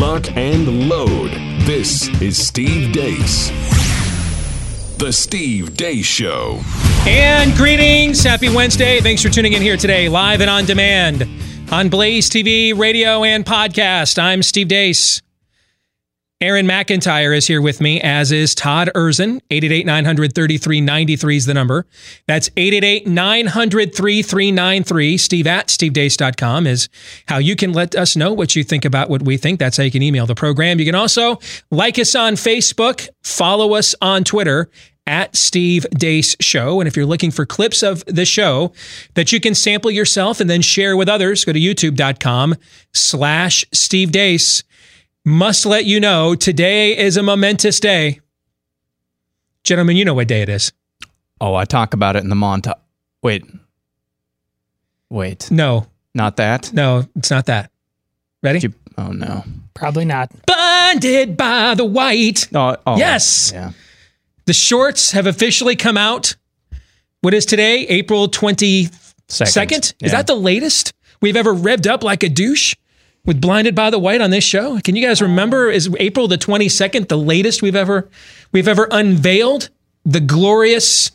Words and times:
lock, 0.00 0.34
and 0.34 0.88
load. 0.88 1.30
This 1.66 2.08
is 2.22 2.38
Steve 2.38 2.90
Deace. 2.90 3.50
The 4.96 5.12
Steve 5.12 5.76
Deace 5.76 6.06
Show. 6.06 6.60
And 7.06 7.54
greetings. 7.54 8.24
Happy 8.24 8.48
Wednesday. 8.48 9.00
Thanks 9.00 9.22
for 9.22 9.28
tuning 9.28 9.52
in 9.52 9.60
here 9.60 9.76
today, 9.76 10.08
live 10.08 10.40
and 10.40 10.48
on 10.48 10.64
demand 10.64 11.28
on 11.70 11.90
Blaze 11.90 12.30
TV, 12.30 12.76
radio, 12.76 13.24
and 13.24 13.44
podcast. 13.44 14.18
I'm 14.18 14.42
Steve 14.42 14.68
Deace. 14.68 15.20
Aaron 16.42 16.66
McIntyre 16.66 17.36
is 17.36 17.46
here 17.46 17.60
with 17.60 17.82
me, 17.82 18.00
as 18.00 18.32
is 18.32 18.54
Todd 18.54 18.88
Erzen. 18.94 19.42
888 19.50 19.84
900 19.84 20.34
3393 20.34 21.36
is 21.36 21.44
the 21.44 21.52
number. 21.52 21.84
That's 22.26 22.48
888 22.56 23.06
900 23.06 23.94
3393. 23.94 25.18
Steve 25.18 25.46
at 25.46 25.66
stevedeace.com 25.68 26.66
is 26.66 26.88
how 27.26 27.36
you 27.36 27.56
can 27.56 27.74
let 27.74 27.94
us 27.94 28.16
know 28.16 28.32
what 28.32 28.56
you 28.56 28.64
think 28.64 28.86
about 28.86 29.10
what 29.10 29.20
we 29.20 29.36
think. 29.36 29.58
That's 29.58 29.76
how 29.76 29.82
you 29.82 29.90
can 29.90 30.02
email 30.02 30.24
the 30.24 30.34
program. 30.34 30.78
You 30.78 30.86
can 30.86 30.94
also 30.94 31.38
like 31.70 31.98
us 31.98 32.14
on 32.14 32.36
Facebook, 32.36 33.06
follow 33.22 33.74
us 33.74 33.94
on 34.00 34.24
Twitter 34.24 34.70
at 35.06 35.36
Steve 35.36 35.84
Deace 35.94 36.36
Show. 36.40 36.80
And 36.80 36.88
if 36.88 36.96
you're 36.96 37.04
looking 37.04 37.30
for 37.30 37.44
clips 37.44 37.82
of 37.82 38.02
the 38.06 38.24
show 38.24 38.72
that 39.12 39.30
you 39.30 39.40
can 39.40 39.54
sample 39.54 39.90
yourself 39.90 40.40
and 40.40 40.48
then 40.48 40.62
share 40.62 40.96
with 40.96 41.08
others, 41.08 41.44
go 41.44 41.52
to 41.52 41.60
youtube.com 41.60 42.54
slash 42.94 43.62
Steve 43.72 44.10
Deace 44.10 44.62
must 45.24 45.66
let 45.66 45.84
you 45.84 46.00
know 46.00 46.34
today 46.34 46.96
is 46.96 47.16
a 47.16 47.22
momentous 47.22 47.80
day. 47.80 48.20
Gentlemen, 49.64 49.96
you 49.96 50.04
know 50.04 50.14
what 50.14 50.28
day 50.28 50.42
it 50.42 50.48
is. 50.48 50.72
Oh, 51.40 51.54
I 51.54 51.64
talk 51.64 51.94
about 51.94 52.16
it 52.16 52.22
in 52.22 52.28
the 52.28 52.36
montage. 52.36 52.74
Wait. 53.22 53.44
Wait. 55.10 55.50
No, 55.50 55.86
Not 56.14 56.36
that? 56.36 56.72
no, 56.72 57.06
it's 57.16 57.30
not 57.30 57.46
that. 57.46 57.70
Ready? 58.42 58.60
You- 58.60 58.74
oh, 58.96 59.12
no. 59.12 59.44
Probably 59.74 60.04
not. 60.04 60.30
Blinded 60.46 61.36
by 61.36 61.74
the 61.74 61.84
white. 61.84 62.48
Oh, 62.54 62.76
oh, 62.86 62.96
Yes. 62.96 63.50
Yeah. 63.54 63.72
The 64.46 64.52
shorts 64.52 65.12
have 65.12 65.26
officially 65.26 65.76
come 65.76 65.96
out. 65.96 66.34
What 67.20 67.34
is 67.34 67.44
today? 67.46 67.86
April 67.88 68.28
22nd? 68.28 68.90
Second. 69.28 69.84
Is 69.84 70.10
Yeah. 70.10 70.18
that 70.18 70.26
the 70.26 70.34
latest 70.34 70.92
we've 71.20 71.36
ever 71.36 71.54
revved 71.54 71.86
up 71.86 72.02
like 72.02 72.22
a 72.22 72.28
douche 72.28 72.74
with 73.26 73.40
Blinded 73.40 73.74
by 73.74 73.90
the 73.90 73.98
White 73.98 74.20
on 74.20 74.30
this 74.30 74.44
show? 74.44 74.78
Can 74.80 74.96
you 74.96 75.06
guys 75.06 75.20
remember 75.22 75.70
is 75.70 75.88
April 75.98 76.28
the 76.28 76.38
22nd 76.38 77.08
the 77.08 77.18
latest 77.18 77.62
we've 77.62 77.76
ever 77.76 78.08
we've 78.52 78.68
ever 78.68 78.88
unveiled 78.90 79.68
the 80.04 80.20
glorious 80.20 81.10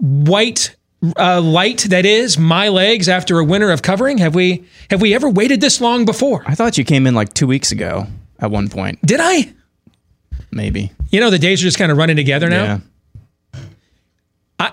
white 0.00 0.74
uh, 1.18 1.40
light 1.40 1.86
that 1.90 2.04
is 2.06 2.38
my 2.38 2.68
legs 2.68 3.08
after 3.08 3.38
a 3.38 3.44
winter 3.44 3.70
of 3.70 3.82
covering? 3.82 4.18
Have 4.18 4.34
we 4.34 4.64
have 4.90 5.00
we 5.00 5.14
ever 5.14 5.28
waited 5.28 5.60
this 5.60 5.80
long 5.80 6.04
before? 6.04 6.42
I 6.46 6.54
thought 6.54 6.76
you 6.78 6.84
came 6.84 7.06
in 7.06 7.14
like 7.14 7.34
two 7.34 7.46
weeks 7.46 7.72
ago 7.72 8.06
at 8.40 8.50
one 8.50 8.68
point, 8.68 9.00
Did 9.02 9.20
I? 9.22 9.52
maybe. 10.50 10.92
You 11.10 11.20
know 11.20 11.30
the 11.30 11.38
days 11.38 11.60
are 11.60 11.64
just 11.66 11.78
kind 11.78 11.90
of 11.92 11.98
running 11.98 12.16
together 12.16 12.48
now. 12.48 12.80
Yeah. 13.54 13.60
I 14.58 14.72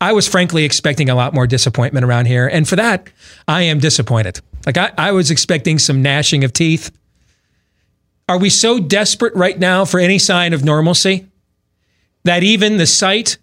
I 0.00 0.12
was 0.12 0.28
frankly 0.28 0.64
expecting 0.64 1.08
a 1.08 1.14
lot 1.14 1.32
more 1.32 1.46
disappointment 1.46 2.04
around 2.04 2.26
here. 2.26 2.46
And 2.46 2.68
for 2.68 2.76
that, 2.76 3.08
I 3.48 3.62
am 3.62 3.78
disappointed. 3.78 4.40
Like 4.66 4.76
I, 4.76 4.92
I 4.98 5.12
was 5.12 5.30
expecting 5.30 5.78
some 5.78 6.02
gnashing 6.02 6.42
of 6.44 6.52
teeth. 6.52 6.90
Are 8.28 8.38
we 8.38 8.50
so 8.50 8.80
desperate 8.80 9.34
right 9.36 9.56
now 9.58 9.84
for 9.84 10.00
any 10.00 10.18
sign 10.18 10.52
of 10.52 10.64
normalcy 10.64 11.26
that 12.24 12.42
even 12.42 12.76
the 12.76 12.86
sight 12.86 13.38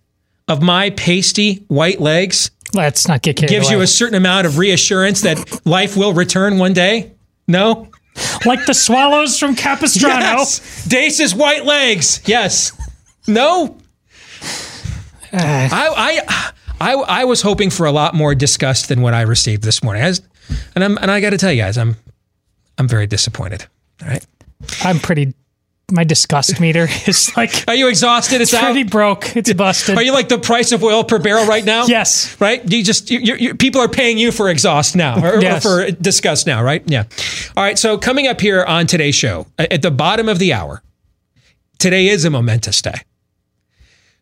of 0.50 0.62
my 0.62 0.90
pasty 0.90 1.64
white 1.70 2.02
legs 2.02 2.52
Let's 2.74 3.08
not 3.08 3.22
get 3.22 3.38
gives 3.38 3.68
away. 3.68 3.78
you 3.78 3.82
a 3.82 3.88
certain 3.88 4.16
amount 4.16 4.46
of 4.46 4.58
reassurance 4.58 5.22
that 5.22 5.62
life 5.66 5.96
will 5.96 6.12
return 6.14 6.58
one 6.58 6.74
day? 6.74 7.14
No? 7.48 7.88
like 8.46 8.66
the 8.66 8.74
swallows 8.74 9.40
from 9.40 9.56
Capistrano. 9.56 10.20
Yes. 10.20 10.86
Deace's 10.86 11.34
white 11.34 11.66
legs. 11.66 12.22
Yes. 12.26 12.72
No? 13.28 13.78
Ah. 15.31 15.70
I, 15.72 16.22
I, 16.80 16.92
I, 16.92 16.94
I 17.22 17.26
was 17.26 17.42
hoping 17.42 17.70
for 17.70 17.86
a 17.86 17.92
lot 17.92 18.14
more 18.14 18.36
disgust 18.36 18.90
than 18.90 19.02
what 19.02 19.14
I 19.14 19.22
received 19.22 19.64
this 19.64 19.81
morning. 19.84 20.03
I 20.03 20.08
was- 20.09 20.22
and 20.76 20.84
I'm, 20.84 20.98
and 20.98 21.09
I 21.12 21.20
got 21.20 21.31
to 21.31 21.38
tell 21.38 21.52
you 21.52 21.62
guys, 21.62 21.78
I'm, 21.78 21.96
I'm 22.78 22.88
very 22.88 23.08
disappointed. 23.08 23.66
All 24.02 24.08
right. 24.08 24.26
I'm 24.84 25.00
pretty. 25.00 25.34
My 25.92 26.06
disgust 26.06 26.59
meter 26.59 26.88
is 27.08 27.36
like 27.36 27.66
Are 27.68 27.76
you 27.76 27.88
exhausted? 27.88 28.42
It's, 28.42 28.53
out. 28.53 28.64
pretty 28.64 28.84
broke. 28.84 29.36
It's 29.36 29.52
busted. 29.53 29.96
Are 29.98 30.02
you 30.02 30.14
like 30.14 30.30
the 30.30 30.40
price 30.40 30.72
of 30.72 30.84
oil 30.84 31.03
per 31.03 31.20
barrel 31.20 31.46
right 31.46 31.64
now? 31.64 31.86
Yes. 31.86 32.40
Right. 32.40 32.64
You 32.72 32.84
just 32.84 33.12
you, 33.12 33.20
you, 33.20 33.36
you, 33.36 33.56
people 33.56 33.82
are 33.82 33.90
paying 33.90 34.18
you 34.18 34.32
for 34.32 34.50
exhaust 34.50 34.96
now, 34.96 35.24
or, 35.24 35.46
or 35.46 35.59
for 35.59 35.92
disgust 35.92 36.48
now, 36.48 36.64
right? 36.64 36.82
Yeah. 36.90 37.03
All 37.56 37.64
right. 37.64 37.78
So 37.78 37.98
coming 37.98 38.28
up 38.28 38.40
here 38.40 38.64
on 38.64 38.88
today's 38.88 39.14
show, 39.14 39.46
at 39.59 39.82
the 39.82 39.92
bottom 39.92 40.30
of 40.30 40.40
the 40.40 40.53
hour, 40.53 40.82
today 41.80 42.08
is 42.08 42.24
a 42.26 42.30
momentous 42.30 42.82
day 42.82 43.02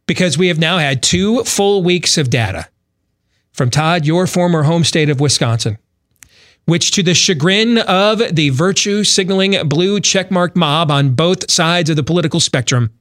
because 0.07 0.37
we 0.37 0.47
have 0.47 0.59
now 0.59 0.77
had 0.77 1.01
two 1.03 1.43
full 1.43 1.83
weeks 1.83 2.17
of 2.17 2.29
data 2.29 2.67
from 3.53 3.69
Todd, 3.69 4.05
your 4.05 4.27
former 4.27 4.63
home 4.63 4.83
state 4.83 5.09
of 5.09 5.19
Wisconsin, 5.19 5.77
which, 6.65 6.91
to 6.91 7.03
the 7.03 7.13
chagrin 7.13 7.77
of 7.79 8.19
the 8.35 8.49
virtue 8.49 9.03
signaling 9.03 9.57
blue 9.67 9.99
checkmark 9.99 10.55
mob 10.55 10.91
on 10.91 11.15
both 11.15 11.49
sides 11.49 11.89
of 11.89 11.95
the 11.95 12.03
political 12.03 12.39
spectrum, 12.39 12.91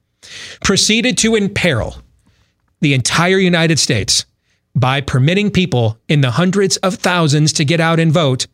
proceeded 0.63 1.17
to 1.17 1.35
imperil 1.35 2.01
the 2.81 2.93
entire 2.93 3.37
United 3.37 3.79
States 3.79 4.25
by 4.75 5.01
permitting 5.01 5.51
people 5.51 5.97
in 6.07 6.21
the 6.21 6.31
hundreds 6.31 6.77
of 6.77 6.95
thousands 6.95 7.53
to 7.53 7.65
get 7.65 7.79
out 7.79 7.99
and 7.99 8.11
vote 8.11 8.47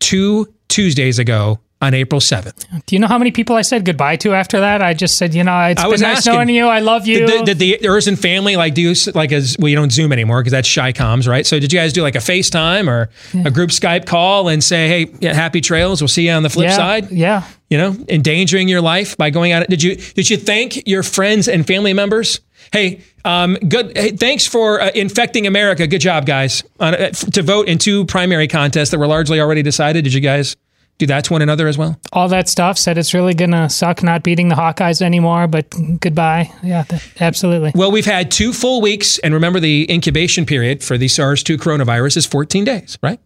two 0.00 0.52
Tuesdays 0.68 1.18
ago 1.18 1.60
on 1.84 1.94
April 1.94 2.20
7th. 2.20 2.66
Do 2.86 2.96
you 2.96 3.00
know 3.00 3.06
how 3.06 3.18
many 3.18 3.30
people 3.30 3.56
I 3.56 3.62
said 3.62 3.84
goodbye 3.84 4.16
to 4.16 4.34
after 4.34 4.60
that? 4.60 4.82
I 4.82 4.94
just 4.94 5.18
said, 5.18 5.34
you 5.34 5.44
know, 5.44 5.58
it's 5.64 5.80
I 5.80 5.84
been 5.84 5.90
was 5.90 6.02
nice 6.02 6.18
asking, 6.18 6.32
knowing 6.32 6.48
you. 6.48 6.66
I 6.66 6.80
love 6.80 7.06
you. 7.06 7.18
Did, 7.18 7.44
did, 7.44 7.44
did 7.44 7.58
the 7.58 7.78
Erzen 7.86 8.18
family 8.18 8.56
like 8.56 8.74
do 8.74 8.82
you 8.82 8.94
like 9.14 9.32
as 9.32 9.56
well? 9.58 9.68
You 9.68 9.76
don't 9.76 9.92
Zoom 9.92 10.12
anymore 10.12 10.40
because 10.40 10.52
that's 10.52 10.68
shy 10.68 10.92
comms, 10.92 11.28
right? 11.28 11.46
So 11.46 11.58
did 11.58 11.72
you 11.72 11.78
guys 11.78 11.92
do 11.92 12.02
like 12.02 12.14
a 12.14 12.18
FaceTime 12.18 12.88
or 12.88 13.10
a 13.46 13.50
group 13.50 13.70
Skype 13.70 14.06
call 14.06 14.48
and 14.48 14.62
say, 14.64 14.88
"Hey, 14.88 15.14
yeah, 15.20 15.34
happy 15.34 15.60
trails. 15.60 16.00
We'll 16.00 16.08
see 16.08 16.26
you 16.26 16.32
on 16.32 16.42
the 16.42 16.50
flip 16.50 16.68
yeah, 16.68 16.76
side." 16.76 17.10
Yeah. 17.10 17.44
You 17.70 17.78
know, 17.78 17.96
endangering 18.08 18.68
your 18.68 18.80
life 18.80 19.16
by 19.16 19.30
going 19.30 19.52
out. 19.52 19.68
Did 19.68 19.82
you 19.82 19.96
did 19.96 20.30
you 20.30 20.36
thank 20.36 20.86
your 20.86 21.02
friends 21.02 21.48
and 21.48 21.66
family 21.66 21.92
members? 21.92 22.40
Hey, 22.72 23.02
um, 23.24 23.54
good. 23.54 23.96
Hey, 23.96 24.10
thanks 24.12 24.46
for 24.46 24.80
uh, 24.80 24.90
infecting 24.94 25.46
America. 25.46 25.86
Good 25.86 26.00
job, 26.00 26.26
guys. 26.26 26.62
On, 26.80 26.94
uh, 26.94 26.98
f- 26.98 27.30
to 27.32 27.42
vote 27.42 27.68
in 27.68 27.78
two 27.78 28.04
primary 28.06 28.48
contests 28.48 28.90
that 28.90 28.98
were 28.98 29.06
largely 29.06 29.40
already 29.40 29.62
decided. 29.62 30.04
Did 30.04 30.14
you 30.14 30.20
guys 30.20 30.56
do 30.98 31.06
that 31.06 31.24
to 31.24 31.32
one 31.32 31.42
another 31.42 31.66
as 31.66 31.76
well? 31.76 31.98
All 32.12 32.28
that 32.28 32.48
stuff 32.48 32.78
said 32.78 32.98
it's 32.98 33.14
really 33.14 33.34
gonna 33.34 33.68
suck 33.68 34.02
not 34.02 34.22
beating 34.22 34.48
the 34.48 34.54
Hawkeyes 34.54 35.02
anymore. 35.02 35.46
But 35.46 35.70
goodbye. 36.00 36.50
Yeah, 36.62 36.84
th- 36.84 37.02
absolutely. 37.20 37.72
Well, 37.74 37.90
we've 37.90 38.04
had 38.06 38.30
two 38.30 38.52
full 38.52 38.80
weeks, 38.80 39.18
and 39.18 39.34
remember 39.34 39.60
the 39.60 39.90
incubation 39.90 40.46
period 40.46 40.82
for 40.84 40.96
the 40.96 41.08
SARS-2 41.08 41.56
coronavirus 41.56 42.16
is 42.18 42.26
14 42.26 42.64
days, 42.64 42.98
right? 43.02 43.20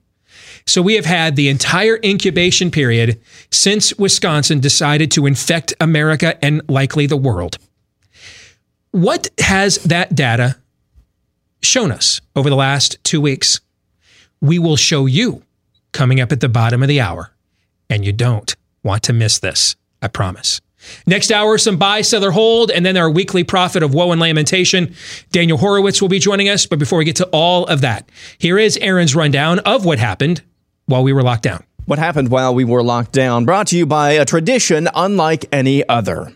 So 0.67 0.83
we 0.83 0.95
have 0.95 1.07
had 1.07 1.37
the 1.37 1.49
entire 1.49 1.99
incubation 2.05 2.71
period 2.71 3.21
since 3.51 3.97
Wisconsin 3.99 4.61
decided 4.61 5.11
to 5.13 5.27
infect 5.27 5.73
America 5.81 6.43
and 6.45 6.61
likely 6.69 7.07
the 7.07 7.17
world. 7.17 7.57
What 8.91 9.29
has 9.39 9.77
that 9.85 10.15
data 10.15 10.57
shown 11.63 11.91
us 11.91 12.21
over 12.37 12.51
the 12.51 12.57
last 12.57 13.03
two 13.05 13.21
weeks? 13.21 13.61
We 14.41 14.59
will 14.59 14.77
show 14.77 15.07
you 15.07 15.43
coming 15.93 16.21
up 16.21 16.33
at 16.33 16.41
the 16.41 16.49
bottom 16.49 16.83
of 16.83 16.89
the 16.89 17.01
hour, 17.01 17.31
and 17.91 18.05
you 18.05 18.13
don't 18.13 18.55
want 18.83 19.03
to 19.05 19.13
miss 19.13 19.39
this. 19.39 19.77
I 20.01 20.09
promise. 20.09 20.61
Next 21.07 21.33
hour, 21.33 21.59
some 21.59 21.77
buy, 21.77 22.03
sell, 22.03 22.25
or 22.25 22.31
hold, 22.31 22.71
and 22.71 22.87
then 22.87 22.97
our 22.97 23.11
weekly 23.11 23.43
prophet 23.45 23.83
of 23.83 23.95
woe 23.95 24.13
and 24.13 24.21
lamentation. 24.21 24.95
Daniel 25.33 25.59
Horowitz 25.59 26.01
will 26.01 26.09
be 26.09 26.19
joining 26.19 26.49
us. 26.49 26.67
But 26.67 26.79
before 26.79 26.99
we 26.99 27.05
get 27.05 27.17
to 27.17 27.29
all 27.33 27.67
of 27.67 27.81
that, 27.81 28.09
here 28.39 28.59
is 28.59 28.77
Aaron's 28.79 29.17
rundown 29.17 29.59
of 29.61 29.85
what 29.85 29.99
happened 29.99 30.43
while 30.87 31.03
we 31.03 31.13
were 31.13 31.23
locked 31.23 31.43
down. 31.43 31.65
What 31.87 31.99
happened 31.99 32.31
while 32.31 32.55
we 32.55 32.65
were 32.65 32.83
locked 32.83 33.13
down? 33.13 33.45
Brought 33.45 33.69
to 33.69 33.77
you 33.77 33.87
by 33.87 34.13
a 34.13 34.25
tradition 34.25 34.89
unlike 34.95 35.47
any 35.53 35.89
other. 35.89 36.33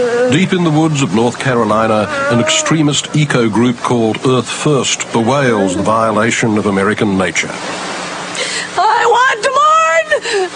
Deep 0.00 0.52
in 0.54 0.64
the 0.64 0.70
woods 0.70 1.02
of 1.02 1.14
North 1.14 1.38
Carolina, 1.38 2.06
an 2.30 2.40
extremist 2.40 3.14
eco 3.14 3.50
group 3.50 3.76
called 3.76 4.16
Earth 4.26 4.48
First 4.48 5.00
bewails 5.12 5.76
the 5.76 5.82
violation 5.82 6.56
of 6.56 6.64
American 6.64 7.18
nature. 7.18 7.50
I 7.50 9.04
want 9.16 9.42
to 9.44 9.50
mourn 9.60 10.06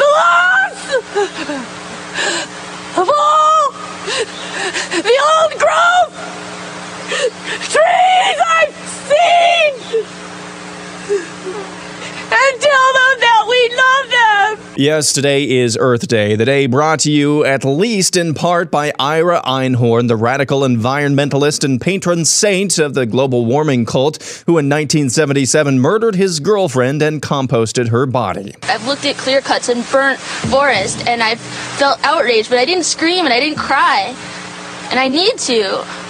the 0.01 0.09
loss 0.17 0.81
of 2.97 3.09
all 3.11 3.73
the 5.03 5.19
old 5.29 5.53
growth 5.61 6.15
trees 7.69 8.39
I've 8.57 8.75
seen 9.05 9.75
and 12.35 12.61
tell 12.61 12.89
them 13.01 13.15
that 13.21 13.45
we 13.49 13.61
love 13.77 14.11
them 14.11 14.25
Yes, 14.77 15.13
today 15.13 15.49
is 15.49 15.79
Earth 15.81 16.09
Day, 16.09 16.35
the 16.35 16.45
day 16.45 16.67
brought 16.67 16.99
to 17.01 17.13
you 17.13 17.45
at 17.45 17.65
least 17.65 18.17
in 18.17 18.35
part 18.35 18.73
by 18.73 18.93
Ira 18.99 19.41
Einhorn, 19.45 20.09
the 20.09 20.17
radical 20.17 20.63
environmentalist 20.63 21.63
and 21.63 21.81
patron 21.81 22.25
saint 22.25 22.79
of 22.79 22.95
the 22.95 23.07
global 23.07 23.47
warming 23.47 23.85
cult, 23.85 24.17
who 24.47 24.59
in 24.59 24.69
1977 24.69 25.79
murdered 25.79 26.17
his 26.17 26.41
girlfriend 26.41 27.03
and 27.03 27.23
composted 27.23 27.91
her 27.91 28.05
body. 28.05 28.53
I've 28.65 28.85
looked 28.85 29.05
at 29.05 29.17
clear 29.17 29.41
cuts 29.41 29.69
and 29.69 29.87
burnt 29.93 30.19
forest, 30.19 31.07
and 31.07 31.23
I've 31.23 31.41
felt 31.41 32.03
outraged, 32.03 32.49
but 32.51 32.59
I 32.59 32.65
didn't 32.65 32.85
scream 32.85 33.27
and 33.27 33.33
I 33.33 33.39
didn't 33.39 33.59
cry. 33.59 34.13
And 34.91 34.99
I 34.99 35.07
need 35.07 35.39
to. 35.39 36.04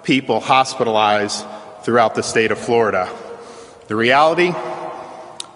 people 0.05 0.41
hospitalized 0.41 1.45
throughout 1.83 2.15
the 2.15 2.23
state 2.23 2.51
of 2.51 2.59
Florida. 2.59 3.09
The 3.89 3.97
reality, 3.97 4.55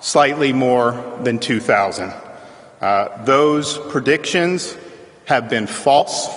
slightly 0.00 0.52
more 0.52 0.92
than 1.22 1.38
2,000. 1.38 2.12
Uh, 2.80 3.24
those 3.24 3.78
predictions 3.78 4.76
have 5.24 5.48
been 5.48 5.66
false. 5.66 6.28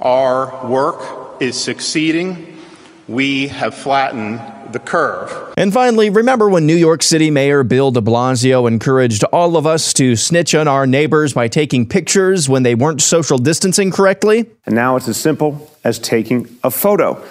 Our 0.00 0.66
work 0.66 1.40
is 1.40 1.60
succeeding. 1.60 2.58
We 3.08 3.48
have 3.48 3.74
flattened 3.74 4.40
the 4.72 4.78
curve. 4.78 5.54
And 5.56 5.72
finally, 5.72 6.10
remember 6.10 6.48
when 6.48 6.66
New 6.66 6.76
York 6.76 7.02
City 7.02 7.30
Mayor 7.30 7.64
Bill 7.64 7.90
de 7.90 8.00
Blasio 8.00 8.68
encouraged 8.68 9.24
all 9.24 9.56
of 9.56 9.66
us 9.66 9.92
to 9.94 10.16
snitch 10.16 10.54
on 10.54 10.68
our 10.68 10.86
neighbors 10.86 11.32
by 11.32 11.48
taking 11.48 11.88
pictures 11.88 12.48
when 12.48 12.62
they 12.62 12.74
weren't 12.74 13.02
social 13.02 13.38
distancing 13.38 13.90
correctly? 13.90 14.46
And 14.66 14.74
now 14.74 14.96
it's 14.96 15.08
as 15.08 15.16
simple 15.16 15.70
as 15.82 15.98
taking 15.98 16.58
a 16.62 16.70
photo. 16.70 17.24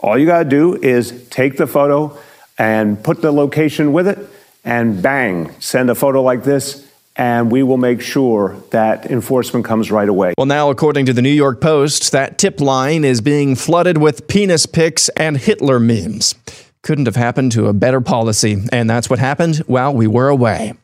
All 0.00 0.18
you 0.18 0.26
got 0.26 0.42
to 0.42 0.48
do 0.48 0.74
is 0.74 1.26
take 1.28 1.56
the 1.56 1.66
photo 1.66 2.18
and 2.58 3.02
put 3.02 3.22
the 3.22 3.32
location 3.32 3.92
with 3.92 4.06
it, 4.06 4.18
and 4.64 5.02
bang, 5.02 5.50
send 5.60 5.88
a 5.90 5.94
photo 5.94 6.22
like 6.22 6.44
this 6.44 6.86
and 7.16 7.50
we 7.50 7.62
will 7.62 7.76
make 7.76 8.00
sure 8.00 8.56
that 8.70 9.10
enforcement 9.10 9.64
comes 9.64 9.90
right 9.90 10.08
away. 10.08 10.34
Well, 10.38 10.46
now, 10.46 10.70
according 10.70 11.06
to 11.06 11.12
the 11.12 11.22
New 11.22 11.30
York 11.30 11.60
Post, 11.60 12.12
that 12.12 12.38
tip 12.38 12.60
line 12.60 13.04
is 13.04 13.20
being 13.20 13.54
flooded 13.54 13.98
with 13.98 14.28
penis 14.28 14.66
pics 14.66 15.08
and 15.10 15.36
Hitler 15.36 15.78
memes. 15.78 16.34
Couldn't 16.82 17.06
have 17.06 17.16
happened 17.16 17.52
to 17.52 17.66
a 17.66 17.72
better 17.72 18.00
policy, 18.00 18.56
and 18.72 18.88
that's 18.88 19.08
what 19.08 19.18
happened 19.18 19.58
while 19.66 19.94
we 19.94 20.06
were 20.06 20.28
away. 20.28 20.74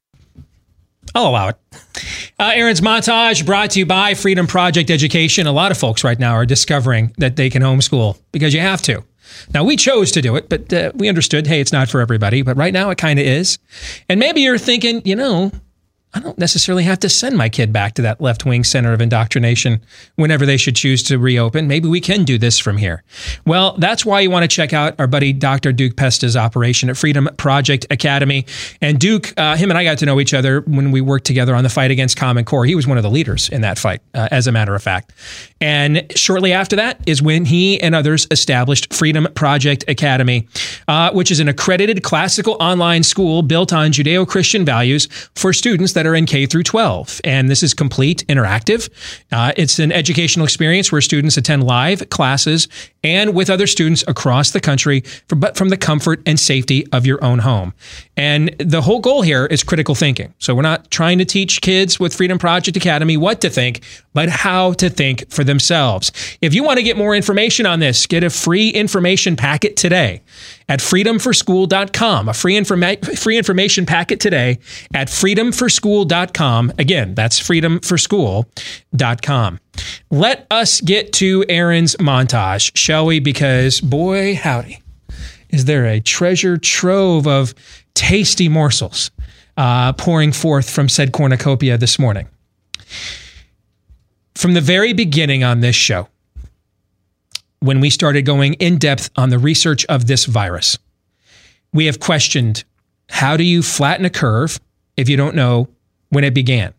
I'll 1.14 1.28
allow 1.28 1.49
it. 1.49 1.56
Uh, 2.38 2.52
Aaron's 2.54 2.80
montage 2.80 3.44
brought 3.44 3.70
to 3.70 3.80
you 3.80 3.87
by 3.87 4.14
Freedom 4.14 4.47
Project 4.47 4.90
Education. 4.90 5.47
A 5.47 5.52
lot 5.52 5.73
of 5.73 5.78
folks 5.78 6.04
right 6.04 6.18
now 6.18 6.35
are 6.35 6.47
discovering 6.47 7.14
that 7.18 7.37
they 7.37 7.50
can 7.50 7.62
homeschool 7.62 8.20
because 8.30 8.54
you 8.54 8.61
have 8.61 8.82
to. 8.82 9.02
Now, 9.52 9.64
we 9.64 9.76
chose 9.76 10.12
to 10.12 10.23
do 10.23 10.37
it, 10.37 10.49
but 10.49 10.73
uh, 10.73 10.92
we 10.94 11.08
understood, 11.08 11.47
hey, 11.47 11.61
it's 11.61 11.73
not 11.73 11.88
for 11.88 12.00
everybody. 12.00 12.42
But 12.42 12.56
right 12.56 12.73
now, 12.73 12.90
it 12.90 12.99
kind 12.99 13.18
of 13.18 13.26
is. 13.26 13.58
And 14.08 14.20
maybe 14.20 14.40
you're 14.40 14.58
thinking, 14.58 15.02
you 15.04 15.16
know, 15.16 15.50
I 16.18 16.20
don't 16.20 16.38
necessarily 16.38 16.82
have 16.82 16.98
to 17.00 17.08
send 17.08 17.37
my 17.37 17.48
kid 17.48 17.72
back 17.72 17.94
to 17.94 18.02
that 18.02 18.20
left 18.20 18.44
wing 18.44 18.64
center 18.64 18.92
of 18.92 19.00
indoctrination 19.00 19.80
whenever 20.16 20.44
they 20.44 20.56
should 20.56 20.75
choose 20.75 21.00
to 21.04 21.16
reopen. 21.16 21.68
Maybe 21.68 21.88
we 21.88 22.00
can 22.00 22.25
do 22.25 22.38
this 22.38 22.58
from 22.58 22.76
here. 22.76 23.04
Well, 23.46 23.76
that's 23.78 24.04
why 24.04 24.18
you 24.18 24.28
want 24.28 24.42
to 24.42 24.48
check 24.48 24.72
out 24.72 24.96
our 24.98 25.06
buddy 25.06 25.32
Dr. 25.32 25.70
Duke 25.70 25.94
Pesta's 25.94 26.37
operation 26.37 26.90
at 26.90 26.96
Freedom 26.96 27.28
Project 27.37 27.87
Academy. 27.92 28.46
And 28.80 28.98
Duke, 28.98 29.32
uh, 29.37 29.54
him 29.54 29.70
and 29.70 29.78
I 29.78 29.84
got 29.84 29.98
to 29.98 30.06
know 30.06 30.18
each 30.18 30.34
other 30.34 30.62
when 30.62 30.90
we 30.90 31.00
worked 31.00 31.25
together 31.25 31.54
on 31.54 31.62
the 31.62 31.70
fight 31.70 31.92
against 31.92 32.16
Common 32.16 32.44
Core. 32.44 32.64
He 32.64 32.75
was 32.75 32.84
one 32.84 32.96
of 32.96 33.04
the 33.04 33.10
leaders 33.10 33.48
in 33.48 33.60
that 33.60 33.78
fight, 33.78 34.02
uh, 34.12 34.26
as 34.32 34.48
a 34.48 34.52
matter 34.52 34.75
of 34.75 34.82
fact. 34.82 35.12
And 35.60 36.04
shortly 36.16 36.52
after 36.52 36.75
that 36.76 37.00
is 37.06 37.22
when 37.22 37.44
he 37.44 37.80
and 37.80 37.94
others 37.94 38.26
established 38.32 38.92
Freedom 38.92 39.28
Project 39.34 39.84
Academy, 39.87 40.48
uh, 40.88 41.12
which 41.12 41.30
is 41.30 41.38
an 41.38 41.46
accredited 41.46 42.02
classical 42.02 42.56
online 42.58 43.04
school 43.04 43.42
built 43.42 43.72
on 43.72 43.92
Judeo 43.92 44.26
Christian 44.26 44.64
values 44.64 45.06
for 45.37 45.52
students 45.52 45.92
that 45.92 46.07
in 46.14 46.26
K 46.26 46.46
through 46.46 46.62
12. 46.64 47.20
And 47.24 47.50
this 47.50 47.62
is 47.62 47.74
complete 47.74 48.24
interactive. 48.28 48.90
Uh, 49.32 49.52
it's 49.56 49.78
an 49.78 49.92
educational 49.92 50.44
experience 50.44 50.90
where 50.92 51.00
students 51.00 51.36
attend 51.36 51.64
live 51.64 52.08
classes 52.10 52.68
and 53.02 53.35
with 53.35 53.50
other 53.50 53.67
students 53.67 54.05
across 54.09 54.50
the 54.50 54.61
country, 54.61 55.02
but 55.28 55.57
from 55.57 55.69
the 55.69 55.76
comfort 55.76 56.21
and 56.26 56.38
safety 56.38 56.87
of 56.93 57.07
your 57.07 57.23
own 57.25 57.40
home. 57.40 57.75
And 58.17 58.55
the 58.59 58.83
whole 58.83 59.00
goal 59.00 59.23
here 59.23 59.47
is 59.47 59.62
critical 59.62 59.95
thinking. 59.95 60.35
So 60.38 60.55
we're 60.55 60.62
not 60.62 60.90
trying 60.90 61.19
to 61.19 61.25
teach 61.25 61.61
kids 61.61 62.00
with 62.00 62.14
Freedom 62.14 62.38
Project 62.38 62.76
Academy 62.76 63.17
what 63.17 63.40
to 63.43 63.50
think, 63.50 63.83
but 64.14 64.28
how 64.28 64.73
to 64.75 64.90
think 64.90 65.31
for 65.31 65.45
themselves. 65.45 66.11
If 66.40 66.55
you 66.55 66.64
want 66.64 66.78
to 66.78 66.83
get 66.83 66.97
more 66.97 67.14
information 67.14 67.67
on 67.67 67.81
this, 67.81 68.07
get 68.07 68.25
a 68.25 68.31
free 68.31 68.71
information 68.71 69.37
packet 69.37 69.76
today 69.76 70.23
at 70.69 70.81
freedomforschool.com. 70.81 72.28
A 72.28 72.35
free, 72.35 72.59
informa- 72.59 73.19
free 73.19 73.38
information 73.38 73.87
packet 73.87 74.21
today 74.21 74.59
at 74.93 75.09
freedomforschool.com. 75.09 76.73
Again, 76.78 77.14
that's 77.14 77.40
freedomforschool.com. 77.40 79.61
Let 80.11 80.47
us 80.50 80.80
get 80.80 81.12
to 81.14 81.44
Aaron's 81.49 81.97
montage, 81.97 82.76
shall 82.76 83.06
we? 83.06 83.20
Because 83.20 83.80
boy, 83.80 84.35
howdy, 84.35 84.82
is 85.50 85.64
there 85.64 85.87
a 85.87 86.00
treasure 86.00 86.56
trove 86.56 87.26
of 87.26 87.54
tasty 87.94 88.49
morsels 88.49 89.11
uh, 89.58 89.92
pouring 89.92 90.30
forth 90.30 90.70
from 90.70 90.88
said 90.88 91.12
cornucopia 91.12 91.76
this 91.76 91.99
morning. 91.99 92.28
From 94.37 94.54
the 94.54 94.61
very 94.61 94.92
beginning 94.92 95.42
on 95.42 95.61
this 95.61 95.75
show, 95.75 96.08
when 97.58 97.80
we 97.80 97.90
started 97.90 98.23
going 98.23 98.54
in 98.54 98.78
depth 98.78 99.11
on 99.16 99.30
the 99.30 99.38
research 99.38 99.85
of 99.87 100.06
this 100.06 100.26
virus, 100.26 100.78
we 101.73 101.87
have 101.87 101.99
questioned 101.99 102.64
how 103.11 103.37
do 103.37 103.42
you 103.42 103.62
flatten 103.62 104.06
a 104.06 104.11
curve 104.11 104.61
if 104.97 105.08
you 105.08 105.16
don't 105.16 105.35
know 105.35 105.68
when 106.11 106.23
it 106.23 106.35
began? 106.35 106.73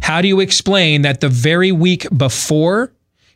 How 0.00 0.20
do 0.20 0.28
you 0.28 0.40
explain 0.40 1.02
that 1.02 1.20
the 1.20 1.28
very 1.28 1.72
week 1.72 2.06
before 2.16 2.92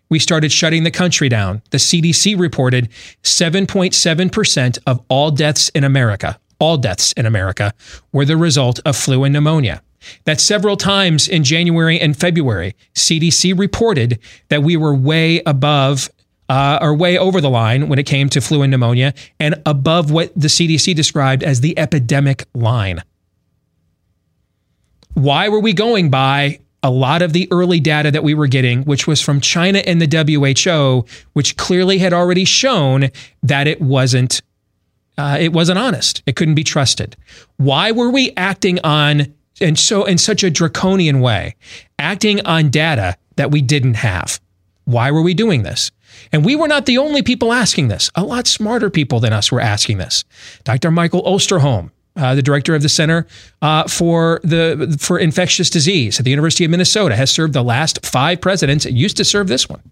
we 0.09 0.19
started 0.19 0.53
shutting 0.53 0.85
the 0.85 0.91
country 0.91 1.29
down, 1.29 1.63
the 1.71 1.79
CDC 1.79 2.39
reported 2.39 2.89
7.7% 3.23 4.79
of 4.87 5.01
all 5.09 5.31
deaths 5.31 5.69
in 5.71 5.85
America, 5.85 6.39
all 6.59 6.77
deaths 6.77 7.13
in 7.13 7.27
America, 7.27 7.73
were 8.13 8.25
the 8.25 8.37
result 8.37 8.81
of 8.85 8.97
flu 8.97 9.25
and 9.25 9.33
pneumonia. 9.33 9.83
That 10.25 10.41
several 10.41 10.77
times 10.77 11.29
in 11.29 11.45
January 11.45 12.01
and 12.01 12.17
February, 12.17 12.75
CDC 12.95 13.59
reported 13.59 14.19
that 14.49 14.63
we 14.63 14.77
were 14.77 14.95
way 14.95 15.43
above 15.47 16.11
uh, 16.49 16.79
or 16.83 16.97
way 16.97 17.17
over 17.17 17.41
the 17.41 17.51
line 17.51 17.89
when 17.89 17.99
it 17.99 18.07
came 18.07 18.29
to 18.29 18.41
flu 18.41 18.63
and 18.63 18.73
pneumonia 18.73 19.15
and 19.39 19.63
above 19.67 20.11
what 20.11 20.33
the 20.35 20.49
CDC 20.49 20.95
described 20.97 21.45
as 21.45 21.61
the 21.61 21.79
epidemic 21.79 22.45
line. 22.55 23.03
Why 25.15 25.49
were 25.49 25.61
we 25.61 25.73
going 25.73 26.11
by 26.11 26.61
a 26.83 26.91
lot 26.91 27.23
of 27.23 27.33
the 27.33 27.49
early 27.51 27.81
data 27.81 28.11
that 28.11 28.25
we 28.25 28.35
were 28.35 28.47
getting, 28.47 28.85
which 28.85 29.07
was 29.07 29.21
from 29.21 29.41
China 29.41 29.81
and 29.81 30.01
the 30.01 30.07
WHO, 30.07 31.07
which 31.35 31.57
clearly 31.57 31.99
had 31.99 32.13
already 32.13 32.45
shown 32.45 33.11
that 33.43 33.67
it 33.67 33.81
wasn't 33.81 34.43
uh, 35.19 35.37
it 35.39 35.53
wasn't 35.53 35.79
honest. 35.79 36.23
It 36.25 36.37
couldn't 36.37 36.55
be 36.55 36.65
trusted. 36.65 37.15
Why 37.59 37.93
were 37.93 38.11
we 38.11 38.33
acting 38.37 38.79
on 38.83 39.35
and 39.61 39.79
so 39.79 40.05
in 40.05 40.17
such 40.17 40.43
a 40.43 40.51
draconian 40.51 41.21
way, 41.21 41.57
acting 41.99 42.45
on 42.47 42.71
data 42.71 43.17
that 43.37 43.51
we 43.51 43.61
didn't 43.61 43.95
have? 43.95 44.41
Why 44.85 45.11
were 45.11 45.23
we 45.23 45.35
doing 45.35 45.63
this? 45.63 45.91
And 46.33 46.45
we 46.45 46.57
were 46.57 46.69
not 46.69 46.87
the 46.87 46.99
only 46.99 47.23
people 47.23 47.53
asking 47.53 47.89
this. 47.89 48.11
A 48.15 48.25
lot 48.25 48.47
smarter 48.47 48.89
people 48.89 49.21
than 49.21 49.33
us 49.33 49.53
were 49.53 49.61
asking 49.61 49.99
this. 49.99 50.25
Dr. 50.65 50.91
Michael 50.91 51.23
Osterholm, 51.23 51.91
uh, 52.21 52.35
the 52.35 52.43
director 52.43 52.75
of 52.75 52.83
the 52.83 52.89
Center 52.89 53.27
uh, 53.63 53.89
for 53.89 54.41
the 54.45 54.97
for 55.01 55.19
Infectious 55.19 55.71
Disease 55.71 56.19
at 56.19 56.25
the 56.25 56.31
University 56.31 56.65
of 56.65 56.71
Minnesota, 56.71 57.17
has 57.17 57.31
served 57.31 57.55
the 57.55 57.63
last 57.63 58.05
five 58.05 58.41
presidents. 58.41 58.85
It 58.85 58.95
used 58.95 59.17
to 59.17 59.25
serve 59.25 59.49
this 59.49 59.69
one. 59.69 59.83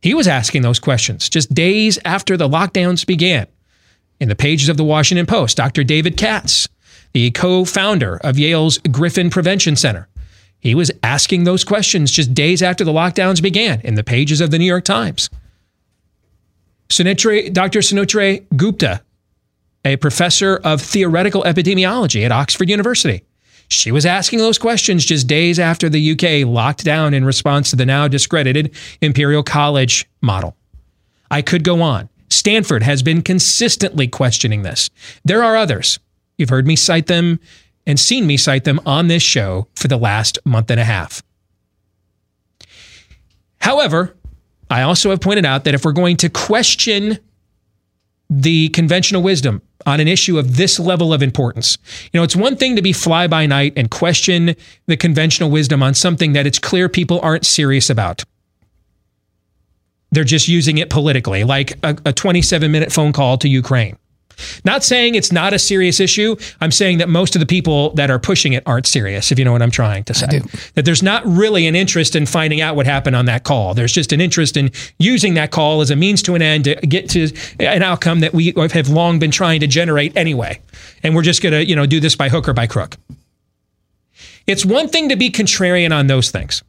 He 0.00 0.14
was 0.14 0.28
asking 0.28 0.62
those 0.62 0.78
questions 0.78 1.28
just 1.28 1.54
days 1.54 1.98
after 2.04 2.36
the 2.36 2.48
lockdowns 2.48 3.06
began. 3.06 3.46
In 4.20 4.28
the 4.28 4.36
pages 4.36 4.68
of 4.68 4.76
the 4.76 4.84
Washington 4.84 5.26
Post, 5.26 5.56
Dr. 5.56 5.82
David 5.82 6.16
Katz, 6.16 6.68
the 7.12 7.30
co-founder 7.32 8.16
of 8.18 8.38
Yale's 8.38 8.78
Griffin 8.78 9.28
Prevention 9.28 9.76
Center, 9.76 10.08
he 10.60 10.74
was 10.74 10.90
asking 11.02 11.44
those 11.44 11.64
questions 11.64 12.10
just 12.10 12.32
days 12.32 12.62
after 12.62 12.84
the 12.84 12.92
lockdowns 12.92 13.42
began 13.42 13.80
in 13.82 13.96
the 13.96 14.04
pages 14.04 14.40
of 14.40 14.50
the 14.50 14.58
New 14.58 14.64
York 14.64 14.84
Times. 14.84 15.28
Sunetra, 16.88 17.52
Dr. 17.52 17.80
Sunetra 17.80 18.44
Gupta, 18.56 19.02
a 19.84 19.96
professor 19.96 20.56
of 20.64 20.80
theoretical 20.80 21.42
epidemiology 21.42 22.24
at 22.24 22.32
Oxford 22.32 22.70
University. 22.70 23.24
She 23.68 23.90
was 23.90 24.06
asking 24.06 24.38
those 24.38 24.58
questions 24.58 25.04
just 25.04 25.26
days 25.26 25.58
after 25.58 25.88
the 25.88 26.12
UK 26.12 26.46
locked 26.46 26.84
down 26.84 27.14
in 27.14 27.24
response 27.24 27.70
to 27.70 27.76
the 27.76 27.86
now 27.86 28.08
discredited 28.08 28.74
Imperial 29.00 29.42
College 29.42 30.06
model. 30.20 30.56
I 31.30 31.42
could 31.42 31.64
go 31.64 31.82
on. 31.82 32.08
Stanford 32.30 32.82
has 32.82 33.02
been 33.02 33.22
consistently 33.22 34.06
questioning 34.06 34.62
this. 34.62 34.90
There 35.24 35.42
are 35.42 35.56
others. 35.56 35.98
You've 36.36 36.50
heard 36.50 36.66
me 36.66 36.76
cite 36.76 37.06
them 37.06 37.40
and 37.86 37.98
seen 37.98 38.26
me 38.26 38.36
cite 38.36 38.64
them 38.64 38.80
on 38.84 39.08
this 39.08 39.22
show 39.22 39.68
for 39.74 39.88
the 39.88 39.96
last 39.96 40.38
month 40.44 40.70
and 40.70 40.80
a 40.80 40.84
half. 40.84 41.22
However, 43.60 44.14
I 44.70 44.82
also 44.82 45.10
have 45.10 45.20
pointed 45.20 45.46
out 45.46 45.64
that 45.64 45.74
if 45.74 45.84
we're 45.84 45.92
going 45.92 46.16
to 46.18 46.28
question 46.28 47.18
the 48.28 48.68
conventional 48.70 49.22
wisdom 49.22 49.62
on 49.86 50.00
an 50.00 50.08
issue 50.08 50.38
of 50.38 50.56
this 50.56 50.78
level 50.78 51.12
of 51.12 51.22
importance. 51.22 51.78
You 52.12 52.20
know, 52.20 52.24
it's 52.24 52.36
one 52.36 52.56
thing 52.56 52.76
to 52.76 52.82
be 52.82 52.92
fly 52.92 53.26
by 53.26 53.46
night 53.46 53.72
and 53.76 53.90
question 53.90 54.56
the 54.86 54.96
conventional 54.96 55.50
wisdom 55.50 55.82
on 55.82 55.94
something 55.94 56.32
that 56.32 56.46
it's 56.46 56.58
clear 56.58 56.88
people 56.88 57.20
aren't 57.20 57.46
serious 57.46 57.90
about. 57.90 58.24
They're 60.10 60.24
just 60.24 60.46
using 60.46 60.78
it 60.78 60.90
politically, 60.90 61.44
like 61.44 61.78
a, 61.82 61.96
a 62.04 62.12
27 62.12 62.70
minute 62.70 62.92
phone 62.92 63.12
call 63.12 63.36
to 63.38 63.48
Ukraine. 63.48 63.96
Not 64.64 64.84
saying 64.84 65.14
it's 65.14 65.32
not 65.32 65.52
a 65.52 65.58
serious 65.58 66.00
issue. 66.00 66.36
I'm 66.60 66.70
saying 66.70 66.98
that 66.98 67.08
most 67.08 67.36
of 67.36 67.40
the 67.40 67.46
people 67.46 67.90
that 67.94 68.10
are 68.10 68.18
pushing 68.18 68.52
it 68.52 68.62
aren't 68.66 68.86
serious, 68.86 69.30
if 69.32 69.38
you 69.38 69.44
know 69.44 69.52
what 69.52 69.62
I'm 69.62 69.70
trying 69.70 70.04
to 70.04 70.14
say. 70.14 70.40
That 70.74 70.84
there's 70.84 71.02
not 71.02 71.24
really 71.26 71.66
an 71.66 71.74
interest 71.74 72.16
in 72.16 72.26
finding 72.26 72.60
out 72.60 72.76
what 72.76 72.86
happened 72.86 73.16
on 73.16 73.26
that 73.26 73.44
call. 73.44 73.74
There's 73.74 73.92
just 73.92 74.12
an 74.12 74.20
interest 74.20 74.56
in 74.56 74.70
using 74.98 75.34
that 75.34 75.50
call 75.50 75.80
as 75.80 75.90
a 75.90 75.96
means 75.96 76.22
to 76.22 76.34
an 76.34 76.42
end 76.42 76.64
to 76.64 76.74
get 76.76 77.08
to 77.10 77.30
an 77.60 77.82
outcome 77.82 78.20
that 78.20 78.32
we 78.32 78.52
have 78.56 78.88
long 78.88 79.18
been 79.18 79.30
trying 79.30 79.60
to 79.60 79.66
generate 79.66 80.16
anyway. 80.16 80.60
And 81.02 81.14
we're 81.14 81.22
just 81.22 81.42
going 81.42 81.52
to, 81.52 81.64
you 81.64 81.76
know, 81.76 81.86
do 81.86 82.00
this 82.00 82.16
by 82.16 82.28
hook 82.28 82.48
or 82.48 82.52
by 82.52 82.66
crook. 82.66 82.96
It's 84.46 84.64
one 84.64 84.88
thing 84.88 85.08
to 85.08 85.16
be 85.16 85.30
contrarian 85.30 85.96
on 85.96 86.06
those 86.06 86.30
things. 86.30 86.62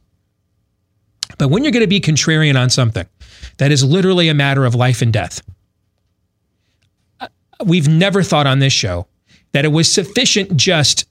But 1.38 1.48
when 1.48 1.62
you're 1.64 1.72
going 1.72 1.82
to 1.82 1.86
be 1.86 2.00
contrarian 2.00 2.58
on 2.58 2.70
something 2.70 3.06
that 3.58 3.70
is 3.70 3.84
literally 3.84 4.28
a 4.28 4.34
matter 4.34 4.64
of 4.64 4.74
life 4.74 5.02
and 5.02 5.12
death, 5.12 5.42
we've 7.64 7.88
never 7.88 8.22
thought 8.22 8.46
on 8.46 8.58
this 8.58 8.72
show 8.72 9.06
that 9.52 9.64
it 9.64 9.68
was 9.68 9.90
sufficient 9.90 10.56
just 10.56 11.06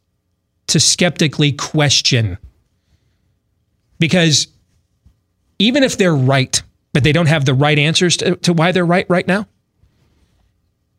to 0.67 0.79
skeptically 0.79 1.51
question. 1.51 2.37
Because 3.99 4.47
even 5.59 5.83
if 5.83 5.97
they're 5.97 6.15
right, 6.15 6.61
but 6.93 7.03
they 7.03 7.11
don't 7.11 7.27
have 7.27 7.45
the 7.45 7.53
right 7.53 7.77
answers 7.77 8.17
to, 8.17 8.35
to 8.37 8.53
why 8.53 8.71
they're 8.71 8.85
right 8.85 9.09
right 9.09 9.27
now, 9.27 9.47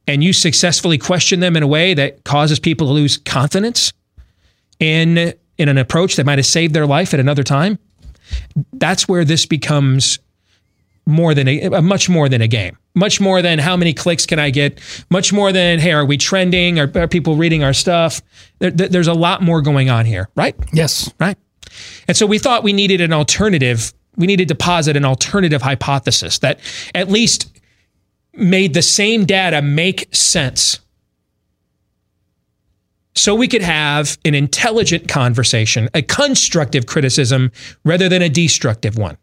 and 0.07 0.23
you 0.23 0.33
successfully 0.33 0.99
question 0.99 1.41
them 1.41 1.57
in 1.57 1.63
a 1.63 1.67
way 1.67 1.95
that 1.95 2.25
causes 2.25 2.61
people 2.61 2.87
to 2.87 2.93
lose 2.93 3.17
confidence 3.19 3.93
in, 4.79 5.35
in 5.59 5.69
an 5.69 5.79
approach 5.79 6.17
that 6.17 6.27
might 6.27 6.39
have 6.39 6.47
saved 6.47 6.75
their 6.75 6.87
life 6.87 7.13
at 7.13 7.21
another 7.21 7.43
time, 7.43 7.79
that's 8.75 9.09
where 9.09 9.25
this 9.25 9.47
becomes 9.47 10.19
more 11.07 11.35
than 11.35 11.47
a, 11.49 11.63
a, 11.63 11.83
much 11.83 12.09
more 12.09 12.29
than 12.29 12.43
a 12.43 12.49
game. 12.49 12.77
Much 12.95 13.21
more 13.21 13.41
than 13.41 13.59
how 13.59 13.77
many 13.77 13.95
clicks 13.95 14.27
can 14.27 14.39
i 14.39 14.51
get. 14.51 14.81
Much 15.11 15.33
more 15.33 15.53
than 15.53 15.79
hey 15.79 15.93
are 15.93 16.05
we 16.05 16.17
trending? 16.17 16.79
Are, 16.79 16.91
are 16.97 17.09
people 17.09 17.37
reading 17.37 17.63
our 17.63 17.73
stuff? 17.73 18.21
There, 18.59 18.71
there's 18.71 19.07
a 19.07 19.15
lot 19.15 19.43
more 19.43 19.63
going 19.63 19.89
on 19.89 20.07
here 20.07 20.29
right? 20.35 20.57
Yes. 20.73 21.13
Right? 21.21 21.39
And 22.09 22.17
so 22.17 22.27
we 22.27 22.39
thought 22.39 22.63
we 22.63 22.73
needed 22.73 23.01
an 23.01 23.13
alternative. 23.13 23.93
We 24.17 24.27
needed 24.27 24.49
to 24.49 24.55
posit 24.55 24.97
an 24.97 25.05
alternative 25.05 25.63
hypothesis 25.63 26.39
that 26.41 26.61
at 26.95 27.09
least 27.09 27.53
made 28.33 28.75
the 28.75 28.83
same 28.83 29.25
data 29.25 29.63
make 29.63 30.15
sense. 30.15 30.81
So 33.15 33.35
we 33.35 33.49
could 33.49 33.63
have 33.63 34.19
an 34.25 34.35
intelligent 34.35 35.09
conversation 35.09 35.89
a 35.95 36.03
constructive 36.03 36.87
criticism 36.87 37.51
rather 37.85 38.09
than 38.09 38.23
a 38.23 38.29
destructive 38.29 38.99
one 38.99 39.17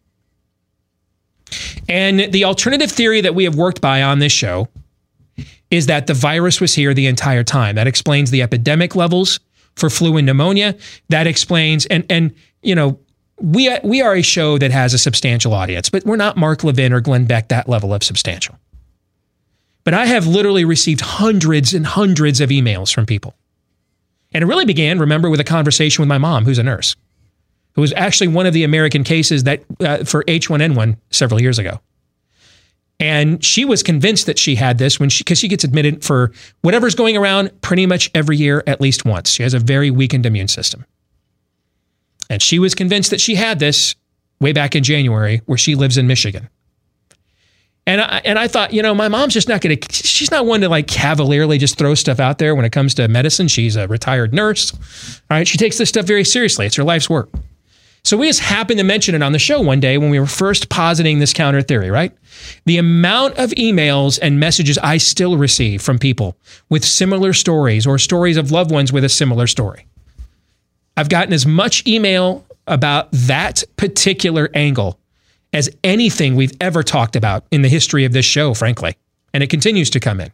and 1.90 2.32
the 2.32 2.44
alternative 2.44 2.92
theory 2.92 3.22
that 3.22 3.36
we 3.36 3.44
have 3.44 3.56
worked 3.56 3.82
by 3.82 4.02
on 4.02 4.20
this 4.20 4.32
show 4.32 4.68
is 5.72 5.88
that 5.88 6.08
the 6.08 6.14
virus 6.14 6.62
was 6.62 6.74
here 6.76 6.94
the 6.94 7.08
entire 7.08 7.44
time. 7.44 7.76
That 7.76 7.88
explains 7.88 8.32
the 8.32 8.42
epidemic 8.42 8.96
levels 8.96 9.40
for 9.76 9.90
flu 9.90 10.18
and 10.18 10.26
pneumonia. 10.26 10.76
That 11.10 11.28
explains 11.28 11.86
and 11.88 12.06
and 12.10 12.34
you 12.62 12.76
know 12.76 13.00
we 13.38 13.76
we 13.84 14.02
are 14.02 14.16
a 14.16 14.22
show 14.22 14.58
that 14.58 14.72
has 14.72 14.94
a 14.94 14.98
substantial 14.98 15.54
audience, 15.54 15.90
but 15.90 16.06
we're 16.06 16.16
not 16.16 16.38
Mark 16.38 16.64
Levin 16.64 16.94
or 16.94 17.02
Glenn 17.02 17.26
Beck 17.26 17.50
that 17.50 17.68
level 17.68 17.94
of 17.94 18.04
substantial. 18.04 18.58
But 19.84 19.94
I 19.94 20.06
have 20.06 20.28
literally 20.28 20.64
received 20.64 21.02
hundreds 21.02 21.74
and 21.74 21.86
hundreds 21.86 22.40
of 22.40 22.50
emails 22.50 22.94
from 22.94 23.06
people. 23.06 23.36
And 24.32 24.44
it 24.44 24.48
really 24.48 24.66
began, 24.66 24.98
remember, 24.98 25.30
with 25.30 25.40
a 25.40 25.44
conversation 25.44 26.02
with 26.02 26.08
my 26.08 26.18
mom, 26.18 26.46
who's 26.46 26.58
a 26.58 26.64
nurse 26.64 26.96
who 27.76 27.82
was 27.82 27.94
actually 27.94 28.28
one 28.28 28.46
of 28.46 28.54
the 28.54 28.64
American 28.64 29.04
cases 29.04 29.44
that 29.44 29.64
uh, 29.80 30.04
for 30.04 30.24
H1N1 30.24 30.98
several 31.10 31.42
years 31.42 31.60
ago. 31.60 31.80
And 33.00 33.44
she 33.44 33.66
was 33.66 33.84
convinced 33.84 34.28
that 34.28 34.40
she 34.40 34.56
had 34.56 34.78
this 34.78 35.00
when 35.00 35.10
she, 35.10 35.24
because 35.24 35.40
she 35.40 35.48
gets 35.48 35.64
admitted 35.64 36.04
for 36.04 36.32
whatever's 36.62 36.96
going 36.96 37.18
around 37.18 37.52
pretty 37.62 37.86
much 37.86 38.10
every 38.14 38.38
year 38.38 38.64
at 38.68 38.80
least 38.80 39.04
once. 39.04 39.32
She 39.32 39.44
has 39.44 39.54
a 39.54 39.60
very 39.60 39.92
weakened 39.92 40.26
immune 40.26 40.48
system. 40.48 40.86
And 42.30 42.42
she 42.42 42.60
was 42.60 42.74
convinced 42.76 43.10
that 43.10 43.20
she 43.20 43.36
had 43.36 43.60
this 43.60 43.96
way 44.40 44.54
back 44.54 44.76
in 44.76 44.84
January, 44.84 45.42
where 45.46 45.58
she 45.58 45.76
lives 45.76 45.98
in 45.98 46.08
Michigan. 46.08 46.50
And 47.86 48.00
I, 48.00 48.22
and 48.24 48.40
I 48.40 48.48
thought, 48.48 48.74
you 48.74 48.82
know, 48.82 48.96
my 48.96 49.10
mom's 49.10 49.34
just 49.34 49.50
not 49.50 49.60
going 49.60 49.78
to, 49.78 49.94
she's 49.94 50.32
not 50.32 50.46
one 50.46 50.62
to 50.62 50.70
like 50.70 50.88
cavalierly 50.88 51.58
just 51.58 51.78
throw 51.78 51.96
stuff 51.96 52.20
out 52.20 52.38
there 52.38 52.56
when 52.56 52.64
it 52.64 52.72
comes 52.72 52.96
to 52.96 53.08
medicine. 53.10 53.50
She's 53.50 53.76
a 53.76 53.88
retired 53.88 54.34
nurse. 54.34 54.74
All 55.30 55.38
right. 55.38 55.48
She 55.48 55.58
takes 55.58 55.78
this 55.78 55.90
stuff 55.90 56.06
very 56.06 56.24
seriously. 56.24 56.66
It's 56.66 56.78
her 56.78 56.84
life's 56.84 57.10
work. 57.10 57.30
So 58.06 58.18
we 58.18 58.28
just 58.28 58.42
happened 58.42 58.80
to 58.80 58.84
mention 58.84 59.16
it 59.16 59.24
on 59.24 59.32
the 59.32 59.40
show 59.40 59.62
one 59.62 59.80
day 59.80 59.98
when 59.98 60.10
we 60.10 60.20
were 60.20 60.26
first 60.26 60.68
positing 60.68 61.20
this 61.20 61.32
counter 61.32 61.62
theory, 61.62 61.90
right? 61.90 62.12
The 62.66 62.78
amount 62.78 63.38
of 63.38 63.52
emails 63.52 64.20
and 64.22 64.42
messages 64.42 64.78
I 64.80 64.98
still 64.98 65.38
receive 65.38 65.82
from 65.82 66.00
people 66.00 66.36
with 66.70 66.84
similar 66.84 67.32
stories 67.32 67.88
or 67.88 67.98
stories 67.98 68.36
of 68.36 68.52
loved 68.52 68.72
ones 68.72 68.92
with 68.92 69.06
a 69.06 69.10
similar 69.10 69.48
story. 69.48 69.86
I've 70.98 71.08
gotten 71.08 71.34
as 71.34 71.46
much 71.46 71.88
email 71.88 72.46
about 72.68 73.10
that 73.12 73.64
particular 73.78 74.50
angle 74.54 75.00
as 75.54 75.70
anything 75.82 76.36
we've 76.36 76.54
ever 76.60 76.84
talked 76.84 77.16
about 77.16 77.46
in 77.52 77.62
the 77.62 77.70
history 77.70 78.04
of 78.04 78.12
this 78.12 78.26
show, 78.26 78.54
frankly. 78.54 78.98
And 79.34 79.42
it 79.42 79.50
continues 79.50 79.90
to 79.92 80.02
come 80.02 80.20
in. 80.20 80.32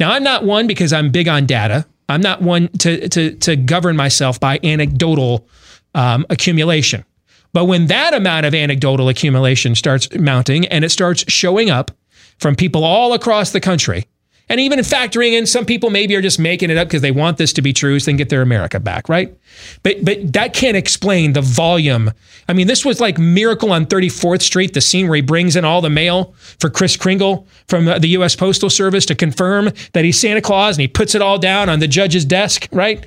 Now, 0.00 0.12
I'm 0.12 0.22
not 0.22 0.44
one 0.44 0.66
because 0.66 0.94
I'm 0.94 1.10
big 1.10 1.28
on 1.28 1.44
data. 1.44 1.84
I'm 2.08 2.22
not 2.22 2.40
one 2.40 2.68
to, 2.78 3.08
to, 3.10 3.34
to 3.36 3.56
govern 3.56 3.94
myself 3.94 4.40
by 4.40 4.58
anecdotal 4.64 5.46
um, 5.94 6.26
accumulation. 6.30 7.04
But 7.52 7.66
when 7.66 7.86
that 7.86 8.14
amount 8.14 8.46
of 8.46 8.54
anecdotal 8.54 9.08
accumulation 9.08 9.74
starts 9.74 10.08
mounting 10.18 10.66
and 10.68 10.84
it 10.84 10.90
starts 10.90 11.24
showing 11.30 11.70
up 11.70 11.90
from 12.38 12.56
people 12.56 12.82
all 12.82 13.12
across 13.12 13.50
the 13.50 13.60
country, 13.60 14.06
and 14.48 14.60
even 14.60 14.78
factoring 14.80 15.32
in 15.32 15.46
some 15.46 15.64
people 15.64 15.90
maybe 15.90 16.14
are 16.16 16.20
just 16.20 16.38
making 16.38 16.70
it 16.70 16.76
up 16.76 16.88
because 16.88 17.02
they 17.02 17.10
want 17.10 17.38
this 17.38 17.52
to 17.54 17.62
be 17.62 17.72
true 17.72 17.98
so 17.98 18.06
they 18.06 18.12
can 18.12 18.16
get 18.16 18.28
their 18.28 18.42
America 18.42 18.80
back, 18.80 19.08
right? 19.08 19.34
But 19.82 20.04
but 20.04 20.32
that 20.32 20.54
can't 20.54 20.76
explain 20.76 21.32
the 21.32 21.40
volume. 21.40 22.12
I 22.48 22.52
mean, 22.52 22.66
this 22.66 22.84
was 22.84 23.00
like 23.00 23.18
Miracle 23.18 23.72
on 23.72 23.86
34th 23.86 24.42
Street, 24.42 24.74
the 24.74 24.80
scene 24.80 25.08
where 25.08 25.16
he 25.16 25.22
brings 25.22 25.56
in 25.56 25.64
all 25.64 25.80
the 25.80 25.90
mail 25.90 26.34
for 26.58 26.68
Kris 26.68 26.96
Kringle 26.96 27.46
from 27.68 27.88
uh, 27.88 27.98
the 27.98 28.08
U.S. 28.08 28.36
Postal 28.36 28.70
Service 28.70 29.06
to 29.06 29.14
confirm 29.14 29.70
that 29.92 30.04
he's 30.04 30.20
Santa 30.20 30.40
Claus, 30.40 30.76
and 30.76 30.82
he 30.82 30.88
puts 30.88 31.14
it 31.14 31.22
all 31.22 31.38
down 31.38 31.68
on 31.68 31.78
the 31.78 31.88
judge's 31.88 32.24
desk, 32.24 32.68
right? 32.72 33.04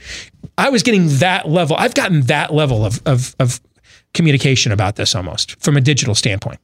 I 0.58 0.70
was 0.70 0.84
getting 0.84 1.08
that 1.18 1.48
level. 1.48 1.75
I've 1.77 1.94
gotten 1.94 2.22
that 2.22 2.54
level 2.54 2.86
of 2.86 3.01
of, 3.06 3.36
of 3.39 3.60
communication 4.13 4.72
about 4.72 4.96
this 4.96 5.13
almost 5.13 5.62
from 5.62 5.77
a 5.77 5.82
digital 5.82 6.15
standpoint. 6.15 6.60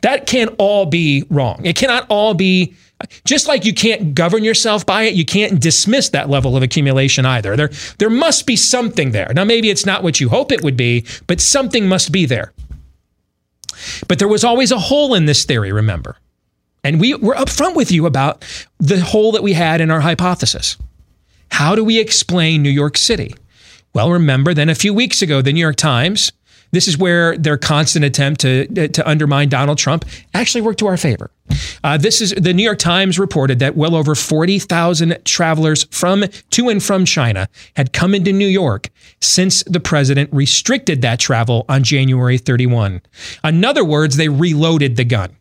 That 0.00 0.26
can't 0.26 0.52
all 0.58 0.86
be 0.86 1.24
wrong. 1.30 1.64
It 1.64 1.76
cannot 1.76 2.06
all 2.08 2.34
be 2.34 2.74
just 3.24 3.48
like 3.48 3.64
you 3.64 3.74
can't 3.74 4.14
govern 4.14 4.44
yourself 4.44 4.84
by 4.86 5.02
it, 5.02 5.14
you 5.14 5.24
can't 5.24 5.60
dismiss 5.60 6.08
that 6.10 6.30
level 6.30 6.56
of 6.56 6.62
accumulation 6.62 7.26
either. 7.26 7.56
There, 7.56 7.70
there 7.98 8.10
must 8.10 8.46
be 8.46 8.56
something 8.56 9.12
there. 9.12 9.32
Now, 9.34 9.44
maybe 9.44 9.70
it's 9.70 9.86
not 9.86 10.02
what 10.02 10.20
you 10.20 10.28
hope 10.28 10.52
it 10.52 10.62
would 10.62 10.76
be, 10.76 11.04
but 11.26 11.40
something 11.40 11.88
must 11.88 12.12
be 12.12 12.26
there. 12.26 12.52
But 14.08 14.18
there 14.18 14.28
was 14.28 14.44
always 14.44 14.70
a 14.70 14.78
hole 14.78 15.14
in 15.14 15.26
this 15.26 15.44
theory, 15.44 15.72
remember. 15.72 16.16
And 16.84 17.00
we 17.00 17.14
were 17.14 17.34
upfront 17.34 17.76
with 17.76 17.92
you 17.92 18.06
about 18.06 18.44
the 18.78 19.00
hole 19.00 19.32
that 19.32 19.42
we 19.42 19.52
had 19.52 19.80
in 19.80 19.90
our 19.90 20.00
hypothesis. 20.00 20.76
How 21.50 21.74
do 21.74 21.84
we 21.84 21.98
explain 21.98 22.62
New 22.62 22.70
York 22.70 22.96
City? 22.96 23.34
Well, 23.94 24.10
remember 24.10 24.54
then 24.54 24.68
a 24.68 24.74
few 24.74 24.94
weeks 24.94 25.22
ago, 25.22 25.42
the 25.42 25.52
New 25.52 25.60
York 25.60 25.76
Times, 25.76 26.32
this 26.72 26.88
is 26.88 26.98
where 26.98 27.36
their 27.38 27.56
constant 27.56 28.04
attempt 28.04 28.40
to, 28.40 28.66
to 28.88 29.08
undermine 29.08 29.48
Donald 29.48 29.78
Trump 29.78 30.04
actually 30.34 30.62
worked 30.62 30.78
to 30.80 30.86
our 30.86 30.96
favor. 30.96 31.30
Uh, 31.84 31.98
this 31.98 32.20
is 32.20 32.32
the 32.32 32.52
New 32.52 32.62
York 32.62 32.78
Times 32.78 33.18
reported 33.18 33.58
that 33.58 33.76
well 33.76 33.94
over 33.94 34.14
40,000 34.14 35.18
travelers 35.24 35.84
from 35.90 36.24
to 36.50 36.68
and 36.68 36.82
from 36.82 37.04
China 37.04 37.48
had 37.76 37.92
come 37.92 38.14
into 38.14 38.32
New 38.32 38.46
York 38.46 38.88
since 39.20 39.62
the 39.64 39.80
president 39.80 40.30
restricted 40.32 41.02
that 41.02 41.20
travel 41.20 41.64
on 41.68 41.82
January 41.82 42.38
31. 42.38 43.02
In 43.44 43.64
other 43.64 43.84
words, 43.84 44.16
they 44.16 44.28
reloaded 44.28 44.96
the 44.96 45.04
gun. 45.04 45.36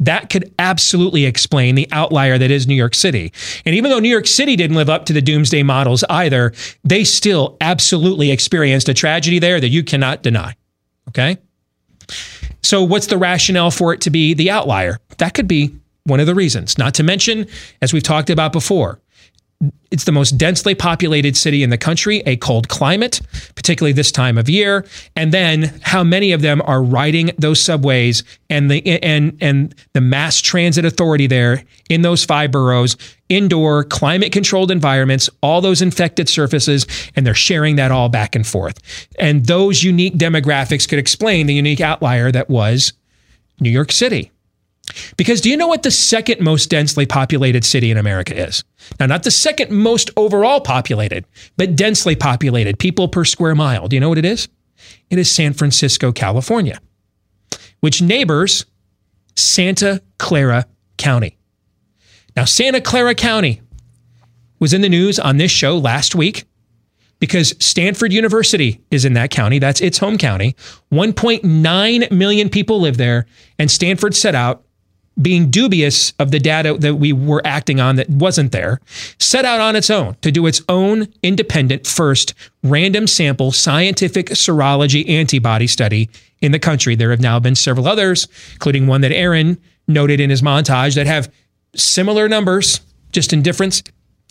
That 0.00 0.30
could 0.30 0.52
absolutely 0.58 1.24
explain 1.24 1.74
the 1.74 1.88
outlier 1.90 2.38
that 2.38 2.50
is 2.50 2.66
New 2.66 2.74
York 2.74 2.94
City. 2.94 3.32
And 3.64 3.74
even 3.74 3.90
though 3.90 3.98
New 3.98 4.10
York 4.10 4.26
City 4.26 4.56
didn't 4.56 4.76
live 4.76 4.90
up 4.90 5.06
to 5.06 5.12
the 5.12 5.22
doomsday 5.22 5.62
models 5.62 6.04
either, 6.10 6.52
they 6.84 7.04
still 7.04 7.56
absolutely 7.60 8.30
experienced 8.30 8.88
a 8.88 8.94
tragedy 8.94 9.38
there 9.38 9.60
that 9.60 9.68
you 9.68 9.82
cannot 9.82 10.22
deny. 10.22 10.54
Okay? 11.08 11.38
So, 12.62 12.82
what's 12.82 13.06
the 13.06 13.18
rationale 13.18 13.70
for 13.70 13.92
it 13.92 14.00
to 14.02 14.10
be 14.10 14.34
the 14.34 14.50
outlier? 14.50 14.98
That 15.18 15.34
could 15.34 15.48
be 15.48 15.74
one 16.04 16.20
of 16.20 16.26
the 16.26 16.34
reasons. 16.34 16.78
Not 16.78 16.94
to 16.94 17.02
mention, 17.02 17.46
as 17.80 17.92
we've 17.92 18.02
talked 18.02 18.30
about 18.30 18.52
before, 18.52 19.00
it's 19.90 20.04
the 20.04 20.12
most 20.12 20.32
densely 20.32 20.74
populated 20.74 21.36
city 21.36 21.62
in 21.62 21.70
the 21.70 21.78
country, 21.78 22.22
a 22.26 22.36
cold 22.36 22.68
climate, 22.68 23.20
particularly 23.54 23.92
this 23.92 24.12
time 24.12 24.36
of 24.36 24.48
year, 24.48 24.84
and 25.14 25.32
then 25.32 25.78
how 25.82 26.04
many 26.04 26.32
of 26.32 26.42
them 26.42 26.60
are 26.66 26.82
riding 26.82 27.30
those 27.38 27.62
subways 27.62 28.22
and 28.50 28.70
the 28.70 28.84
and 29.02 29.36
and 29.40 29.74
the 29.94 30.00
mass 30.00 30.40
transit 30.40 30.84
authority 30.84 31.26
there 31.26 31.64
in 31.88 32.02
those 32.02 32.24
five 32.24 32.50
boroughs, 32.50 32.96
indoor 33.28 33.84
climate 33.84 34.32
controlled 34.32 34.70
environments, 34.70 35.30
all 35.42 35.60
those 35.60 35.80
infected 35.80 36.28
surfaces, 36.28 36.86
and 37.14 37.26
they're 37.26 37.34
sharing 37.34 37.76
that 37.76 37.90
all 37.90 38.08
back 38.08 38.34
and 38.34 38.46
forth. 38.46 38.78
And 39.18 39.46
those 39.46 39.82
unique 39.82 40.14
demographics 40.14 40.88
could 40.88 40.98
explain 40.98 41.46
the 41.46 41.54
unique 41.54 41.80
outlier 41.80 42.30
that 42.32 42.50
was 42.50 42.92
New 43.60 43.70
York 43.70 43.92
City. 43.92 44.30
Because 45.16 45.40
do 45.40 45.50
you 45.50 45.56
know 45.56 45.66
what 45.66 45.82
the 45.82 45.90
second 45.90 46.40
most 46.40 46.70
densely 46.70 47.06
populated 47.06 47.64
city 47.64 47.90
in 47.90 47.96
America 47.96 48.36
is? 48.36 48.64
Now, 49.00 49.06
not 49.06 49.24
the 49.24 49.30
second 49.30 49.70
most 49.70 50.10
overall 50.16 50.60
populated, 50.60 51.24
but 51.56 51.76
densely 51.76 52.16
populated, 52.16 52.78
people 52.78 53.08
per 53.08 53.24
square 53.24 53.54
mile. 53.54 53.88
Do 53.88 53.96
you 53.96 54.00
know 54.00 54.08
what 54.08 54.18
it 54.18 54.24
is? 54.24 54.48
It 55.10 55.18
is 55.18 55.32
San 55.32 55.52
Francisco, 55.52 56.12
California, 56.12 56.80
which 57.80 58.02
neighbors 58.02 58.66
Santa 59.34 60.02
Clara 60.18 60.66
County. 60.96 61.36
Now, 62.36 62.44
Santa 62.44 62.80
Clara 62.80 63.14
County 63.14 63.62
was 64.58 64.72
in 64.72 64.80
the 64.80 64.88
news 64.88 65.18
on 65.18 65.36
this 65.36 65.50
show 65.50 65.78
last 65.78 66.14
week 66.14 66.44
because 67.18 67.54
Stanford 67.58 68.12
University 68.12 68.80
is 68.90 69.04
in 69.04 69.14
that 69.14 69.30
county. 69.30 69.58
That's 69.58 69.80
its 69.80 69.98
home 69.98 70.18
county. 70.18 70.54
1.9 70.92 72.10
million 72.10 72.48
people 72.50 72.80
live 72.80 72.98
there, 72.98 73.26
and 73.58 73.70
Stanford 73.70 74.14
set 74.14 74.34
out 74.34 74.65
being 75.20 75.50
dubious 75.50 76.12
of 76.18 76.30
the 76.30 76.38
data 76.38 76.74
that 76.78 76.96
we 76.96 77.12
were 77.12 77.40
acting 77.44 77.80
on 77.80 77.96
that 77.96 78.08
wasn't 78.08 78.52
there, 78.52 78.80
set 79.18 79.44
out 79.44 79.60
on 79.60 79.74
its 79.74 79.88
own 79.88 80.16
to 80.20 80.30
do 80.30 80.46
its 80.46 80.62
own 80.68 81.08
independent 81.22 81.86
first 81.86 82.34
random 82.62 83.06
sample 83.06 83.50
scientific 83.52 84.26
serology 84.28 85.08
antibody 85.08 85.66
study 85.66 86.10
in 86.40 86.52
the 86.52 86.58
country. 86.58 86.94
There 86.94 87.10
have 87.10 87.20
now 87.20 87.38
been 87.40 87.54
several 87.54 87.88
others, 87.88 88.28
including 88.52 88.86
one 88.86 89.00
that 89.00 89.12
Aaron 89.12 89.58
noted 89.88 90.20
in 90.20 90.30
his 90.30 90.42
montage 90.42 90.94
that 90.96 91.06
have 91.06 91.32
similar 91.74 92.28
numbers, 92.28 92.80
just 93.12 93.32
in 93.32 93.42
difference 93.42 93.82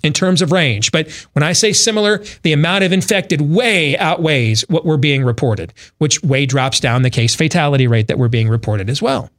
in 0.04 0.14
terms 0.14 0.42
of 0.42 0.52
range. 0.52 0.92
But 0.92 1.10
when 1.34 1.42
I 1.42 1.54
say 1.54 1.74
similar, 1.74 2.24
the 2.44 2.54
amount 2.54 2.84
of 2.84 2.92
infected 2.92 3.42
way 3.42 3.98
outweighs 3.98 4.62
what 4.70 4.86
we're 4.86 4.98
being 4.98 5.24
reported, 5.24 5.74
which 5.98 6.22
way 6.22 6.46
drops 6.46 6.80
down 6.80 7.02
the 7.02 7.10
case 7.10 7.34
fatality 7.34 7.88
rate 7.88 8.08
that 8.08 8.20
we're 8.20 8.28
being 8.28 8.50
reported 8.50 8.90
as 8.90 9.02
well. 9.02 9.32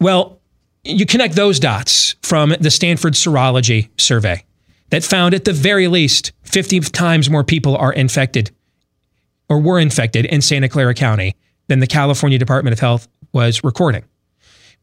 Well, 0.00 0.40
you 0.84 1.06
connect 1.06 1.34
those 1.34 1.58
dots 1.58 2.14
from 2.22 2.54
the 2.60 2.70
Stanford 2.70 3.14
Serology 3.14 3.88
survey 3.98 4.44
that 4.90 5.04
found 5.04 5.34
at 5.34 5.44
the 5.44 5.52
very 5.52 5.88
least 5.88 6.32
50 6.42 6.80
times 6.80 7.28
more 7.28 7.44
people 7.44 7.76
are 7.76 7.92
infected 7.92 8.50
or 9.48 9.60
were 9.60 9.80
infected 9.80 10.24
in 10.26 10.42
Santa 10.42 10.68
Clara 10.68 10.94
County 10.94 11.34
than 11.68 11.80
the 11.80 11.86
California 11.86 12.38
Department 12.38 12.72
of 12.72 12.80
Health 12.80 13.08
was 13.32 13.64
recording. 13.64 14.04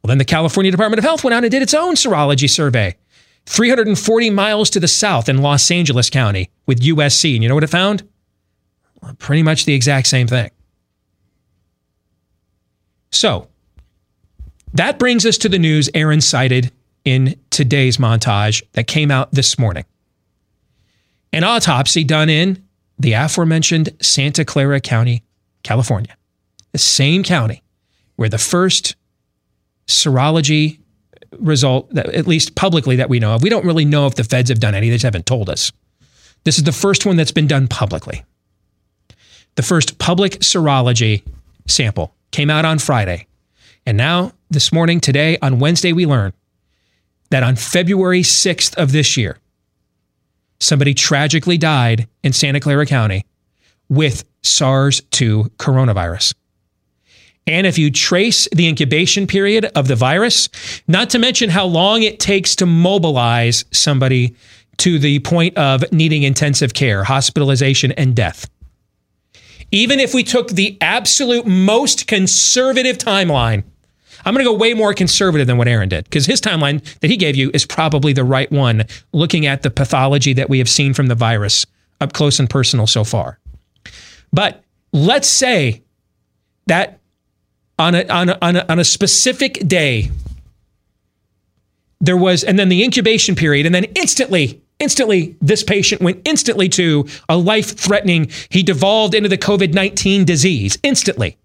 Well, 0.04 0.10
then 0.10 0.18
the 0.18 0.26
California 0.26 0.72
Department 0.72 1.00
of 1.00 1.06
Health 1.06 1.24
went 1.24 1.34
out 1.34 1.44
and 1.44 1.52
did 1.52 1.62
its 1.62 1.74
own 1.74 1.96
serology 1.96 2.50
survey 2.50 2.96
340 3.46 4.30
miles 4.30 4.70
to 4.72 4.80
the 4.80 4.88
south 4.88 5.30
in 5.30 5.38
Los 5.38 5.70
Angeles 5.72 6.10
County 6.10 6.50
with 6.66 6.82
USC. 6.82 7.36
And 7.36 7.44
you 7.44 7.50
know 7.50 7.56
what 7.56 7.64
it 7.64 7.68
found? 7.68 8.08
Well, 9.02 9.14
pretty 9.16 9.44
much 9.44 9.66
the 9.66 9.74
exact 9.74 10.08
same 10.08 10.28
thing. 10.28 10.50
So, 13.12 13.48
that 14.74 15.00
brings 15.00 15.26
us 15.26 15.38
to 15.40 15.50
the 15.50 15.60
news 15.60 15.90
Aaron 15.94 16.22
cited 16.22 16.72
in 17.06 17.40
today's 17.50 17.98
montage 17.98 18.64
that 18.74 18.88
came 18.88 19.12
out 19.12 19.32
this 19.32 19.60
morning. 19.60 19.86
An 21.32 21.44
autopsy 21.44 22.04
done 22.04 22.30
in 22.30 22.64
the 23.00 23.14
aforementioned 23.14 23.90
Santa 24.02 24.46
Clara 24.46 24.80
County, 24.80 25.24
California, 25.64 26.16
the 26.72 26.78
same 26.78 27.24
county 27.24 27.64
where 28.16 28.30
the 28.30 28.38
first 28.38 28.96
serology 29.88 30.80
result, 31.40 31.96
at 31.98 32.28
least 32.28 32.56
publicly 32.56 32.96
that 32.98 33.10
we 33.10 33.20
know 33.20 33.34
of, 33.34 33.42
we 33.42 33.50
don't 33.50 33.66
really 33.66 33.86
know 33.86 34.06
if 34.06 34.16
the 34.16 34.24
feds 34.24 34.50
have 34.50 34.60
done 34.60 34.76
any, 34.76 34.90
they 34.90 34.96
just 34.96 35.04
haven't 35.04 35.26
told 35.26 35.50
us. 35.50 35.72
This 36.44 36.58
is 36.58 36.64
the 36.64 36.72
first 36.72 37.06
one 37.06 37.16
that's 37.16 37.32
been 37.32 37.48
done 37.48 37.68
publicly. 37.68 38.24
The 39.56 39.64
first 39.64 39.98
public 39.98 40.40
serology 40.40 41.24
sample 41.68 42.16
came 42.32 42.50
out 42.50 42.66
on 42.66 42.80
Friday. 42.80 43.28
And 43.86 43.98
now, 43.98 44.32
this 44.50 44.72
morning, 44.72 45.00
today, 45.00 45.38
on 45.42 45.60
Wednesday, 45.60 45.94
we 45.94 46.06
learn 46.06 46.34
that 47.32 47.44
on 47.44 47.56
February 47.56 48.22
6th 48.22 48.76
of 48.76 48.92
this 48.92 49.18
year, 49.18 49.38
somebody 50.60 50.94
tragically 50.94 51.58
died 51.58 52.08
in 52.24 52.32
Santa 52.32 52.60
Clara 52.60 52.86
County 52.86 53.26
with 53.90 54.24
SARS 54.42 55.02
2 55.12 55.52
coronavirus. 55.58 56.34
And 57.46 57.68
if 57.68 57.78
you 57.78 57.92
trace 57.92 58.48
the 58.54 58.68
incubation 58.68 59.28
period 59.28 59.66
of 59.76 59.90
the 59.90 59.96
virus, 59.96 60.48
not 60.88 61.10
to 61.10 61.20
mention 61.20 61.50
how 61.50 61.66
long 61.66 62.04
it 62.04 62.20
takes 62.20 62.56
to 62.58 62.66
mobilize 62.66 63.66
somebody 63.72 64.36
to 64.78 64.98
the 64.98 65.20
point 65.20 65.58
of 65.58 65.84
needing 65.92 66.24
intensive 66.24 66.74
care, 66.74 67.04
hospitalization, 67.04 67.92
and 67.94 68.16
death. 68.16 68.50
Even 69.72 70.00
if 70.00 70.14
we 70.14 70.24
took 70.24 70.50
the 70.50 70.78
absolute 70.82 71.46
most 71.46 72.08
conservative 72.08 72.98
timeline, 72.98 73.64
I'm 74.26 74.34
going 74.34 74.46
to 74.46 74.52
go 74.52 74.58
way 74.58 74.74
more 74.74 74.94
conservative 74.94 75.48
than 75.48 75.58
what 75.58 75.68
Aaron 75.68 75.90
did 75.90 76.06
because 76.06 76.26
his 76.26 76.40
timeline 76.40 76.84
that 77.00 77.10
he 77.10 77.18
gave 77.18 77.36
you 77.36 77.52
is 77.54 77.66
probably 77.66 78.14
the 78.14 78.24
right 78.24 78.52
one, 78.52 78.86
looking 79.12 79.46
at 79.46 79.64
the 79.64 79.70
pathology 79.70 80.34
that 80.34 80.50
we 80.50 80.60
have 80.60 80.70
seen 80.70 80.94
from 80.94 81.08
the 81.08 81.16
virus 81.16 81.66
up 82.00 82.14
close 82.14 82.40
and 82.40 82.50
personal 82.50 82.88
so 82.88 83.04
far. 83.04 83.40
But 84.32 84.64
let's 84.92 85.28
say 85.28 85.84
that 86.68 87.00
on 87.78 87.96
a, 87.96 88.06
on 88.08 88.30
a, 88.30 88.38
on 88.42 88.56
a, 88.56 88.66
on 88.70 88.80
a 88.80 88.84
specific 88.84 89.68
day, 89.68 90.12
there 92.00 92.18
was, 92.18 92.44
and 92.44 92.60
then 92.60 92.70
the 92.70 92.84
incubation 92.84 93.36
period, 93.36 93.66
and 93.66 93.74
then 93.74 93.86
instantly, 93.96 94.62
instantly, 94.80 95.36
this 95.42 95.64
patient 95.64 96.02
went 96.02 96.22
instantly 96.28 96.68
to 96.70 97.08
a 97.30 97.38
life 97.38 97.78
threatening, 97.78 98.30
he 98.50 98.62
devolved 98.62 99.14
into 99.16 99.30
the 99.30 99.38
COVID 99.38 99.74
19 99.74 100.26
disease 100.26 100.78
instantly. 100.84 101.38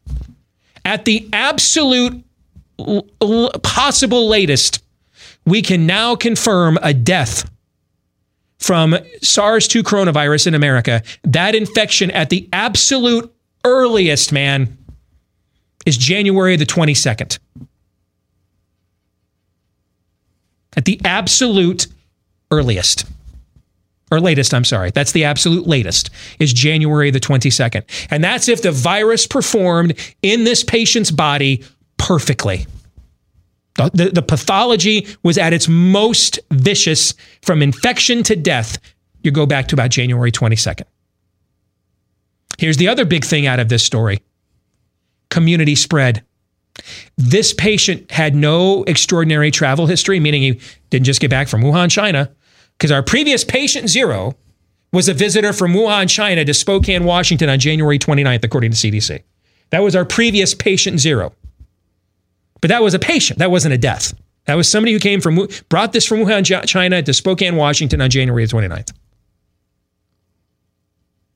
At 0.85 1.05
the 1.05 1.29
absolute 1.33 2.25
l- 2.79 3.51
possible 3.63 4.29
latest, 4.29 4.83
we 5.45 5.63
can 5.63 5.87
now 5.87 6.15
confirm 6.15 6.79
a 6.83 6.93
death 6.95 7.51
from 8.59 8.97
SARS 9.23 9.69
2 9.69 9.83
coronavirus 9.83 10.49
in 10.49 10.55
America. 10.55 11.03
That 11.25 11.55
infection 11.55 12.11
at 12.11 12.31
the 12.31 12.49
absolute 12.53 13.33
earliest, 13.65 14.33
man, 14.33 14.77
is 15.87 15.97
January 15.97 16.57
the 16.57 16.67
22nd. 16.67 17.39
At 20.77 20.85
the 20.85 21.01
absolute 21.05 21.87
earliest. 22.51 23.05
Or 24.11 24.21
latest, 24.21 24.55
I'm 24.55 24.65
sorry. 24.65 24.91
That's 24.91 25.13
the 25.13 25.25
absolute 25.25 25.67
latest, 25.67 26.11
is 26.39 26.53
January 26.53 27.11
the 27.11 27.21
22nd. 27.21 27.83
And 28.11 28.25
that's 28.25 28.49
if 28.49 28.63
the 28.63 28.73
virus 28.73 29.27
performed 29.27 29.95
in 30.23 30.45
this 30.45 30.65
patient's 30.65 31.11
body 31.11 31.63
perfectly. 31.99 32.67
The, 33.75 33.91
the, 33.95 34.11
the, 34.11 34.23
pathology 34.23 35.07
was 35.23 35.39
at 35.39 35.53
its 35.53 35.69
most 35.69 36.41
vicious 36.51 37.15
from 37.43 37.63
infection 37.63 38.25
to 38.25 38.35
death. 38.35 38.79
You 39.23 39.31
go 39.31 39.47
back 39.47 39.69
to 39.69 39.77
about 39.77 39.91
January 39.91 40.33
22nd. 40.33 40.83
Here's 42.59 42.77
the 42.77 42.89
other 42.89 43.05
big 43.05 43.25
thing 43.25 43.47
out 43.47 43.61
of 43.61 43.69
this 43.69 43.85
story 43.85 44.21
community 45.31 45.75
spread. 45.75 46.25
This 47.17 47.53
patient 47.53 48.11
had 48.11 48.35
no 48.35 48.83
extraordinary 48.85 49.51
travel 49.51 49.87
history, 49.87 50.21
meaning 50.21 50.43
he 50.43 50.61
didn't 50.91 51.07
just 51.07 51.21
get 51.21 51.31
back 51.31 51.49
from 51.49 51.63
Wuhan, 51.63 51.91
China, 51.91 52.31
because 52.77 52.91
our 52.91 53.03
previous 53.03 53.45
patient 53.45 53.89
zero 53.89 54.37
was 54.93 55.09
a 55.09 55.15
visitor 55.15 55.53
from 55.53 55.75
Wuhan, 55.75 56.09
China 56.09 56.45
to 56.45 56.55
Spokane, 56.55 57.05
Washington 57.05 57.49
on 57.49 57.59
January 57.59 57.99
29th, 57.99 58.45
according 58.45 58.71
to 58.73 58.77
CDC. 58.77 59.23
That 59.71 59.83
was 59.83 59.95
our 59.95 60.05
previous 60.05 60.55
patient 60.55 60.99
zero. 60.99 61.35
But 62.61 62.69
that 62.69 62.83
was 62.83 62.95
a 62.95 62.99
patient, 62.99 63.39
that 63.39 63.51
wasn't 63.51 63.75
a 63.75 63.79
death. 63.79 64.15
That 64.47 64.55
was 64.55 64.69
somebody 64.69 64.93
who 64.93 64.99
came 64.99 65.21
from, 65.21 65.47
brought 65.69 65.93
this 65.93 66.07
from 66.07 66.21
Wuhan, 66.21 66.67
China 66.67 67.03
to 67.03 67.13
Spokane, 67.13 67.57
Washington 67.57 68.01
on 68.01 68.09
January 68.09 68.47
29th. 68.47 68.93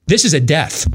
This 0.06 0.24
is 0.24 0.34
a 0.34 0.40
death. 0.40 0.86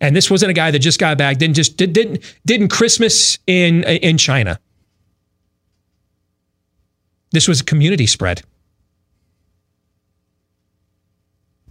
And 0.00 0.14
this 0.14 0.30
wasn't 0.30 0.50
a 0.50 0.54
guy 0.54 0.70
that 0.70 0.80
just 0.80 1.00
got 1.00 1.16
back, 1.16 1.38
didn't 1.38 1.56
just 1.56 1.76
did, 1.76 1.92
didn't 1.92 2.22
didn't 2.44 2.68
Christmas 2.68 3.38
in 3.46 3.84
in 3.84 4.18
China. 4.18 4.60
This 7.30 7.48
was 7.48 7.60
a 7.60 7.64
community 7.64 8.06
spread. 8.06 8.42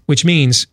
Which 0.08 0.26
means 0.26 0.68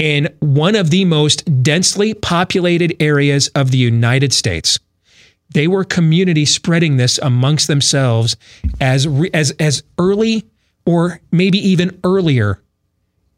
in 0.00 0.34
one 0.40 0.74
of 0.74 0.88
the 0.88 1.04
most 1.04 1.62
densely 1.62 2.14
populated 2.14 2.96
areas 3.00 3.48
of 3.48 3.70
the 3.70 3.76
United 3.76 4.32
States, 4.32 4.80
they 5.50 5.68
were 5.68 5.84
community 5.84 6.46
spreading 6.46 6.96
this 6.96 7.18
amongst 7.18 7.66
themselves 7.66 8.34
as 8.80 9.06
as 9.34 9.50
as 9.60 9.82
early 9.98 10.46
or 10.86 11.20
maybe 11.30 11.58
even 11.58 12.00
earlier 12.02 12.62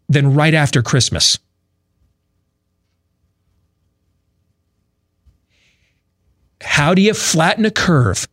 than 0.08 0.34
right 0.34 0.54
after 0.54 0.82
Christmas. 0.82 1.36
How 6.60 6.94
do 6.94 7.02
you 7.02 7.12
flatten 7.12 7.64
a 7.64 7.72
curve 7.72 8.28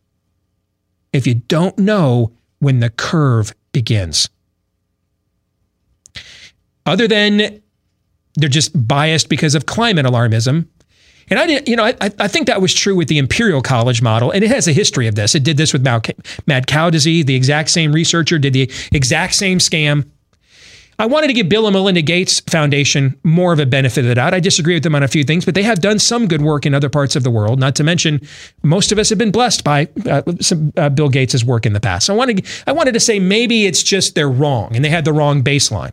if 1.12 1.26
you 1.26 1.34
don't 1.34 1.76
know 1.78 2.32
when 2.60 2.78
the 2.78 2.90
curve 2.90 3.52
begins? 3.72 4.28
Other 6.86 7.08
than 7.08 7.60
they're 8.34 8.48
just 8.48 8.86
biased 8.86 9.28
because 9.28 9.54
of 9.54 9.66
climate 9.66 10.06
alarmism. 10.06 10.66
And 11.28 11.38
I 11.38 11.46
didn't, 11.46 11.68
you 11.68 11.76
know, 11.76 11.84
I, 11.84 11.94
I 12.00 12.26
think 12.26 12.48
that 12.48 12.60
was 12.60 12.74
true 12.74 12.96
with 12.96 13.06
the 13.06 13.18
Imperial 13.18 13.62
College 13.62 14.02
model, 14.02 14.32
and 14.32 14.42
it 14.42 14.50
has 14.50 14.66
a 14.66 14.72
history 14.72 15.06
of 15.06 15.14
this. 15.14 15.36
It 15.36 15.44
did 15.44 15.56
this 15.56 15.72
with 15.72 15.84
mad 16.46 16.66
cow 16.66 16.90
disease. 16.90 17.24
The 17.26 17.36
exact 17.36 17.70
same 17.70 17.92
researcher 17.92 18.38
did 18.38 18.52
the 18.52 18.70
exact 18.90 19.34
same 19.34 19.58
scam. 19.58 20.10
I 20.98 21.06
wanted 21.06 21.28
to 21.28 21.32
give 21.32 21.48
Bill 21.48 21.66
and 21.66 21.72
Melinda 21.72 22.02
Gates 22.02 22.40
Foundation 22.40 23.18
more 23.24 23.54
of 23.54 23.58
a 23.58 23.64
benefit 23.64 24.00
of 24.00 24.08
the 24.08 24.16
doubt. 24.16 24.34
I 24.34 24.40
disagree 24.40 24.74
with 24.74 24.82
them 24.82 24.94
on 24.94 25.02
a 25.02 25.08
few 25.08 25.24
things, 25.24 25.46
but 25.46 25.54
they 25.54 25.62
have 25.62 25.80
done 25.80 25.98
some 25.98 26.28
good 26.28 26.42
work 26.42 26.66
in 26.66 26.74
other 26.74 26.90
parts 26.90 27.16
of 27.16 27.22
the 27.22 27.30
world. 27.30 27.58
Not 27.58 27.74
to 27.76 27.84
mention, 27.84 28.20
most 28.62 28.92
of 28.92 28.98
us 28.98 29.08
have 29.08 29.16
been 29.16 29.30
blessed 29.30 29.64
by 29.64 29.88
uh, 30.04 30.20
some 30.42 30.74
uh, 30.76 30.90
Bill 30.90 31.08
Gates' 31.08 31.42
work 31.42 31.64
in 31.64 31.72
the 31.72 31.80
past. 31.80 32.04
So 32.04 32.12
I 32.12 32.16
wanted, 32.18 32.46
I 32.66 32.72
wanted 32.72 32.92
to 32.92 33.00
say 33.00 33.18
maybe 33.18 33.64
it's 33.64 33.82
just 33.82 34.14
they're 34.14 34.28
wrong 34.28 34.76
and 34.76 34.84
they 34.84 34.90
had 34.90 35.06
the 35.06 35.12
wrong 35.14 35.42
baseline. 35.42 35.92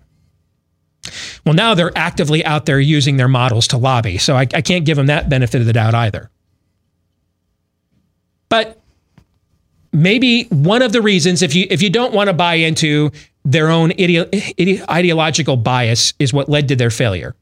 Well, 1.46 1.56
now 1.56 1.74
they're 1.74 1.96
actively 1.96 2.44
out 2.46 2.66
there 2.66 2.80
using 2.80 3.18
their 3.18 3.28
models 3.28 3.68
to 3.70 3.78
lobby, 3.78 4.18
so 4.18 4.36
I, 4.36 4.42
I 4.54 4.62
can't 4.62 4.86
give 4.86 4.98
them 4.98 5.08
that 5.08 5.30
benefit 5.30 5.62
of 5.62 5.68
the 5.68 5.74
doubt 5.74 5.94
either. 5.94 6.30
But 8.50 8.80
maybe 9.92 10.46
one 10.46 10.82
of 10.82 10.92
the 10.92 11.02
reasons, 11.02 11.42
if 11.42 11.56
you 11.56 11.68
if 11.70 11.82
you 11.82 11.90
don't 11.90 12.14
want 12.14 12.28
to 12.28 12.34
buy 12.34 12.56
into 12.56 13.12
their 13.44 13.70
own 13.70 13.92
ide- 13.94 14.34
ide- 14.60 14.84
ideological 14.90 15.58
bias 15.58 16.14
is 16.20 16.34
what 16.34 16.50
led 16.50 16.68
to 16.68 16.76
their 16.76 16.90
failure. 16.90 17.36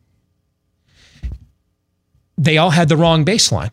They 2.38 2.58
all 2.58 2.70
had 2.70 2.90
the 2.90 2.98
wrong 2.98 3.26
baseline, 3.26 3.72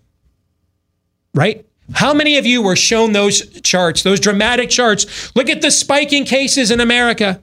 right? 1.35 1.66
How 1.94 2.14
many 2.14 2.38
of 2.38 2.46
you 2.46 2.62
were 2.62 2.76
shown 2.76 3.12
those 3.12 3.61
charts, 3.61 4.02
those 4.02 4.20
dramatic 4.20 4.70
charts? 4.70 5.35
Look 5.35 5.50
at 5.50 5.62
the 5.62 5.70
spiking 5.70 6.24
cases 6.24 6.70
in 6.70 6.81
America. 6.81 7.40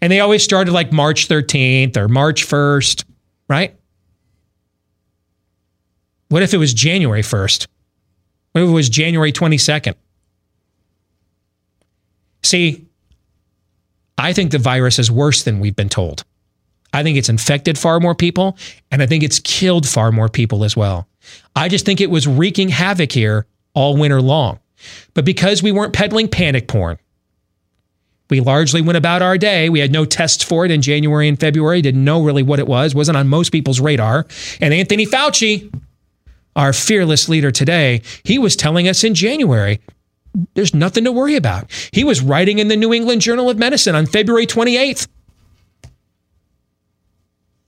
And 0.00 0.12
they 0.12 0.20
always 0.20 0.42
started 0.42 0.72
like 0.72 0.92
March 0.92 1.28
13th 1.28 1.96
or 1.96 2.08
March 2.08 2.46
1st, 2.46 3.04
right? 3.48 3.74
What 6.28 6.42
if 6.42 6.52
it 6.52 6.58
was 6.58 6.74
January 6.74 7.22
1st? 7.22 7.66
What 8.52 8.62
if 8.62 8.68
it 8.68 8.72
was 8.72 8.88
January 8.88 9.32
22nd? 9.32 9.94
See, 12.42 12.86
I 14.18 14.32
think 14.32 14.50
the 14.50 14.58
virus 14.58 14.98
is 14.98 15.10
worse 15.10 15.42
than 15.42 15.60
we've 15.60 15.76
been 15.76 15.88
told. 15.88 16.24
I 16.92 17.02
think 17.02 17.18
it's 17.18 17.28
infected 17.28 17.76
far 17.76 18.00
more 18.00 18.14
people, 18.14 18.56
and 18.90 19.02
I 19.02 19.06
think 19.06 19.22
it's 19.22 19.40
killed 19.40 19.86
far 19.86 20.12
more 20.12 20.28
people 20.28 20.64
as 20.64 20.76
well. 20.76 21.06
I 21.54 21.68
just 21.68 21.84
think 21.84 22.00
it 22.00 22.10
was 22.10 22.26
wreaking 22.26 22.70
havoc 22.70 23.12
here 23.12 23.46
all 23.74 23.96
winter 23.96 24.22
long. 24.22 24.60
But 25.14 25.24
because 25.24 25.62
we 25.62 25.72
weren't 25.72 25.92
peddling 25.92 26.28
panic 26.28 26.68
porn, 26.68 26.98
we 28.28 28.40
largely 28.40 28.82
went 28.82 28.96
about 28.96 29.22
our 29.22 29.38
day. 29.38 29.68
We 29.68 29.80
had 29.80 29.92
no 29.92 30.04
tests 30.04 30.42
for 30.42 30.64
it 30.64 30.70
in 30.70 30.82
January 30.82 31.28
and 31.28 31.38
February, 31.38 31.80
didn't 31.82 32.04
know 32.04 32.22
really 32.22 32.42
what 32.42 32.58
it 32.58 32.66
was, 32.66 32.94
wasn't 32.94 33.16
on 33.16 33.28
most 33.28 33.50
people's 33.50 33.80
radar. 33.80 34.26
And 34.60 34.74
Anthony 34.74 35.06
Fauci, 35.06 35.72
our 36.56 36.72
fearless 36.72 37.28
leader 37.28 37.50
today, 37.50 38.02
he 38.24 38.38
was 38.38 38.56
telling 38.56 38.88
us 38.88 39.04
in 39.04 39.14
January 39.14 39.80
there's 40.54 40.74
nothing 40.74 41.04
to 41.04 41.12
worry 41.12 41.36
about. 41.36 41.70
He 41.92 42.04
was 42.04 42.20
writing 42.20 42.58
in 42.58 42.68
the 42.68 42.76
New 42.76 42.92
England 42.92 43.22
Journal 43.22 43.48
of 43.48 43.58
Medicine 43.58 43.94
on 43.94 44.06
February 44.06 44.46
28th. 44.46 45.08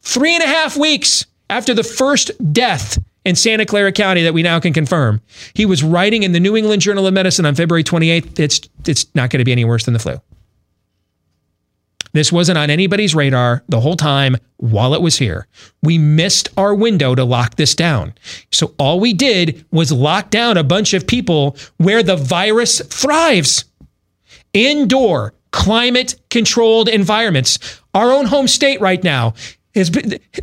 Three 0.02 0.34
and 0.34 0.42
a 0.42 0.46
half 0.46 0.76
weeks 0.76 1.26
after 1.48 1.72
the 1.74 1.82
first 1.82 2.30
death 2.52 2.98
in 3.24 3.36
Santa 3.36 3.66
Clara 3.66 3.92
County 3.92 4.22
that 4.22 4.34
we 4.34 4.42
now 4.42 4.60
can 4.60 4.72
confirm, 4.72 5.20
he 5.54 5.66
was 5.66 5.82
writing 5.82 6.22
in 6.22 6.32
the 6.32 6.40
New 6.40 6.56
England 6.56 6.82
Journal 6.82 7.06
of 7.06 7.14
Medicine 7.14 7.46
on 7.46 7.54
February 7.54 7.84
28th. 7.84 8.38
It's, 8.38 8.60
it's 8.86 9.06
not 9.14 9.30
going 9.30 9.38
to 9.38 9.44
be 9.44 9.52
any 9.52 9.64
worse 9.64 9.84
than 9.84 9.94
the 9.94 10.00
flu. 10.00 10.20
This 12.12 12.32
wasn't 12.32 12.58
on 12.58 12.70
anybody's 12.70 13.14
radar 13.14 13.62
the 13.68 13.80
whole 13.80 13.96
time 13.96 14.36
while 14.56 14.94
it 14.94 15.02
was 15.02 15.18
here. 15.18 15.46
We 15.82 15.98
missed 15.98 16.48
our 16.56 16.74
window 16.74 17.14
to 17.14 17.24
lock 17.24 17.56
this 17.56 17.74
down. 17.74 18.14
So 18.52 18.74
all 18.78 19.00
we 19.00 19.12
did 19.12 19.64
was 19.70 19.92
lock 19.92 20.30
down 20.30 20.56
a 20.56 20.64
bunch 20.64 20.94
of 20.94 21.06
people 21.06 21.56
where 21.76 22.02
the 22.02 22.16
virus 22.16 22.80
thrives. 22.80 23.64
Indoor, 24.52 25.34
climate 25.50 26.16
controlled 26.30 26.88
environments. 26.88 27.80
Our 27.94 28.12
own 28.12 28.26
home 28.26 28.48
state 28.48 28.80
right 28.80 29.02
now 29.02 29.34
is 29.78 29.90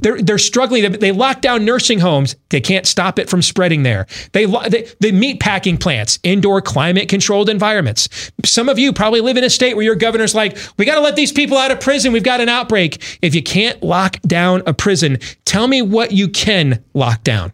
they're 0.01 0.21
they're 0.21 0.37
struggling. 0.37 0.91
They 0.91 1.11
lock 1.11 1.41
down 1.41 1.65
nursing 1.65 1.99
homes. 1.99 2.35
They 2.49 2.61
can't 2.61 2.87
stop 2.87 3.19
it 3.19 3.29
from 3.29 3.41
spreading 3.41 3.83
there. 3.83 4.07
They, 4.31 4.45
they 4.45 4.87
the 4.99 5.11
meat 5.11 5.39
packing 5.39 5.77
plants, 5.77 6.19
indoor 6.23 6.61
climate 6.61 7.09
controlled 7.09 7.49
environments. 7.49 8.31
Some 8.45 8.69
of 8.69 8.79
you 8.79 8.93
probably 8.93 9.21
live 9.21 9.37
in 9.37 9.43
a 9.43 9.49
state 9.49 9.75
where 9.75 9.85
your 9.85 9.95
governor's 9.95 10.33
like, 10.33 10.57
we 10.77 10.85
got 10.85 10.95
to 10.95 11.01
let 11.01 11.15
these 11.15 11.31
people 11.31 11.57
out 11.57 11.71
of 11.71 11.79
prison. 11.79 12.13
We've 12.13 12.23
got 12.23 12.41
an 12.41 12.49
outbreak. 12.49 13.19
If 13.21 13.35
you 13.35 13.43
can't 13.43 13.81
lock 13.83 14.19
down 14.21 14.63
a 14.65 14.73
prison, 14.73 15.19
tell 15.45 15.67
me 15.67 15.81
what 15.81 16.11
you 16.11 16.29
can 16.29 16.83
lock 16.93 17.23
down. 17.23 17.51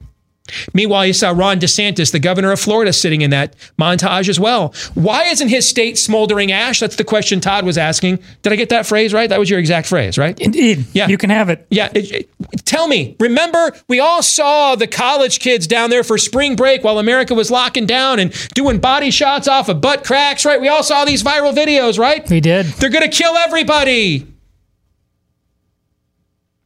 Meanwhile, 0.73 1.07
you 1.07 1.13
saw 1.13 1.31
Ron 1.31 1.59
DeSantis, 1.59 2.11
the 2.11 2.19
governor 2.19 2.51
of 2.51 2.59
Florida, 2.59 2.93
sitting 2.93 3.21
in 3.21 3.29
that 3.29 3.55
montage 3.79 4.29
as 4.29 4.39
well. 4.39 4.73
Why 4.93 5.25
isn't 5.25 5.49
his 5.49 5.67
state 5.67 5.97
smoldering 5.97 6.51
ash? 6.51 6.79
That's 6.79 6.95
the 6.95 7.03
question 7.03 7.39
Todd 7.39 7.65
was 7.65 7.77
asking. 7.77 8.19
Did 8.41 8.53
I 8.53 8.55
get 8.55 8.69
that 8.69 8.85
phrase 8.85 9.13
right? 9.13 9.29
That 9.29 9.39
was 9.39 9.49
your 9.49 9.59
exact 9.59 9.87
phrase, 9.87 10.17
right? 10.17 10.39
Indeed. 10.39 10.85
Yeah. 10.93 11.07
You 11.07 11.17
can 11.17 11.29
have 11.29 11.49
it. 11.49 11.65
Yeah. 11.69 11.89
It, 11.93 12.11
it, 12.11 12.65
tell 12.65 12.87
me, 12.87 13.15
remember, 13.19 13.73
we 13.87 13.99
all 13.99 14.21
saw 14.21 14.75
the 14.75 14.87
college 14.87 15.39
kids 15.39 15.67
down 15.67 15.89
there 15.89 16.03
for 16.03 16.17
spring 16.17 16.55
break 16.55 16.83
while 16.83 16.99
America 16.99 17.33
was 17.33 17.51
locking 17.51 17.85
down 17.85 18.19
and 18.19 18.31
doing 18.53 18.79
body 18.79 19.11
shots 19.11 19.47
off 19.47 19.69
of 19.69 19.81
butt 19.81 20.03
cracks, 20.03 20.45
right? 20.45 20.59
We 20.59 20.67
all 20.67 20.83
saw 20.83 21.05
these 21.05 21.23
viral 21.23 21.53
videos, 21.53 21.97
right? 21.99 22.27
We 22.29 22.39
did. 22.39 22.65
They're 22.65 22.89
going 22.89 23.09
to 23.09 23.15
kill 23.15 23.35
everybody 23.37 24.27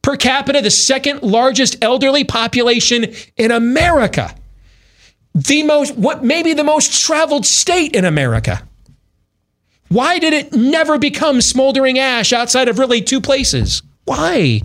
per 0.06 0.16
capita, 0.16 0.62
the 0.62 0.70
second 0.70 1.24
largest 1.24 1.82
elderly 1.82 2.22
population 2.22 3.12
in 3.36 3.50
America. 3.50 4.32
The 5.34 5.64
most, 5.64 5.96
what 5.96 6.22
maybe 6.22 6.54
the 6.54 6.62
most 6.62 7.04
traveled 7.04 7.44
state 7.44 7.96
in 7.96 8.04
America. 8.04 8.62
Why 9.88 10.20
did 10.20 10.32
it 10.32 10.52
never 10.52 10.96
become 10.96 11.40
smoldering 11.40 11.98
ash 11.98 12.32
outside 12.32 12.68
of 12.68 12.78
really 12.78 13.02
two 13.02 13.20
places? 13.20 13.82
Why? 14.04 14.62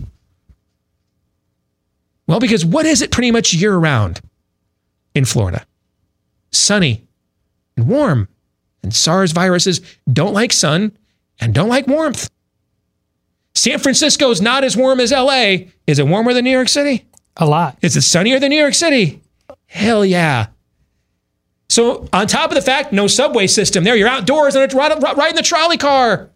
Well, 2.28 2.38
because 2.38 2.64
what 2.64 2.86
is 2.86 3.02
it 3.02 3.10
pretty 3.10 3.32
much 3.32 3.52
year 3.52 3.74
round 3.74 4.20
in 5.12 5.24
Florida? 5.24 5.66
Sunny 6.52 7.02
and 7.76 7.88
warm. 7.88 8.28
And 8.84 8.94
SARS 8.94 9.32
viruses 9.32 9.80
don't 10.12 10.34
like 10.34 10.52
sun 10.52 10.96
and 11.40 11.52
don't 11.52 11.68
like 11.68 11.88
warmth. 11.88 12.30
San 13.54 13.78
Francisco 13.78 14.30
is 14.30 14.40
not 14.40 14.64
as 14.64 14.76
warm 14.76 15.00
as 15.00 15.12
LA. 15.12 15.68
Is 15.86 15.98
it 15.98 16.06
warmer 16.06 16.32
than 16.32 16.44
New 16.44 16.50
York 16.50 16.68
City? 16.68 17.06
A 17.36 17.46
lot. 17.46 17.78
Is 17.82 17.96
it 17.96 18.02
sunnier 18.02 18.38
than 18.38 18.50
New 18.50 18.58
York 18.58 18.74
City? 18.74 19.22
Hell 19.66 20.04
yeah. 20.04 20.46
So, 21.68 22.06
on 22.12 22.26
top 22.26 22.50
of 22.50 22.54
the 22.54 22.62
fact, 22.62 22.92
no 22.92 23.06
subway 23.06 23.46
system 23.46 23.84
there. 23.84 23.96
You're 23.96 24.08
outdoors 24.08 24.54
and 24.54 24.62
it's 24.62 24.74
riding 24.74 25.00
right 25.00 25.30
in 25.30 25.36
the 25.36 25.42
trolley 25.42 25.78
car. 25.78 26.28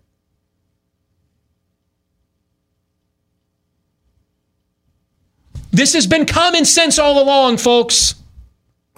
This 5.71 5.93
has 5.93 6.07
been 6.07 6.25
common 6.25 6.65
sense 6.65 6.99
all 6.99 7.23
along, 7.23 7.59
folks. 7.59 8.15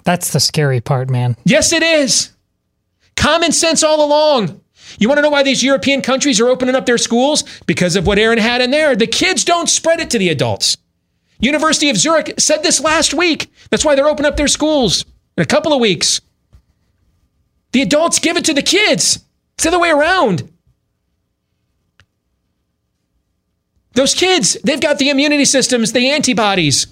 That's 0.05 0.31
the 0.31 0.39
scary 0.39 0.79
part, 0.79 1.09
man. 1.09 1.35
Yes, 1.43 1.73
it 1.73 1.83
is. 1.83 2.31
Common 3.17 3.51
sense 3.51 3.83
all 3.83 4.05
along. 4.05 4.58
You 4.97 5.07
want 5.07 5.17
to 5.17 5.21
know 5.21 5.29
why 5.29 5.43
these 5.43 5.63
European 5.63 6.01
countries 6.01 6.39
are 6.39 6.49
opening 6.49 6.75
up 6.75 6.85
their 6.85 6.97
schools? 6.97 7.43
Because 7.65 7.95
of 7.95 8.07
what 8.07 8.17
Aaron 8.17 8.39
had 8.39 8.61
in 8.61 8.71
there. 8.71 8.95
The 8.95 9.07
kids 9.07 9.43
don't 9.43 9.69
spread 9.69 9.99
it 9.99 10.09
to 10.11 10.17
the 10.17 10.29
adults. 10.29 10.77
University 11.39 11.89
of 11.89 11.97
Zurich 11.97 12.33
said 12.37 12.63
this 12.63 12.81
last 12.81 13.13
week. 13.13 13.51
That's 13.69 13.85
why 13.85 13.95
they're 13.95 14.09
opening 14.09 14.31
up 14.31 14.37
their 14.37 14.47
schools 14.47 15.05
in 15.37 15.43
a 15.43 15.45
couple 15.45 15.73
of 15.73 15.79
weeks. 15.79 16.21
The 17.71 17.81
adults 17.81 18.19
give 18.19 18.35
it 18.35 18.45
to 18.45 18.53
the 18.53 18.61
kids. 18.61 19.23
It's 19.55 19.63
the 19.63 19.69
other 19.69 19.79
way 19.79 19.91
around. 19.91 20.51
Those 23.93 24.13
kids, 24.13 24.57
they've 24.63 24.79
got 24.79 24.97
the 24.97 25.09
immunity 25.09 25.45
systems, 25.45 25.91
the 25.91 26.09
antibodies. 26.09 26.87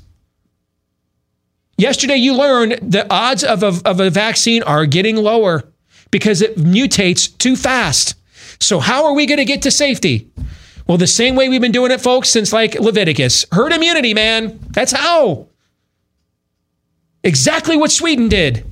Yesterday, 1.77 2.15
you 2.15 2.33
learned 2.33 2.91
the 2.91 3.05
odds 3.09 3.43
of 3.43 3.63
a, 3.63 3.73
of 3.85 3.99
a 3.99 4.09
vaccine 4.09 4.63
are 4.63 4.85
getting 4.85 5.15
lower 5.15 5.63
because 6.11 6.41
it 6.41 6.57
mutates 6.57 7.37
too 7.37 7.55
fast. 7.55 8.15
So, 8.59 8.79
how 8.79 9.05
are 9.05 9.13
we 9.13 9.25
going 9.25 9.37
to 9.37 9.45
get 9.45 9.61
to 9.63 9.71
safety? 9.71 10.29
Well, 10.87 10.97
the 10.97 11.07
same 11.07 11.35
way 11.35 11.49
we've 11.49 11.61
been 11.61 11.71
doing 11.71 11.91
it, 11.91 12.01
folks, 12.01 12.29
since 12.29 12.53
like 12.53 12.75
Leviticus 12.75 13.45
herd 13.51 13.73
immunity, 13.73 14.13
man. 14.13 14.59
That's 14.69 14.93
how. 14.93 15.47
Exactly 17.23 17.75
what 17.75 17.91
Sweden 17.91 18.29
did. 18.29 18.65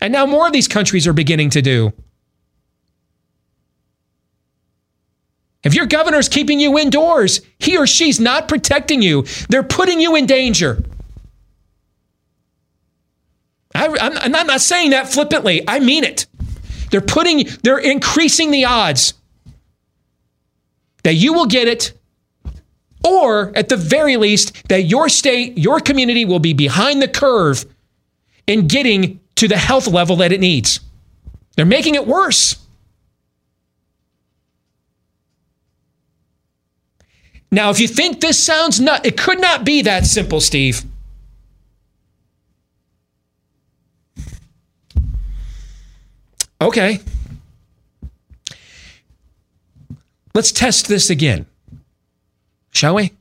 And 0.00 0.12
now 0.12 0.24
more 0.24 0.46
of 0.46 0.52
these 0.52 0.68
countries 0.68 1.06
are 1.06 1.12
beginning 1.12 1.50
to 1.50 1.62
do. 1.62 1.92
If 5.62 5.74
your 5.74 5.86
governor's 5.86 6.28
keeping 6.28 6.58
you 6.58 6.78
indoors, 6.78 7.42
he 7.58 7.76
or 7.76 7.86
she's 7.86 8.18
not 8.18 8.48
protecting 8.48 9.02
you. 9.02 9.26
They're 9.48 9.62
putting 9.62 10.00
you 10.00 10.16
in 10.16 10.26
danger. 10.26 10.82
I, 13.74 13.86
am 13.86 14.32
not, 14.32 14.46
not 14.46 14.60
saying 14.60 14.90
that 14.90 15.08
flippantly. 15.08 15.62
I 15.66 15.78
mean 15.78 16.04
it. 16.04 16.26
They're 16.90 17.00
putting, 17.00 17.46
they're 17.62 17.78
increasing 17.78 18.50
the 18.50 18.64
odds 18.64 19.14
that 21.04 21.14
you 21.14 21.32
will 21.32 21.46
get 21.46 21.68
it, 21.68 21.92
or 23.04 23.56
at 23.56 23.68
the 23.68 23.76
very 23.76 24.16
least, 24.16 24.68
that 24.68 24.82
your 24.82 25.08
state, 25.08 25.56
your 25.56 25.80
community 25.80 26.24
will 26.24 26.40
be 26.40 26.52
behind 26.52 27.00
the 27.00 27.08
curve 27.08 27.64
in 28.46 28.66
getting 28.66 29.20
to 29.36 29.48
the 29.48 29.56
health 29.56 29.86
level 29.86 30.16
that 30.16 30.32
it 30.32 30.40
needs. 30.40 30.80
They're 31.56 31.64
making 31.64 31.94
it 31.94 32.06
worse. 32.06 32.56
Now, 37.52 37.70
if 37.70 37.80
you 37.80 37.88
think 37.88 38.20
this 38.20 38.42
sounds 38.42 38.80
nut, 38.80 39.04
it 39.04 39.16
could 39.16 39.40
not 39.40 39.64
be 39.64 39.82
that 39.82 40.06
simple, 40.06 40.40
Steve. 40.40 40.84
Okay. 46.60 47.00
Let's 50.34 50.52
test 50.52 50.88
this 50.88 51.08
again. 51.10 51.46
Shall 52.70 52.94
we? 52.94 53.12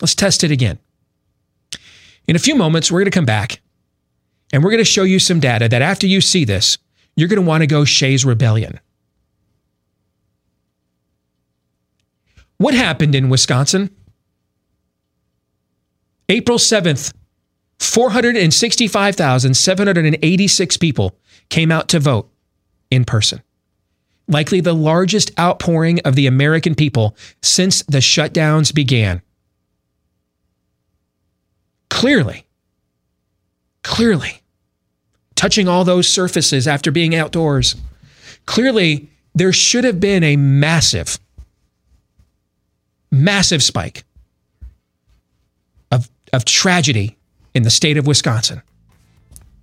Let's 0.00 0.14
test 0.14 0.42
it 0.42 0.50
again. 0.50 0.78
In 2.26 2.36
a 2.36 2.40
few 2.40 2.54
moments, 2.54 2.90
we're 2.90 3.00
going 3.00 3.10
to 3.10 3.16
come 3.16 3.26
back 3.26 3.60
and 4.52 4.64
we're 4.64 4.70
going 4.70 4.78
to 4.78 4.84
show 4.84 5.02
you 5.02 5.18
some 5.18 5.40
data 5.40 5.68
that 5.68 5.82
after 5.82 6.06
you 6.06 6.20
see 6.20 6.44
this, 6.44 6.78
you're 7.16 7.28
going 7.28 7.42
to 7.42 7.46
want 7.46 7.62
to 7.62 7.66
go 7.66 7.84
Shays 7.84 8.24
Rebellion. 8.24 8.78
What 12.56 12.74
happened 12.74 13.14
in 13.14 13.28
Wisconsin? 13.30 13.94
April 16.28 16.58
7th, 16.58 17.14
465,786 17.78 20.76
people 20.76 21.16
came 21.48 21.72
out 21.72 21.88
to 21.88 21.98
vote 21.98 22.30
in 22.90 23.04
person. 23.04 23.42
Likely 24.28 24.60
the 24.60 24.74
largest 24.74 25.32
outpouring 25.38 26.00
of 26.00 26.14
the 26.14 26.26
American 26.26 26.74
people 26.74 27.16
since 27.42 27.82
the 27.84 27.98
shutdowns 27.98 28.72
began. 28.72 29.22
Clearly, 31.88 32.46
clearly, 33.82 34.42
touching 35.34 35.66
all 35.66 35.84
those 35.84 36.08
surfaces 36.08 36.68
after 36.68 36.90
being 36.90 37.14
outdoors, 37.14 37.74
clearly 38.46 39.10
there 39.34 39.52
should 39.52 39.84
have 39.84 40.00
been 40.00 40.22
a 40.22 40.36
massive, 40.36 41.18
massive 43.10 43.62
spike 43.62 44.04
of, 45.90 46.08
of 46.32 46.44
tragedy 46.44 47.16
in 47.54 47.64
the 47.64 47.70
state 47.70 47.96
of 47.96 48.06
Wisconsin. 48.06 48.62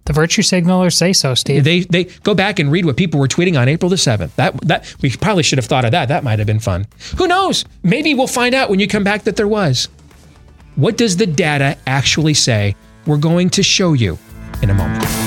The 0.07 0.13
virtue 0.13 0.41
signalers 0.41 0.93
say 0.93 1.11
so, 1.11 1.33
Steve. 1.35 1.65
They 1.65 1.81
they 1.81 2.05
go 2.05 2.33
back 2.33 2.59
and 2.59 2.71
read 2.71 2.85
what 2.85 2.95
people 2.95 3.19
were 3.19 3.27
tweeting 3.27 3.59
on 3.59 3.67
April 3.67 3.89
the 3.89 3.97
7th. 3.97 4.33
That 4.35 4.59
that 4.61 4.95
we 5.01 5.11
probably 5.11 5.43
should 5.43 5.57
have 5.57 5.65
thought 5.65 5.83
of 5.83 5.91
that. 5.91 6.07
That 6.07 6.23
might 6.23 6.39
have 6.39 6.45
been 6.45 6.61
fun. 6.61 6.87
Who 7.17 7.27
knows? 7.27 7.65
Maybe 7.83 8.13
we'll 8.13 8.27
find 8.27 8.55
out 8.55 8.69
when 8.69 8.79
you 8.79 8.87
come 8.87 9.03
back 9.03 9.23
that 9.23 9.35
there 9.35 9.49
was. 9.49 9.89
What 10.77 10.95
does 10.95 11.17
the 11.17 11.25
data 11.27 11.77
actually 11.85 12.35
say? 12.35 12.77
We're 13.05 13.17
going 13.17 13.49
to 13.51 13.63
show 13.63 13.91
you 13.91 14.17
in 14.61 14.69
a 14.69 14.73
moment. 14.73 15.26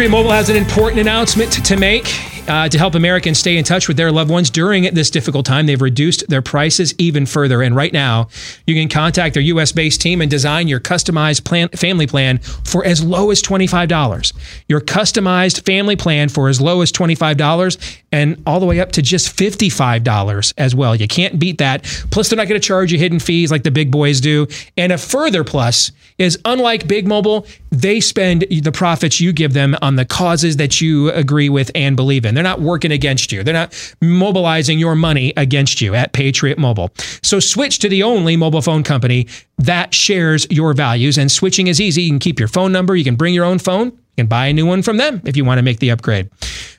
Patriot 0.00 0.16
Mobile 0.16 0.30
has 0.30 0.48
an 0.48 0.56
important 0.56 0.98
announcement 0.98 1.52
to 1.52 1.76
make. 1.76 2.29
Uh, 2.50 2.68
to 2.68 2.78
help 2.78 2.96
Americans 2.96 3.38
stay 3.38 3.56
in 3.56 3.62
touch 3.62 3.86
with 3.86 3.96
their 3.96 4.10
loved 4.10 4.28
ones 4.28 4.50
during 4.50 4.82
this 4.92 5.08
difficult 5.08 5.46
time, 5.46 5.66
they've 5.66 5.80
reduced 5.80 6.28
their 6.28 6.42
prices 6.42 6.92
even 6.98 7.24
further. 7.24 7.62
And 7.62 7.76
right 7.76 7.92
now, 7.92 8.26
you 8.66 8.74
can 8.74 8.88
contact 8.88 9.34
their 9.34 9.42
US 9.44 9.70
based 9.70 10.00
team 10.00 10.20
and 10.20 10.28
design 10.28 10.66
your 10.66 10.80
customized 10.80 11.44
plan, 11.44 11.68
family 11.68 12.08
plan 12.08 12.38
for 12.38 12.84
as 12.84 13.04
low 13.04 13.30
as 13.30 13.40
$25. 13.40 14.32
Your 14.68 14.80
customized 14.80 15.64
family 15.64 15.94
plan 15.94 16.28
for 16.28 16.48
as 16.48 16.60
low 16.60 16.80
as 16.80 16.90
$25 16.90 18.00
and 18.10 18.42
all 18.44 18.58
the 18.58 18.66
way 18.66 18.80
up 18.80 18.90
to 18.92 19.02
just 19.02 19.36
$55 19.36 20.52
as 20.58 20.74
well. 20.74 20.96
You 20.96 21.06
can't 21.06 21.38
beat 21.38 21.58
that. 21.58 21.84
Plus, 22.10 22.28
they're 22.28 22.36
not 22.36 22.48
going 22.48 22.60
to 22.60 22.66
charge 22.66 22.90
you 22.90 22.98
hidden 22.98 23.20
fees 23.20 23.52
like 23.52 23.62
the 23.62 23.70
big 23.70 23.92
boys 23.92 24.20
do. 24.20 24.48
And 24.76 24.90
a 24.90 24.98
further 24.98 25.44
plus 25.44 25.92
is 26.18 26.38
unlike 26.44 26.86
Big 26.86 27.06
Mobile, 27.06 27.46
they 27.70 28.00
spend 28.00 28.44
the 28.50 28.72
profits 28.72 29.20
you 29.20 29.32
give 29.32 29.54
them 29.54 29.76
on 29.80 29.96
the 29.96 30.04
causes 30.04 30.56
that 30.56 30.80
you 30.80 31.10
agree 31.12 31.48
with 31.48 31.70
and 31.74 31.96
believe 31.96 32.26
in. 32.26 32.34
They're 32.34 32.39
not 32.42 32.60
working 32.60 32.92
against 32.92 33.32
you. 33.32 33.42
They're 33.42 33.54
not 33.54 33.96
mobilizing 34.00 34.78
your 34.78 34.94
money 34.94 35.32
against 35.36 35.80
you 35.80 35.94
at 35.94 36.12
Patriot 36.12 36.58
Mobile. 36.58 36.90
So 37.22 37.40
switch 37.40 37.78
to 37.80 37.88
the 37.88 38.02
only 38.02 38.36
mobile 38.36 38.62
phone 38.62 38.82
company 38.82 39.26
that 39.58 39.92
shares 39.94 40.46
your 40.50 40.72
values 40.72 41.18
and 41.18 41.30
switching 41.30 41.66
is 41.66 41.80
easy. 41.80 42.02
You 42.02 42.10
can 42.10 42.18
keep 42.18 42.38
your 42.38 42.48
phone 42.48 42.72
number, 42.72 42.96
you 42.96 43.04
can 43.04 43.16
bring 43.16 43.34
your 43.34 43.44
own 43.44 43.58
phone, 43.58 43.98
can 44.20 44.26
buy 44.26 44.46
a 44.46 44.52
new 44.52 44.66
one 44.66 44.82
from 44.82 44.96
them 44.96 45.22
if 45.24 45.36
you 45.36 45.44
want 45.44 45.58
to 45.58 45.62
make 45.62 45.78
the 45.78 45.90
upgrade. 45.90 46.30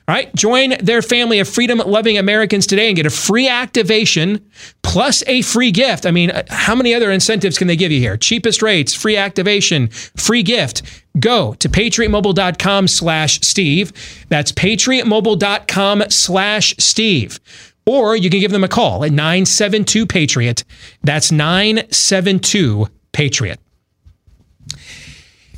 All 0.08 0.14
right, 0.14 0.34
join 0.34 0.74
their 0.80 1.00
family 1.00 1.38
of 1.38 1.48
freedom 1.48 1.78
loving 1.78 2.18
Americans 2.18 2.66
today 2.66 2.88
and 2.88 2.96
get 2.96 3.06
a 3.06 3.10
free 3.10 3.48
activation 3.48 4.44
plus 4.82 5.22
a 5.26 5.42
free 5.42 5.70
gift. 5.70 6.06
I 6.06 6.10
mean, 6.10 6.30
uh, 6.30 6.42
how 6.48 6.74
many 6.74 6.94
other 6.94 7.10
incentives 7.10 7.56
can 7.56 7.68
they 7.68 7.76
give 7.76 7.92
you 7.92 8.00
here? 8.00 8.16
Cheapest 8.16 8.62
rates, 8.62 8.94
free 8.94 9.16
activation, 9.16 9.88
free 9.88 10.42
gift. 10.42 10.82
Go 11.20 11.54
to 11.54 11.68
patriotmobile.com 11.68 12.88
slash 12.88 13.40
Steve. 13.42 13.92
That's 14.28 14.50
patriotmobile.com 14.52 16.04
slash 16.08 16.74
Steve. 16.78 17.40
Or 17.86 18.16
you 18.16 18.30
can 18.30 18.40
give 18.40 18.52
them 18.52 18.64
a 18.64 18.68
call 18.68 19.04
at 19.04 19.10
972 19.10 20.06
Patriot. 20.06 20.64
That's 21.02 21.32
972 21.32 22.88
Patriot. 23.12 23.60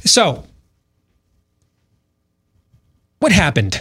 So, 0.05 0.45
what 3.25 3.33
happened? 3.33 3.81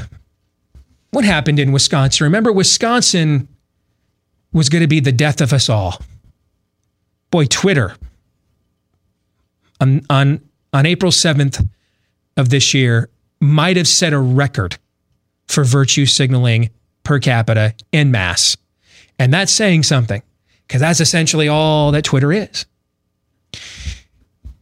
What 1.12 1.26
happened 1.26 1.60
in 1.60 1.74
Wisconsin? 1.74 2.24
Remember, 2.24 2.54
Wisconsin 2.54 3.50
was 4.54 4.70
going 4.70 4.84
to 4.84 4.88
be 4.88 5.02
the 5.02 5.12
death 5.12 5.42
of 5.42 5.52
us 5.52 5.68
all. 5.68 6.02
Boy, 7.30 7.48
Twitter 7.48 7.94
on, 9.82 10.06
on, 10.10 10.40
on 10.72 10.86
April 10.86 11.12
7th 11.12 11.68
of 12.38 12.52
this 12.52 12.74
year 12.74 13.10
might 13.42 13.76
have 13.76 13.86
set 13.86 14.14
a 14.14 14.18
record 14.18 14.78
for 15.50 15.66
virtue 15.66 16.06
signaling 16.06 16.70
per 17.04 17.20
capita 17.20 17.76
in 17.92 18.12
mass. 18.12 18.56
And 19.20 19.34
that's 19.34 19.52
saying 19.52 19.84
something 19.84 20.24
because 20.68 20.80
that's 20.80 21.02
essentially 21.02 21.50
all 21.50 21.92
that 21.92 22.06
Twitter 22.06 22.32
is. 22.32 22.66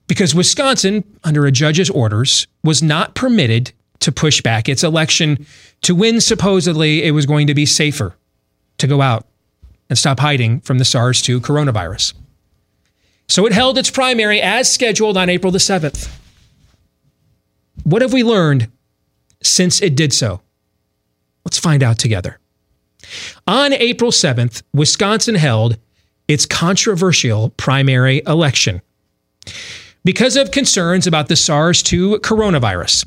Because 0.07 0.33
Wisconsin, 0.33 1.03
under 1.23 1.45
a 1.45 1.51
judge's 1.51 1.91
orders, 1.91 2.47
was 2.63 2.81
not 2.81 3.13
permitted 3.13 3.73
to 4.01 4.11
push 4.11 4.41
back 4.41 4.69
its 4.69 4.83
election 4.83 5.45
to 5.81 5.95
win. 5.95 6.21
Supposedly, 6.21 7.03
it 7.03 7.11
was 7.11 7.25
going 7.25 7.47
to 7.47 7.53
be 7.53 7.65
safer 7.65 8.15
to 8.77 8.87
go 8.87 9.01
out 9.01 9.25
and 9.89 9.97
stop 9.97 10.19
hiding 10.19 10.59
from 10.61 10.77
the 10.77 10.85
SARS 10.85 11.21
2 11.21 11.41
coronavirus. 11.41 12.13
So 13.27 13.45
it 13.45 13.53
held 13.53 13.77
its 13.77 13.89
primary 13.89 14.41
as 14.41 14.71
scheduled 14.71 15.17
on 15.17 15.29
April 15.29 15.51
the 15.51 15.59
7th. 15.59 16.13
What 17.83 18.01
have 18.01 18.13
we 18.13 18.23
learned 18.23 18.69
since 19.41 19.81
it 19.81 19.95
did 19.95 20.13
so? 20.13 20.41
Let's 21.45 21.57
find 21.57 21.81
out 21.81 21.97
together. 21.97 22.39
On 23.47 23.73
April 23.73 24.11
7th, 24.11 24.63
Wisconsin 24.73 25.35
held 25.35 25.77
its 26.27 26.45
controversial 26.45 27.49
primary 27.51 28.21
election. 28.27 28.81
Because 30.03 30.35
of 30.35 30.49
concerns 30.49 31.05
about 31.05 31.27
the 31.27 31.35
SARS 31.35 31.83
2 31.83 32.21
coronavirus, 32.21 33.05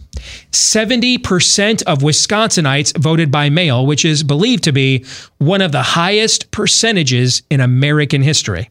70% 0.52 1.83
of 1.83 1.98
Wisconsinites 1.98 2.96
voted 2.96 3.33
by 3.33 3.50
mail, 3.50 3.85
which 3.85 4.04
is 4.04 4.22
believed 4.22 4.62
to 4.64 4.72
be 4.72 5.04
one 5.38 5.61
of 5.61 5.72
the 5.72 5.83
highest 5.83 6.52
percentages 6.52 7.42
in 7.50 7.61
American 7.61 8.22
history. 8.22 8.70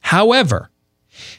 However, 0.00 0.70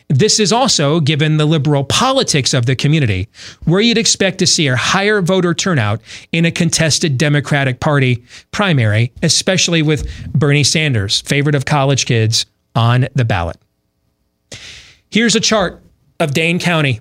This 0.08 0.40
is 0.40 0.52
also, 0.52 1.00
given 1.00 1.36
the 1.36 1.46
liberal 1.46 1.84
politics 1.84 2.54
of 2.54 2.66
the 2.66 2.76
community, 2.76 3.28
where 3.64 3.80
you'd 3.80 3.98
expect 3.98 4.38
to 4.38 4.46
see 4.46 4.66
a 4.68 4.76
higher 4.76 5.20
voter 5.20 5.54
turnout 5.54 6.00
in 6.32 6.44
a 6.44 6.50
contested 6.50 7.18
Democratic 7.18 7.80
Party 7.80 8.24
primary, 8.50 9.12
especially 9.22 9.82
with 9.82 10.08
Bernie 10.32 10.64
Sanders, 10.64 11.20
favorite 11.20 11.54
of 11.54 11.64
college 11.64 12.06
kids, 12.06 12.46
on 12.74 13.08
the 13.14 13.24
ballot. 13.24 13.56
Here's 15.10 15.34
a 15.34 15.40
chart 15.40 15.82
of 16.20 16.32
Dane 16.34 16.58
County. 16.58 17.00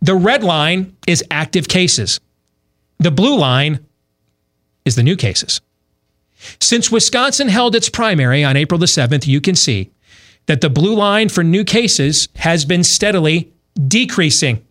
The 0.00 0.14
red 0.14 0.44
line 0.44 0.96
is 1.06 1.24
active 1.30 1.68
cases, 1.68 2.20
the 2.98 3.10
blue 3.10 3.36
line 3.36 3.86
is 4.84 4.96
the 4.96 5.02
new 5.02 5.16
cases. 5.16 5.60
Since 6.60 6.90
Wisconsin 6.90 7.48
held 7.48 7.74
its 7.74 7.88
primary 7.88 8.44
on 8.44 8.56
April 8.56 8.78
the 8.78 8.86
7th, 8.86 9.26
you 9.26 9.40
can 9.40 9.54
see 9.54 9.90
that 10.48 10.62
the 10.62 10.70
blue 10.70 10.94
line 10.94 11.28
for 11.28 11.44
new 11.44 11.62
cases 11.62 12.28
has 12.36 12.64
been 12.64 12.82
steadily 12.82 13.52
decreasing. 13.86 14.64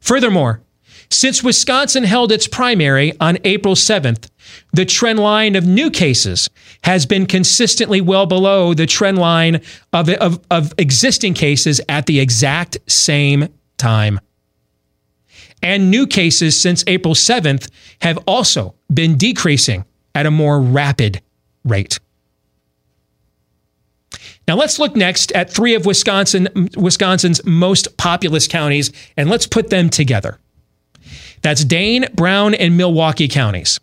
Furthermore, 0.00 0.62
since 1.10 1.42
Wisconsin 1.42 2.04
held 2.04 2.30
its 2.30 2.46
primary 2.46 3.12
on 3.18 3.38
April 3.42 3.74
7th, 3.74 4.30
the 4.72 4.84
trend 4.84 5.18
line 5.18 5.56
of 5.56 5.66
new 5.66 5.90
cases 5.90 6.48
has 6.84 7.04
been 7.06 7.26
consistently 7.26 8.00
well 8.00 8.26
below 8.26 8.74
the 8.74 8.86
trend 8.86 9.18
line 9.18 9.62
of, 9.92 10.08
of, 10.08 10.38
of 10.50 10.72
existing 10.78 11.34
cases 11.34 11.80
at 11.88 12.06
the 12.06 12.20
exact 12.20 12.78
same 12.86 13.48
time. 13.76 14.20
And 15.62 15.90
new 15.90 16.06
cases 16.06 16.60
since 16.60 16.84
April 16.86 17.14
7th 17.14 17.70
have 18.02 18.18
also 18.26 18.74
been 18.92 19.16
decreasing 19.16 19.84
at 20.14 20.26
a 20.26 20.30
more 20.30 20.60
rapid 20.60 21.20
rate. 21.64 21.98
Now 24.48 24.56
let's 24.56 24.78
look 24.78 24.96
next 24.96 25.32
at 25.32 25.50
three 25.50 25.74
of 25.74 25.86
Wisconsin, 25.86 26.70
Wisconsin's 26.76 27.44
most 27.44 27.96
populous 27.96 28.48
counties, 28.48 28.90
and 29.16 29.30
let's 29.30 29.46
put 29.46 29.70
them 29.70 29.90
together. 29.90 30.38
That's 31.42 31.64
Dane, 31.64 32.06
Brown, 32.14 32.54
and 32.54 32.76
Milwaukee 32.76 33.28
counties. 33.28 33.80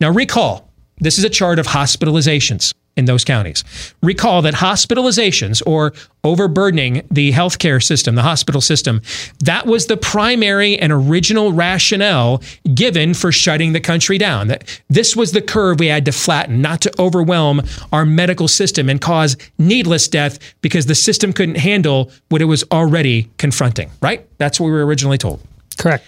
Now 0.00 0.10
recall, 0.10 0.70
this 0.98 1.18
is 1.18 1.24
a 1.24 1.30
chart 1.30 1.58
of 1.58 1.66
hospitalizations. 1.66 2.72
In 2.96 3.04
those 3.04 3.24
counties. 3.24 3.64
Recall 4.02 4.42
that 4.42 4.54
hospitalizations 4.54 5.62
or 5.66 5.92
overburdening 6.22 7.06
the 7.10 7.32
healthcare 7.32 7.82
system, 7.82 8.14
the 8.14 8.22
hospital 8.22 8.60
system, 8.60 9.00
that 9.40 9.66
was 9.66 9.86
the 9.86 9.96
primary 9.96 10.78
and 10.78 10.92
original 10.92 11.52
rationale 11.52 12.42
given 12.74 13.14
for 13.14 13.32
shutting 13.32 13.72
the 13.72 13.80
country 13.80 14.18
down. 14.18 14.48
That 14.48 14.80
this 14.88 15.16
was 15.16 15.32
the 15.32 15.40
curve 15.40 15.80
we 15.80 15.86
had 15.86 16.04
to 16.04 16.12
flatten, 16.12 16.60
not 16.60 16.80
to 16.82 16.92
overwhelm 17.00 17.62
our 17.92 18.04
medical 18.04 18.48
system 18.48 18.88
and 18.88 19.00
cause 19.00 19.36
needless 19.58 20.08
death 20.08 20.38
because 20.60 20.86
the 20.86 20.94
system 20.94 21.32
couldn't 21.32 21.56
handle 21.56 22.10
what 22.28 22.42
it 22.42 22.46
was 22.46 22.64
already 22.70 23.30
confronting, 23.38 23.90
right? 24.02 24.26
That's 24.38 24.60
what 24.60 24.66
we 24.66 24.72
were 24.72 24.84
originally 24.84 25.18
told. 25.18 25.40
Correct. 25.78 26.04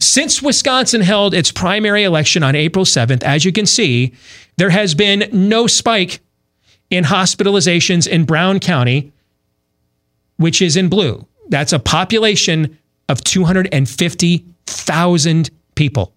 Since 0.00 0.42
Wisconsin 0.42 1.02
held 1.02 1.34
its 1.34 1.52
primary 1.52 2.04
election 2.04 2.42
on 2.42 2.56
April 2.56 2.86
7th, 2.86 3.22
as 3.22 3.44
you 3.44 3.52
can 3.52 3.66
see, 3.66 4.14
there 4.56 4.70
has 4.70 4.94
been 4.94 5.28
no 5.32 5.66
spike 5.66 6.20
in 6.88 7.04
hospitalizations 7.04 8.08
in 8.08 8.24
Brown 8.24 8.60
County, 8.60 9.12
which 10.38 10.62
is 10.62 10.74
in 10.76 10.88
blue. 10.88 11.26
That's 11.48 11.74
a 11.74 11.78
population 11.78 12.78
of 13.08 13.22
250,000 13.24 15.50
people. 15.74 16.12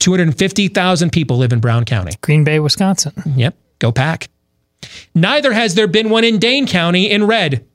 250,000 0.00 1.10
people 1.10 1.38
live 1.38 1.52
in 1.52 1.60
Brown 1.60 1.84
County. 1.84 2.12
Green 2.22 2.44
Bay, 2.44 2.58
Wisconsin. 2.58 3.12
Yep, 3.36 3.54
go 3.78 3.92
pack. 3.92 4.30
Neither 5.14 5.52
has 5.52 5.76
there 5.76 5.86
been 5.86 6.10
one 6.10 6.24
in 6.24 6.38
Dane 6.38 6.66
County 6.66 7.08
in 7.10 7.26
red, 7.26 7.66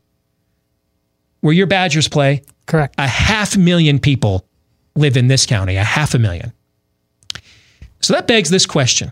where 1.39 1.53
your 1.53 1.67
Badgers 1.67 2.07
play. 2.07 2.41
Correct. 2.65 2.95
A 2.97 3.07
half 3.07 3.55
million 3.55 3.99
people 3.99 4.46
live 4.97 5.17
in 5.17 5.27
this 5.27 5.45
county, 5.45 5.75
a 5.75 5.83
half 5.83 6.13
a 6.13 6.19
million. 6.19 6.51
So 8.01 8.13
that 8.13 8.27
begs 8.27 8.49
this 8.49 8.65
question 8.65 9.11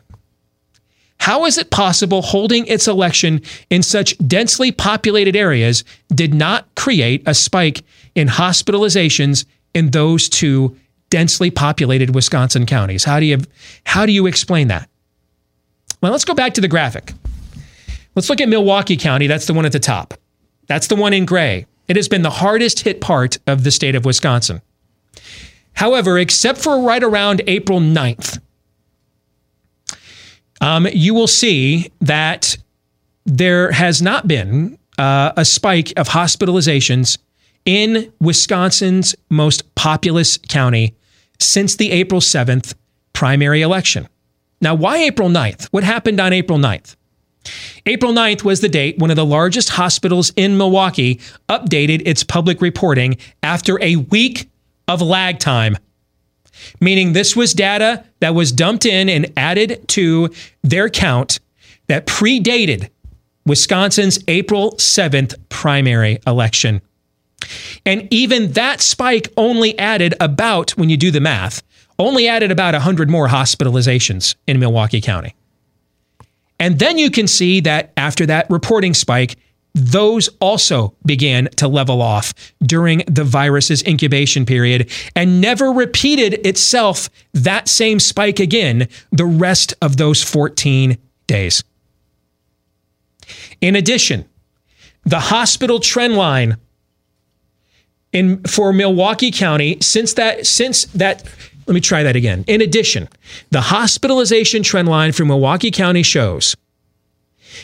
How 1.19 1.45
is 1.45 1.57
it 1.57 1.71
possible 1.71 2.21
holding 2.21 2.65
its 2.67 2.87
election 2.87 3.41
in 3.69 3.83
such 3.83 4.17
densely 4.27 4.71
populated 4.71 5.35
areas 5.35 5.83
did 6.13 6.33
not 6.33 6.73
create 6.75 7.23
a 7.25 7.33
spike 7.33 7.83
in 8.15 8.27
hospitalizations 8.27 9.45
in 9.73 9.91
those 9.91 10.29
two 10.29 10.77
densely 11.09 11.51
populated 11.51 12.15
Wisconsin 12.15 12.65
counties? 12.65 13.03
How 13.03 13.19
do 13.19 13.25
you, 13.25 13.39
how 13.85 14.05
do 14.05 14.11
you 14.11 14.27
explain 14.27 14.67
that? 14.69 14.89
Well, 16.01 16.11
let's 16.11 16.25
go 16.25 16.35
back 16.35 16.53
to 16.55 16.61
the 16.61 16.67
graphic. 16.67 17.13
Let's 18.15 18.29
look 18.29 18.39
at 18.39 18.49
Milwaukee 18.49 18.97
County. 18.97 19.27
That's 19.27 19.45
the 19.45 19.53
one 19.53 19.65
at 19.65 19.71
the 19.71 19.79
top. 19.79 20.13
That's 20.67 20.87
the 20.87 20.95
one 20.95 21.13
in 21.13 21.25
gray. 21.25 21.65
It 21.87 21.95
has 21.95 22.07
been 22.07 22.21
the 22.21 22.29
hardest 22.29 22.79
hit 22.79 23.01
part 23.01 23.37
of 23.45 23.63
the 23.63 23.71
state 23.71 23.95
of 23.95 24.05
Wisconsin. 24.05 24.61
However, 25.75 26.17
except 26.17 26.59
for 26.59 26.81
right 26.81 27.03
around 27.03 27.41
April 27.47 27.79
9th, 27.79 28.39
um, 30.61 30.87
you 30.93 31.13
will 31.13 31.27
see 31.27 31.91
that 32.01 32.57
there 33.25 33.71
has 33.71 34.01
not 34.01 34.27
been 34.27 34.77
uh, 34.97 35.33
a 35.35 35.45
spike 35.45 35.91
of 35.97 36.09
hospitalizations 36.09 37.17
in 37.65 38.11
Wisconsin's 38.21 39.15
most 39.29 39.75
populous 39.75 40.37
county 40.37 40.95
since 41.39 41.75
the 41.75 41.91
April 41.91 42.21
7th 42.21 42.73
primary 43.13 43.61
election. 43.61 44.07
Now, 44.61 44.75
why 44.75 44.97
April 44.97 45.29
9th? 45.29 45.65
What 45.65 45.83
happened 45.83 46.19
on 46.19 46.31
April 46.31 46.57
9th? 46.57 46.95
April 47.85 48.13
9th 48.13 48.43
was 48.43 48.61
the 48.61 48.69
date 48.69 48.97
one 48.97 49.09
of 49.09 49.15
the 49.15 49.25
largest 49.25 49.69
hospitals 49.69 50.31
in 50.35 50.57
Milwaukee 50.57 51.19
updated 51.49 52.01
its 52.05 52.23
public 52.23 52.61
reporting 52.61 53.17
after 53.43 53.81
a 53.83 53.97
week 53.97 54.49
of 54.87 55.01
lag 55.01 55.39
time. 55.39 55.77
Meaning, 56.79 57.13
this 57.13 57.35
was 57.35 57.53
data 57.53 58.05
that 58.21 58.33
was 58.33 58.51
dumped 58.51 58.85
in 58.85 59.09
and 59.09 59.31
added 59.35 59.87
to 59.89 60.29
their 60.63 60.89
count 60.89 61.39
that 61.87 62.07
predated 62.07 62.89
Wisconsin's 63.45 64.19
April 64.27 64.71
7th 64.73 65.35
primary 65.49 66.19
election. 66.25 66.81
And 67.85 68.07
even 68.11 68.53
that 68.53 68.81
spike 68.81 69.31
only 69.37 69.77
added 69.77 70.15
about, 70.19 70.71
when 70.71 70.89
you 70.89 70.97
do 70.97 71.11
the 71.11 71.19
math, 71.19 71.61
only 71.99 72.27
added 72.27 72.51
about 72.51 72.73
100 72.73 73.09
more 73.09 73.27
hospitalizations 73.27 74.35
in 74.47 74.59
Milwaukee 74.59 75.01
County. 75.01 75.35
And 76.59 76.79
then 76.79 76.97
you 76.97 77.11
can 77.11 77.27
see 77.27 77.59
that 77.61 77.91
after 77.97 78.25
that 78.25 78.49
reporting 78.49 78.93
spike, 78.93 79.35
those 79.75 80.29
also 80.39 80.95
began 81.05 81.49
to 81.57 81.67
level 81.67 82.01
off 82.01 82.33
during 82.63 83.03
the 83.07 83.25
virus's 83.25 83.83
incubation 83.85 84.45
period 84.45 84.89
and 85.15 85.41
never 85.41 85.71
repeated 85.71 86.45
itself 86.47 87.09
that 87.33 87.67
same 87.67 87.99
spike 87.99 88.39
again 88.39 88.87
the 89.11 89.25
rest 89.25 89.73
of 89.81 89.97
those 89.97 90.23
14 90.23 90.97
days. 91.27 91.63
In 93.59 93.75
addition, 93.75 94.25
the 95.03 95.19
hospital 95.19 95.79
trend 95.79 96.15
line 96.15 96.57
in 98.13 98.41
for 98.43 98.71
Milwaukee 98.71 99.31
County 99.31 99.77
since 99.81 100.13
that 100.13 100.47
since 100.47 100.85
that 100.85 101.23
let 101.67 101.73
me 101.73 101.81
try 101.81 102.03
that 102.03 102.15
again. 102.15 102.45
In 102.47 102.61
addition, 102.61 103.09
the 103.49 103.61
hospitalization 103.61 104.63
trend 104.63 104.87
line 104.87 105.11
for 105.11 105.25
Milwaukee 105.25 105.71
County 105.71 106.03
shows 106.03 106.55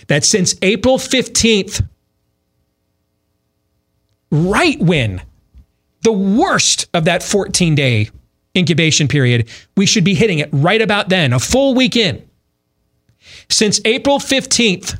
that 0.08 0.26
since 0.26 0.56
April 0.62 0.98
15th, 0.98 1.88
right 4.32 4.80
when 4.80 5.22
the 6.02 6.12
worst 6.12 6.88
of 6.94 7.06
that 7.06 7.22
14 7.22 7.76
day 7.76 8.10
incubation 8.56 9.08
period, 9.08 9.48
we 9.78 9.86
should 9.86 10.04
be 10.04 10.14
hitting 10.14 10.40
it 10.40 10.50
right 10.52 10.82
about 10.82 11.08
then, 11.10 11.32
a 11.34 11.40
full 11.40 11.76
week 11.76 11.96
in. 11.96 12.28
Since 13.50 13.80
April 13.86 14.20
15th, 14.20 15.00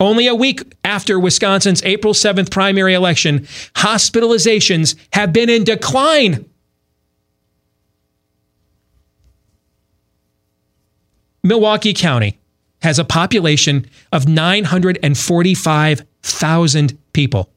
only 0.00 0.26
a 0.26 0.34
week 0.34 0.60
after 0.82 1.20
Wisconsin's 1.20 1.82
April 1.84 2.14
7th 2.14 2.50
primary 2.50 2.94
election, 2.94 3.40
hospitalizations 3.74 4.96
have 5.12 5.32
been 5.32 5.48
in 5.48 5.62
decline. 5.64 6.44
Milwaukee 11.44 11.94
County 11.94 12.40
has 12.82 12.98
a 12.98 13.04
population 13.04 13.86
of 14.12 14.26
945,000 14.26 16.98
people. 17.12 17.53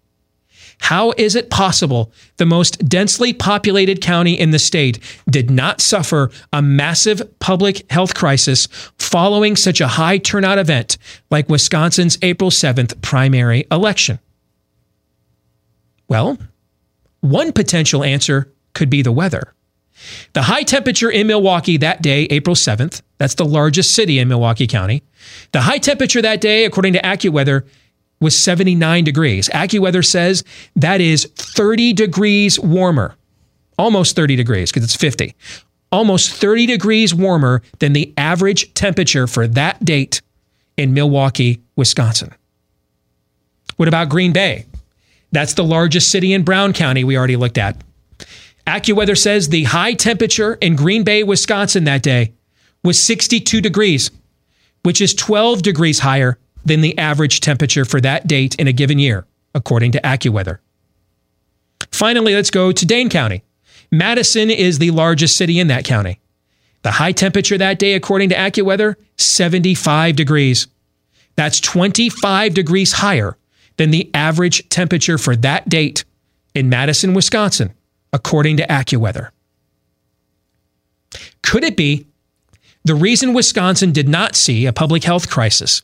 How 0.79 1.11
is 1.17 1.35
it 1.35 1.49
possible 1.49 2.11
the 2.37 2.45
most 2.45 2.87
densely 2.87 3.33
populated 3.33 4.01
county 4.01 4.39
in 4.39 4.51
the 4.51 4.59
state 4.59 4.99
did 5.29 5.49
not 5.49 5.81
suffer 5.81 6.29
a 6.53 6.61
massive 6.61 7.39
public 7.39 7.89
health 7.91 8.13
crisis 8.13 8.67
following 8.97 9.55
such 9.55 9.81
a 9.81 9.87
high 9.87 10.17
turnout 10.17 10.57
event 10.57 10.97
like 11.29 11.49
Wisconsin's 11.49 12.17
April 12.21 12.51
7th 12.51 13.01
primary 13.01 13.65
election? 13.71 14.19
Well, 16.07 16.37
one 17.21 17.51
potential 17.51 18.03
answer 18.03 18.53
could 18.73 18.89
be 18.89 19.01
the 19.01 19.11
weather. 19.11 19.53
The 20.33 20.43
high 20.43 20.63
temperature 20.63 21.09
in 21.09 21.27
Milwaukee 21.27 21.77
that 21.77 22.01
day, 22.01 22.25
April 22.29 22.55
7th, 22.55 23.01
that's 23.17 23.33
the 23.33 23.45
largest 23.45 23.93
city 23.93 24.19
in 24.19 24.27
Milwaukee 24.27 24.67
County. 24.67 25.03
The 25.51 25.61
high 25.61 25.79
temperature 25.79 26.21
that 26.21 26.39
day, 26.39 26.65
according 26.65 26.93
to 26.93 27.01
AccuWeather, 27.01 27.67
was 28.19 28.37
79 28.37 29.03
degrees. 29.03 29.49
AccuWeather 29.49 30.05
says 30.05 30.43
that 30.75 31.01
is 31.01 31.25
30 31.35 31.93
degrees 31.93 32.59
warmer, 32.59 33.15
almost 33.77 34.15
30 34.15 34.35
degrees 34.35 34.71
because 34.71 34.83
it's 34.83 34.95
50, 34.95 35.35
almost 35.91 36.33
30 36.33 36.65
degrees 36.65 37.13
warmer 37.13 37.61
than 37.79 37.93
the 37.93 38.13
average 38.17 38.73
temperature 38.73 39.27
for 39.27 39.47
that 39.47 39.83
date 39.83 40.21
in 40.77 40.93
Milwaukee, 40.93 41.61
Wisconsin. 41.75 42.33
What 43.77 43.87
about 43.87 44.09
Green 44.09 44.33
Bay? 44.33 44.65
That's 45.31 45.53
the 45.53 45.63
largest 45.63 46.09
city 46.09 46.33
in 46.33 46.43
Brown 46.43 46.73
County 46.73 47.03
we 47.03 47.17
already 47.17 47.35
looked 47.35 47.57
at. 47.57 47.77
AccuWeather 48.65 49.17
says 49.17 49.49
the 49.49 49.63
high 49.63 49.93
temperature 49.93 50.55
in 50.55 50.75
Green 50.75 51.03
Bay, 51.03 51.23
Wisconsin 51.23 51.85
that 51.85 52.03
day 52.03 52.33
was 52.83 52.99
62 52.99 53.61
degrees, 53.61 54.11
which 54.83 55.01
is 55.01 55.13
12 55.13 55.61
degrees 55.61 55.99
higher 55.99 56.37
than 56.67 56.81
the 56.81 56.97
average 56.97 57.39
temperature 57.39 57.85
for 57.85 58.01
that 58.01 58.27
date 58.27 58.55
in 58.55 58.67
a 58.67 58.73
given 58.73 58.99
year, 58.99 59.25
according 59.55 59.91
to 59.93 60.01
AccuWeather. 60.01 60.59
Finally, 61.91 62.35
let's 62.35 62.51
go 62.51 62.71
to 62.71 62.85
Dane 62.85 63.09
County. 63.09 63.43
Madison 63.91 64.49
is 64.49 64.79
the 64.79 64.91
largest 64.91 65.37
city 65.37 65.59
in 65.59 65.67
that 65.67 65.85
county. 65.85 66.19
The 66.83 66.91
high 66.91 67.13
temperature 67.13 67.57
that 67.57 67.79
day, 67.79 67.93
according 67.93 68.29
to 68.29 68.35
AccuWeather, 68.35 68.95
75 69.17 70.15
degrees. 70.15 70.67
That's 71.35 71.59
25 71.59 72.53
degrees 72.53 72.93
higher 72.93 73.37
than 73.77 73.91
the 73.91 74.09
average 74.13 74.67
temperature 74.69 75.17
for 75.17 75.35
that 75.37 75.69
date 75.69 76.03
in 76.53 76.69
Madison, 76.69 77.13
Wisconsin, 77.13 77.73
according 78.11 78.57
to 78.57 78.67
AccuWeather. 78.67 79.29
Could 81.43 81.63
it 81.63 81.77
be 81.77 82.07
the 82.83 82.95
reason 82.95 83.33
Wisconsin 83.33 83.91
did 83.91 84.09
not 84.09 84.35
see 84.35 84.65
a 84.65 84.73
public 84.73 85.03
health 85.03 85.29
crisis 85.29 85.81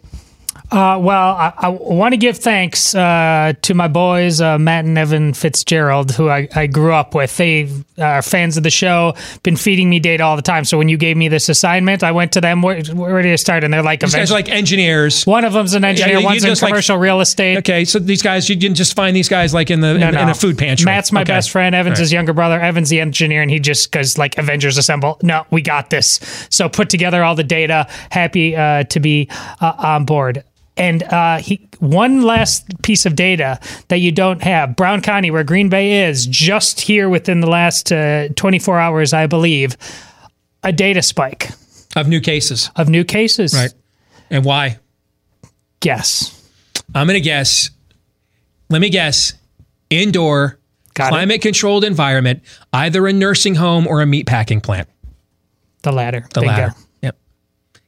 Uh, 0.72 1.00
well, 1.02 1.36
I, 1.36 1.54
I 1.58 1.70
want 1.70 2.14
to 2.14 2.18
give 2.18 2.38
thanks 2.38 2.94
uh, 2.94 3.54
to 3.64 3.74
my 3.74 3.88
boys, 3.88 4.40
uh, 4.40 4.60
Matt 4.60 4.86
and 4.86 4.96
Evan 5.00 5.34
Fitzgerald, 5.34 6.12
who 6.12 6.30
I, 6.30 6.48
I 6.56 6.68
grew 6.68 6.94
up 6.94 7.16
with. 7.16 7.36
They 7.38 7.68
are 7.98 8.22
fans 8.22 8.56
of 8.56 8.62
the 8.62 8.70
show, 8.70 9.16
been 9.42 9.56
feeding 9.58 9.90
me 9.90 10.00
data 10.00 10.24
all 10.24 10.36
the 10.36 10.44
time. 10.44 10.66
So 10.66 10.78
when 10.78 10.88
you 10.88 10.98
gave 10.98 11.18
me 11.18 11.28
this 11.28 11.50
assignment, 11.50 12.04
I 12.04 12.12
went 12.12 12.34
to 12.34 12.42
them. 12.42 12.62
Where, 12.62 12.82
where 12.94 13.22
do 13.24 13.30
you 13.30 13.38
start? 13.38 13.64
And 13.64 13.74
they're 13.74 13.82
like, 13.82 14.02
these 14.02 14.14
guys 14.14 14.30
are 14.30 14.36
like 14.36 14.50
engineers. 14.50 15.26
One 15.26 15.44
of 15.44 15.54
them's 15.54 15.74
an 15.74 15.84
engineer. 15.84 16.20
Yeah, 16.20 16.24
one's 16.26 16.44
in 16.44 16.50
just 16.52 16.62
like- 16.62 16.70
commercial 16.70 16.98
real 16.98 17.20
estate. 17.20 17.58
Okay, 17.58 17.84
so 17.84 17.98
these 17.98 18.22
guys, 18.22 18.48
you 18.48 18.56
didn't 18.56 18.78
just 18.78 18.96
find 18.96 19.16
these 19.16 19.30
guys 19.30 19.56
like 19.56 19.72
in 19.72 19.82
the 19.82 19.96
in, 19.96 20.00
No, 20.02 20.08
in 20.10 20.14
no. 20.14 20.30
a 20.32 20.36
food 20.36 20.58
pantry. 20.60 20.86
Matt's 20.86 21.12
my 21.12 21.22
Okay. 21.22 21.34
best 21.34 21.50
friend. 21.50 21.74
Evan's 21.74 21.98
All 21.98 22.04
his 22.04 22.14
younger 22.14 22.34
brother. 22.34 22.60
Evan's 22.60 22.90
the 22.90 23.00
engineer, 23.00 23.42
and 23.42 23.50
he 23.50 23.60
just 23.60 23.92
because 23.92 24.20
like 24.20 24.38
Avengers 24.38 24.78
Assemble. 24.78 25.18
No, 25.24 25.46
we 25.50 25.64
got 25.64 25.90
this. 25.90 26.20
So 26.52 26.70
put 26.70 26.92
together 26.92 27.24
all 27.24 27.34
the 27.34 27.44
data. 27.44 27.88
Happy 28.12 28.56
uh, 28.56 28.84
to 28.84 29.00
be 29.00 29.30
uh, 29.62 29.74
on 29.80 30.06
board. 30.06 30.44
And 30.80 31.04
uh, 31.04 31.38
he 31.40 31.68
one 31.80 32.22
last 32.24 32.82
piece 32.82 33.06
of 33.06 33.16
data 33.16 33.60
that 33.90 33.98
you 33.98 34.12
don't 34.12 34.42
have. 34.42 34.76
Brown 34.76 35.02
County, 35.02 35.30
where 35.30 35.44
Green 35.44 35.70
Bay 35.70 36.08
is, 36.08 36.26
just 36.26 36.80
here 36.82 37.10
within 37.10 37.42
the 37.42 37.50
last 37.50 37.92
uh, 37.92 38.30
24 38.36 38.80
hours, 38.80 39.14
I 39.14 39.28
believe, 39.28 39.76
a 40.64 40.72
data 40.72 41.02
spike 41.02 41.50
of 41.96 42.08
new 42.08 42.22
cases. 42.22 42.70
of 42.76 42.88
new 42.90 43.04
cases. 43.04 43.54
Right. 43.54 43.74
And 44.30 44.46
why? 44.46 44.80
Guess. 45.82 46.36
I'm 46.96 47.08
going 47.08 47.16
to 47.16 47.22
guess. 47.22 47.70
Let 48.70 48.80
me 48.80 48.90
guess. 48.90 49.34
Indoor, 49.90 50.60
Got 50.94 51.08
it. 51.08 51.10
climate 51.10 51.42
controlled 51.42 51.84
environment, 51.84 52.42
either 52.74 53.08
a 53.08 53.14
nursing 53.14 53.56
home 53.56 53.88
or 53.88 54.02
a 54.02 54.06
meat 54.06 54.28
packing 54.28 54.62
plant. 54.62 54.88
The 55.84 55.92
latter. 55.92 56.26
The 56.34 56.42
Bingo. 56.42 56.54
latter. 56.56 56.76
Yep. 57.02 57.18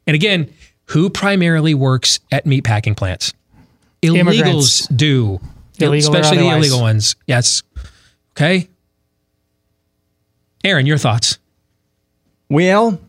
And 0.08 0.16
again, 0.16 0.54
who 0.92 1.10
primarily 1.10 1.74
works 1.74 2.20
at 2.32 2.46
meat 2.46 2.64
packing 2.64 2.96
plants? 2.96 3.34
Illegals 4.02 4.18
Immigrants. 4.18 4.88
do. 4.88 5.40
Illegal 5.80 6.16
especially 6.16 6.38
the 6.38 6.50
illegal 6.50 6.82
ones. 6.82 7.16
Yes. 7.28 7.64
Okay. 8.32 8.68
Aaron, 10.64 10.86
your 10.86 10.98
thoughts? 10.98 11.40
Well, 12.50 13.00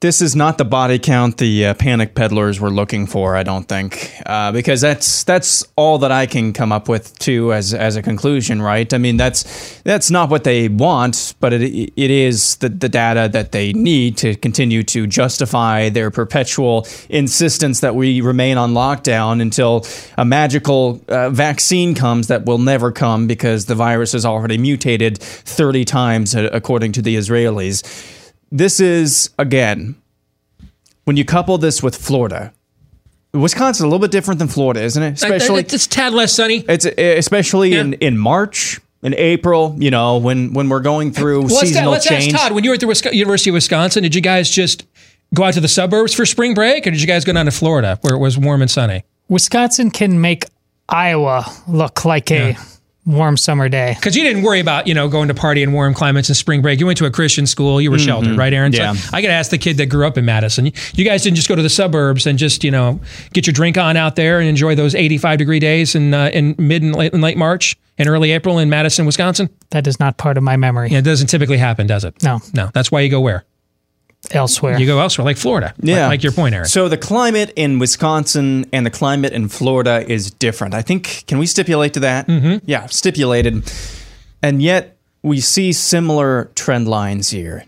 this 0.00 0.22
is 0.22 0.36
not 0.36 0.58
the 0.58 0.64
body 0.64 0.96
count 0.96 1.38
the 1.38 1.66
uh, 1.66 1.74
panic 1.74 2.14
peddlers 2.14 2.60
were 2.60 2.70
looking 2.70 3.04
for. 3.04 3.34
I 3.34 3.42
don't 3.42 3.64
think, 3.64 4.14
uh, 4.26 4.52
because 4.52 4.80
that's 4.80 5.24
that's 5.24 5.66
all 5.74 5.98
that 5.98 6.12
I 6.12 6.26
can 6.26 6.52
come 6.52 6.70
up 6.70 6.88
with 6.88 7.18
too 7.18 7.52
as 7.52 7.74
as 7.74 7.96
a 7.96 8.02
conclusion, 8.02 8.62
right? 8.62 8.92
I 8.94 8.98
mean, 8.98 9.16
that's 9.16 9.80
that's 9.80 10.08
not 10.08 10.30
what 10.30 10.44
they 10.44 10.68
want, 10.68 11.34
but 11.40 11.52
it 11.52 11.92
it 11.96 12.10
is 12.10 12.56
the 12.56 12.68
the 12.68 12.88
data 12.88 13.28
that 13.32 13.50
they 13.50 13.72
need 13.72 14.16
to 14.18 14.36
continue 14.36 14.84
to 14.84 15.08
justify 15.08 15.88
their 15.88 16.12
perpetual 16.12 16.86
insistence 17.08 17.80
that 17.80 17.96
we 17.96 18.20
remain 18.20 18.56
on 18.56 18.74
lockdown 18.74 19.42
until 19.42 19.84
a 20.16 20.24
magical 20.24 21.02
uh, 21.08 21.30
vaccine 21.30 21.96
comes 21.96 22.28
that 22.28 22.44
will 22.44 22.58
never 22.58 22.92
come 22.92 23.26
because 23.26 23.66
the 23.66 23.74
virus 23.74 24.12
has 24.12 24.24
already 24.24 24.58
mutated 24.58 25.18
30 25.18 25.84
times, 25.84 26.36
uh, 26.36 26.48
according 26.52 26.92
to 26.92 27.02
the 27.02 27.16
Israelis 27.16 28.14
this 28.50 28.80
is 28.80 29.30
again 29.38 29.96
when 31.04 31.16
you 31.16 31.24
couple 31.24 31.56
this 31.58 31.82
with 31.82 31.96
Florida. 31.96 32.52
Wisconsin 33.34 33.84
a 33.84 33.88
little 33.88 34.00
bit 34.00 34.10
different 34.10 34.38
than 34.38 34.48
Florida, 34.48 34.82
isn't 34.82 35.02
it? 35.02 35.12
Especially 35.14 35.60
it's 35.60 35.86
a 35.86 35.88
tad 35.88 36.14
less 36.14 36.32
sunny. 36.32 36.64
it's 36.68 36.86
uh, 36.86 36.92
especially 36.96 37.74
in 37.74 37.92
in 37.94 38.16
March, 38.16 38.80
in 39.02 39.14
April. 39.14 39.76
You 39.78 39.90
know 39.90 40.16
when 40.18 40.54
when 40.54 40.68
we're 40.68 40.80
going 40.80 41.12
through 41.12 41.42
Let's, 41.42 41.60
seasonal 41.60 41.92
let's 41.92 42.06
change. 42.06 42.32
ask 42.32 42.42
Todd. 42.44 42.52
When 42.52 42.64
you 42.64 42.70
were 42.70 42.74
at 42.74 42.80
the 42.80 42.86
Wisco- 42.86 43.12
University 43.12 43.50
of 43.50 43.54
Wisconsin, 43.54 44.02
did 44.02 44.14
you 44.14 44.22
guys 44.22 44.48
just 44.48 44.86
go 45.34 45.44
out 45.44 45.54
to 45.54 45.60
the 45.60 45.68
suburbs 45.68 46.14
for 46.14 46.24
spring 46.24 46.54
break, 46.54 46.86
or 46.86 46.90
did 46.90 47.00
you 47.02 47.06
guys 47.06 47.24
go 47.26 47.34
down 47.34 47.44
to 47.44 47.50
Florida 47.52 47.98
where 48.00 48.14
it 48.14 48.18
was 48.18 48.38
warm 48.38 48.62
and 48.62 48.70
sunny? 48.70 49.04
Wisconsin 49.28 49.90
can 49.90 50.20
make 50.22 50.46
Iowa 50.88 51.44
look 51.68 52.06
like 52.06 52.30
a 52.30 52.56
warm 53.08 53.36
summer 53.36 53.68
day. 53.68 53.94
Because 53.96 54.14
you 54.14 54.22
didn't 54.22 54.42
worry 54.42 54.60
about 54.60 54.86
you 54.86 54.94
know 54.94 55.08
going 55.08 55.26
to 55.28 55.34
party 55.34 55.62
in 55.64 55.72
warm 55.72 55.94
climates 55.94 56.28
and 56.28 56.36
spring 56.36 56.62
break. 56.62 56.78
You 56.78 56.86
went 56.86 56.98
to 56.98 57.06
a 57.06 57.10
Christian 57.10 57.46
school. 57.46 57.80
You 57.80 57.90
were 57.90 57.98
sheltered, 57.98 58.36
right, 58.36 58.52
Aaron? 58.52 58.72
So 58.72 58.82
Yeah. 58.82 58.94
I 59.12 59.22
got 59.22 59.28
to 59.28 59.34
ask 59.34 59.50
the 59.50 59.58
kid 59.58 59.78
that 59.78 59.86
grew 59.86 60.06
up 60.06 60.16
in 60.18 60.24
Madison. 60.24 60.66
You- 60.66 60.72
You 60.94 61.04
guys 61.04 61.22
didn't 61.22 61.36
just 61.36 61.48
go 61.48 61.56
to 61.56 61.62
the 61.62 61.70
suburbs 61.70 62.26
and 62.26 62.38
just 62.38 62.62
you 62.62 62.70
know 62.70 63.00
get 63.32 63.46
your 63.46 63.52
drink 63.54 63.76
on 63.78 63.96
out 63.96 64.14
there 64.16 64.38
and 64.38 64.48
enjoy 64.48 64.74
those 64.74 64.94
85 64.94 65.38
degree 65.38 65.58
days 65.58 65.94
in 65.94 66.12
uh, 66.14 66.30
in 66.32 66.54
mid 66.58 66.82
and 66.82 66.94
late, 66.94 67.12
and 67.12 67.22
late 67.22 67.36
March 67.38 67.76
and 67.96 68.08
early 68.08 68.30
April 68.30 68.58
in 68.58 68.68
Madison, 68.70 69.06
Wisconsin. 69.06 69.48
That 69.70 69.86
is 69.86 69.98
not 69.98 70.18
part 70.18 70.36
of 70.36 70.42
my 70.44 70.56
memory. 70.56 70.90
Yeah, 70.90 70.98
it 70.98 71.02
doesn't 71.02 71.26
typically 71.28 71.58
happen, 71.58 71.86
does 71.86 72.04
it? 72.04 72.22
No, 72.22 72.40
No, 72.54 72.70
that's 72.74 72.92
why 72.92 73.00
you 73.00 73.08
go 73.10 73.20
where 73.20 73.44
elsewhere. 74.30 74.78
you 74.78 74.86
go 74.86 74.98
elsewhere, 75.00 75.24
like 75.24 75.36
Florida. 75.36 75.74
Yeah. 75.80 76.08
like, 76.08 76.22
your 76.22 76.32
point, 76.32 76.54
Eric. 76.54 76.68
So 76.68 76.88
the 76.88 76.96
climate 76.98 77.52
in 77.56 77.78
Wisconsin 77.78 78.66
and 78.72 78.84
the 78.84 78.90
climate 78.90 79.32
in 79.32 79.48
Florida 79.48 80.04
is 80.10 80.30
different. 80.30 80.74
I 80.74 80.82
think 80.82 81.24
can 81.26 81.38
we 81.38 81.46
stipulate 81.46 81.94
to 81.94 82.00
that? 82.00 82.26
Mm-hmm. 82.26 82.64
Yeah, 82.66 82.86
stipulated. 82.86 83.70
And 84.42 84.62
yet 84.62 84.96
we 85.22 85.40
see 85.40 85.72
similar 85.72 86.50
trend 86.54 86.88
lines 86.88 87.30
here. 87.30 87.64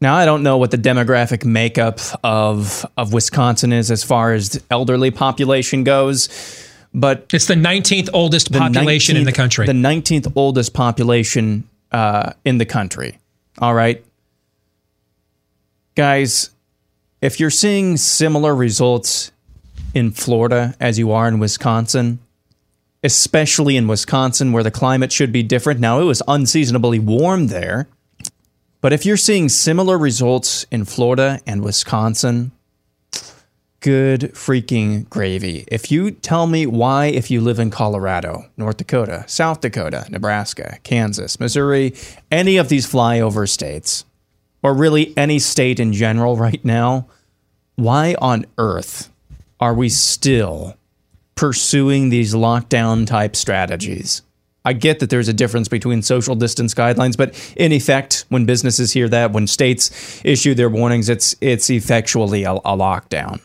Now 0.00 0.16
I 0.16 0.24
don't 0.24 0.42
know 0.42 0.56
what 0.58 0.70
the 0.72 0.78
demographic 0.78 1.44
makeup 1.44 2.00
of 2.24 2.84
of 2.96 3.12
Wisconsin 3.12 3.72
is 3.72 3.90
as 3.90 4.02
far 4.02 4.32
as 4.32 4.50
the 4.50 4.62
elderly 4.70 5.10
population 5.12 5.84
goes, 5.84 6.28
but 6.92 7.26
It's 7.32 7.46
the 7.46 7.54
19th 7.54 8.08
oldest 8.12 8.52
the 8.52 8.58
population 8.58 9.16
in 9.16 9.24
the 9.24 9.32
country. 9.32 9.66
The 9.66 9.72
19th 9.72 10.32
oldest 10.34 10.72
population 10.72 11.68
uh, 11.92 12.32
in 12.44 12.58
the 12.58 12.66
country. 12.66 13.18
All 13.58 13.74
right. 13.74 14.04
Guys, 15.94 16.48
if 17.20 17.38
you're 17.38 17.50
seeing 17.50 17.98
similar 17.98 18.54
results 18.54 19.30
in 19.92 20.10
Florida 20.10 20.74
as 20.80 20.98
you 20.98 21.12
are 21.12 21.28
in 21.28 21.38
Wisconsin, 21.38 22.18
especially 23.04 23.76
in 23.76 23.86
Wisconsin 23.86 24.52
where 24.52 24.62
the 24.62 24.70
climate 24.70 25.12
should 25.12 25.32
be 25.32 25.42
different, 25.42 25.80
now 25.80 26.00
it 26.00 26.04
was 26.04 26.22
unseasonably 26.26 26.98
warm 26.98 27.48
there. 27.48 27.88
But 28.80 28.94
if 28.94 29.04
you're 29.04 29.18
seeing 29.18 29.50
similar 29.50 29.98
results 29.98 30.64
in 30.70 30.86
Florida 30.86 31.40
and 31.46 31.62
Wisconsin, 31.62 32.52
good 33.80 34.32
freaking 34.32 35.06
gravy. 35.10 35.66
If 35.68 35.90
you 35.90 36.10
tell 36.10 36.46
me 36.46 36.64
why, 36.64 37.06
if 37.06 37.30
you 37.30 37.42
live 37.42 37.58
in 37.58 37.70
Colorado, 37.70 38.46
North 38.56 38.78
Dakota, 38.78 39.24
South 39.26 39.60
Dakota, 39.60 40.06
Nebraska, 40.08 40.78
Kansas, 40.84 41.38
Missouri, 41.38 41.94
any 42.30 42.56
of 42.56 42.70
these 42.70 42.90
flyover 42.90 43.46
states, 43.46 44.06
or 44.62 44.74
really 44.74 45.16
any 45.16 45.38
state 45.38 45.80
in 45.80 45.92
general 45.92 46.36
right 46.36 46.64
now, 46.64 47.06
why 47.76 48.14
on 48.20 48.46
earth 48.58 49.10
are 49.60 49.74
we 49.74 49.88
still 49.88 50.76
pursuing 51.34 52.08
these 52.08 52.34
lockdown 52.34 53.06
type 53.06 53.36
strategies? 53.36 54.22
I 54.64 54.72
get 54.74 55.00
that 55.00 55.10
there's 55.10 55.28
a 55.28 55.32
difference 55.32 55.68
between 55.68 56.02
social 56.02 56.36
distance 56.36 56.72
guidelines, 56.72 57.16
but 57.16 57.34
in 57.56 57.72
effect, 57.72 58.24
when 58.28 58.46
businesses 58.46 58.92
hear 58.92 59.08
that, 59.08 59.32
when 59.32 59.46
states 59.46 60.20
issue 60.24 60.54
their 60.54 60.70
warnings, 60.70 61.08
it's 61.08 61.34
it's 61.40 61.68
effectually 61.68 62.44
a, 62.44 62.52
a 62.52 62.76
lockdown. 62.76 63.40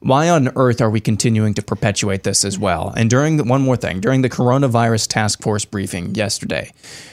Why 0.00 0.28
on 0.28 0.50
earth 0.56 0.80
are 0.80 0.90
we 0.90 1.00
continuing 1.00 1.54
to 1.54 1.62
perpetuate 1.62 2.22
this 2.22 2.44
as 2.44 2.58
well? 2.58 2.92
And 2.96 3.08
during 3.08 3.38
the, 3.38 3.44
one 3.44 3.62
more 3.62 3.76
thing, 3.76 4.00
during 4.00 4.22
the 4.22 4.30
coronavirus 4.30 5.08
task 5.08 5.42
force 5.42 5.64
briefing 5.64 6.14
yesterday, 6.14 6.72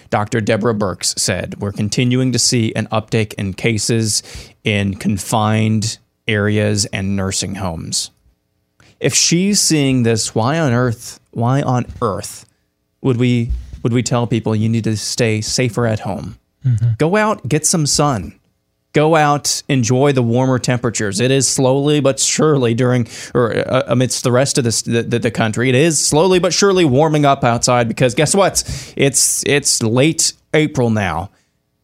Dr. 0.09 0.41
Deborah 0.41 0.75
Birx 0.75 1.17
said 1.17 1.59
we're 1.59 1.71
continuing 1.71 2.31
to 2.33 2.39
see 2.39 2.73
an 2.75 2.87
uptick 2.87 3.33
in 3.35 3.53
cases 3.53 4.21
in 4.63 4.95
confined 4.95 5.97
areas 6.27 6.85
and 6.85 7.15
nursing 7.15 7.55
homes. 7.55 8.11
If 8.99 9.13
she's 9.13 9.59
seeing 9.59 10.03
this, 10.03 10.33
why 10.33 10.59
on 10.59 10.71
earth? 10.71 11.19
Why 11.31 11.61
on 11.61 11.85
earth 12.01 12.45
would 13.01 13.17
we 13.17 13.51
would 13.81 13.91
we 13.91 14.01
tell 14.01 14.27
people 14.27 14.55
you 14.55 14.69
need 14.69 14.85
to 14.85 14.95
stay 14.95 15.41
safer 15.41 15.85
at 15.85 16.01
home? 16.01 16.37
Mm-hmm. 16.65 16.93
Go 16.97 17.15
out, 17.17 17.47
get 17.47 17.65
some 17.65 17.85
sun. 17.85 18.39
Go 18.93 19.15
out, 19.15 19.63
enjoy 19.67 20.11
the 20.11 20.21
warmer 20.21 20.59
temperatures. 20.59 21.19
It 21.19 21.31
is 21.31 21.47
slowly 21.47 21.99
but 21.99 22.19
surely 22.19 22.75
during 22.75 23.07
or 23.33 23.57
uh, 23.67 23.83
amidst 23.87 24.23
the 24.23 24.31
rest 24.31 24.59
of 24.59 24.63
this, 24.63 24.83
the, 24.83 25.01
the 25.01 25.17
the 25.17 25.31
country. 25.31 25.67
It 25.67 25.75
is 25.75 26.03
slowly 26.03 26.37
but 26.37 26.53
surely 26.53 26.85
warming 26.85 27.25
up 27.25 27.43
outside 27.43 27.87
because 27.87 28.13
guess 28.13 28.35
what? 28.35 28.63
It's 28.95 29.43
it's 29.47 29.81
late 29.81 30.33
April 30.53 30.91
now. 30.91 31.31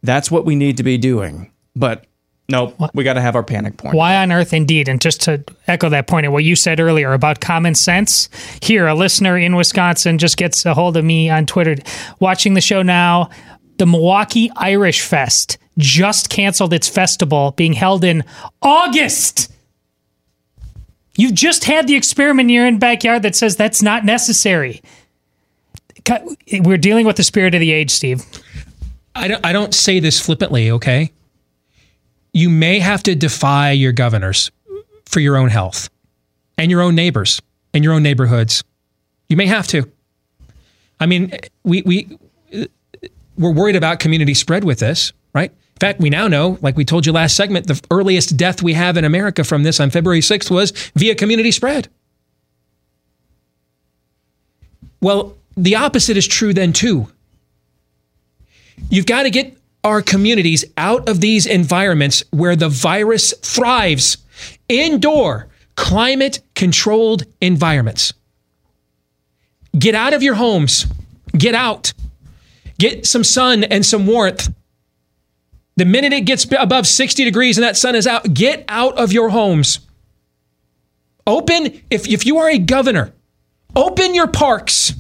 That's 0.03 0.29
what 0.29 0.45
we 0.45 0.55
need 0.55 0.77
to 0.77 0.83
be 0.83 0.99
doing. 0.99 1.51
But 1.75 2.05
nope, 2.47 2.75
we 2.93 3.03
got 3.03 3.13
to 3.13 3.21
have 3.21 3.35
our 3.35 3.43
panic 3.43 3.77
point. 3.77 3.95
Why 3.95 4.17
on 4.17 4.31
earth, 4.31 4.53
indeed? 4.53 4.87
And 4.87 5.01
just 5.01 5.21
to 5.21 5.43
echo 5.67 5.89
that 5.89 6.05
point 6.05 6.25
and 6.25 6.33
what 6.33 6.43
you 6.43 6.55
said 6.55 6.79
earlier 6.79 7.13
about 7.13 7.39
common 7.39 7.73
sense, 7.73 8.29
here, 8.61 8.85
a 8.85 8.93
listener 8.93 9.35
in 9.35 9.55
Wisconsin 9.55 10.19
just 10.19 10.37
gets 10.37 10.63
a 10.63 10.75
hold 10.75 10.95
of 10.95 11.03
me 11.03 11.29
on 11.29 11.47
Twitter 11.47 11.75
watching 12.19 12.53
the 12.53 12.61
show 12.61 12.83
now. 12.83 13.31
The 13.77 13.85
Milwaukee 13.87 14.51
Irish 14.57 15.01
Fest 15.01 15.57
just 15.79 16.29
canceled 16.29 16.73
its 16.73 16.87
festival 16.87 17.51
being 17.51 17.73
held 17.73 18.03
in 18.03 18.23
August. 18.61 19.51
You've 21.17 21.33
just 21.33 21.65
had 21.65 21.87
the 21.87 21.95
experiment 21.95 22.49
in 22.49 22.53
your 22.53 22.67
own 22.67 22.79
backyard 22.79 23.23
that 23.23 23.35
says 23.35 23.55
that's 23.55 23.81
not 23.81 24.05
necessary. 24.05 24.81
We're 26.51 26.77
dealing 26.77 27.05
with 27.05 27.17
the 27.17 27.23
spirit 27.23 27.53
of 27.55 27.59
the 27.59 27.71
age, 27.71 27.91
Steve. 27.91 28.23
I 29.15 29.27
don't, 29.27 29.45
I 29.45 29.51
don't 29.51 29.73
say 29.73 29.99
this 29.99 30.19
flippantly, 30.19 30.71
okay? 30.71 31.11
You 32.31 32.49
may 32.49 32.79
have 32.79 33.03
to 33.03 33.15
defy 33.15 33.71
your 33.71 33.91
governors 33.91 34.51
for 35.05 35.19
your 35.19 35.35
own 35.35 35.49
health 35.49 35.89
and 36.57 36.69
your 36.69 36.81
own 36.81 36.95
neighbors 36.95 37.41
and 37.73 37.83
your 37.83 37.93
own 37.93 38.03
neighborhoods. 38.03 38.63
You 39.27 39.37
may 39.37 39.47
have 39.47 39.67
to. 39.67 39.91
I 40.99 41.05
mean, 41.05 41.33
we 41.63 41.81
we 41.83 42.17
we're 43.37 43.53
worried 43.53 43.75
about 43.75 43.99
community 43.99 44.33
spread 44.33 44.63
with 44.63 44.79
this, 44.79 45.13
right? 45.33 45.51
In 45.79 45.87
fact, 45.87 46.01
we 46.01 46.09
now 46.09 46.27
know, 46.27 46.57
like 46.61 46.75
we 46.75 46.83
told 46.83 47.05
you 47.05 47.13
last 47.13 47.37
segment, 47.37 47.67
the 47.67 47.81
earliest 47.89 48.35
death 48.35 48.61
we 48.61 48.73
have 48.73 48.97
in 48.97 49.05
America 49.05 49.45
from 49.45 49.63
this 49.63 49.79
on 49.79 49.89
February 49.89 50.19
6th 50.19 50.51
was 50.51 50.71
via 50.93 51.15
community 51.15 51.53
spread. 51.53 51.87
Well, 54.99 55.37
the 55.55 55.77
opposite 55.77 56.17
is 56.17 56.27
true 56.27 56.53
then 56.53 56.73
too. 56.73 57.07
You've 58.89 59.05
got 59.05 59.23
to 59.23 59.29
get 59.29 59.57
our 59.85 60.01
communities 60.01 60.65
out 60.75 61.07
of 61.07 61.21
these 61.21 61.45
environments 61.45 62.25
where 62.31 62.57
the 62.57 62.67
virus 62.67 63.33
thrives. 63.37 64.17
Indoor, 64.67 65.47
climate 65.75 66.41
controlled 66.55 67.23
environments. 67.39 68.13
Get 69.77 69.95
out 69.95 70.13
of 70.13 70.23
your 70.23 70.35
homes. 70.35 70.87
Get 71.37 71.55
out. 71.55 71.93
Get 72.77 73.05
some 73.05 73.23
sun 73.23 73.63
and 73.63 73.85
some 73.85 74.05
warmth. 74.05 74.49
The 75.79 75.85
minute 75.85 76.11
it 76.11 76.25
gets 76.25 76.45
above 76.51 76.85
60 76.85 77.23
degrees 77.23 77.57
and 77.57 77.63
that 77.63 77.77
sun 77.77 77.95
is 77.95 78.05
out, 78.05 78.33
get 78.33 78.65
out 78.67 78.97
of 78.97 79.13
your 79.13 79.29
homes. 79.29 79.79
Open, 81.25 81.81
if, 81.89 82.05
if 82.05 82.25
you 82.25 82.39
are 82.39 82.49
a 82.49 82.57
governor, 82.57 83.13
open 83.77 84.13
your 84.13 84.27
parks, 84.27 84.91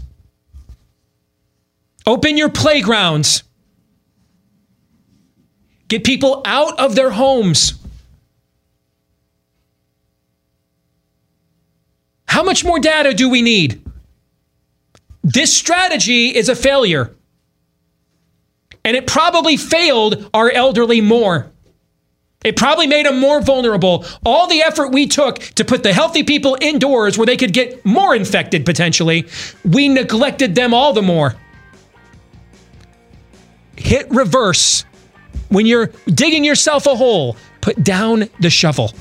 open 2.07 2.37
your 2.37 2.47
playgrounds. 2.47 3.43
Get 5.89 6.05
people 6.05 6.41
out 6.45 6.79
of 6.79 6.95
their 6.95 7.09
homes. 7.09 7.73
How 12.25 12.41
much 12.43 12.63
more 12.63 12.79
data 12.79 13.13
do 13.13 13.27
we 13.27 13.41
need? 13.41 13.83
This 15.23 15.53
strategy 15.53 16.33
is 16.33 16.47
a 16.47 16.55
failure. 16.55 17.13
And 18.89 18.97
it 18.97 19.05
probably 19.05 19.55
failed 19.55 20.27
our 20.33 20.49
elderly 20.49 20.99
more. 20.99 21.51
It 22.43 22.57
probably 22.57 22.87
made 22.87 23.05
them 23.05 23.19
more 23.19 23.39
vulnerable. 23.39 24.03
All 24.25 24.47
the 24.47 24.63
effort 24.63 24.87
we 24.87 25.05
took 25.05 25.37
to 25.37 25.63
put 25.63 25.83
the 25.83 25.93
healthy 25.93 26.23
people 26.23 26.57
indoors 26.59 27.15
where 27.15 27.27
they 27.27 27.37
could 27.37 27.53
get 27.53 27.85
more 27.85 28.15
infected 28.15 28.65
potentially, 28.65 29.27
we 29.63 29.89
neglected 29.89 30.55
them 30.55 30.73
all 30.73 30.93
the 30.93 31.03
more. 31.03 31.35
Hit 33.75 34.09
reverse. 34.09 34.85
When 35.49 35.67
you're 35.67 35.91
digging 36.07 36.43
yourself 36.43 36.87
a 36.87 36.95
hole, 36.95 37.37
put 37.61 37.83
down 37.83 38.27
the 38.39 38.49
shovel. 38.49 38.91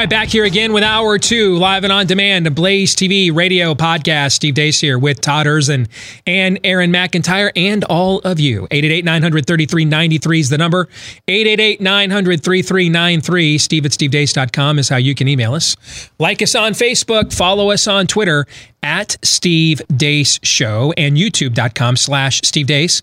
Right, 0.00 0.08
back 0.08 0.28
here 0.28 0.46
again 0.46 0.72
with 0.72 0.82
hour 0.82 1.18
two, 1.18 1.56
live 1.56 1.84
and 1.84 1.92
on 1.92 2.06
demand, 2.06 2.54
Blaze 2.54 2.96
TV 2.96 3.30
radio 3.30 3.74
podcast. 3.74 4.32
Steve 4.32 4.54
Deace 4.54 4.80
here 4.80 4.98
with 4.98 5.20
Todd 5.20 5.44
Erzen 5.44 5.90
and 6.26 6.58
Aaron 6.64 6.90
McIntyre 6.90 7.50
and 7.54 7.84
all 7.84 8.20
of 8.20 8.40
you. 8.40 8.66
888 8.70 9.04
900 9.04 9.46
3393 9.46 10.40
is 10.40 10.48
the 10.48 10.56
number. 10.56 10.88
888 11.28 11.82
900 11.82 12.42
3393. 12.42 13.58
Steve 13.58 13.84
at 13.84 13.92
stevedeace.com 13.92 14.78
is 14.78 14.88
how 14.88 14.96
you 14.96 15.14
can 15.14 15.28
email 15.28 15.52
us. 15.52 15.76
Like 16.18 16.40
us 16.40 16.54
on 16.54 16.72
Facebook, 16.72 17.30
follow 17.30 17.70
us 17.70 17.86
on 17.86 18.06
Twitter 18.06 18.46
at 18.82 19.18
Steve 19.22 19.82
Deace 19.88 20.40
Show 20.42 20.94
and 20.96 21.18
youtube.com 21.18 21.96
slash 21.96 22.40
Steve 22.42 22.68
Deace 22.68 23.02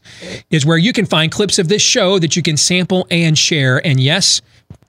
is 0.50 0.66
where 0.66 0.80
you 0.80 0.94
can 0.94 1.06
find 1.06 1.32
clips 1.32 1.60
of 1.60 1.68
this 1.68 1.84
show 1.84 2.18
that 2.18 2.36
you 2.36 2.42
can 2.42 2.58
sample 2.58 3.06
and 3.12 3.38
share. 3.38 3.86
And 3.86 4.00
yes, 4.00 4.42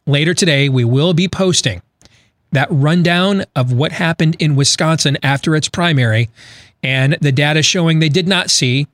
later 0.07 0.33
today, 0.33 0.71
we 0.71 0.85
will 0.85 1.13
be 1.13 1.29
posting 1.29 1.83
that 2.53 2.69
rundown 2.71 3.45
of 3.55 3.73
what 3.73 3.93
happened 3.93 4.37
in 4.39 4.57
Wisconsin 4.57 5.19
after 5.23 5.55
its 5.55 5.69
primary 5.69 6.29
and 6.83 7.17
the 7.21 7.33
data 7.33 7.63
showing 7.63 7.99
they 7.99 8.09
did 8.09 8.29
not 8.29 8.51
see 8.51 8.87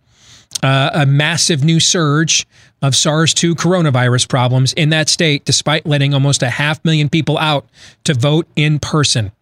uh, 0.63 0.91
a 0.95 1.07
massive 1.07 1.65
new 1.65 1.81
surge 1.81 2.47
of 2.85 2.95
SARS 2.95 3.35
2 3.35 3.55
coronavirus 3.55 4.29
problems 4.29 4.73
in 4.75 4.91
that 4.91 5.09
state, 5.09 5.45
despite 5.45 5.87
letting 5.87 6.15
almost 6.15 6.43
a 6.43 6.51
half 6.51 6.85
million 6.85 7.09
people 7.09 7.39
out 7.39 7.67
to 8.05 8.15
vote 8.15 8.47
in 8.57 8.79
person. 8.79 9.33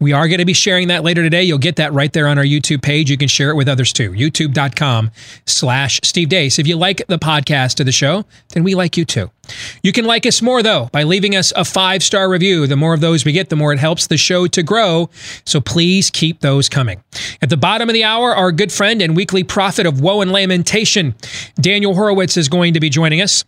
We 0.00 0.12
are 0.12 0.28
going 0.28 0.38
to 0.38 0.44
be 0.44 0.52
sharing 0.52 0.88
that 0.88 1.02
later 1.02 1.22
today. 1.22 1.42
You'll 1.42 1.58
get 1.58 1.76
that 1.76 1.92
right 1.92 2.12
there 2.12 2.28
on 2.28 2.38
our 2.38 2.44
YouTube 2.44 2.82
page. 2.82 3.10
You 3.10 3.16
can 3.16 3.28
share 3.28 3.50
it 3.50 3.56
with 3.56 3.68
others 3.68 3.92
too. 3.92 4.12
YouTube.com 4.12 5.10
slash 5.46 6.00
Steve 6.04 6.28
Deace. 6.28 6.58
If 6.58 6.66
you 6.66 6.76
like 6.76 7.06
the 7.08 7.18
podcast 7.18 7.80
of 7.80 7.86
the 7.86 7.92
show, 7.92 8.24
then 8.50 8.62
we 8.62 8.74
like 8.74 8.96
you 8.96 9.04
too. 9.04 9.30
You 9.82 9.92
can 9.92 10.04
like 10.04 10.26
us 10.26 10.42
more 10.42 10.62
though 10.62 10.88
by 10.92 11.02
leaving 11.04 11.34
us 11.34 11.52
a 11.56 11.64
five 11.64 12.02
star 12.02 12.28
review. 12.28 12.66
The 12.66 12.76
more 12.76 12.94
of 12.94 13.00
those 13.00 13.24
we 13.24 13.32
get, 13.32 13.48
the 13.48 13.56
more 13.56 13.72
it 13.72 13.78
helps 13.78 14.06
the 14.06 14.16
show 14.16 14.46
to 14.46 14.62
grow. 14.62 15.10
So 15.44 15.60
please 15.60 16.10
keep 16.10 16.40
those 16.40 16.68
coming. 16.68 17.02
At 17.40 17.50
the 17.50 17.56
bottom 17.56 17.88
of 17.88 17.94
the 17.94 18.04
hour, 18.04 18.34
our 18.34 18.52
good 18.52 18.72
friend 18.72 19.00
and 19.02 19.16
weekly 19.16 19.44
prophet 19.44 19.86
of 19.86 20.00
woe 20.00 20.20
and 20.20 20.30
lamentation, 20.30 21.14
Daniel 21.60 21.94
Horowitz, 21.94 22.36
is 22.36 22.48
going 22.48 22.74
to 22.74 22.80
be 22.80 22.87
joining 22.90 23.20
us. 23.20 23.44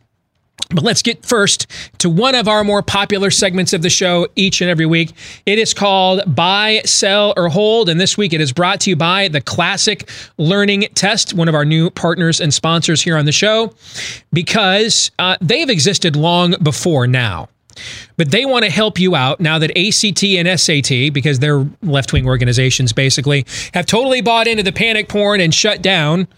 But 0.69 0.85
let's 0.85 1.03
get 1.03 1.25
first 1.25 1.67
to 1.99 2.09
one 2.09 2.35
of 2.35 2.47
our 2.47 2.63
more 2.63 2.83
popular 2.83 3.31
segments 3.31 3.73
of 3.73 3.83
the 3.83 3.91
show 3.91 4.29
each 4.37 4.61
and 4.61 4.71
every 4.71 4.87
week. 4.87 5.13
It 5.47 5.59
is 5.59 5.75
called 5.75 6.23
Buy, 6.33 6.83
Sell, 6.85 7.35
or 7.37 7.49
Hold. 7.49 7.89
And 7.89 8.01
this 8.01 8.17
week 8.17 8.33
it 8.33 8.41
is 8.41 8.53
brought 8.53 8.81
to 8.81 8.91
you 8.91 8.97
by 8.97 9.29
the 9.29 9.41
Classic 9.41 10.09
Learning 10.37 10.83
Test, 10.95 11.35
one 11.35 11.49
of 11.49 11.55
our 11.55 11.65
new 11.65 11.91
partners 11.91 12.41
and 12.41 12.55
sponsors 12.55 13.03
here 13.03 13.17
on 13.17 13.25
the 13.25 13.33
show, 13.33 13.75
because 14.33 15.11
uh, 15.19 15.37
they've 15.41 15.71
existed 15.71 16.15
long 16.15 16.55
before 16.63 17.07
now. 17.07 17.49
But 18.17 18.31
they 18.31 18.45
want 18.45 18.65
to 18.65 18.71
help 18.71 18.99
you 18.99 19.15
out 19.15 19.41
now 19.41 19.59
that 19.59 19.71
ACT 19.71 20.25
and 20.25 20.61
SAT, 20.61 21.13
because 21.13 21.39
they're 21.39 21.67
left 21.83 22.13
wing 22.13 22.27
organizations 22.27 22.93
basically, 22.93 23.47
have 23.75 23.87
totally 23.87 24.21
bought 24.21 24.47
into 24.47 24.63
the 24.63 24.73
panic 24.73 25.09
porn 25.09 25.41
and 25.41 25.55
shut 25.55 25.83
down 25.83 26.29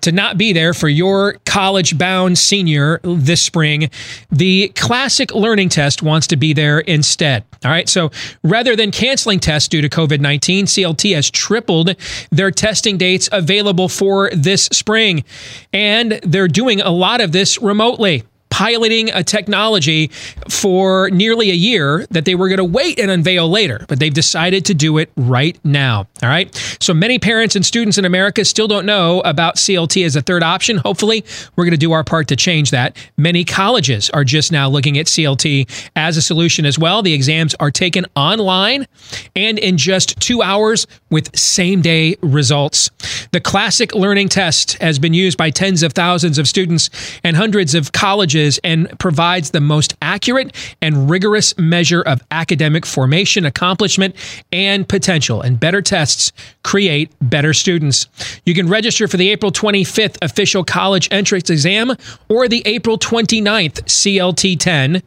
to 0.00 0.12
not 0.12 0.38
be 0.38 0.52
there 0.52 0.74
for 0.74 0.88
your 0.88 1.34
college 1.44 1.98
bound 1.98 2.38
senior 2.38 3.00
this 3.02 3.42
spring. 3.42 3.90
The 4.30 4.68
classic 4.74 5.34
learning 5.34 5.70
test 5.70 6.02
wants 6.02 6.26
to 6.28 6.36
be 6.36 6.52
there 6.52 6.80
instead. 6.80 7.44
All 7.64 7.70
right. 7.70 7.88
So 7.88 8.10
rather 8.44 8.76
than 8.76 8.90
canceling 8.90 9.40
tests 9.40 9.68
due 9.68 9.80
to 9.82 9.88
COVID 9.88 10.20
19, 10.20 10.66
CLT 10.66 11.14
has 11.14 11.30
tripled 11.30 11.96
their 12.30 12.50
testing 12.50 12.96
dates 12.96 13.28
available 13.32 13.88
for 13.88 14.30
this 14.30 14.64
spring. 14.66 15.24
And 15.72 16.20
they're 16.22 16.48
doing 16.48 16.80
a 16.80 16.90
lot 16.90 17.20
of 17.20 17.32
this 17.32 17.60
remotely 17.60 18.24
piloting 18.58 19.08
a 19.10 19.22
technology 19.22 20.08
for 20.48 21.08
nearly 21.10 21.48
a 21.48 21.54
year 21.54 22.04
that 22.10 22.24
they 22.24 22.34
were 22.34 22.48
going 22.48 22.58
to 22.58 22.64
wait 22.64 22.98
and 22.98 23.08
unveil 23.08 23.48
later, 23.48 23.86
but 23.86 24.00
they've 24.00 24.12
decided 24.12 24.64
to 24.64 24.74
do 24.74 24.98
it 24.98 25.12
right 25.16 25.56
now. 25.62 25.98
All 26.24 26.28
right. 26.28 26.52
So 26.80 26.92
many 26.92 27.20
parents 27.20 27.54
and 27.54 27.64
students 27.64 27.98
in 27.98 28.04
America 28.04 28.44
still 28.44 28.66
don't 28.66 28.84
know 28.84 29.20
about 29.20 29.54
CLT 29.54 30.04
as 30.04 30.16
a 30.16 30.22
third 30.22 30.42
option. 30.42 30.78
Hopefully, 30.78 31.24
we're 31.54 31.66
going 31.66 31.70
to 31.70 31.76
do 31.76 31.92
our 31.92 32.02
part 32.02 32.26
to 32.28 32.36
change 32.36 32.72
that. 32.72 32.96
Many 33.16 33.44
colleges 33.44 34.10
are 34.10 34.24
just 34.24 34.50
now 34.50 34.68
looking 34.68 34.98
at 34.98 35.06
CLT 35.06 35.88
as 35.94 36.16
a 36.16 36.22
solution 36.22 36.66
as 36.66 36.80
well. 36.80 37.00
The 37.00 37.14
exams 37.14 37.54
are 37.60 37.70
taken 37.70 38.06
online 38.16 38.88
and 39.36 39.60
in 39.60 39.76
just 39.76 40.18
two 40.18 40.42
hours 40.42 40.84
with 41.10 41.36
same 41.38 41.80
day 41.80 42.16
results. 42.22 42.90
The 43.30 43.40
classic 43.40 43.94
learning 43.94 44.30
test 44.30 44.78
has 44.80 44.98
been 44.98 45.14
used 45.14 45.38
by 45.38 45.50
tens 45.50 45.84
of 45.84 45.92
thousands 45.92 46.38
of 46.38 46.48
students 46.48 46.90
and 47.22 47.36
hundreds 47.36 47.76
of 47.76 47.92
colleges 47.92 48.47
and 48.64 48.98
provides 48.98 49.50
the 49.50 49.60
most 49.60 49.94
accurate 50.00 50.56
and 50.80 51.10
rigorous 51.10 51.56
measure 51.58 52.00
of 52.00 52.22
academic 52.30 52.86
formation, 52.86 53.44
accomplishment, 53.44 54.14
and 54.50 54.88
potential. 54.88 55.42
And 55.42 55.60
better 55.60 55.82
tests 55.82 56.32
create 56.64 57.12
better 57.20 57.52
students. 57.52 58.06
You 58.46 58.54
can 58.54 58.68
register 58.68 59.06
for 59.06 59.18
the 59.18 59.28
April 59.28 59.52
25th 59.52 60.16
official 60.22 60.64
college 60.64 61.08
entrance 61.10 61.50
exam 61.50 61.94
or 62.30 62.48
the 62.48 62.62
April 62.64 62.96
29th 62.96 63.84
CLT 63.84 64.58
10. 64.58 65.02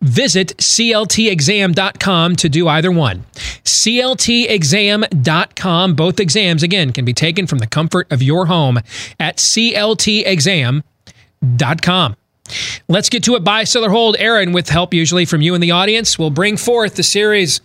Visit 0.00 0.56
cltexam.com 0.58 2.36
to 2.36 2.48
do 2.48 2.68
either 2.68 2.92
one. 2.92 3.24
cltexam.com. 3.64 5.94
Both 5.94 6.20
exams, 6.20 6.62
again, 6.62 6.92
can 6.92 7.04
be 7.04 7.12
taken 7.12 7.46
from 7.46 7.58
the 7.58 7.66
comfort 7.66 8.06
of 8.10 8.22
your 8.22 8.46
home 8.46 8.78
at 9.18 9.36
cltexam.com. 9.38 10.84
Let's 12.88 13.08
get 13.08 13.24
to 13.24 13.34
it. 13.34 13.44
Buy, 13.44 13.64
sell, 13.64 13.84
or 13.84 13.90
hold. 13.90 14.16
Aaron, 14.18 14.52
with 14.52 14.68
help 14.68 14.94
usually 14.94 15.24
from 15.24 15.42
you 15.42 15.54
and 15.54 15.62
the 15.62 15.70
audience, 15.70 16.18
will 16.18 16.30
bring 16.30 16.56
forth 16.56 16.96
the 16.96 17.02
series 17.02 17.60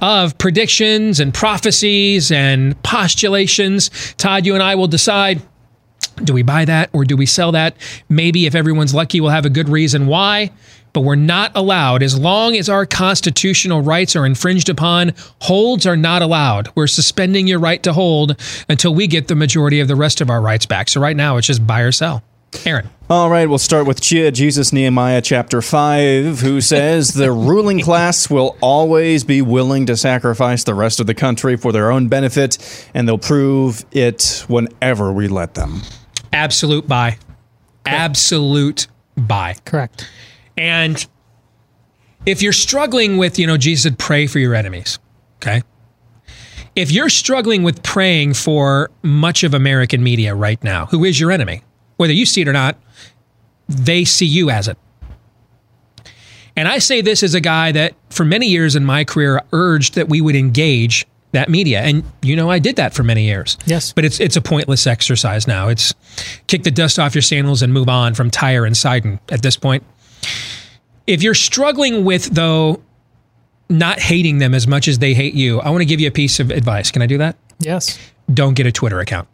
of 0.00 0.36
predictions 0.38 1.20
and 1.20 1.32
prophecies 1.32 2.30
and 2.32 2.80
postulations. 2.82 3.90
Todd, 4.18 4.46
you 4.46 4.54
and 4.54 4.62
I 4.62 4.74
will 4.74 4.88
decide 4.88 5.42
do 6.22 6.32
we 6.32 6.42
buy 6.42 6.64
that 6.64 6.90
or 6.92 7.04
do 7.04 7.16
we 7.16 7.26
sell 7.26 7.52
that? 7.52 7.76
Maybe 8.08 8.46
if 8.46 8.54
everyone's 8.54 8.94
lucky, 8.94 9.20
we'll 9.20 9.30
have 9.30 9.46
a 9.46 9.50
good 9.50 9.68
reason 9.68 10.06
why. 10.06 10.52
But 10.92 11.00
we're 11.00 11.16
not 11.16 11.50
allowed, 11.56 12.04
as 12.04 12.16
long 12.16 12.56
as 12.56 12.68
our 12.68 12.86
constitutional 12.86 13.82
rights 13.82 14.14
are 14.14 14.24
infringed 14.24 14.68
upon, 14.68 15.12
holds 15.40 15.86
are 15.86 15.96
not 15.96 16.22
allowed. 16.22 16.68
We're 16.76 16.86
suspending 16.86 17.48
your 17.48 17.58
right 17.58 17.82
to 17.82 17.92
hold 17.92 18.40
until 18.68 18.94
we 18.94 19.08
get 19.08 19.26
the 19.26 19.34
majority 19.34 19.80
of 19.80 19.88
the 19.88 19.96
rest 19.96 20.20
of 20.20 20.30
our 20.30 20.40
rights 20.40 20.66
back. 20.66 20.88
So 20.88 21.00
right 21.00 21.16
now, 21.16 21.36
it's 21.36 21.48
just 21.48 21.66
buy 21.66 21.80
or 21.80 21.90
sell. 21.90 22.22
Aaron. 22.66 22.88
All 23.10 23.28
right, 23.28 23.46
we'll 23.48 23.58
start 23.58 23.86
with 23.86 24.00
Chia, 24.00 24.30
Jesus 24.30 24.72
Nehemiah 24.72 25.20
chapter 25.20 25.60
5, 25.60 26.40
who 26.40 26.60
says 26.62 27.08
the 27.08 27.30
ruling 27.30 27.80
class 27.82 28.30
will 28.30 28.56
always 28.62 29.24
be 29.24 29.42
willing 29.42 29.84
to 29.86 29.96
sacrifice 29.96 30.64
the 30.64 30.74
rest 30.74 31.00
of 31.00 31.06
the 31.06 31.14
country 31.14 31.56
for 31.56 31.70
their 31.70 31.90
own 31.90 32.08
benefit, 32.08 32.88
and 32.94 33.06
they'll 33.06 33.18
prove 33.18 33.84
it 33.92 34.44
whenever 34.48 35.12
we 35.12 35.28
let 35.28 35.52
them. 35.54 35.82
Absolute 36.32 36.88
buy. 36.88 37.18
Absolute 37.84 38.86
buy. 39.16 39.56
Correct. 39.66 40.08
And 40.56 41.04
if 42.24 42.40
you're 42.40 42.52
struggling 42.54 43.18
with, 43.18 43.38
you 43.38 43.46
know, 43.46 43.58
Jesus 43.58 43.82
said, 43.82 43.98
pray 43.98 44.26
for 44.26 44.38
your 44.38 44.54
enemies, 44.54 44.98
okay? 45.36 45.62
If 46.74 46.90
you're 46.90 47.10
struggling 47.10 47.62
with 47.62 47.82
praying 47.82 48.34
for 48.34 48.90
much 49.02 49.44
of 49.44 49.54
American 49.54 50.02
media 50.02 50.34
right 50.34 50.62
now, 50.64 50.86
who 50.86 51.04
is 51.04 51.20
your 51.20 51.30
enemy? 51.30 51.62
Whether 51.96 52.12
you 52.12 52.26
see 52.26 52.42
it 52.42 52.48
or 52.48 52.52
not, 52.52 52.78
they 53.68 54.04
see 54.04 54.26
you 54.26 54.50
as 54.50 54.68
it. 54.68 54.78
And 56.56 56.68
I 56.68 56.78
say 56.78 57.00
this 57.00 57.22
as 57.22 57.34
a 57.34 57.40
guy 57.40 57.72
that 57.72 57.94
for 58.10 58.24
many 58.24 58.46
years 58.46 58.76
in 58.76 58.84
my 58.84 59.04
career 59.04 59.40
urged 59.52 59.94
that 59.94 60.08
we 60.08 60.20
would 60.20 60.36
engage 60.36 61.06
that 61.32 61.48
media. 61.48 61.80
And 61.80 62.04
you 62.22 62.36
know 62.36 62.48
I 62.48 62.58
did 62.60 62.76
that 62.76 62.94
for 62.94 63.02
many 63.02 63.24
years. 63.24 63.58
Yes. 63.66 63.92
But 63.92 64.04
it's 64.04 64.20
it's 64.20 64.36
a 64.36 64.40
pointless 64.40 64.86
exercise 64.86 65.46
now. 65.46 65.68
It's 65.68 65.92
kick 66.46 66.62
the 66.62 66.70
dust 66.70 66.98
off 66.98 67.14
your 67.14 67.22
sandals 67.22 67.60
and 67.62 67.72
move 67.72 67.88
on 67.88 68.14
from 68.14 68.30
Tyre 68.30 68.64
and 68.64 68.76
Sidon 68.76 69.18
at 69.30 69.42
this 69.42 69.56
point. 69.56 69.84
If 71.06 71.22
you're 71.22 71.34
struggling 71.34 72.04
with 72.04 72.26
though 72.26 72.80
not 73.68 73.98
hating 73.98 74.38
them 74.38 74.54
as 74.54 74.66
much 74.68 74.88
as 74.88 75.00
they 75.00 75.12
hate 75.14 75.34
you, 75.34 75.60
I 75.60 75.70
want 75.70 75.80
to 75.80 75.86
give 75.86 76.00
you 76.00 76.06
a 76.08 76.12
piece 76.12 76.38
of 76.38 76.50
advice. 76.50 76.90
Can 76.90 77.02
I 77.02 77.06
do 77.06 77.18
that? 77.18 77.36
Yes. 77.58 77.98
Don't 78.32 78.54
get 78.54 78.66
a 78.66 78.72
Twitter 78.72 79.00
account. 79.00 79.28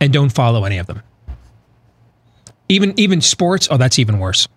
And 0.00 0.12
don't 0.12 0.30
follow 0.30 0.64
any 0.64 0.78
of 0.78 0.86
them. 0.86 1.02
Even 2.68 2.94
even 2.98 3.20
sports, 3.20 3.68
oh 3.70 3.76
that's 3.76 3.98
even 3.98 4.18
worse. 4.18 4.48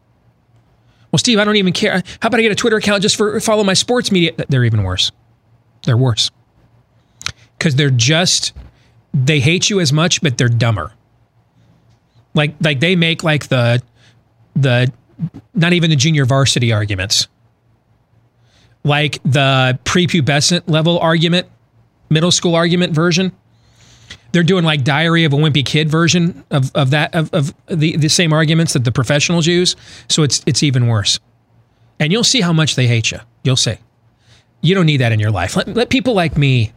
Well, 1.12 1.20
Steve, 1.20 1.38
I 1.40 1.44
don't 1.44 1.58
even 1.58 1.74
care. 1.74 2.02
How 2.22 2.28
about 2.28 2.40
I 2.40 2.42
get 2.42 2.52
a 2.52 2.56
Twitter 2.56 2.78
account 2.78 3.02
just 3.02 3.16
for 3.16 3.40
follow 3.40 3.64
my 3.64 3.74
sports 3.74 4.12
media? 4.12 4.32
They're 4.50 4.64
even 4.64 4.84
worse. 4.84 5.12
They're 5.86 5.98
worse. 5.98 6.32
Cuz 7.60 7.76
they're 7.76 7.90
just 7.90 8.54
they 9.14 9.40
hate 9.40 9.70
you 9.70 9.80
as 9.80 9.94
much 9.94 10.22
but 10.22 10.38
they're 10.38 10.50
dumber. 10.50 10.94
Like 12.34 12.56
like 12.62 12.80
they 12.80 12.96
make 12.96 13.24
like 13.24 13.48
the 13.48 13.82
the 14.56 14.92
not 15.54 15.74
even 15.74 15.90
the 15.90 15.96
junior 15.96 16.26
varsity 16.26 16.72
arguments. 16.72 17.28
Like 18.84 19.20
the 19.24 19.80
prepubescent 19.86 20.64
level 20.68 21.00
argument, 21.00 21.48
middle 22.10 22.32
school 22.32 22.56
argument 22.56 22.94
version. 22.94 23.32
They're 24.34 24.44
doing 24.44 24.66
like 24.66 24.84
Diary 24.84 25.24
of 25.24 25.34
a 25.34 25.38
Wimpy 25.38 25.64
Kid 25.64 25.90
version 25.90 26.44
of, 26.50 26.72
of 26.76 26.90
that 26.90 27.14
of, 27.16 27.34
of 27.34 27.54
the, 27.68 27.96
the 27.96 28.10
same 28.10 28.34
arguments 28.34 28.74
that 28.74 28.84
the 28.84 28.92
professionals 28.92 29.48
use. 29.48 29.76
So 30.10 30.24
it's 30.24 30.44
it's 30.46 30.64
even 30.64 30.88
worse. 30.88 31.20
And 32.00 32.12
you'll 32.12 32.24
see 32.24 32.42
how 32.42 32.52
much 32.52 32.76
they 32.76 32.88
hate 32.88 33.12
you. 33.12 33.20
You'll 33.44 33.56
see. 33.56 33.78
You 34.62 34.76
don't 34.76 34.88
need 34.88 34.98
that 34.98 35.12
in 35.12 35.20
your 35.20 35.32
life. 35.32 35.56
Let, 35.56 35.68
let 35.70 35.90
people 35.90 36.16
like 36.16 36.38
me, 36.38 36.74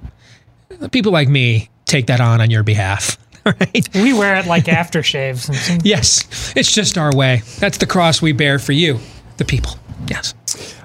let 0.78 0.92
people 0.92 1.12
like 1.12 1.28
me 1.28 1.70
take 1.86 2.06
that 2.08 2.20
on 2.20 2.40
on 2.40 2.50
your 2.50 2.62
behalf. 2.62 3.16
All 3.46 3.52
right. 3.60 3.88
We 3.94 4.12
wear 4.12 4.36
it 4.36 4.46
like 4.46 4.64
aftershaves. 4.64 5.80
Yes, 5.82 6.52
it's 6.56 6.72
just 6.72 6.98
our 6.98 7.14
way. 7.14 7.42
That's 7.58 7.78
the 7.78 7.86
cross 7.86 8.20
we 8.20 8.32
bear 8.32 8.58
for 8.58 8.72
you, 8.72 8.98
the 9.38 9.44
people. 9.44 9.78
Yes. 10.08 10.34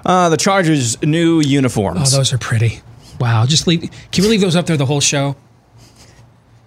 Uh, 0.06 0.28
the 0.30 0.36
Chargers' 0.36 1.00
new 1.02 1.40
uniforms. 1.40 2.14
Oh, 2.14 2.18
those 2.18 2.32
are 2.32 2.38
pretty. 2.38 2.80
Wow. 3.20 3.46
Just 3.46 3.66
leave. 3.66 3.90
Can 4.10 4.24
we 4.24 4.30
leave 4.30 4.40
those 4.40 4.56
up 4.56 4.66
there 4.66 4.76
the 4.76 4.86
whole 4.86 5.00
show? 5.00 5.36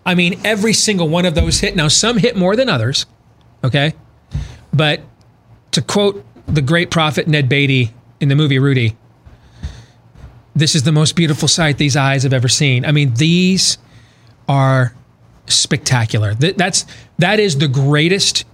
I 0.05 0.15
mean, 0.15 0.39
every 0.43 0.73
single 0.73 1.09
one 1.09 1.25
of 1.25 1.35
those 1.35 1.59
hit. 1.59 1.75
Now, 1.75 1.87
some 1.87 2.17
hit 2.17 2.35
more 2.35 2.55
than 2.55 2.69
others. 2.69 3.05
Okay. 3.63 3.93
But 4.73 5.01
to 5.71 5.81
quote 5.81 6.23
the 6.47 6.61
great 6.61 6.91
prophet 6.91 7.27
Ned 7.27 7.49
Beatty 7.49 7.91
in 8.19 8.29
the 8.29 8.35
movie 8.35 8.59
Rudy, 8.59 8.95
this 10.55 10.75
is 10.75 10.83
the 10.83 10.91
most 10.91 11.15
beautiful 11.15 11.47
sight 11.47 11.77
these 11.77 11.95
eyes 11.95 12.23
have 12.23 12.33
ever 12.33 12.47
seen. 12.47 12.85
I 12.85 12.91
mean, 12.91 13.13
these 13.15 13.77
are 14.47 14.93
spectacular. 15.47 16.33
That's 16.35 16.85
that 17.19 17.39
is 17.39 17.57
the 17.57 17.67
greatest 17.67 18.45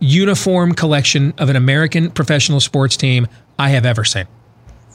uniform 0.00 0.74
collection 0.74 1.32
of 1.38 1.48
an 1.48 1.56
American 1.56 2.10
professional 2.10 2.60
sports 2.60 2.96
team 2.96 3.28
I 3.58 3.70
have 3.70 3.86
ever 3.86 4.04
seen. 4.04 4.26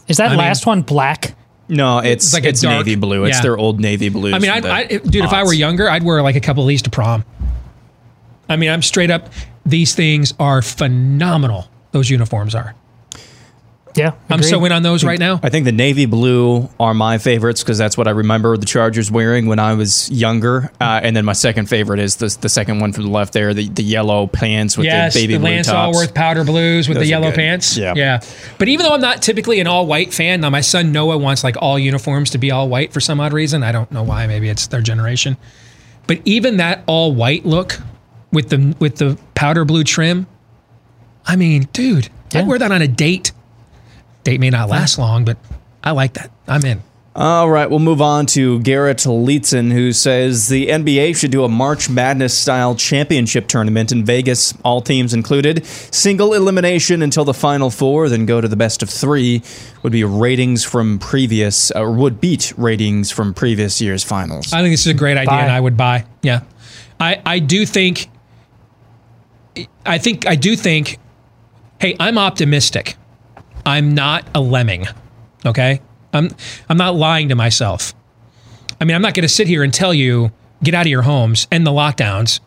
Is 0.08 0.18
that 0.18 0.28
I 0.28 0.30
mean- 0.30 0.38
last 0.40 0.66
one 0.66 0.82
black? 0.82 1.36
No, 1.68 2.00
it's 2.00 2.26
It's 2.26 2.34
like 2.34 2.46
a 2.46 2.50
it's 2.50 2.62
dark- 2.62 2.86
navy 2.86 2.96
blue. 2.96 3.24
It's 3.26 3.38
yeah. 3.38 3.42
their 3.42 3.58
old 3.58 3.80
navy 3.80 4.10
blue. 4.10 4.34
I 4.34 4.40
mean, 4.40 4.52
I, 4.52 4.58
I, 4.58 4.84
dude, 4.86 5.26
if 5.26 5.34
I 5.34 5.44
were 5.44 5.54
younger, 5.54 5.90
I'd 5.90 6.04
wear 6.04 6.22
like 6.22 6.36
a 6.36 6.42
couple 6.42 6.64
of 6.64 6.70
these 6.70 6.82
to 6.84 6.90
prom. 6.90 7.26
I 8.48 8.56
mean, 8.56 8.70
I'm 8.70 8.82
straight 8.82 9.10
up. 9.12 9.30
These 9.66 9.96
things 9.96 10.34
are 10.40 10.62
phenomenal. 10.62 11.68
Those 11.92 12.10
uniforms 12.10 12.54
are. 12.54 12.76
Yeah. 13.96 14.12
I'm 14.30 14.44
so 14.44 14.64
in 14.66 14.72
on 14.72 14.84
those 14.84 15.04
right 15.04 15.20
now. 15.20 15.40
I 15.42 15.50
think 15.50 15.66
the 15.66 15.72
navy 15.72 16.06
blue 16.06 16.70
are 16.80 16.94
my 16.94 17.18
favorites 17.18 17.64
because 17.64 17.78
that's 17.78 17.98
what 17.98 18.08
I 18.08 18.12
remember 18.12 18.58
the 18.58 18.66
Chargers 18.66 19.10
wearing 19.10 19.46
when 19.46 19.58
I 19.58 19.74
was 19.74 20.10
younger. 20.12 20.72
Uh, 20.82 21.00
and 21.02 21.16
then 21.16 21.24
my 21.24 21.34
second 21.34 21.68
favorite 21.70 22.00
is 22.00 22.18
the, 22.18 22.36
the 22.42 22.50
second 22.50 22.80
one 22.80 22.92
from 22.92 23.06
the 23.06 23.10
left 23.10 23.34
there, 23.34 23.54
the, 23.54 23.70
the 23.70 23.84
yellow 23.84 24.28
pants 24.28 24.78
with 24.78 24.86
yes, 24.86 25.14
the 25.14 25.22
baby 25.22 25.34
the 25.34 25.40
blue 25.40 25.50
Lance 25.50 25.68
tops. 25.68 25.96
Allworth 25.96 26.14
powder 26.14 26.44
blues 26.44 26.88
with 26.90 26.98
Those 26.98 27.06
the 27.06 27.10
yellow 27.10 27.30
good. 27.30 27.36
pants. 27.36 27.78
Yeah. 27.78 27.94
yeah. 27.96 28.20
But 28.58 28.68
even 28.68 28.86
though 28.86 28.94
I'm 28.94 29.02
not 29.02 29.22
typically 29.22 29.60
an 29.60 29.68
all 29.68 29.86
white 29.86 30.14
fan, 30.14 30.42
now 30.42 30.50
my 30.50 30.62
son 30.62 30.92
Noah 30.92 31.18
wants 31.18 31.44
like 31.44 31.56
all 31.62 31.80
uniforms 31.80 32.32
to 32.32 32.38
be 32.38 32.52
all 32.52 32.68
white 32.68 32.92
for 32.92 33.00
some 33.00 33.20
odd 33.22 33.34
reason. 33.34 33.64
I 33.64 33.72
don't 33.72 33.92
know 33.92 34.04
why. 34.04 34.28
Maybe 34.28 34.50
it's 34.50 34.68
their 34.68 34.82
generation. 34.82 35.38
But 36.08 36.20
even 36.26 36.58
that 36.58 36.84
all 36.86 37.14
white 37.14 37.46
look 37.46 37.80
with 38.32 38.50
the 38.50 38.76
with 38.80 38.98
the 38.98 39.18
powder 39.34 39.66
blue 39.66 39.84
trim, 39.84 40.28
I 41.26 41.36
mean, 41.36 41.70
dude, 41.74 42.10
I'd 42.34 42.46
wear 42.48 42.60
that 42.60 42.72
on 42.72 42.82
a 42.82 42.88
date. 42.88 43.32
Date 44.26 44.40
may 44.40 44.50
not 44.50 44.70
last 44.70 44.98
long, 44.98 45.24
but 45.24 45.38
I 45.84 45.92
like 45.92 46.14
that. 46.16 46.32
I'm 46.48 46.66
in. 46.66 46.82
All 47.16 47.50
right, 47.50 47.70
we'll 47.70 47.80
move 47.80 48.02
on 48.02 48.26
to 48.26 48.60
Garrett 48.60 48.98
Leitzen, 48.98 49.72
who 49.72 49.94
says 49.94 50.50
the 50.50 50.68
NBA 50.68 51.16
should 51.16 51.32
do 51.32 51.46
a 51.46 51.48
March 51.48 51.90
Madness 51.90 52.38
style 52.38 52.76
championship 52.76 53.48
tournament 53.48 53.94
in 53.94 54.04
Vegas, 54.04 54.54
all 54.66 54.82
teams 54.82 55.14
included. 55.14 55.66
Single 55.66 56.34
elimination 56.34 57.02
until 57.02 57.24
the 57.24 57.34
final 57.34 57.70
four, 57.70 58.10
then 58.10 58.26
go 58.26 58.42
to 58.42 58.50
the 58.50 58.58
best 58.58 58.84
of 58.84 58.90
three. 58.90 59.44
Would 59.84 59.94
be 59.94 60.04
ratings 60.04 60.66
from 60.66 61.00
previous, 61.00 61.72
or 61.72 61.90
would 61.94 62.20
beat 62.20 62.52
ratings 62.58 63.12
from 63.12 63.34
previous 63.34 63.80
year's 63.80 64.04
finals. 64.04 64.52
I 64.52 64.62
think 64.62 64.74
this 64.74 64.82
is 64.82 64.88
a 64.88 64.94
great 64.94 65.16
idea, 65.18 65.28
Buy. 65.28 65.44
and 65.44 65.52
I 65.52 65.60
would 65.62 65.78
buy. 65.78 66.06
Yeah, 66.22 66.42
I 67.00 67.22
I 67.26 67.40
do 67.40 67.66
think. 67.66 68.10
I 69.86 70.00
think 70.00 70.28
I 70.28 70.36
do 70.36 70.58
think. 70.58 70.98
Hey, 71.80 71.96
I'm 71.98 72.18
optimistic. 72.18 72.98
I'm 73.66 73.94
not 73.94 74.28
a 74.36 74.42
lemming. 74.42 74.86
Okay, 75.46 75.82
I'm 76.14 76.30
I'm 76.70 76.78
not 76.78 76.96
lying 76.96 77.30
to 77.30 77.36
myself. 77.36 77.94
I 78.80 78.86
mean, 78.86 78.96
I'm 78.96 79.02
not 79.02 79.14
going 79.14 79.24
to 79.24 79.30
sit 79.30 79.48
here 79.48 79.64
and 79.64 79.74
tell 79.74 79.94
you 79.94 80.32
get 80.64 80.74
out 80.74 80.86
of 80.86 80.92
your 80.92 81.04
homes, 81.04 81.48
end 81.52 81.66
the 81.66 81.72
lockdowns, 81.72 82.40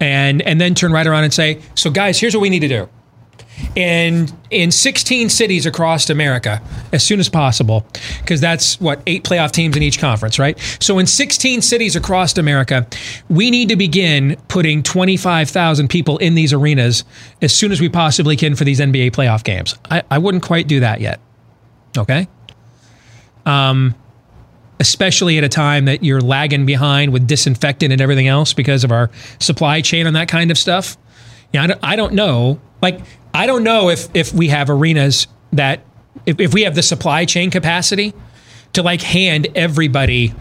and 0.00 0.42
and 0.42 0.60
then 0.60 0.74
turn 0.74 0.92
right 0.92 1.06
around 1.06 1.24
and 1.24 1.32
say, 1.32 1.60
so 1.74 1.90
guys, 1.90 2.18
here's 2.18 2.34
what 2.34 2.40
we 2.40 2.50
need 2.50 2.60
to 2.60 2.68
do. 2.68 2.88
And 3.76 4.32
in 4.50 4.70
16 4.70 5.28
cities 5.30 5.66
across 5.66 6.10
America, 6.10 6.60
as 6.92 7.02
soon 7.02 7.20
as 7.20 7.28
possible, 7.28 7.86
because 8.20 8.40
that's 8.40 8.80
what 8.80 9.00
eight 9.06 9.24
playoff 9.24 9.50
teams 9.52 9.76
in 9.76 9.82
each 9.82 9.98
conference, 9.98 10.38
right? 10.38 10.58
So 10.80 10.98
in 10.98 11.06
16 11.06 11.62
cities 11.62 11.96
across 11.96 12.36
America, 12.36 12.86
we 13.28 13.50
need 13.50 13.68
to 13.70 13.76
begin 13.76 14.36
putting 14.48 14.82
25,000 14.82 15.88
people 15.88 16.18
in 16.18 16.34
these 16.34 16.52
arenas 16.52 17.04
as 17.40 17.54
soon 17.54 17.72
as 17.72 17.80
we 17.80 17.88
possibly 17.88 18.36
can 18.36 18.54
for 18.54 18.64
these 18.64 18.80
NBA 18.80 19.12
playoff 19.12 19.44
games. 19.44 19.74
I, 19.90 20.02
I 20.10 20.18
wouldn't 20.18 20.42
quite 20.42 20.66
do 20.66 20.80
that 20.80 21.00
yet. 21.00 21.20
Okay. 21.96 22.28
Um, 23.46 23.94
especially 24.80 25.38
at 25.38 25.44
a 25.44 25.48
time 25.48 25.84
that 25.84 26.02
you're 26.02 26.20
lagging 26.20 26.66
behind 26.66 27.12
with 27.12 27.26
disinfectant 27.26 27.92
and 27.92 28.00
everything 28.00 28.28
else 28.28 28.52
because 28.52 28.82
of 28.84 28.90
our 28.90 29.10
supply 29.38 29.80
chain 29.80 30.06
and 30.06 30.16
that 30.16 30.28
kind 30.28 30.50
of 30.50 30.58
stuff. 30.58 30.96
Yeah, 31.52 31.62
I 31.62 31.66
don't, 31.66 31.80
I 31.82 31.96
don't 31.96 32.14
know. 32.14 32.60
Like, 32.80 33.00
I 33.34 33.46
don't 33.46 33.64
know 33.64 33.88
if 33.88 34.08
if 34.14 34.32
we 34.32 34.48
have 34.48 34.70
arenas 34.70 35.26
that 35.52 35.80
if, 36.26 36.40
if 36.40 36.54
we 36.54 36.62
have 36.62 36.74
the 36.74 36.82
supply 36.82 37.24
chain 37.24 37.50
capacity 37.50 38.14
to 38.74 38.82
like 38.82 39.02
hand 39.02 39.48
everybody 39.54 40.34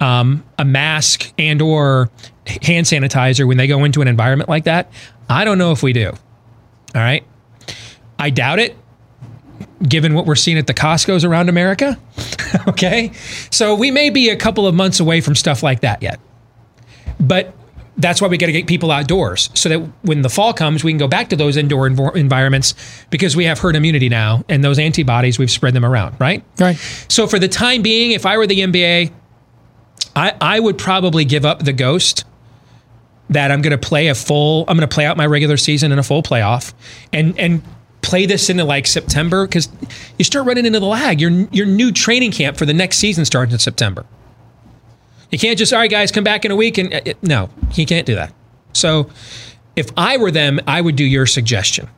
um, 0.00 0.44
a 0.58 0.64
mask 0.64 1.32
and 1.38 1.62
or 1.62 2.10
hand 2.46 2.86
sanitizer 2.86 3.46
when 3.46 3.56
they 3.56 3.68
go 3.68 3.84
into 3.84 4.02
an 4.02 4.08
environment 4.08 4.48
like 4.48 4.64
that. 4.64 4.90
I 5.28 5.44
don't 5.44 5.58
know 5.58 5.70
if 5.70 5.82
we 5.82 5.92
do. 5.92 6.08
All 6.08 7.00
right. 7.00 7.24
I 8.18 8.30
doubt 8.30 8.58
it 8.58 8.76
given 9.82 10.14
what 10.14 10.26
we're 10.26 10.34
seeing 10.34 10.58
at 10.58 10.66
the 10.66 10.74
Costco's 10.74 11.24
around 11.24 11.48
America. 11.48 11.98
okay. 12.68 13.12
So 13.50 13.74
we 13.74 13.90
may 13.90 14.10
be 14.10 14.30
a 14.30 14.36
couple 14.36 14.66
of 14.66 14.74
months 14.74 15.00
away 15.00 15.20
from 15.20 15.34
stuff 15.34 15.62
like 15.62 15.80
that 15.80 16.02
yet. 16.02 16.20
But 17.18 17.54
that's 17.96 18.22
why 18.22 18.28
we 18.28 18.38
got 18.38 18.46
to 18.46 18.52
get 18.52 18.66
people 18.66 18.90
outdoors 18.90 19.50
so 19.54 19.68
that 19.68 19.78
when 20.02 20.22
the 20.22 20.30
fall 20.30 20.52
comes, 20.52 20.82
we 20.82 20.92
can 20.92 20.98
go 20.98 21.08
back 21.08 21.28
to 21.28 21.36
those 21.36 21.56
indoor 21.56 21.88
env- 21.88 22.16
environments 22.16 22.74
because 23.10 23.36
we 23.36 23.44
have 23.44 23.58
herd 23.58 23.76
immunity 23.76 24.08
now 24.08 24.44
and 24.48 24.64
those 24.64 24.78
antibodies, 24.78 25.38
we've 25.38 25.50
spread 25.50 25.74
them 25.74 25.84
around, 25.84 26.18
right? 26.18 26.42
Right. 26.58 26.76
So 27.08 27.26
for 27.26 27.38
the 27.38 27.48
time 27.48 27.82
being, 27.82 28.12
if 28.12 28.24
I 28.24 28.38
were 28.38 28.46
the 28.46 28.60
NBA, 28.60 29.12
I, 30.16 30.34
I 30.40 30.60
would 30.60 30.78
probably 30.78 31.24
give 31.24 31.44
up 31.44 31.64
the 31.64 31.72
ghost 31.72 32.24
that 33.30 33.50
I'm 33.50 33.62
going 33.62 33.78
to 33.78 33.86
play 33.86 34.08
a 34.08 34.14
full, 34.14 34.64
I'm 34.68 34.76
going 34.76 34.88
to 34.88 34.94
play 34.94 35.06
out 35.06 35.16
my 35.16 35.26
regular 35.26 35.56
season 35.56 35.92
in 35.92 35.98
a 35.98 36.02
full 36.02 36.22
playoff 36.22 36.72
and, 37.12 37.38
and 37.38 37.62
play 38.00 38.26
this 38.26 38.50
into 38.50 38.64
like 38.64 38.86
September 38.86 39.46
because 39.46 39.68
you 40.18 40.24
start 40.24 40.46
running 40.46 40.66
into 40.66 40.80
the 40.80 40.86
lag. 40.86 41.20
Your, 41.20 41.30
your 41.30 41.66
new 41.66 41.92
training 41.92 42.32
camp 42.32 42.56
for 42.56 42.66
the 42.66 42.74
next 42.74 42.98
season 42.98 43.24
starts 43.24 43.52
in 43.52 43.58
September. 43.58 44.04
You 45.32 45.38
can't 45.38 45.58
just, 45.58 45.72
all 45.72 45.80
right, 45.80 45.90
guys, 45.90 46.12
come 46.12 46.22
back 46.24 46.44
in 46.44 46.50
a 46.52 46.56
week. 46.56 46.78
And 46.78 46.94
uh, 46.94 47.00
no, 47.22 47.50
he 47.72 47.84
can't 47.86 48.06
do 48.06 48.14
that. 48.14 48.32
So 48.74 49.10
if 49.74 49.90
I 49.96 50.18
were 50.18 50.30
them, 50.30 50.60
I 50.66 50.80
would 50.80 50.94
do 50.94 51.04
your 51.04 51.26
suggestion. 51.26 51.88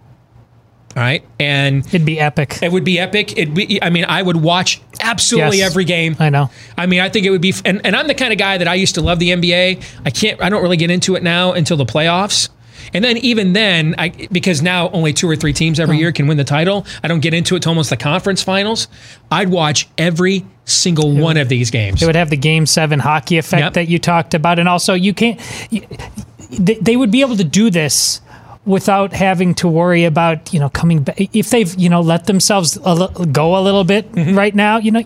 All 0.96 1.02
right. 1.02 1.24
And 1.40 1.84
it'd 1.88 2.04
be 2.06 2.20
epic. 2.20 2.60
It 2.62 2.70
would 2.70 2.84
be 2.84 3.00
epic. 3.00 3.32
It'd 3.36 3.52
be, 3.52 3.82
I 3.82 3.90
mean, 3.90 4.04
I 4.04 4.22
would 4.22 4.36
watch 4.36 4.80
absolutely 5.00 5.58
Yes. 5.58 5.70
every 5.72 5.84
game. 5.84 6.14
I 6.20 6.30
know. 6.30 6.48
I 6.78 6.86
mean, 6.86 7.00
I 7.00 7.08
think 7.08 7.26
it 7.26 7.30
would 7.30 7.40
be, 7.42 7.52
and, 7.64 7.84
and 7.84 7.96
I'm 7.96 8.06
the 8.06 8.14
kind 8.14 8.32
of 8.32 8.38
guy 8.38 8.58
that 8.58 8.68
I 8.68 8.74
used 8.74 8.94
to 8.94 9.00
love 9.02 9.18
the 9.18 9.30
NBA. 9.30 9.82
I 10.04 10.10
can't, 10.10 10.40
I 10.40 10.48
don't 10.48 10.62
really 10.62 10.76
get 10.76 10.90
into 10.92 11.16
it 11.16 11.24
now 11.24 11.52
until 11.52 11.76
the 11.76 11.84
playoffs. 11.84 12.48
And 12.92 13.04
then 13.04 13.16
even 13.18 13.52
then, 13.52 13.94
I 13.98 14.08
because 14.30 14.62
now 14.62 14.90
only 14.90 15.12
two 15.12 15.28
or 15.28 15.36
three 15.36 15.52
teams 15.52 15.80
every 15.80 15.98
year 15.98 16.12
can 16.12 16.26
win 16.26 16.36
the 16.36 16.44
title. 16.44 16.86
I 17.02 17.08
don't 17.08 17.20
get 17.20 17.34
into 17.34 17.56
it 17.56 17.62
to 17.62 17.68
almost 17.68 17.90
the 17.90 17.96
conference 17.96 18.42
finals. 18.42 18.88
I'd 19.30 19.48
watch 19.48 19.88
every 19.96 20.44
single 20.66 21.14
one 21.14 21.36
of 21.36 21.48
these 21.48 21.70
games. 21.70 22.02
It 22.02 22.06
would 22.06 22.14
have 22.16 22.30
the 22.30 22.36
game 22.36 22.66
seven 22.66 22.98
hockey 22.98 23.38
effect 23.38 23.60
Yep. 23.60 23.72
that 23.74 23.88
you 23.88 23.98
talked 23.98 24.34
about, 24.34 24.58
and 24.58 24.68
also 24.68 24.94
you 24.94 25.14
can't. 25.14 25.40
They, 26.50 26.74
they 26.74 26.96
would 26.96 27.10
be 27.10 27.20
able 27.22 27.36
to 27.36 27.44
do 27.44 27.70
this 27.70 28.20
without 28.66 29.12
having 29.12 29.54
to 29.54 29.68
worry 29.68 30.04
about 30.04 30.52
you 30.54 30.60
know 30.60 30.68
coming 30.70 31.02
back 31.02 31.16
if 31.34 31.50
they've 31.50 31.74
you 31.76 31.88
know 31.88 32.00
let 32.00 32.26
themselves 32.26 32.78
a 32.84 33.08
go 33.30 33.58
a 33.58 33.62
little 33.62 33.84
bit 33.84 34.10
Mm-hmm. 34.12 34.36
right 34.36 34.54
now. 34.54 34.78
You 34.78 34.90
know. 34.92 35.02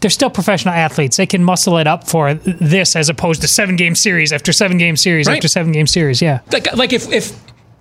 They're 0.00 0.10
still 0.10 0.30
professional 0.30 0.74
athletes. 0.74 1.16
They 1.16 1.26
can 1.26 1.42
muscle 1.42 1.76
it 1.78 1.86
up 1.86 2.06
for 2.08 2.34
this 2.34 2.94
as 2.94 3.08
opposed 3.08 3.40
to 3.42 3.48
seven 3.48 3.76
game 3.76 3.94
series 3.96 4.32
after 4.32 4.52
seven 4.52 4.78
game 4.78 4.96
series 4.96 5.26
Right. 5.26 5.36
after 5.36 5.48
seven 5.48 5.72
game 5.72 5.86
series. 5.88 6.22
Yeah. 6.22 6.40
like 6.52 6.72
like 6.76 6.92
if 6.92 7.10
if 7.12 7.32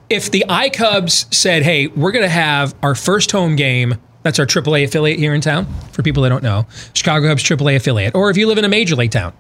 if 0.10 0.32
the 0.32 0.46
I-Cubs 0.48 1.26
said, 1.32 1.64
"Hey, 1.64 1.88
we're 1.88 2.12
going 2.14 2.24
to 2.24 2.30
have 2.30 2.74
our 2.82 2.96
first 2.96 3.32
home 3.32 3.56
game." 3.56 3.96
That's 4.24 4.40
our 4.40 4.46
AAA 4.46 4.84
affiliate 4.86 5.20
here 5.20 5.34
in 5.34 5.42
town. 5.42 5.68
For 5.92 6.02
people 6.02 6.24
that 6.24 6.30
don't 6.30 6.44
know, 6.44 6.66
Chicago 6.94 7.28
Cubs 7.30 7.44
AAA 7.44 7.76
affiliate. 7.78 8.14
Or 8.16 8.30
if 8.30 8.36
you 8.38 8.48
live 8.48 8.58
in 8.58 8.66
a 8.66 8.70
major 8.70 8.96
league 8.96 9.12
town, 9.12 9.32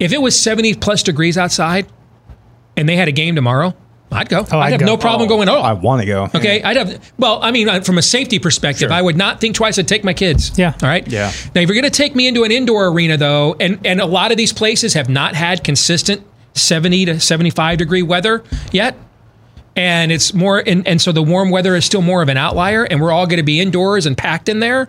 if 0.00 0.12
it 0.12 0.20
was 0.20 0.38
70 0.38 0.74
plus 0.74 1.02
degrees 1.02 1.38
outside, 1.38 1.86
and 2.76 2.88
they 2.88 2.96
had 2.96 3.08
a 3.08 3.12
game 3.12 3.34
tomorrow, 3.36 3.74
I'd 4.12 4.28
go. 4.28 4.40
I'd, 4.40 4.52
I'd 4.52 4.70
have 4.72 4.80
go. 4.80 4.86
no 4.86 4.96
problem 4.96 5.28
going. 5.28 5.48
Oh, 5.48 5.60
I 5.60 5.72
want 5.72 6.00
to 6.02 6.06
go. 6.06 6.28
Okay, 6.34 6.62
I'd 6.62 6.76
have. 6.76 7.12
Well, 7.18 7.42
I 7.42 7.50
mean, 7.50 7.68
uh, 7.68 7.80
from 7.80 7.98
a 7.98 8.02
safety 8.02 8.38
perspective, 8.38 8.88
Sure. 8.88 8.92
I 8.92 9.02
would 9.02 9.16
not 9.16 9.40
think 9.40 9.54
twice. 9.56 9.78
I'd 9.78 9.88
take 9.88 10.04
my 10.04 10.14
kids. 10.14 10.56
Yeah. 10.58 10.74
All 10.82 10.88
right. 10.88 11.06
Yeah. 11.08 11.32
Now, 11.54 11.60
if 11.62 11.68
you're 11.68 11.74
going 11.80 11.84
to 11.84 11.90
take 11.90 12.14
me 12.14 12.26
into 12.28 12.44
an 12.44 12.52
indoor 12.52 12.86
arena, 12.88 13.16
though, 13.16 13.56
and 13.58 13.84
and 13.86 14.00
a 14.00 14.06
lot 14.06 14.30
of 14.30 14.36
these 14.36 14.52
places 14.52 14.94
have 14.94 15.08
not 15.08 15.34
had 15.34 15.64
consistent 15.64 16.26
70 16.54 17.06
to 17.06 17.20
75 17.20 17.78
degree 17.78 18.02
weather 18.02 18.44
yet, 18.70 18.96
and 19.76 20.12
it's 20.12 20.34
more, 20.34 20.62
and 20.66 20.86
and 20.86 21.00
so 21.00 21.12
the 21.12 21.22
warm 21.22 21.50
weather 21.50 21.74
is 21.76 21.84
still 21.84 22.02
more 22.02 22.22
of 22.22 22.28
an 22.28 22.36
outlier, 22.36 22.84
and 22.84 23.00
we're 23.00 23.12
all 23.12 23.26
going 23.26 23.38
to 23.38 23.42
be 23.42 23.60
indoors 23.60 24.06
and 24.06 24.16
packed 24.18 24.48
in 24.48 24.60
there. 24.60 24.88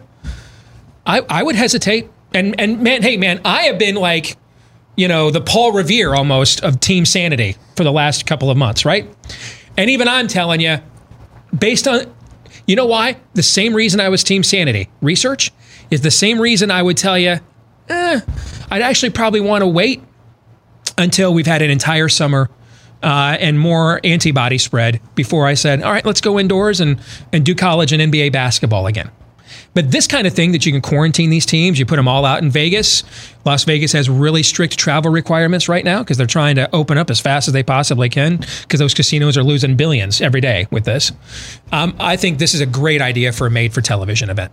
I 1.05 1.21
I 1.29 1.43
would 1.43 1.55
hesitate. 1.55 2.09
And 2.33 2.59
and 2.59 2.81
man, 2.81 3.03
hey 3.03 3.15
man, 3.17 3.41
I 3.45 3.63
have 3.63 3.77
been 3.77 3.95
like 3.95 4.37
you 4.95 5.07
know, 5.07 5.31
the 5.31 5.41
Paul 5.41 5.71
Revere 5.71 6.13
almost 6.13 6.63
of 6.63 6.79
Team 6.79 7.05
Sanity 7.05 7.55
for 7.75 7.83
the 7.83 7.91
last 7.91 8.25
couple 8.25 8.49
of 8.49 8.57
months, 8.57 8.85
right? 8.85 9.09
And 9.77 9.89
even 9.89 10.07
I'm 10.07 10.27
telling 10.27 10.61
you, 10.61 10.77
based 11.57 11.87
on, 11.87 12.13
you 12.67 12.75
know 12.75 12.85
why? 12.85 13.17
The 13.33 13.43
same 13.43 13.73
reason 13.73 13.99
I 13.99 14.09
was 14.09 14.23
Team 14.23 14.43
Sanity 14.43 14.89
research 15.01 15.51
is 15.89 16.01
the 16.01 16.11
same 16.11 16.39
reason 16.39 16.71
I 16.71 16.81
would 16.81 16.97
tell 16.97 17.17
you, 17.17 17.39
eh, 17.89 18.21
I'd 18.69 18.81
actually 18.81 19.09
probably 19.11 19.41
want 19.41 19.61
to 19.61 19.67
wait 19.67 20.01
until 20.97 21.33
we've 21.33 21.47
had 21.47 21.61
an 21.61 21.69
entire 21.71 22.09
summer 22.09 22.49
uh, 23.01 23.35
and 23.39 23.59
more 23.59 23.99
antibody 24.03 24.57
spread 24.57 25.01
before 25.15 25.45
I 25.45 25.55
said, 25.55 25.83
all 25.83 25.91
right, 25.91 26.05
let's 26.05 26.21
go 26.21 26.39
indoors 26.39 26.79
and, 26.79 26.99
and 27.31 27.45
do 27.45 27.53
college 27.53 27.91
and 27.91 28.13
NBA 28.13 28.31
basketball 28.31 28.87
again. 28.87 29.11
But 29.73 29.91
this 29.91 30.07
kind 30.07 30.27
of 30.27 30.33
thing 30.33 30.51
that 30.51 30.65
you 30.65 30.71
can 30.71 30.81
quarantine 30.81 31.29
these 31.29 31.45
teams, 31.45 31.79
you 31.79 31.85
put 31.85 31.95
them 31.95 32.07
all 32.07 32.25
out 32.25 32.41
in 32.41 32.49
Vegas. 32.49 33.03
Las 33.45 33.63
Vegas 33.63 33.91
has 33.93 34.09
really 34.09 34.43
strict 34.43 34.77
travel 34.77 35.11
requirements 35.11 35.67
right 35.67 35.83
now 35.83 35.99
because 35.99 36.17
they're 36.17 36.27
trying 36.27 36.55
to 36.55 36.73
open 36.75 36.97
up 36.97 37.09
as 37.09 37.19
fast 37.19 37.47
as 37.47 37.53
they 37.53 37.63
possibly 37.63 38.09
can 38.09 38.37
because 38.61 38.79
those 38.79 38.93
casinos 38.93 39.37
are 39.37 39.43
losing 39.43 39.75
billions 39.75 40.21
every 40.21 40.41
day 40.41 40.67
with 40.71 40.85
this. 40.85 41.11
Um, 41.71 41.95
I 41.99 42.17
think 42.17 42.39
this 42.39 42.53
is 42.53 42.61
a 42.61 42.65
great 42.65 43.01
idea 43.01 43.31
for 43.31 43.47
a 43.47 43.51
made 43.51 43.73
for 43.73 43.81
television 43.81 44.29
event. 44.29 44.51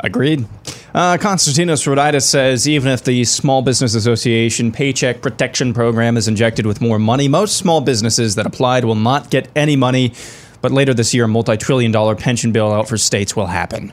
Agreed. 0.00 0.46
Uh, 0.94 1.16
Konstantinos 1.16 1.86
Roditis 1.86 2.22
says 2.22 2.68
even 2.68 2.92
if 2.92 3.02
the 3.04 3.24
Small 3.24 3.62
Business 3.62 3.94
Association 3.94 4.70
Paycheck 4.70 5.22
Protection 5.22 5.72
Program 5.72 6.18
is 6.18 6.28
injected 6.28 6.66
with 6.66 6.82
more 6.82 6.98
money, 6.98 7.26
most 7.26 7.56
small 7.56 7.80
businesses 7.80 8.34
that 8.34 8.44
applied 8.44 8.84
will 8.84 8.94
not 8.94 9.30
get 9.30 9.48
any 9.56 9.76
money. 9.76 10.12
But 10.60 10.72
later 10.72 10.92
this 10.92 11.14
year, 11.14 11.24
a 11.24 11.28
multi 11.28 11.56
trillion 11.56 11.90
dollar 11.90 12.14
pension 12.14 12.52
bailout 12.52 12.86
for 12.86 12.98
states 12.98 13.34
will 13.34 13.46
happen. 13.46 13.92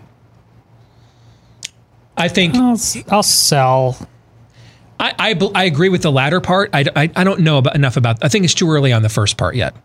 I 2.17 2.27
think 2.27 2.55
I'll, 2.55 2.79
I'll 3.09 3.23
sell. 3.23 3.97
I, 4.99 5.13
I, 5.17 5.51
I 5.55 5.63
agree 5.63 5.89
with 5.89 6.03
the 6.03 6.11
latter 6.11 6.41
part. 6.41 6.69
I, 6.73 6.85
I, 6.95 7.11
I 7.15 7.23
don't 7.23 7.39
know 7.39 7.57
about, 7.57 7.75
enough 7.75 7.97
about. 7.97 8.23
I 8.23 8.27
think 8.27 8.45
it's 8.45 8.53
too 8.53 8.69
early 8.69 8.93
on 8.93 9.01
the 9.01 9.09
first 9.09 9.37
part 9.37 9.55
yet. 9.55 9.75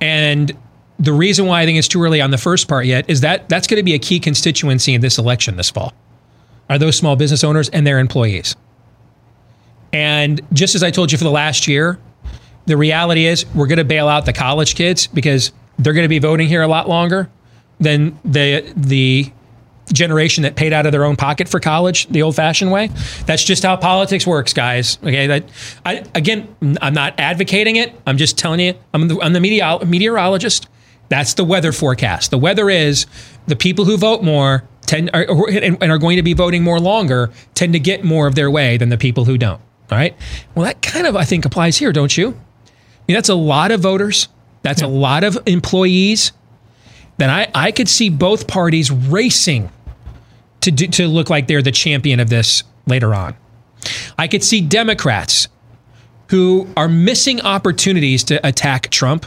And 0.00 0.56
the 0.98 1.12
reason 1.12 1.46
why 1.46 1.62
I 1.62 1.64
think 1.64 1.78
it's 1.78 1.88
too 1.88 2.02
early 2.02 2.20
on 2.20 2.30
the 2.30 2.38
first 2.38 2.68
part 2.68 2.84
yet 2.86 3.08
is 3.08 3.22
that 3.22 3.48
that's 3.48 3.66
going 3.66 3.78
to 3.78 3.84
be 3.84 3.94
a 3.94 3.98
key 3.98 4.20
constituency 4.20 4.94
in 4.94 5.00
this 5.00 5.16
election 5.16 5.56
this 5.56 5.70
fall. 5.70 5.94
Are 6.68 6.78
those 6.78 6.96
small 6.96 7.16
business 7.16 7.42
owners 7.42 7.68
and 7.70 7.86
their 7.86 7.98
employees? 7.98 8.54
And 9.92 10.40
just 10.52 10.74
as 10.74 10.82
I 10.82 10.90
told 10.90 11.12
you 11.12 11.18
for 11.18 11.24
the 11.24 11.30
last 11.30 11.66
year, 11.66 11.98
the 12.66 12.76
reality 12.76 13.24
is 13.24 13.46
we're 13.54 13.66
going 13.66 13.78
to 13.78 13.84
bail 13.84 14.08
out 14.08 14.26
the 14.26 14.34
college 14.34 14.74
kids 14.74 15.06
because 15.06 15.52
they're 15.78 15.94
going 15.94 16.04
to 16.04 16.08
be 16.08 16.18
voting 16.18 16.48
here 16.48 16.60
a 16.60 16.68
lot 16.68 16.88
longer 16.88 17.30
than 17.80 18.18
the 18.24 18.70
the 18.76 19.32
generation 19.92 20.42
that 20.42 20.56
paid 20.56 20.72
out 20.72 20.86
of 20.86 20.92
their 20.92 21.04
own 21.04 21.16
pocket 21.16 21.48
for 21.48 21.60
college 21.60 22.06
the 22.08 22.22
old-fashioned 22.22 22.70
way. 22.70 22.90
That's 23.26 23.44
just 23.44 23.62
how 23.62 23.76
politics 23.76 24.26
works, 24.26 24.52
guys. 24.52 24.98
Okay, 25.02 25.26
that 25.26 25.44
I 25.84 26.04
again, 26.14 26.48
I'm 26.80 26.94
not 26.94 27.18
advocating 27.18 27.76
it. 27.76 27.94
I'm 28.06 28.16
just 28.16 28.38
telling 28.38 28.60
you. 28.60 28.74
I'm 28.94 29.08
the, 29.08 29.20
I'm 29.20 29.32
the 29.32 29.40
meteor, 29.40 29.78
meteorologist. 29.84 30.68
That's 31.08 31.34
the 31.34 31.44
weather 31.44 31.72
forecast. 31.72 32.30
The 32.30 32.38
weather 32.38 32.68
is 32.68 33.06
the 33.46 33.56
people 33.56 33.84
who 33.84 33.96
vote 33.96 34.22
more 34.22 34.64
tend 34.82 35.10
are, 35.14 35.24
and, 35.48 35.82
and 35.82 35.92
are 35.92 35.98
going 35.98 36.16
to 36.16 36.22
be 36.22 36.34
voting 36.34 36.62
more 36.62 36.80
longer 36.80 37.30
tend 37.54 37.72
to 37.72 37.80
get 37.80 38.04
more 38.04 38.26
of 38.26 38.34
their 38.34 38.50
way 38.50 38.76
than 38.76 38.88
the 38.88 38.98
people 38.98 39.24
who 39.24 39.38
don't. 39.38 39.60
All 39.90 39.96
right. 39.96 40.14
Well, 40.54 40.66
that 40.66 40.82
kind 40.82 41.06
of 41.06 41.16
I 41.16 41.24
think 41.24 41.44
applies 41.44 41.78
here, 41.78 41.92
don't 41.92 42.14
you? 42.16 42.28
I 42.28 42.32
mean, 43.08 43.14
that's 43.14 43.30
a 43.30 43.34
lot 43.34 43.70
of 43.70 43.80
voters. 43.80 44.28
That's 44.62 44.82
a 44.82 44.86
lot 44.86 45.24
of 45.24 45.38
employees. 45.46 46.32
Then 47.16 47.30
I, 47.30 47.50
I 47.54 47.72
could 47.72 47.88
see 47.88 48.10
both 48.10 48.46
parties 48.46 48.90
racing 48.90 49.70
to 50.60 50.70
do, 50.70 50.86
to 50.88 51.08
look 51.08 51.30
like 51.30 51.46
they're 51.46 51.62
the 51.62 51.72
champion 51.72 52.20
of 52.20 52.30
this 52.30 52.62
later 52.86 53.14
on. 53.14 53.36
I 54.18 54.28
could 54.28 54.42
see 54.42 54.60
Democrats 54.60 55.48
who 56.28 56.68
are 56.76 56.88
missing 56.88 57.40
opportunities 57.40 58.24
to 58.24 58.46
attack 58.46 58.90
Trump 58.90 59.26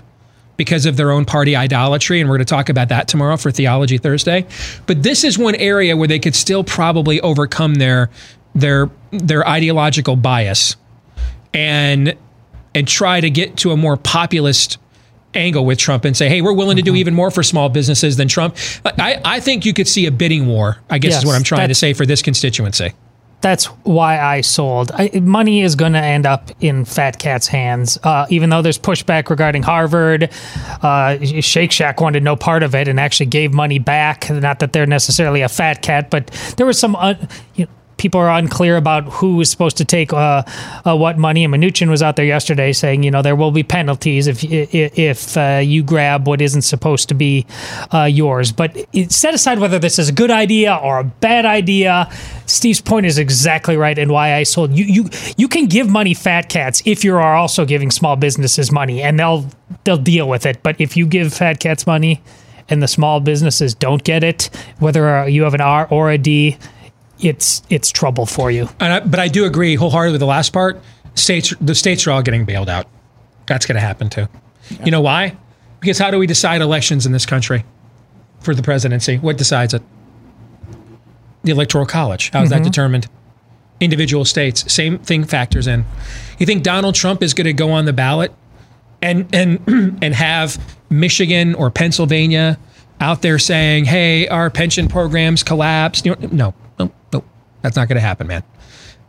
because 0.57 0.85
of 0.85 0.95
their 0.95 1.11
own 1.11 1.25
party 1.25 1.55
idolatry. 1.55 2.19
And 2.21 2.29
we're 2.29 2.37
going 2.37 2.45
to 2.45 2.49
talk 2.53 2.69
about 2.69 2.89
that 2.89 3.07
tomorrow 3.07 3.37
for 3.37 3.51
Theology 3.51 3.97
Thursday. 3.97 4.45
But 4.85 5.01
this 5.01 5.23
is 5.23 5.37
one 5.37 5.55
area 5.55 5.97
where 5.97 6.07
they 6.07 6.19
could 6.19 6.35
still 6.35 6.63
probably 6.63 7.19
overcome 7.21 7.75
their 7.75 8.09
their 8.53 8.89
their 9.11 9.47
ideological 9.47 10.17
bias 10.17 10.75
and 11.53 12.15
and 12.75 12.87
try 12.87 13.21
to 13.21 13.29
get 13.29 13.57
to 13.57 13.71
a 13.71 13.77
more 13.77 13.97
populist 13.97 14.77
angle 15.33 15.65
with 15.65 15.77
Trump 15.77 16.05
and 16.05 16.15
say, 16.15 16.29
hey, 16.29 16.41
we're 16.41 16.53
willing 16.53 16.77
to 16.77 16.83
do 16.83 16.95
even 16.95 17.13
more 17.13 17.31
for 17.31 17.43
small 17.43 17.69
businesses 17.69 18.17
than 18.17 18.27
Trump. 18.27 18.55
I, 18.85 19.21
I 19.23 19.39
think 19.39 19.65
you 19.65 19.73
could 19.73 19.87
see 19.87 20.05
a 20.05 20.11
bidding 20.11 20.47
war, 20.47 20.77
I 20.89 20.97
guess 20.99 21.11
Yes, 21.11 21.19
is 21.21 21.25
what 21.25 21.35
I'm 21.35 21.43
trying 21.43 21.69
to 21.69 21.75
say 21.75 21.93
for 21.93 22.05
this 22.05 22.21
constituency. 22.21 22.93
that's 23.41 23.65
why 23.83 24.19
I 24.19 24.41
sold. 24.41 24.91
I, 24.93 25.09
money 25.19 25.61
is 25.61 25.75
going 25.75 25.93
to 25.93 25.99
end 25.99 26.25
up 26.27 26.51
in 26.59 26.85
Fat 26.85 27.17
Cat's 27.17 27.47
hands, 27.47 27.97
uh, 28.03 28.27
even 28.29 28.49
though 28.51 28.61
there's 28.61 28.77
pushback 28.77 29.29
regarding 29.31 29.63
Harvard. 29.63 30.29
Uh, 30.83 31.17
Shake 31.41 31.71
Shack 31.71 32.01
wanted 32.01 32.21
no 32.23 32.35
part 32.35 32.61
of 32.61 32.75
it 32.75 32.87
and 32.87 32.99
actually 32.99 33.25
gave 33.27 33.51
money 33.51 33.79
back. 33.79 34.29
Not 34.29 34.59
that 34.59 34.73
they're 34.73 34.85
necessarily 34.85 35.41
a 35.41 35.49
fat 35.49 35.81
cat, 35.81 36.11
but 36.11 36.27
there 36.57 36.65
was 36.67 36.77
some. 36.77 36.95
Un, 36.95 37.27
you 37.55 37.65
know, 37.65 37.71
People 38.01 38.19
are 38.19 38.31
unclear 38.31 38.77
about 38.77 39.03
who 39.03 39.39
is 39.41 39.51
supposed 39.51 39.77
to 39.77 39.85
take 39.85 40.11
uh, 40.11 40.41
uh, 40.87 40.97
what 40.97 41.19
money. 41.19 41.43
And 41.43 41.53
Mnuchin 41.53 41.87
was 41.87 42.01
out 42.01 42.15
there 42.15 42.25
yesterday 42.25 42.73
saying, 42.73 43.03
you 43.03 43.11
know, 43.11 43.21
there 43.21 43.35
will 43.35 43.51
be 43.51 43.61
penalties 43.61 44.25
if 44.25 44.43
if, 44.43 45.37
uh, 45.37 45.61
you 45.63 45.83
grab 45.83 46.25
what 46.25 46.41
isn't 46.41 46.63
supposed 46.63 47.09
to 47.09 47.13
be 47.13 47.45
uh, 47.93 48.05
yours. 48.05 48.51
But 48.51 48.75
it, 48.91 49.11
set 49.11 49.35
aside 49.35 49.59
whether 49.59 49.77
this 49.77 49.99
is 49.99 50.09
a 50.09 50.13
good 50.13 50.31
idea 50.31 50.75
or 50.81 50.97
a 50.97 51.03
bad 51.03 51.45
idea. 51.45 52.09
Steve's 52.47 52.81
point 52.81 53.05
is 53.05 53.19
exactly 53.19 53.77
right, 53.77 53.99
and 53.99 54.09
why 54.09 54.33
I 54.33 54.43
sold 54.43 54.71
you. 54.71 54.85
You 54.85 55.09
you 55.37 55.47
can 55.47 55.67
give 55.67 55.87
money 55.87 56.15
fat 56.15 56.49
cats 56.49 56.81
if 56.85 57.03
you 57.03 57.13
are 57.13 57.35
also 57.35 57.65
giving 57.65 57.91
small 57.91 58.15
businesses 58.15 58.71
money, 58.71 59.03
and 59.03 59.19
they'll 59.19 59.45
they'll 59.83 59.97
deal 59.97 60.27
with 60.27 60.47
it. 60.47 60.63
But 60.63 60.81
if 60.81 60.97
you 60.97 61.05
give 61.05 61.31
fat 61.35 61.59
cats 61.59 61.85
money, 61.85 62.19
and 62.67 62.81
the 62.81 62.87
small 62.87 63.19
businesses 63.19 63.75
don't 63.75 64.03
get 64.03 64.23
it, 64.23 64.49
whether 64.79 65.17
uh, 65.17 65.25
you 65.27 65.43
have 65.43 65.53
an 65.53 65.61
R 65.61 65.87
or 65.91 66.09
a 66.09 66.17
D, 66.17 66.57
it's 67.21 67.61
it's 67.69 67.89
trouble 67.89 68.25
for 68.25 68.51
you. 68.51 68.69
And 68.79 68.93
I, 68.93 68.99
but 68.99 69.19
I 69.19 69.27
do 69.27 69.45
agree 69.45 69.75
wholeheartedly 69.75 70.13
with 70.13 70.21
the 70.21 70.27
last 70.27 70.51
part. 70.51 70.81
States, 71.15 71.53
the 71.59 71.75
states 71.75 72.07
are 72.07 72.11
all 72.11 72.21
getting 72.21 72.45
bailed 72.45 72.69
out. 72.69 72.87
That's 73.45 73.65
going 73.65 73.75
to 73.75 73.81
happen 73.81 74.09
too. 74.09 74.27
You 74.85 74.91
know 74.91 75.01
why? 75.01 75.35
Because 75.79 75.97
how 75.97 76.11
do 76.11 76.17
we 76.17 76.27
decide 76.27 76.61
elections 76.61 77.05
in 77.05 77.11
this 77.11 77.25
country 77.25 77.65
for 78.39 78.55
the 78.55 78.61
presidency? 78.61 79.17
What 79.17 79.37
decides 79.37 79.73
it? 79.73 79.81
The 81.43 81.51
Electoral 81.51 81.85
College. 81.85 82.29
How 82.29 82.43
is 82.43 82.49
that 82.49 82.57
mm-hmm. 82.57 82.65
determined? 82.65 83.07
Individual 83.79 84.25
states. 84.25 84.71
Same 84.71 84.99
thing 84.99 85.23
factors 85.23 85.67
in. 85.67 85.85
You 86.37 86.45
think 86.45 86.63
Donald 86.63 86.95
Trump 86.95 87.23
is 87.23 87.33
going 87.33 87.45
to 87.45 87.53
go 87.53 87.71
on 87.71 87.85
the 87.85 87.93
ballot 87.93 88.31
and 89.01 89.27
and 89.33 89.59
and 90.01 90.13
have 90.13 90.57
Michigan 90.89 91.55
or 91.55 91.71
Pennsylvania 91.71 92.57
out 92.99 93.21
there 93.21 93.39
saying, 93.39 93.85
"Hey, 93.85 94.27
our 94.27 94.49
pension 94.49 94.87
programs 94.87 95.43
collapsed." 95.43 96.05
You 96.05 96.15
know, 96.15 96.27
no, 96.27 96.27
no, 96.27 96.37
no, 96.37 96.53
that's 97.61 97.75
not 97.75 97.87
going 97.87 97.95
to 97.95 98.01
happen, 98.01 98.27
man. 98.27 98.43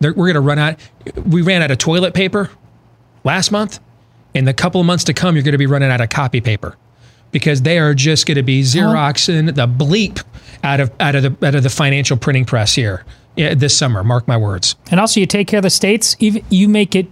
They're, 0.01 0.13
we're 0.13 0.27
going 0.27 0.35
to 0.35 0.41
run 0.41 0.59
out. 0.59 0.79
We 1.27 1.43
ran 1.43 1.63
out 1.63 1.71
of 1.71 1.79
toilet 1.79 2.15
paper 2.15 2.51
last 3.25 3.51
month. 3.51 3.81
In 4.35 4.47
the 4.47 4.55
couple 4.55 4.81
of 4.81 4.87
months 4.87 5.05
to 5.05 5.13
come, 5.13 5.37
you're 5.37 5.45
going 5.45 5.53
to 5.53 5.59
be 5.59 5.67
running 5.67 5.91
out 5.91 6.01
of 6.01 6.09
copy 6.09 6.41
paper 6.41 6.77
because 7.33 7.63
they 7.63 7.79
are 7.79 7.93
just 7.93 8.27
going 8.27 8.37
to 8.37 8.43
be 8.43 8.63
uh-huh. 8.63 8.79
xeroxing 8.79 9.55
the 9.55 9.67
bleep 9.67 10.25
out 10.63 10.81
of 10.81 10.91
out 11.01 11.15
of 11.15 11.23
the 11.23 11.47
out 11.47 11.55
of 11.55 11.63
the 11.63 11.71
financial 11.71 12.17
printing 12.17 12.45
press 12.45 12.75
here 12.75 13.05
this 13.37 13.77
summer. 13.77 14.03
Mark 14.03 14.27
my 14.27 14.37
words. 14.37 14.77
And 14.91 15.01
also, 15.01 15.21
you 15.21 15.27
take 15.27 15.49
care 15.49 15.59
of 15.59 15.63
the 15.63 15.71
states. 15.71 16.17
Even 16.19 16.45
you 16.49 16.69
make 16.69 16.95
it. 16.95 17.09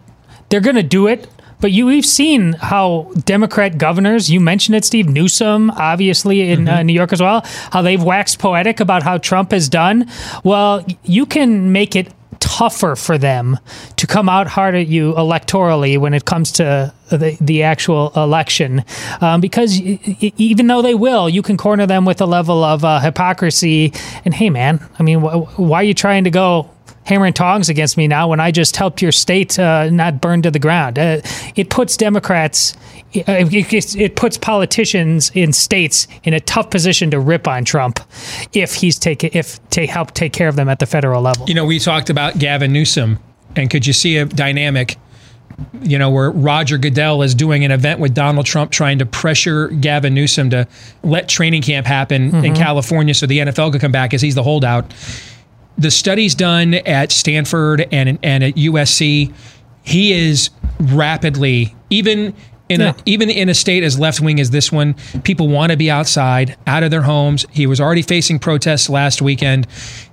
They're 0.49 0.61
going 0.61 0.77
to 0.77 0.83
do 0.83 1.07
it. 1.07 1.29
But 1.61 1.73
you, 1.73 1.87
we've 1.87 2.07
seen 2.07 2.55
how 2.55 3.13
Democrat 3.25 3.79
governors, 3.79 4.31
you 4.31 4.41
mentioned 4.41 4.77
it, 4.77 4.85
Steve 4.85 5.09
Newsom, 5.09 5.71
obviously 5.71 6.51
in 6.51 6.69
uh, 6.69 6.83
New 6.83 6.93
York 6.95 7.13
as 7.13 7.21
well, 7.21 7.43
how 7.73 7.83
they've 7.83 8.03
waxed 8.03 8.39
poetic 8.39 8.81
about 8.81 9.03
how 9.03 9.19
Trump 9.19 9.51
has 9.53 9.69
done. 9.69 10.09
Well, 10.45 10.85
you 11.05 11.27
can 11.27 11.73
make 11.73 11.95
it 11.97 12.13
tougher 12.39 12.97
for 12.97 13.19
them 13.19 13.59
to 13.97 14.07
come 14.07 14.27
out 14.29 14.47
hard 14.47 14.75
at 14.75 14.87
you 14.87 15.13
electorally 15.13 15.99
when 15.99 16.15
it 16.15 16.25
comes 16.25 16.51
to 16.53 16.93
the, 17.11 17.37
the 17.41 17.63
actual 17.63 18.11
election. 18.17 18.83
Um, 19.21 19.43
because 19.43 19.79
y- 19.79 19.99
y- 20.23 20.33
even 20.39 20.67
though 20.67 20.81
they 20.81 20.95
will, 20.95 21.29
you 21.29 21.43
can 21.43 21.59
corner 21.59 21.87
them 21.87 22.07
with 22.07 22.21
a 22.23 22.27
level 22.27 22.65
of 22.65 22.83
uh, 22.85 23.01
hypocrisy. 23.01 23.93
And 24.25 24.33
hey, 24.33 24.49
man, 24.49 24.81
I 24.99 25.03
mean, 25.03 25.21
wh- 25.21 25.59
why 25.61 25.81
are 25.81 25.85
you 25.85 25.93
trying 25.95 26.25
to 26.25 26.31
go 26.31 26.71
hammer 27.05 27.27
and 27.27 27.35
tongs 27.35 27.69
against 27.69 27.97
me 27.97 28.07
now 28.07 28.29
when 28.29 28.41
I 28.41 28.51
just 28.51 28.77
helped 28.77 29.03
your 29.03 29.13
state 29.13 29.59
uh, 29.59 29.91
not 29.91 30.21
burn 30.21 30.43
to 30.43 30.51
the 30.51 30.59
ground. 30.59 30.99
Uh, 30.99 31.21
it 31.57 31.71
puts 31.71 31.97
Democrats, 31.97 32.77
uh, 33.17 33.23
it, 33.27 33.97
it, 33.97 34.17
puts 34.17 34.39
politicians 34.39 35.31
in 35.35 35.53
states 35.53 36.07
in 36.23 36.35
a 36.35 36.41
tough 36.41 36.71
position 36.71 37.11
to 37.11 37.19
rip 37.19 37.49
on 37.49 37.65
Trump 37.65 38.01
if 38.53 38.75
he's 38.75 38.99
take 38.99 39.25
if 39.25 39.59
to 39.71 39.87
help 39.87 40.13
take 40.13 40.33
care 40.33 40.49
of 40.49 40.57
them 40.57 40.69
at 40.69 40.79
the 40.79 40.87
federal 40.87 41.23
level. 41.23 41.47
You 41.49 41.55
know, 41.55 41.65
we 41.65 41.79
talked 41.79 42.11
about 42.11 42.39
Gavin 42.39 42.73
Newsom, 42.73 43.19
and 43.57 43.71
could 43.71 43.87
you 43.87 43.93
see 43.93 44.17
a 44.19 44.27
dynamic? 44.27 44.97
You 45.83 45.99
know, 45.99 46.09
where 46.09 46.31
Roger 46.31 46.79
Goodell 46.79 47.21
is 47.23 47.35
doing 47.35 47.67
an 47.67 47.71
event 47.71 48.01
with 48.01 48.15
Donald 48.15 48.47
Trump, 48.47 48.71
trying 48.71 48.99
to 49.01 49.05
pressure 49.05 49.69
Gavin 49.69 50.15
Newsom 50.15 50.49
to 50.51 50.67
let 51.03 51.29
training 51.29 51.61
camp 51.61 51.87
happen 51.87 52.35
in 52.45 52.55
Mhm. 52.55 52.57
California 52.57 53.13
so 53.13 53.27
the 53.27 53.41
NFL 53.41 53.71
could 53.71 53.83
come 53.83 53.93
back 53.93 54.15
as 54.15 54.23
he's 54.23 54.35
the 54.35 54.43
holdout. 54.43 54.95
The 55.79 55.91
studies 55.91 56.35
done 56.35 56.75
at 56.75 57.11
Stanford 57.13 57.87
and 57.93 58.19
and 58.23 58.45
at 58.45 58.55
USC, 58.57 59.33
he 59.83 60.13
is 60.13 60.51
rapidly 60.79 61.75
even 61.91 62.35
in 62.69 62.81
Yeah. 62.81 62.91
a 62.91 62.95
even 63.07 63.31
in 63.31 63.49
a 63.49 63.55
state 63.55 63.83
as 63.83 63.99
left 63.99 64.21
wing 64.21 64.39
as 64.41 64.51
this 64.51 64.71
one, 64.71 64.95
people 65.25 65.49
want 65.49 65.73
to 65.73 65.77
be 65.77 65.91
outside, 65.91 66.57
out 66.67 66.83
of 66.83 66.91
their 66.91 67.03
homes. 67.03 67.45
He 67.51 67.67
was 67.67 67.81
already 67.81 68.03
facing 68.03 68.39
protests 68.39 68.89
last 68.89 69.21
weekend. 69.23 69.67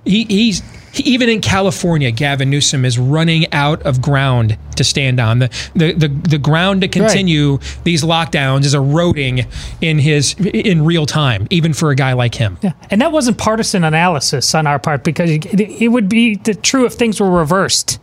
He, 0.04 0.24
he's 0.24 0.60
he, 0.60 0.77
even 0.96 1.28
in 1.28 1.40
California, 1.40 2.10
Gavin 2.10 2.50
Newsom 2.50 2.84
is 2.84 2.98
running 2.98 3.52
out 3.52 3.82
of 3.82 4.00
ground 4.00 4.56
to 4.76 4.84
stand 4.84 5.20
on. 5.20 5.38
The 5.40 5.50
the 5.74 5.92
the, 5.92 6.08
the 6.08 6.38
ground 6.38 6.80
to 6.82 6.88
continue 6.88 7.58
these 7.84 8.02
lockdowns 8.02 8.64
is 8.64 8.74
eroding 8.74 9.46
in 9.80 9.98
his 9.98 10.34
in 10.38 10.84
real 10.84 11.06
time, 11.06 11.46
even 11.50 11.72
for 11.72 11.90
a 11.90 11.94
guy 11.94 12.12
like 12.14 12.34
him. 12.34 12.58
Yeah. 12.62 12.72
And 12.90 13.00
that 13.00 13.12
wasn't 13.12 13.38
partisan 13.38 13.84
analysis 13.84 14.54
on 14.54 14.66
our 14.66 14.78
part 14.78 15.04
because 15.04 15.30
it, 15.30 15.88
would 15.88 16.08
be 16.08 16.36
the 16.36 16.54
true 16.54 16.86
if 16.86 16.94
things 16.94 17.20
were 17.20 17.30
reversed. 17.30 17.98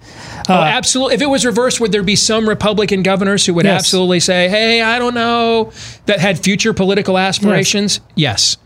oh, 0.50 0.54
uh, 0.54 0.58
absolutely. 0.62 1.16
If 1.16 1.22
it 1.22 1.30
was 1.30 1.46
reversed, 1.46 1.80
would 1.80 1.92
there 1.92 2.04
be 2.04 2.16
some 2.16 2.48
Republican 2.48 3.04
governors 3.04 3.46
who 3.46 3.54
would 3.56 3.66
Yes. 3.66 3.82
absolutely 3.82 4.20
say, 4.20 4.48
"Hey, 4.50 4.82
I 4.82 5.00
don't 5.00 5.14
know," 5.16 5.72
that 6.06 6.20
had 6.20 6.40
future 6.40 6.74
political 6.74 7.18
aspirations? 7.18 8.00
Yes. 8.16 8.58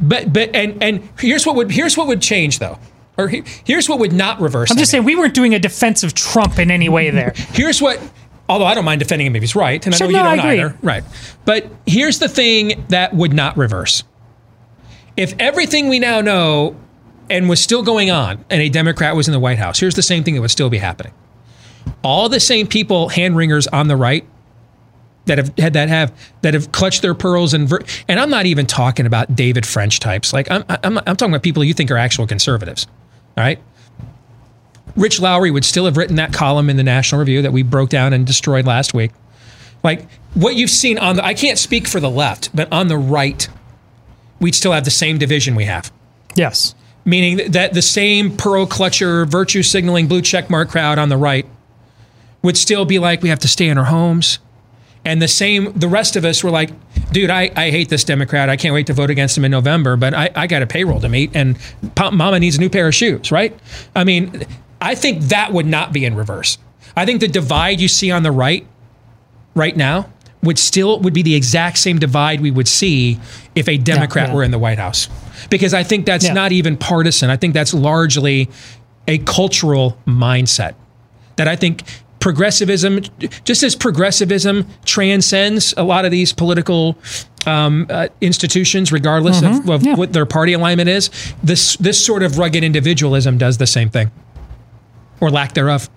But 0.00 0.32
but 0.32 0.54
and 0.54 0.82
and 0.82 1.08
here's 1.18 1.46
what 1.46 1.56
would 1.56 1.70
here's 1.70 1.96
what 1.96 2.06
would 2.08 2.20
change 2.20 2.58
though, 2.58 2.78
or 3.16 3.28
he- 3.28 3.42
here's 3.64 3.88
what 3.88 3.98
would 3.98 4.12
not 4.12 4.40
reverse. 4.40 4.70
I'm 4.70 4.76
just 4.76 4.90
saying 4.90 5.04
we 5.04 5.16
weren't 5.16 5.34
doing 5.34 5.54
a 5.54 5.58
defense 5.58 6.02
of 6.02 6.14
Trump 6.14 6.58
in 6.58 6.70
any 6.70 6.88
way 6.88 7.10
there. 7.10 7.32
Here's 7.52 7.80
what, 7.80 8.00
although 8.48 8.64
I 8.66 8.74
don't 8.74 8.84
mind 8.84 8.98
defending 8.98 9.26
him 9.26 9.36
if 9.36 9.42
he's 9.42 9.54
right, 9.54 9.84
and 9.84 9.94
Sure, 9.94 10.08
I 10.08 10.10
know 10.10 10.22
no, 10.22 10.30
you 10.30 10.36
don't 10.36 10.50
either. 10.50 10.78
Right. 10.82 11.04
But 11.44 11.66
here's 11.86 12.18
the 12.18 12.28
thing 12.28 12.84
that 12.88 13.14
would 13.14 13.32
not 13.32 13.56
reverse. 13.56 14.02
If 15.16 15.34
everything 15.38 15.88
we 15.88 15.98
now 16.00 16.20
know 16.20 16.76
and 17.30 17.48
was 17.48 17.60
still 17.60 17.82
going 17.82 18.10
on 18.10 18.44
and 18.50 18.60
a 18.60 18.68
Democrat 18.68 19.14
was 19.14 19.28
in 19.28 19.32
the 19.32 19.38
White 19.40 19.58
House, 19.58 19.78
here's 19.78 19.94
the 19.94 20.02
same 20.02 20.24
thing 20.24 20.34
that 20.34 20.40
would 20.40 20.50
still 20.50 20.70
be 20.70 20.78
happening. 20.78 21.12
All 22.02 22.28
the 22.28 22.40
same 22.40 22.66
people, 22.66 23.08
hand 23.10 23.36
wringers 23.36 23.66
on 23.68 23.88
the 23.88 23.96
right, 23.96 24.26
that 25.26 25.38
have 25.38 25.56
had 25.58 25.72
that 25.72 25.88
have 25.88 26.12
that 26.42 26.52
have 26.54 26.70
clutched 26.72 27.00
their 27.02 27.14
pearls 27.14 27.54
and 27.54 27.68
ver- 27.68 27.80
and 28.08 28.20
I'm 28.20 28.28
not 28.28 28.44
even 28.46 28.66
talking 28.66 29.06
about 29.06 29.34
David 29.34 29.64
French 29.64 30.00
types. 30.00 30.32
Like 30.32 30.50
I'm 30.50 30.64
I'm, 30.68 30.98
I'm 30.98 31.16
talking 31.16 31.32
about 31.32 31.42
people 31.42 31.64
you 31.64 31.72
think 31.74 31.90
are 31.90 31.96
actual 31.96 32.26
conservatives. 32.26 32.86
Right. 33.36 33.58
Rich 34.96 35.20
Lowry 35.20 35.50
would 35.50 35.64
still 35.64 35.86
have 35.86 35.96
written 35.96 36.16
that 36.16 36.32
column 36.32 36.70
in 36.70 36.76
the 36.76 36.84
National 36.84 37.18
Review 37.18 37.42
that 37.42 37.52
we 37.52 37.62
broke 37.62 37.90
down 37.90 38.12
and 38.12 38.26
destroyed 38.26 38.64
last 38.64 38.94
week. 38.94 39.10
Like 39.82 40.08
what 40.34 40.54
you've 40.54 40.70
seen 40.70 40.98
on 40.98 41.16
the, 41.16 41.24
I 41.24 41.34
can't 41.34 41.58
speak 41.58 41.88
for 41.88 42.00
the 42.00 42.10
left, 42.10 42.54
but 42.54 42.72
on 42.72 42.88
the 42.88 42.96
right, 42.96 43.48
we'd 44.40 44.54
still 44.54 44.72
have 44.72 44.84
the 44.84 44.90
same 44.90 45.18
division 45.18 45.54
we 45.54 45.64
have. 45.64 45.92
Yes. 46.36 46.74
Meaning 47.04 47.50
that 47.52 47.74
the 47.74 47.82
same 47.82 48.36
pearl 48.36 48.66
clutcher, 48.66 49.26
virtue 49.28 49.62
signaling, 49.62 50.06
blue 50.06 50.22
check 50.22 50.48
mark 50.48 50.70
crowd 50.70 50.98
on 50.98 51.08
the 51.08 51.16
right 51.16 51.46
would 52.42 52.56
still 52.56 52.84
be 52.84 52.98
like, 52.98 53.22
we 53.22 53.28
have 53.28 53.40
to 53.40 53.48
stay 53.48 53.68
in 53.68 53.78
our 53.78 53.84
homes. 53.84 54.38
And 55.04 55.20
the 55.20 55.28
same, 55.28 55.72
the 55.74 55.88
rest 55.88 56.16
of 56.16 56.24
us 56.24 56.42
were 56.42 56.50
like, 56.50 56.70
dude, 57.12 57.30
I, 57.30 57.50
I 57.54 57.70
hate 57.70 57.90
this 57.90 58.04
Democrat. 58.04 58.48
I 58.48 58.56
can't 58.56 58.72
wait 58.74 58.86
to 58.86 58.94
vote 58.94 59.10
against 59.10 59.36
him 59.36 59.44
in 59.44 59.50
November, 59.50 59.96
but 59.96 60.14
I, 60.14 60.30
I 60.34 60.46
got 60.46 60.62
a 60.62 60.66
payroll 60.66 61.00
to 61.00 61.08
meet 61.08 61.30
and 61.34 61.58
mama 62.12 62.40
needs 62.40 62.56
a 62.56 62.60
new 62.60 62.70
pair 62.70 62.88
of 62.88 62.94
shoes, 62.94 63.30
right? 63.30 63.58
I 63.94 64.04
mean, 64.04 64.44
I 64.80 64.94
think 64.94 65.24
that 65.24 65.52
would 65.52 65.66
not 65.66 65.92
be 65.92 66.04
in 66.04 66.14
reverse. 66.14 66.58
I 66.96 67.04
think 67.04 67.20
the 67.20 67.28
divide 67.28 67.80
you 67.80 67.88
see 67.88 68.10
on 68.10 68.22
the 68.22 68.30
right 68.30 68.66
right 69.54 69.76
now 69.76 70.08
would 70.42 70.58
still 70.58 71.00
would 71.00 71.14
be 71.14 71.22
the 71.22 71.34
exact 71.34 71.78
same 71.78 71.98
divide 71.98 72.40
we 72.40 72.50
would 72.50 72.68
see 72.68 73.18
if 73.54 73.68
a 73.68 73.76
Democrat 73.76 74.28
yeah. 74.28 74.34
were 74.34 74.42
in 74.42 74.50
the 74.50 74.58
White 74.58 74.78
House. 74.78 75.08
Because 75.50 75.74
I 75.74 75.82
think 75.82 76.06
that's 76.06 76.26
Yeah. 76.26 76.32
not 76.34 76.52
even 76.52 76.76
partisan. 76.76 77.30
I 77.30 77.36
think 77.36 77.54
that's 77.54 77.74
largely 77.74 78.48
a 79.08 79.18
cultural 79.18 79.98
mindset 80.06 80.74
that 81.36 81.48
I 81.48 81.56
think 81.56 81.82
progressivism, 82.24 83.02
just 83.44 83.62
as 83.62 83.76
progressivism 83.76 84.66
transcends 84.86 85.74
a 85.76 85.84
lot 85.84 86.06
of 86.06 86.10
these 86.10 86.32
political 86.32 86.96
um, 87.44 87.86
uh, 87.90 88.08
institutions, 88.22 88.90
regardless 88.90 89.42
of, 89.42 89.68
of 89.68 89.84
what 89.98 90.14
their 90.14 90.24
party 90.24 90.54
alignment 90.54 90.88
is, 90.88 91.10
this 91.42 91.76
this 91.76 92.02
sort 92.02 92.22
of 92.22 92.38
rugged 92.38 92.64
individualism 92.64 93.36
does 93.36 93.58
the 93.58 93.66
same 93.66 93.90
thing, 93.90 94.10
or 95.20 95.30
lack 95.30 95.52
thereof. 95.52 95.90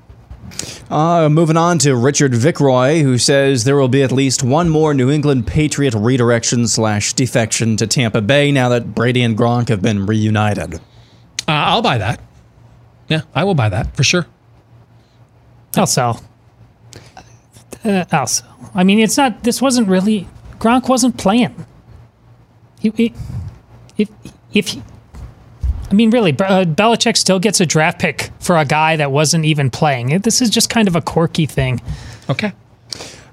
Uh, 0.89 1.29
moving 1.29 1.55
on 1.55 1.79
to 1.79 1.95
Richard 1.95 2.33
Vickroy, 2.33 3.01
who 3.01 3.17
says 3.17 3.63
there 3.63 3.77
will 3.77 3.87
be 3.87 4.03
at 4.03 4.11
least 4.11 4.43
one 4.43 4.67
more 4.67 4.93
New 4.93 5.09
England 5.09 5.47
Patriot 5.47 5.93
redirection 5.93 6.67
slash 6.67 7.13
defection 7.13 7.77
to 7.77 7.87
Tampa 7.87 8.19
Bay 8.19 8.51
now 8.51 8.67
that 8.67 8.93
Brady 8.93 9.21
and 9.21 9.37
Gronk 9.37 9.69
have 9.69 9.81
been 9.81 10.05
reunited. 10.05 10.75
Uh, 11.47 11.71
I'll 11.71 11.81
buy 11.81 11.97
that. 11.99 12.19
Yeah, 13.07 13.21
I 13.33 13.45
will 13.45 13.55
buy 13.55 13.69
that 13.69 13.95
for 13.95 14.03
sure. 14.03 14.27
I'll 15.77 15.85
sell. 15.87 16.21
Uh, 17.83 18.05
I'll 18.11 18.27
sell. 18.27 18.71
I 18.73 18.83
mean, 18.83 18.99
it's 18.99 19.17
not. 19.17 19.43
This 19.43 19.61
wasn't 19.61 19.87
really. 19.87 20.27
Gronk 20.59 20.89
wasn't 20.89 21.17
playing. 21.17 21.65
He, 22.79 22.89
he- 22.95 23.13
if 23.97 24.09
if 24.53 24.67
he, 24.69 24.81
I 25.89 25.93
mean, 25.93 26.09
really, 26.11 26.31
uh, 26.31 26.65
Belichick 26.65 27.17
still 27.17 27.39
gets 27.39 27.59
a 27.61 27.65
draft 27.65 27.99
pick 27.99 28.29
for 28.39 28.57
a 28.57 28.65
guy 28.65 28.95
that 28.97 29.11
wasn't 29.11 29.45
even 29.45 29.69
playing. 29.69 30.19
This 30.19 30.41
is 30.41 30.49
just 30.49 30.69
kind 30.69 30.87
of 30.87 30.95
a 30.95 31.01
quirky 31.01 31.45
thing. 31.45 31.81
Okay. 32.29 32.51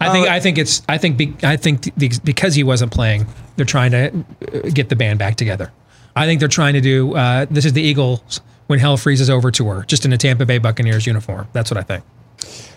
I 0.00 0.10
think 0.10 0.28
I 0.28 0.40
think 0.40 0.58
it's 0.58 0.82
I 0.88 0.98
think 0.98 1.16
be, 1.16 1.34
I 1.42 1.56
think 1.56 1.82
the, 1.96 2.12
because 2.24 2.54
he 2.54 2.62
wasn't 2.62 2.92
playing, 2.92 3.26
they're 3.56 3.64
trying 3.64 3.90
to 3.92 4.08
uh, 4.08 4.68
get 4.72 4.88
the 4.90 4.96
band 4.96 5.18
back 5.18 5.36
together. 5.36 5.72
I 6.16 6.26
think 6.26 6.40
they're 6.40 6.48
trying 6.48 6.74
to 6.74 6.80
do 6.80 7.14
uh, 7.14 7.46
this 7.50 7.64
is 7.64 7.72
the 7.72 7.82
Eagles 7.82 8.40
when 8.66 8.78
hell 8.78 8.96
freezes 8.96 9.30
over 9.30 9.50
tour, 9.50 9.84
just 9.86 10.04
in 10.04 10.12
a 10.12 10.18
Tampa 10.18 10.44
Bay 10.46 10.58
Buccaneers 10.58 11.06
uniform. 11.06 11.48
That's 11.52 11.70
what 11.70 11.78
I 11.78 11.82
think. 11.82 12.04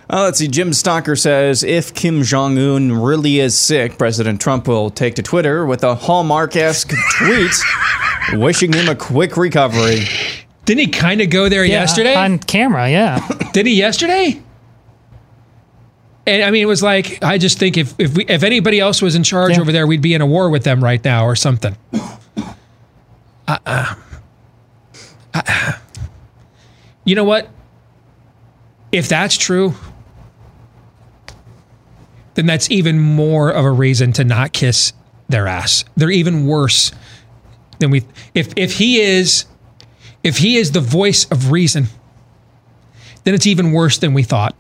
Uh, 0.10 0.24
let's 0.24 0.40
see. 0.40 0.48
Jim 0.48 0.72
Stocker 0.72 1.20
says 1.20 1.64
if 1.64 1.94
Kim 1.94 2.24
Jong 2.24 2.58
Un 2.58 2.92
really 2.94 3.40
is 3.40 3.58
sick, 3.58 3.98
President 3.98 4.40
Trump 4.40 4.68
will 4.68 4.90
take 4.90 5.16
to 5.16 5.22
Twitter 5.22 5.66
with 5.66 5.84
a 5.84 5.96
Hallmark 5.96 6.56
esque 6.56 6.94
tweet 7.18 7.52
wishing 8.34 8.72
him 8.72 8.88
a 8.88 8.96
quick 8.96 9.36
recovery. 9.36 10.06
Didn't 10.66 10.80
he 10.80 10.88
kind 10.88 11.20
of 11.22 11.30
go 11.30 11.50
there 11.50 11.66
Yeah, 11.66 11.82
yesterday? 11.82 12.16
on 12.16 12.40
camera. 12.40 12.90
Yeah, 12.90 13.28
Did 13.54 13.66
he 13.66 13.76
yesterday? 13.76 14.42
And 16.26 16.44
I 16.44 16.52
mean, 16.52 16.62
it 16.62 16.68
was 16.68 16.84
like 16.84 17.24
I 17.24 17.38
just 17.38 17.58
think 17.60 17.78
if 17.78 17.94
if 18.00 18.16
we, 18.18 18.26
if 18.26 18.44
anybody 18.44 18.80
else 18.80 19.02
was 19.02 19.16
in 19.16 19.24
charge 19.24 19.54
Yeah. 19.54 19.62
over 19.62 19.72
there, 19.72 19.88
we'd 19.88 20.02
be 20.02 20.14
in 20.14 20.22
a 20.22 20.26
war 20.26 20.50
with 20.50 20.64
them 20.64 20.84
right 20.84 21.04
now 21.04 21.26
or 21.26 21.36
something. 21.36 21.76
Uh, 23.50 23.58
uh, 23.66 23.96
uh, 25.34 25.72
you 27.06 27.16
know 27.16 27.24
what? 27.24 27.48
If 28.92 29.10
that's 29.10 29.38
true, 29.38 29.74
then 32.36 32.46
that's 32.46 32.70
even 32.72 33.00
more 33.00 33.50
of 33.50 33.66
a 33.66 33.72
reason 33.72 34.14
to 34.14 34.24
not 34.24 34.54
kiss 34.54 34.94
their 35.28 35.48
ass. 35.48 35.84
They're 35.96 36.12
even 36.12 36.46
worse 36.46 36.92
than 37.80 37.92
we. 37.92 38.04
If 38.34 38.54
if 38.56 38.74
he 38.74 39.02
is, 39.02 39.46
if 40.24 40.38
he 40.38 40.58
is 40.58 40.72
the 40.72 40.80
voice 40.80 41.26
of 41.32 41.52
reason, 41.52 41.88
then 43.24 43.34
it's 43.34 43.48
even 43.48 43.72
worse 43.74 43.98
than 43.98 44.14
we 44.14 44.24
thought. 44.24 44.56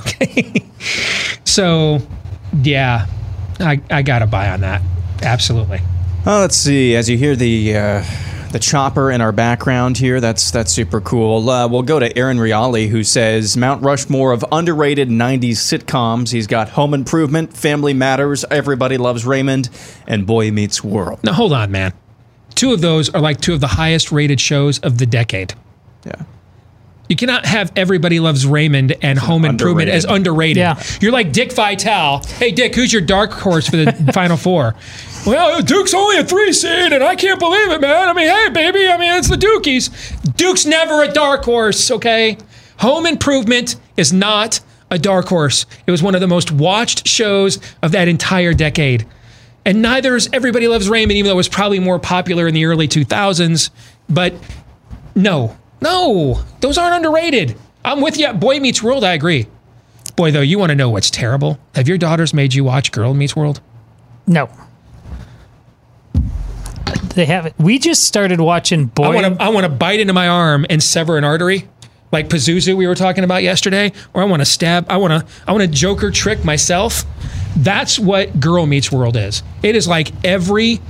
Okay. 0.00 0.64
so, 1.44 2.00
yeah, 2.62 3.06
I, 3.58 3.80
I 3.90 4.02
got 4.02 4.20
to 4.20 4.26
buy 4.26 4.50
on 4.50 4.60
that. 4.60 4.82
Absolutely. 5.22 5.80
Oh, 6.26 6.40
let's 6.40 6.56
see. 6.56 6.94
As 6.94 7.08
you 7.08 7.16
hear 7.16 7.34
the 7.34 7.76
uh, 7.76 8.04
the 8.52 8.58
chopper 8.58 9.10
in 9.10 9.20
our 9.20 9.32
background 9.32 9.96
here, 9.98 10.20
that's 10.20 10.50
that's 10.50 10.72
super 10.72 11.00
cool. 11.00 11.48
Uh, 11.48 11.68
we'll 11.68 11.82
go 11.82 11.98
to 11.98 12.16
Aaron 12.16 12.38
Riali, 12.38 12.88
who 12.88 13.04
says 13.04 13.56
Mount 13.56 13.82
Rushmore 13.82 14.32
of 14.32 14.44
underrated 14.50 15.08
'90s 15.08 15.56
sitcoms. 15.56 16.30
He's 16.30 16.46
got 16.46 16.70
Home 16.70 16.94
Improvement, 16.94 17.56
Family 17.56 17.94
Matters, 17.94 18.44
Everybody 18.50 18.98
Loves 18.98 19.24
Raymond, 19.24 19.70
and 20.06 20.26
Boy 20.26 20.50
Meets 20.50 20.82
World. 20.82 21.20
Now, 21.24 21.32
hold 21.32 21.52
on, 21.52 21.70
man. 21.70 21.92
Two 22.54 22.72
of 22.72 22.80
those 22.80 23.08
are 23.10 23.20
like 23.20 23.40
two 23.40 23.54
of 23.54 23.60
the 23.60 23.68
highest 23.68 24.10
rated 24.10 24.40
shows 24.40 24.78
of 24.80 24.98
the 24.98 25.06
decade. 25.06 25.54
Yeah. 26.04 26.22
You 27.08 27.16
cannot 27.16 27.46
have 27.46 27.72
Everybody 27.74 28.20
Loves 28.20 28.46
Raymond 28.46 28.96
and 29.02 29.18
Home 29.18 29.44
Improvement 29.44 29.88
as 29.88 30.04
underrated. 30.04 30.58
Yeah. 30.58 30.82
You're 31.00 31.12
like 31.12 31.32
Dick 31.32 31.52
Vitale. 31.52 32.22
Hey, 32.36 32.52
Dick, 32.52 32.74
who's 32.74 32.92
your 32.92 33.02
dark 33.02 33.32
horse 33.32 33.68
for 33.68 33.76
the 33.76 33.92
Final 34.14 34.36
Four? 34.36 34.74
Well, 35.26 35.62
Duke's 35.62 35.94
only 35.94 36.18
a 36.18 36.24
three 36.24 36.52
seed, 36.52 36.92
and 36.92 37.02
I 37.02 37.16
can't 37.16 37.38
believe 37.40 37.70
it, 37.70 37.80
man. 37.80 38.08
I 38.08 38.12
mean, 38.12 38.28
hey, 38.28 38.48
baby, 38.50 38.88
I 38.88 38.96
mean, 38.98 39.12
it's 39.18 39.28
the 39.28 39.36
Dukies. 39.36 40.36
Duke's 40.36 40.66
never 40.66 41.02
a 41.02 41.08
dark 41.08 41.44
horse, 41.44 41.90
okay? 41.90 42.36
Home 42.80 43.06
Improvement 43.06 43.76
is 43.96 44.12
not 44.12 44.60
a 44.90 44.98
dark 44.98 45.26
horse. 45.26 45.66
It 45.86 45.90
was 45.90 46.02
one 46.02 46.14
of 46.14 46.20
the 46.20 46.28
most 46.28 46.50
watched 46.52 47.06
shows 47.06 47.58
of 47.82 47.92
that 47.92 48.08
entire 48.08 48.54
decade. 48.54 49.06
And 49.64 49.82
neither 49.82 50.14
is 50.16 50.28
Everybody 50.32 50.68
Loves 50.68 50.88
Raymond, 50.88 51.16
even 51.18 51.28
though 51.28 51.34
it 51.34 51.36
was 51.36 51.48
probably 51.48 51.78
more 51.78 51.98
popular 51.98 52.46
in 52.46 52.54
the 52.54 52.64
early 52.64 52.88
2000s. 52.88 53.70
But 54.08 54.34
no, 55.14 55.56
no, 55.80 56.42
those 56.60 56.78
aren't 56.78 56.94
underrated. 56.94 57.56
I'm 57.84 58.00
with 58.00 58.18
you. 58.18 58.32
Boy 58.32 58.60
Meets 58.60 58.82
World, 58.82 59.04
I 59.04 59.14
agree. 59.14 59.46
Boy, 60.16 60.32
though, 60.32 60.40
you 60.40 60.58
want 60.58 60.70
to 60.70 60.74
know 60.74 60.90
what's 60.90 61.10
terrible? 61.10 61.58
Have 61.74 61.86
your 61.86 61.98
daughters 61.98 62.34
made 62.34 62.52
you 62.54 62.64
watch 62.64 62.90
Girl 62.92 63.14
Meets 63.14 63.36
World? 63.36 63.60
no. 64.26 64.48
They 67.14 67.24
haven't. 67.24 67.58
We 67.58 67.80
just 67.80 68.04
started 68.04 68.40
watching 68.40 68.86
Boy. 68.86 69.04
I 69.04 69.14
want 69.14 69.38
to 69.38 69.42
I 69.42 69.48
want 69.48 69.64
to 69.64 69.68
bite 69.68 69.98
into 69.98 70.12
my 70.12 70.28
arm 70.28 70.64
and 70.70 70.80
sever 70.80 71.16
an 71.18 71.24
artery, 71.24 71.66
like 72.12 72.28
Pazuzu 72.28 72.76
we 72.76 72.86
were 72.86 72.94
talking 72.94 73.24
about 73.24 73.42
yesterday, 73.42 73.92
or 74.14 74.22
I 74.22 74.24
want 74.24 74.40
to 74.40 74.46
stab. 74.46 74.86
I 74.88 74.98
want 74.98 75.26
to 75.26 75.32
I 75.46 75.50
want 75.52 75.62
to 75.62 75.68
Joker 75.68 76.12
trick 76.12 76.44
myself. 76.44 77.04
That's 77.56 77.98
what 77.98 78.38
Girl 78.38 78.66
Meets 78.66 78.92
World 78.92 79.16
is. 79.16 79.42
It 79.64 79.74
is 79.74 79.88
like 79.88 80.12
every 80.24 80.80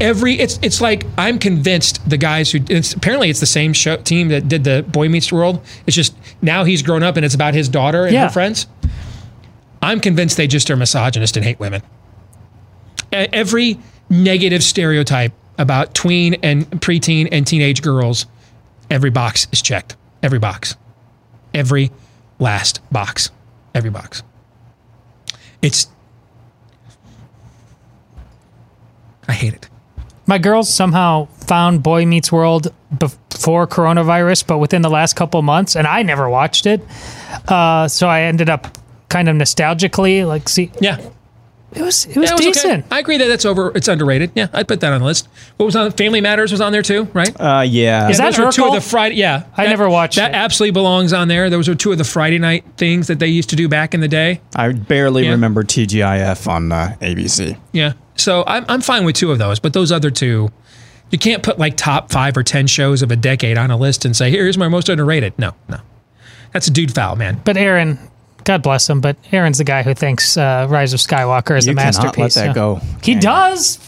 every 0.00 0.34
it's 0.38 0.58
it's 0.62 0.80
like 0.80 1.04
I'm 1.16 1.38
convinced 1.38 2.08
the 2.08 2.16
guys 2.18 2.50
who 2.52 2.60
it's, 2.68 2.92
apparently 2.94 3.30
it's 3.30 3.40
the 3.40 3.46
same 3.46 3.72
show 3.72 3.96
team 3.96 4.28
that 4.28 4.48
did 4.48 4.64
the 4.64 4.84
Boy 4.88 5.08
Meets 5.08 5.32
World. 5.32 5.64
It's 5.86 5.96
just 5.96 6.14
now 6.42 6.64
he's 6.64 6.82
grown 6.82 7.02
up 7.02 7.16
and 7.16 7.24
it's 7.24 7.34
about 7.34 7.54
his 7.54 7.68
daughter 7.68 8.04
and 8.04 8.14
Yeah. 8.14 8.24
her 8.24 8.30
friends. 8.30 8.66
I'm 9.82 10.00
convinced 10.00 10.36
they 10.36 10.46
just 10.46 10.70
are 10.70 10.76
misogynist 10.76 11.36
and 11.36 11.44
hate 11.44 11.60
women. 11.60 11.82
Every 13.12 13.78
negative 14.10 14.62
stereotype 14.62 15.32
about 15.58 15.94
tween 15.94 16.34
and 16.42 16.68
preteen 16.82 17.28
and 17.32 17.46
teenage 17.46 17.82
girls, 17.82 18.26
every 18.90 19.10
box 19.10 19.46
is 19.52 19.62
checked. 19.62 19.96
Every 20.22 20.38
box. 20.38 20.76
Every 21.54 21.90
last 22.38 22.80
box. 22.90 23.30
Every 23.74 23.90
box. 23.90 24.22
It's. 25.62 25.86
I 29.28 29.32
hate 29.32 29.54
it. 29.54 29.68
My 30.26 30.38
girls 30.38 30.72
somehow 30.72 31.26
found 31.46 31.82
Boy 31.82 32.04
Meets 32.04 32.32
World 32.32 32.72
before 32.98 33.66
coronavirus, 33.66 34.46
but 34.46 34.58
within 34.58 34.82
the 34.82 34.90
last 34.90 35.14
couple 35.14 35.40
months, 35.42 35.76
and 35.76 35.86
I 35.86 36.02
never 36.02 36.28
watched 36.28 36.66
it. 36.66 36.82
Uh, 37.46 37.86
so 37.88 38.08
I 38.08 38.22
ended 38.22 38.50
up 38.50 38.76
kind 39.08 39.28
of 39.28 39.36
nostalgically 39.36 40.26
like 40.26 40.48
see. 40.48 40.72
Yeah. 40.80 40.98
It 41.72 41.82
was 41.82 42.06
it 42.06 42.16
was 42.16 42.28
Yeah, 42.30 42.34
it 42.34 42.36
was 42.36 42.46
decent. 42.46 42.84
okay. 42.86 42.96
I 42.96 43.00
agree 43.00 43.18
that 43.18 43.26
that's 43.26 43.44
over. 43.44 43.72
It's 43.74 43.88
underrated. 43.88 44.30
Yeah, 44.34 44.46
I'd 44.52 44.68
put 44.68 44.80
that 44.80 44.92
on 44.92 45.00
the 45.00 45.04
list. 45.06 45.28
What 45.56 45.66
was 45.66 45.74
on 45.76 45.90
Family 45.92 46.20
Matters 46.20 46.52
was 46.52 46.60
on 46.60 46.72
there 46.72 46.80
too, 46.82 47.04
right? 47.12 47.34
Uh, 47.38 47.64
yeah. 47.66 48.08
Is 48.08 48.18
that 48.18 48.34
those 48.34 48.38
were 48.38 48.52
two 48.52 48.64
of 48.66 48.72
the 48.74 48.80
Friday. 48.80 49.16
Yeah, 49.16 49.42
I 49.56 49.64
That- 49.64 49.70
never 49.70 49.88
watched 49.90 50.16
That 50.16 50.30
it. 50.30 50.34
absolutely 50.36 50.72
belongs 50.72 51.12
on 51.12 51.28
there. 51.28 51.50
Those 51.50 51.68
were 51.68 51.74
two 51.74 51.92
of 51.92 51.98
the 51.98 52.04
Friday 52.04 52.38
night 52.38 52.64
things 52.76 53.08
that 53.08 53.18
they 53.18 53.26
used 53.26 53.50
to 53.50 53.56
do 53.56 53.68
back 53.68 53.94
in 53.94 54.00
the 54.00 54.08
day. 54.08 54.40
I 54.54 54.72
barely 54.72 55.24
Yeah. 55.24 55.30
remember 55.32 55.64
TGIF 55.64 56.46
on 56.48 56.70
uh, 56.72 56.94
ABC. 57.02 57.56
Yeah. 57.72 57.92
So 58.14 58.44
I'm, 58.46 58.64
I'm 58.68 58.80
fine 58.80 59.04
with 59.04 59.16
two 59.16 59.30
of 59.32 59.38
those, 59.38 59.58
but 59.58 59.72
those 59.72 59.90
other 59.92 60.10
two, 60.10 60.50
you 61.10 61.18
can't 61.18 61.42
put 61.42 61.58
like 61.58 61.76
top 61.76 62.10
five 62.10 62.36
or 62.36 62.42
10 62.42 62.68
shows 62.68 63.02
of 63.02 63.10
a 63.10 63.16
decade 63.16 63.58
on 63.58 63.70
a 63.70 63.76
list 63.76 64.04
and 64.04 64.16
say, 64.16 64.30
here's 64.30 64.56
my 64.56 64.68
most 64.68 64.88
underrated. 64.88 65.34
No, 65.38 65.52
no. 65.68 65.78
That's 66.52 66.68
a 66.68 66.70
dude 66.70 66.94
foul, 66.94 67.16
man. 67.16 67.40
But 67.44 67.56
Aaron, 67.58 67.98
God 68.46 68.62
bless 68.62 68.88
him, 68.88 69.00
but 69.02 69.16
Aaron's 69.32 69.58
the 69.58 69.64
guy 69.64 69.82
who 69.82 69.92
thinks 69.92 70.36
uh, 70.36 70.66
Rise 70.70 70.94
of 70.94 71.00
Skywalker 71.00 71.58
is 71.58 71.66
You 71.66 71.72
a 71.72 71.76
cannot 71.76 71.86
masterpiece. 72.04 72.36
let 72.36 72.46
that 72.46 72.54
so- 72.54 72.54
go, 72.54 72.74
He 73.02 73.12
can 73.12 73.14
you? 73.16 73.20
does. 73.20 73.78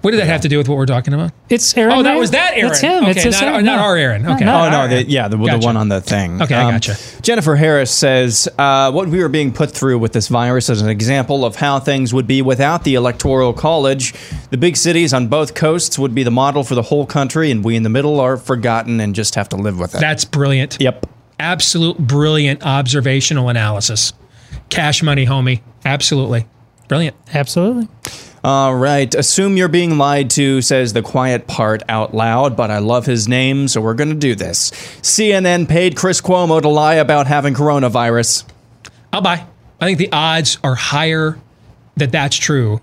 What 0.00 0.10
did 0.10 0.18
that 0.18 0.26
have 0.26 0.40
to 0.40 0.48
do 0.48 0.58
with 0.58 0.66
what 0.68 0.76
we're 0.78 0.86
talking 0.86 1.14
about? 1.14 1.30
It's 1.48 1.76
Aaron. 1.76 1.92
Oh, 1.92 2.02
that 2.02 2.10
there. 2.10 2.18
was 2.18 2.32
that 2.32 2.54
Aaron. 2.56 2.72
It's 2.72 2.80
him. 2.80 3.02
Okay, 3.04 3.10
it's 3.12 3.22
his 3.22 3.40
not, 3.40 3.44
Aaron. 3.52 3.64
not 3.64 3.76
No. 3.76 3.82
our 3.84 3.96
Aaron. 3.96 4.26
Okay. 4.26 4.44
No, 4.44 4.64
Oh 4.66 4.68
no, 4.70 4.88
the, 4.88 5.04
yeah, 5.04 5.28
the, 5.28 5.36
the 5.36 5.58
one 5.60 5.76
on 5.76 5.88
the 5.88 6.00
thing. 6.00 6.42
Okay, 6.42 6.56
I 6.56 6.72
gotcha. 6.72 6.96
Jennifer 7.22 7.54
Harris 7.54 7.92
says 7.92 8.48
uh, 8.58 8.90
what 8.90 9.06
we 9.08 9.20
were 9.22 9.28
being 9.28 9.52
put 9.52 9.70
through 9.70 10.00
with 10.00 10.12
this 10.12 10.26
virus 10.26 10.68
is 10.70 10.82
an 10.82 10.88
example 10.88 11.44
of 11.44 11.54
how 11.54 11.78
things 11.78 12.12
would 12.12 12.26
be 12.26 12.42
without 12.42 12.82
the 12.82 12.94
electoral 12.96 13.52
college. 13.52 14.12
The 14.50 14.56
big 14.58 14.76
cities 14.76 15.14
on 15.14 15.28
both 15.28 15.54
coasts 15.54 15.96
would 16.00 16.16
be 16.16 16.24
the 16.24 16.32
model 16.32 16.64
for 16.64 16.74
the 16.74 16.82
whole 16.82 17.06
country, 17.06 17.52
and 17.52 17.62
we 17.64 17.76
in 17.76 17.84
the 17.84 17.88
middle 17.88 18.18
are 18.18 18.36
forgotten 18.36 18.98
and 18.98 19.14
just 19.14 19.36
have 19.36 19.48
to 19.50 19.56
live 19.56 19.78
with 19.78 19.94
it. 19.94 20.00
That's 20.00 20.24
brilliant. 20.24 20.78
yep. 20.80 21.06
Absolute 21.42 21.98
brilliant 21.98 22.64
observational 22.64 23.48
analysis. 23.48 24.12
Cash 24.68 25.02
money, 25.02 25.26
homie. 25.26 25.60
Absolutely. 25.84 26.46
Brilliant. 26.86 27.16
Absolutely. 27.34 27.88
All 28.44 28.76
right. 28.76 29.12
Assume 29.12 29.56
you're 29.56 29.66
being 29.66 29.98
lied 29.98 30.30
to, 30.30 30.62
says 30.62 30.92
the 30.92 31.02
quiet 31.02 31.48
part 31.48 31.82
out 31.88 32.14
loud, 32.14 32.56
but 32.56 32.70
I 32.70 32.78
love 32.78 33.06
his 33.06 33.26
name, 33.26 33.66
so 33.66 33.80
we're 33.80 33.94
going 33.94 34.10
to 34.10 34.14
do 34.14 34.36
this. 34.36 34.70
CNN 35.02 35.68
paid 35.68 35.96
Chris 35.96 36.20
Cuomo 36.20 36.62
to 36.62 36.68
lie 36.68 36.94
about 36.94 37.26
having 37.26 37.54
coronavirus. 37.54 38.44
I'll 39.12 39.20
buy. 39.20 39.44
I 39.80 39.84
think 39.84 39.98
the 39.98 40.12
odds 40.12 40.58
are 40.62 40.76
higher 40.76 41.40
that 41.96 42.12
that's 42.12 42.36
true 42.36 42.80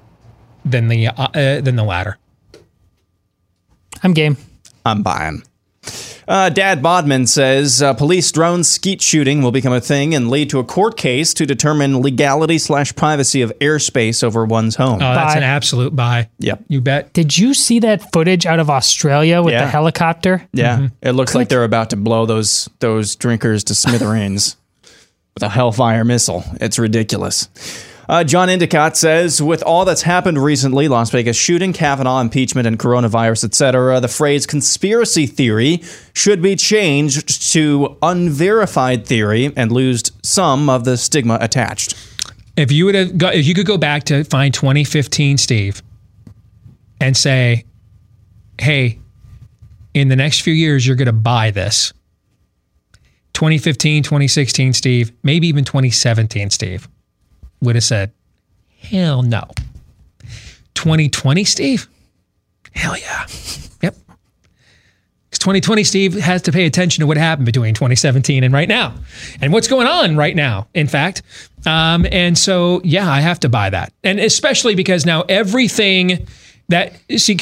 than 0.66 0.90
the 0.90 1.08
uh, 1.08 1.28
uh, 1.34 1.62
than 1.62 1.78
the 1.78 1.86
latter. 1.86 2.18
I'm 4.04 4.14
game. 4.14 4.36
I'm 4.86 5.02
buying. 5.02 5.44
Uh, 6.30 6.48
Dad 6.48 6.84
Bodman 6.84 7.26
says 7.26 7.82
uh, 7.82 7.96
police 7.96 8.32
drone 8.32 8.64
skeet 8.64 9.02
shooting 9.02 9.42
will 9.42 9.52
become 9.52 9.74
a 9.74 9.82
thing 9.82 10.14
and 10.14 10.30
lead 10.30 10.52
to 10.52 10.60
a 10.60 10.64
court 10.64 10.96
case 10.96 11.34
to 11.34 11.44
determine 11.48 12.04
legality 12.04 12.60
slash 12.60 12.96
privacy 12.96 13.42
of 13.42 13.52
airspace 13.60 14.24
over 14.24 14.46
one's 14.46 14.76
home. 14.76 14.98
Oh, 15.02 15.14
that's 15.16 15.34
Buy. 15.34 15.38
an 15.38 15.44
absolute 15.44 15.96
buy. 15.96 16.30
Yep. 16.38 16.66
You 16.68 16.82
bet. 16.82 17.14
Did 17.14 17.36
you 17.36 17.56
see 17.56 17.80
that 17.80 18.12
footage 18.14 18.46
out 18.46 18.60
of 18.60 18.70
Australia 18.70 19.42
with 19.42 19.54
Yeah. 19.54 19.66
the 19.66 19.72
helicopter? 19.72 20.48
Yeah, 20.54 20.90
it 21.02 21.14
looks 21.14 21.34
like 21.34 21.50
they're 21.50 21.64
about 21.64 21.90
to 21.90 21.96
blow 21.96 22.28
those 22.28 22.70
those 22.78 23.16
drinkers 23.16 23.64
to 23.64 23.74
smithereens 23.74 24.56
with 25.34 25.42
a 25.42 25.50
Hellfire 25.50 26.06
missile. 26.06 26.44
It's 26.62 26.78
ridiculous. 26.78 27.50
Uh, 28.10 28.24
John 28.24 28.50
Endicott 28.50 28.98
says, 28.98 29.40
with 29.40 29.62
all 29.62 29.86
that's 29.86 30.02
happened 30.02 30.44
recently, 30.44 30.88
Las 30.88 31.12
Vegas 31.12 31.38
shooting, 31.38 31.74
Kavanaugh 31.74 32.22
impeachment, 32.22 32.66
and 32.66 32.80
coronavirus, 32.80 33.44
etc., 33.44 34.00
the 34.00 34.08
phrase 34.08 34.48
conspiracy 34.48 35.28
theory 35.28 35.84
should 36.14 36.42
be 36.42 36.56
changed 36.56 37.52
to 37.52 37.98
unverified 38.02 39.06
theory 39.06 39.54
and 39.56 39.72
lose 39.72 40.02
some 40.24 40.72
of 40.72 40.86
the 40.86 40.98
stigma 40.98 41.38
attached. 41.40 41.94
If 42.58 42.72
you 42.72 42.86
would 42.86 42.96
have 42.96 43.16
go, 43.16 43.28
if 43.28 43.46
you 43.46 43.54
could 43.54 43.68
go 43.68 43.78
back 43.78 44.06
to 44.06 44.24
find 44.24 44.56
2015 44.56 45.38
Steve 45.38 45.84
and 47.00 47.16
say, 47.16 47.64
"Hey, 48.60 48.98
in 49.94 50.08
the 50.08 50.16
next 50.16 50.42
few 50.42 50.54
years 50.54 50.86
you're 50.86 50.96
going 50.96 51.06
to 51.06 51.14
buy 51.14 51.52
this." 51.52 51.94
2015, 53.34 54.02
2016 54.02 54.74
Steve, 54.74 55.12
maybe 55.22 55.48
even 55.48 55.64
2017 55.64 56.50
Steve 56.50 56.90
would 57.62 57.76
have 57.76 57.84
said, 57.84 58.12
"Hell 58.82 59.22
no." 59.22 59.44
2020 60.76 61.44
Steve? 61.44 61.90
Hell 62.74 62.98
yeah. 62.98 63.26
Yep. 63.82 63.96
Because 65.30 65.40
2020 65.40 65.84
Steve 65.84 66.14
has 66.16 66.42
to 66.44 66.52
pay 66.52 66.66
attention 66.66 67.02
to 67.02 67.08
what 67.08 67.18
happened 67.18 67.46
between 67.46 67.74
2017 67.74 68.44
and 68.44 68.54
right 68.54 68.70
now, 68.70 68.94
and 69.42 69.52
what's 69.52 69.68
going 69.68 69.88
on 69.88 70.16
right 70.16 70.36
now. 70.36 70.68
In 70.74 70.88
fact, 70.88 71.22
um, 71.66 72.06
and 72.12 72.38
so 72.38 72.80
yeah, 72.84 73.12
I 73.12 73.20
have 73.20 73.40
to 73.42 73.50
buy 73.50 73.70
that, 73.70 73.92
and 74.04 74.20
especially 74.20 74.76
because 74.76 75.06
now 75.06 75.24
everything 75.24 76.26
that 76.70 76.94
see 77.18 77.36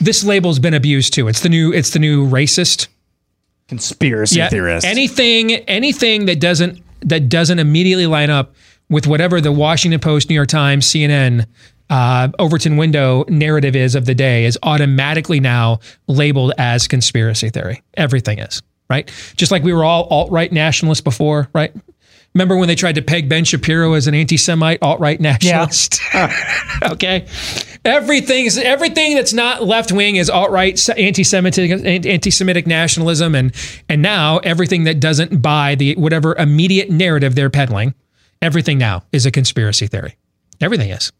this 0.00 0.24
label's 0.24 0.58
been 0.58 0.74
abused 0.74 1.14
too. 1.14 1.28
It's 1.28 1.40
the 1.40 1.48
new 1.48 1.72
it's 1.72 1.90
the 1.90 1.98
new 1.98 2.26
racist 2.28 2.88
Conspiracy 3.68 4.44
theorist. 4.48 4.84
Anything 4.84 5.52
anything 5.52 6.26
that 6.26 6.40
doesn't 6.40 6.82
that 7.02 7.28
doesn't 7.28 7.60
immediately 7.60 8.08
line 8.08 8.28
up 8.28 8.52
with 8.90 9.06
whatever 9.06 9.40
the 9.40 9.52
Washington 9.52 10.00
Post, 10.00 10.28
New 10.28 10.34
York 10.34 10.48
Times, 10.48 10.86
CNN, 10.86 11.46
uh, 11.88 12.28
Overton 12.38 12.76
window 12.76 13.24
narrative 13.28 13.74
is 13.74 13.94
of 13.94 14.04
the 14.04 14.14
day 14.14 14.44
is 14.44 14.58
automatically 14.62 15.40
now 15.40 15.80
labeled 16.06 16.52
as 16.58 16.86
conspiracy 16.86 17.48
theory. 17.48 17.82
Everything 17.94 18.38
is 18.38 18.62
right. 18.88 19.10
Just 19.36 19.50
like 19.50 19.62
we 19.62 19.72
were 19.72 19.84
all 19.84 20.04
alt 20.04 20.30
right 20.30 20.52
nationalists 20.52 21.00
before, 21.00 21.48
right? 21.54 21.74
Remember 22.34 22.56
when 22.56 22.68
they 22.68 22.76
tried 22.76 22.94
to 22.94 23.02
peg 23.02 23.28
Ben 23.28 23.44
Shapiro 23.44 23.94
as 23.94 24.06
an 24.06 24.14
anti-Semite 24.14 24.78
alt-right 24.82 25.20
nationalist? 25.20 26.00
Yeah. 26.14 26.32
okay, 26.92 27.26
everything's 27.84 28.56
everything 28.56 29.16
that's 29.16 29.32
not 29.32 29.64
left-wing 29.64 30.14
is 30.14 30.30
alt-right 30.30 30.88
anti-Semitic 30.96 31.84
anti-Semitic 31.84 32.68
nationalism, 32.68 33.34
and 33.34 33.52
and 33.88 34.00
now 34.00 34.38
everything 34.38 34.84
that 34.84 35.00
doesn't 35.00 35.42
buy 35.42 35.74
the 35.74 35.96
whatever 35.96 36.36
immediate 36.36 36.88
narrative 36.88 37.34
they're 37.34 37.50
peddling, 37.50 37.94
everything 38.42 38.78
now 38.78 39.04
is 39.12 39.26
a 39.26 39.30
conspiracy 39.30 39.86
theory. 39.86 40.16
Everything 40.60 40.90
is. 40.90 41.12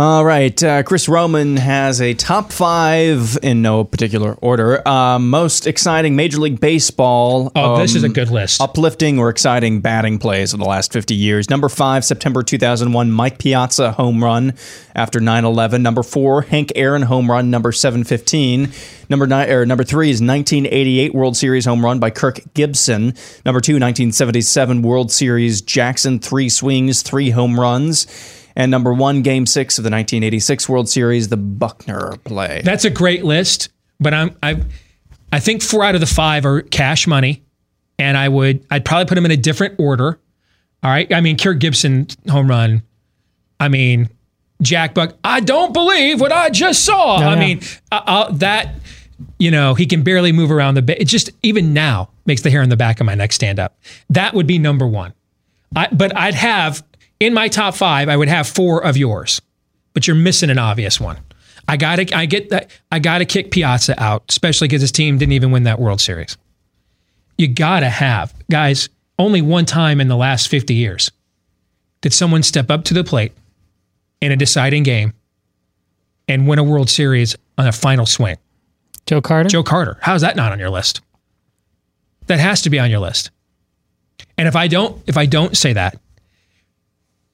All 0.00 0.24
right. 0.24 0.62
Uh, 0.62 0.82
Chris 0.82 1.10
Roman 1.10 1.58
has 1.58 2.00
a 2.00 2.14
top 2.14 2.52
five 2.52 3.36
in 3.42 3.60
no 3.60 3.84
particular 3.84 4.32
order. 4.40 4.80
Uh, 4.88 5.18
most 5.18 5.66
exciting 5.66 6.16
Major 6.16 6.38
League 6.38 6.58
Baseball. 6.58 7.52
Oh, 7.54 7.76
this 7.76 7.94
is 7.94 8.02
a 8.02 8.06
um, 8.06 8.14
good 8.14 8.30
list. 8.30 8.62
Uplifting 8.62 9.18
or 9.18 9.28
exciting 9.28 9.82
batting 9.82 10.18
plays 10.18 10.54
of 10.54 10.58
the 10.58 10.64
last 10.64 10.90
50 10.94 11.14
years. 11.14 11.50
Number 11.50 11.68
five, 11.68 12.02
September 12.02 12.42
2001, 12.42 13.10
Mike 13.10 13.38
Piazza 13.38 13.92
home 13.92 14.24
run 14.24 14.54
after 14.94 15.20
9 15.20 15.44
11. 15.44 15.82
Number 15.82 16.02
four, 16.02 16.40
Hank 16.40 16.72
Aaron 16.76 17.02
home 17.02 17.30
run, 17.30 17.50
number 17.50 17.70
715. 17.70 18.72
Number 19.10 19.26
nine 19.26 19.50
or 19.50 19.66
number 19.66 19.82
three 19.84 20.08
is 20.08 20.22
1988 20.22 21.12
World 21.12 21.36
Series 21.36 21.66
home 21.66 21.84
run 21.84 21.98
by 21.98 22.08
Kirk 22.08 22.40
Gibson. 22.54 23.12
Number 23.44 23.60
two, 23.60 23.74
1977 23.74 24.80
World 24.82 25.12
Series 25.12 25.60
Jackson, 25.60 26.20
three 26.20 26.48
swings, 26.48 27.02
three 27.02 27.30
home 27.30 27.58
runs. 27.60 28.06
And 28.60 28.70
number 28.70 28.92
one, 28.92 29.22
Game 29.22 29.46
Six 29.46 29.78
of 29.78 29.84
the 29.84 29.90
1986 29.90 30.68
World 30.68 30.86
Series, 30.86 31.28
the 31.28 31.38
Buckner 31.38 32.18
play. 32.24 32.60
That's 32.62 32.84
a 32.84 32.90
great 32.90 33.24
list, 33.24 33.70
but 33.98 34.12
I'm 34.12 34.36
I 34.42 34.62
I 35.32 35.40
think 35.40 35.62
four 35.62 35.82
out 35.82 35.94
of 35.94 36.02
the 36.02 36.06
five 36.06 36.44
are 36.44 36.60
cash 36.60 37.06
money, 37.06 37.42
and 37.98 38.18
I 38.18 38.28
would 38.28 38.66
I'd 38.70 38.84
probably 38.84 39.06
put 39.06 39.14
them 39.14 39.24
in 39.24 39.30
a 39.30 39.36
different 39.38 39.76
order. 39.78 40.20
All 40.82 40.90
right, 40.90 41.10
I 41.10 41.22
mean 41.22 41.38
Kirk 41.38 41.58
Gibson 41.58 42.08
home 42.28 42.50
run. 42.50 42.82
I 43.58 43.68
mean 43.68 44.10
Jack 44.60 44.92
Buck. 44.92 45.16
I 45.24 45.40
don't 45.40 45.72
believe 45.72 46.20
what 46.20 46.30
I 46.30 46.50
just 46.50 46.84
saw. 46.84 47.16
I 47.16 47.36
no. 47.36 47.40
mean 47.40 47.60
uh, 47.90 48.02
uh, 48.06 48.32
that. 48.32 48.74
You 49.38 49.50
know 49.50 49.72
he 49.72 49.86
can 49.86 50.02
barely 50.02 50.32
move 50.32 50.50
around 50.50 50.74
the. 50.74 50.82
Ba- 50.82 51.00
it 51.00 51.06
just 51.06 51.30
even 51.42 51.72
now 51.72 52.10
makes 52.26 52.42
the 52.42 52.50
hair 52.50 52.60
on 52.60 52.68
the 52.68 52.76
back 52.76 53.00
of 53.00 53.06
my 53.06 53.14
neck 53.14 53.32
stand 53.32 53.58
up. 53.58 53.78
That 54.10 54.34
would 54.34 54.46
be 54.46 54.58
number 54.58 54.86
one. 54.86 55.14
I, 55.74 55.88
but 55.90 56.14
I'd 56.14 56.34
have 56.34 56.82
in 57.20 57.32
my 57.34 57.48
top 57.48 57.74
five. 57.74 58.08
I 58.08 58.16
would 58.16 58.28
have 58.28 58.48
four 58.48 58.82
of 58.84 58.96
yours 58.96 59.40
but 59.92 60.06
you're 60.06 60.16
missing 60.16 60.50
an 60.50 60.58
obvious 60.58 61.00
one. 61.00 61.18
I 61.68 61.76
got 61.76 61.96
to 61.96 62.16
I 62.16 62.26
get 62.26 62.50
that 62.50 62.70
I 62.90 62.98
got 62.98 63.18
to 63.18 63.24
kick 63.24 63.50
Piazza 63.50 64.00
out, 64.02 64.24
especially 64.28 64.68
because 64.68 64.80
his 64.80 64.92
team 64.92 65.18
didn't 65.18 65.32
even 65.32 65.50
win 65.50 65.64
that 65.64 65.78
World 65.78 66.00
Series. 66.00 66.36
You 67.38 67.48
got 67.48 67.80
to 67.80 67.88
have 67.88 68.34
guys. 68.50 68.88
Only 69.18 69.42
one 69.42 69.66
time 69.66 70.00
in 70.00 70.08
the 70.08 70.16
last 70.16 70.48
50 70.48 70.72
years 70.72 71.10
did 72.00 72.14
someone 72.14 72.42
step 72.42 72.70
up 72.70 72.84
to 72.84 72.94
the 72.94 73.04
plate 73.04 73.32
in 74.22 74.32
a 74.32 74.36
deciding 74.36 74.82
game 74.82 75.12
and 76.26 76.48
win 76.48 76.58
a 76.58 76.64
World 76.64 76.88
Series 76.88 77.36
on 77.58 77.66
a 77.66 77.72
final 77.72 78.06
swing. 78.06 78.38
Joe 79.04 79.20
Carter. 79.20 79.50
Joe 79.50 79.62
Carter. 79.62 79.98
How's 80.00 80.22
that 80.22 80.36
not 80.36 80.52
on 80.52 80.58
your 80.58 80.70
list? 80.70 81.02
That 82.28 82.40
has 82.40 82.62
to 82.62 82.70
be 82.70 82.78
on 82.78 82.90
your 82.90 83.00
list. 83.00 83.30
And 84.38 84.48
if 84.48 84.56
I 84.56 84.66
don't, 84.66 85.02
if 85.06 85.18
I 85.18 85.26
don't 85.26 85.54
say 85.54 85.74
that, 85.74 86.00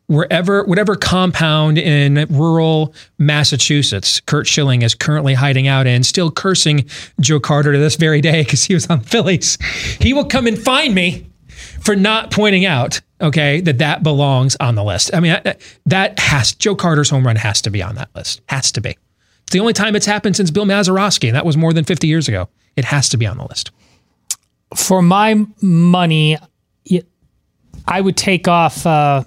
wherever, 0.07 0.65
whatever 0.65 0.97
compound 0.97 1.78
in 1.78 2.27
rural 2.31 2.95
Massachusetts 3.19 4.20
Curt 4.20 4.47
Schilling 4.47 4.83
is 4.83 4.95
currently 4.95 5.35
hiding 5.35 5.66
out 5.69 5.87
in, 5.87 6.03
still 6.03 6.31
cursing 6.31 6.89
Joe 7.20 7.41
Carter 7.41 7.73
to 7.73 7.78
this 7.78 7.97
very 7.97 8.20
day 8.20 8.43
because 8.43 8.65
he 8.65 8.74
was 8.74 8.87
on 8.89 9.01
Phillies, 9.07 9.59
he 10.01 10.12
will 10.12 10.24
come 10.24 10.47
and 10.47 10.59
find 10.59 10.95
me 10.95 11.27
for 11.81 11.97
not 11.97 12.31
pointing 12.31 12.65
out, 12.65 13.01
okay, 13.20 13.61
that 13.61 13.78
that 13.78 14.03
belongs 14.03 14.57
on 14.61 14.74
the 14.74 14.85
list. 14.85 15.15
I 15.15 15.20
mean, 15.20 15.41
that, 15.87 16.19
has 16.19 16.55
Joe 16.55 16.74
Carter's 16.74 17.11
home 17.11 17.27
run 17.27 17.37
has 17.37 17.62
to 17.62 17.70
be 17.70 17.83
on 17.83 17.95
that 17.97 18.11
list. 18.15 18.43
Has 18.49 18.73
to 18.73 18.81
be. 18.81 18.97
It's 19.43 19.53
the 19.53 19.61
only 19.61 19.73
time 19.73 19.95
it's 19.95 20.07
happened 20.07 20.37
since 20.37 20.51
Bill 20.51 20.65
Mazeroski, 20.65 21.28
and 21.28 21.37
that 21.37 21.47
was 21.47 21.57
more 21.57 21.73
than 21.73 21.85
50 21.85 22.07
years 22.07 22.28
ago. 22.28 22.49
It 22.74 22.85
has 22.85 23.09
to 23.11 23.16
be 23.16 23.27
on 23.27 23.39
the 23.39 23.45
list. 23.45 23.70
For 24.74 25.01
my 25.01 25.47
money, 25.62 26.37
I 27.87 28.01
would 28.01 28.16
take 28.16 28.49
off. 28.49 28.85
Uh, 28.85 29.24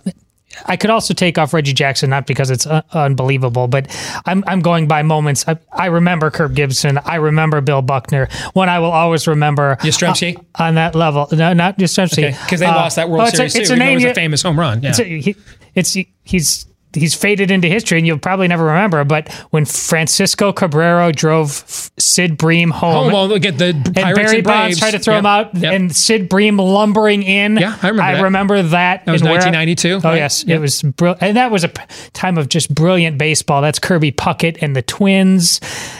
I 0.65 0.77
could 0.77 0.89
also 0.89 1.13
take 1.13 1.37
off 1.37 1.53
Reggie 1.53 1.73
Jackson, 1.73 2.09
not 2.09 2.25
because 2.25 2.49
it's 2.49 2.65
uh, 2.65 2.81
unbelievable, 2.91 3.67
but 3.67 3.87
I'm 4.25 4.43
I'm 4.47 4.61
going 4.61 4.87
by 4.87 5.03
moments. 5.03 5.47
I, 5.47 5.57
I 5.71 5.85
remember 5.87 6.31
Kirk 6.31 6.53
Gibson. 6.53 6.97
I 7.05 7.15
remember 7.15 7.61
Bill 7.61 7.81
Buckner. 7.81 8.27
One 8.53 8.67
I 8.67 8.79
will 8.79 8.91
always 8.91 9.27
remember. 9.27 9.77
Yastrzemski? 9.81 10.37
uh, 10.37 10.63
on 10.63 10.75
that 10.75 10.95
level. 10.95 11.27
No, 11.31 11.53
not 11.53 11.77
Yastrzemski. 11.77 12.31
Because 12.45 12.59
they 12.59 12.65
Uh, 12.65 12.75
lost 12.75 12.95
that 12.95 13.09
World 13.09 13.21
oh, 13.21 13.25
it's 13.27 13.33
a- 13.33 13.37
Series 13.37 13.55
it's 13.55 13.69
too. 13.69 13.75
a 13.75 13.79
though 13.79 13.85
it 13.85 13.93
was 13.95 14.03
a 14.05 14.13
famous 14.15 14.41
home 14.41 14.59
run. 14.59 14.81
Yeah. 14.81 14.89
It's, 14.89 14.99
a, 14.99 15.03
he, 15.03 15.35
it's 15.75 15.97
he's 16.23 16.65
he's 16.93 17.13
faded 17.15 17.51
into 17.51 17.67
history, 17.67 17.97
and 17.97 18.07
you'll 18.07 18.17
probably 18.19 18.47
never 18.47 18.63
remember. 18.65 19.03
But 19.03 19.31
when 19.51 19.65
Francisco 19.65 20.51
Cabrera 20.51 21.11
drove 21.11 21.63
Sid 21.97 22.37
Bream 22.37 22.71
home, 22.71 23.09
Oh, 23.09 23.13
well, 23.13 23.27
look 23.27 23.45
at 23.45 23.57
the 23.57 23.67
and 23.69 23.95
Pirates 23.95 24.19
Barry 24.19 24.35
and 24.37 24.43
Bonds 24.43 24.79
tried 24.79 24.91
to 24.91 24.99
throw 24.99 25.15
Yep, 25.15 25.19
him 25.19 25.25
out, 25.25 25.55
yep. 25.55 25.73
and 25.73 25.95
Sid 25.95 26.29
Bream 26.29 26.57
lumbering 26.57 27.23
in. 27.23 27.57
Yeah, 27.57 27.77
I 27.81 27.87
remember 27.89 28.01
I 28.03 28.13
that. 28.15 28.23
remember 28.23 28.61
that. 28.63 29.05
That 29.05 29.11
was 29.11 29.21
and 29.21 29.29
where- 29.29 29.37
1992, 29.39 29.95
Oh 30.03 30.09
right? 30.09 30.15
yes, 30.17 30.43
Yep. 30.47 30.57
it 30.57 30.59
was, 30.61 30.81
brill- 30.81 31.17
and 31.21 31.37
that 31.37 31.51
was 31.51 31.63
a 31.63 31.69
p- 31.69 31.83
time 32.13 32.37
of 32.37 32.49
just 32.49 32.73
brilliant 32.73 33.17
baseball. 33.17 33.61
That's 33.61 33.79
Kirby 33.79 34.11
Puckett 34.11 34.57
and 34.61 34.75
the 34.75 34.81
Twins, 34.81 35.59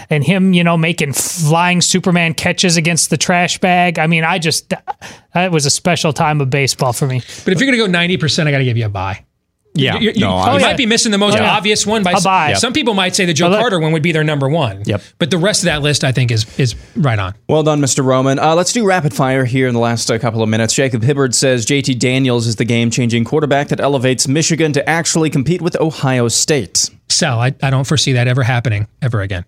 and 0.10 0.24
him, 0.24 0.54
you 0.54 0.64
know, 0.64 0.78
making 0.78 1.14
flying 1.14 1.82
Superman 1.82 2.34
catches 2.34 2.78
against 2.78 3.10
the 3.10 3.18
trash 3.18 3.58
bag. 3.60 4.00
I 4.00 4.08
mean, 4.08 4.24
I 4.24 4.40
just 4.40 4.74
that 5.34 5.52
was 5.52 5.66
a 5.66 5.70
special 5.70 6.14
time 6.14 6.42
of 6.42 6.50
baseball 6.50 6.94
for 6.94 7.06
me. 7.08 7.22
But 7.46 7.54
if 7.54 7.60
you're 7.60 7.72
going 7.72 7.78
to 7.80 7.86
go 7.86 8.00
90%, 8.18 8.48
I 8.48 8.52
got 8.52 8.58
to 8.60 8.64
give 8.64 8.78
you 8.78 8.86
a 8.86 8.90
buy. 8.90 9.24
Yeah. 9.80 9.98
You, 9.98 10.12
you- 10.12 10.20
No, 10.22 10.30
you 10.30 10.52
I- 10.52 10.60
might 10.62 10.78
be 10.78 10.86
missing 10.86 11.12
the 11.12 11.18
most 11.18 11.36
yeah. 11.36 11.52
obvious 11.52 11.86
one. 11.86 12.04
By 12.04 12.12
A 12.12 12.22
buy. 12.22 12.54
Some 12.54 12.74
people 12.74 12.94
might 12.94 13.16
say 13.16 13.26
the 13.26 13.34
Joe 13.34 13.46
Well, 13.46 13.52
look- 13.52 13.60
Carter 13.62 13.80
one 13.80 13.92
would 13.94 14.04
be 14.04 14.12
their 14.12 14.24
number 14.24 14.48
one. 14.50 14.84
Yep. 14.86 15.02
But 15.18 15.32
the 15.32 15.38
rest 15.38 15.62
of 15.62 15.66
that 15.66 15.82
list, 15.82 16.04
I 16.04 16.12
think, 16.12 16.32
is 16.32 16.46
is 16.60 16.76
right 16.96 17.18
on. 17.20 17.34
Well 17.48 17.64
done, 17.64 17.80
Mr. 17.82 18.04
Roman. 18.04 18.40
Uh, 18.40 18.56
let's 18.56 18.74
do 18.74 18.86
rapid 18.86 19.14
fire 19.14 19.46
here 19.46 19.68
in 19.68 19.74
the 19.74 19.80
last 19.80 20.10
uh, 20.12 20.18
couple 20.20 20.44
of 20.44 20.50
minutes. 20.50 20.74
Jacob 20.74 21.02
Hibbard 21.04 21.34
says 21.34 21.66
JT 21.66 21.98
Daniels 22.00 22.48
is 22.48 22.58
the 22.58 22.66
game 22.66 22.92
changing 22.92 23.24
quarterback 23.26 23.70
that 23.70 23.80
elevates 23.80 24.28
Michigan 24.28 24.72
to 24.74 24.88
actually 24.90 25.30
compete 25.30 25.62
with 25.62 25.80
Ohio 25.80 26.28
State. 26.28 26.90
Sell. 27.10 27.40
I, 27.40 27.54
I 27.62 27.70
don't 27.70 27.86
foresee 27.88 28.14
that 28.14 28.28
ever 28.28 28.44
happening 28.44 28.88
ever 29.02 29.22
again. 29.22 29.46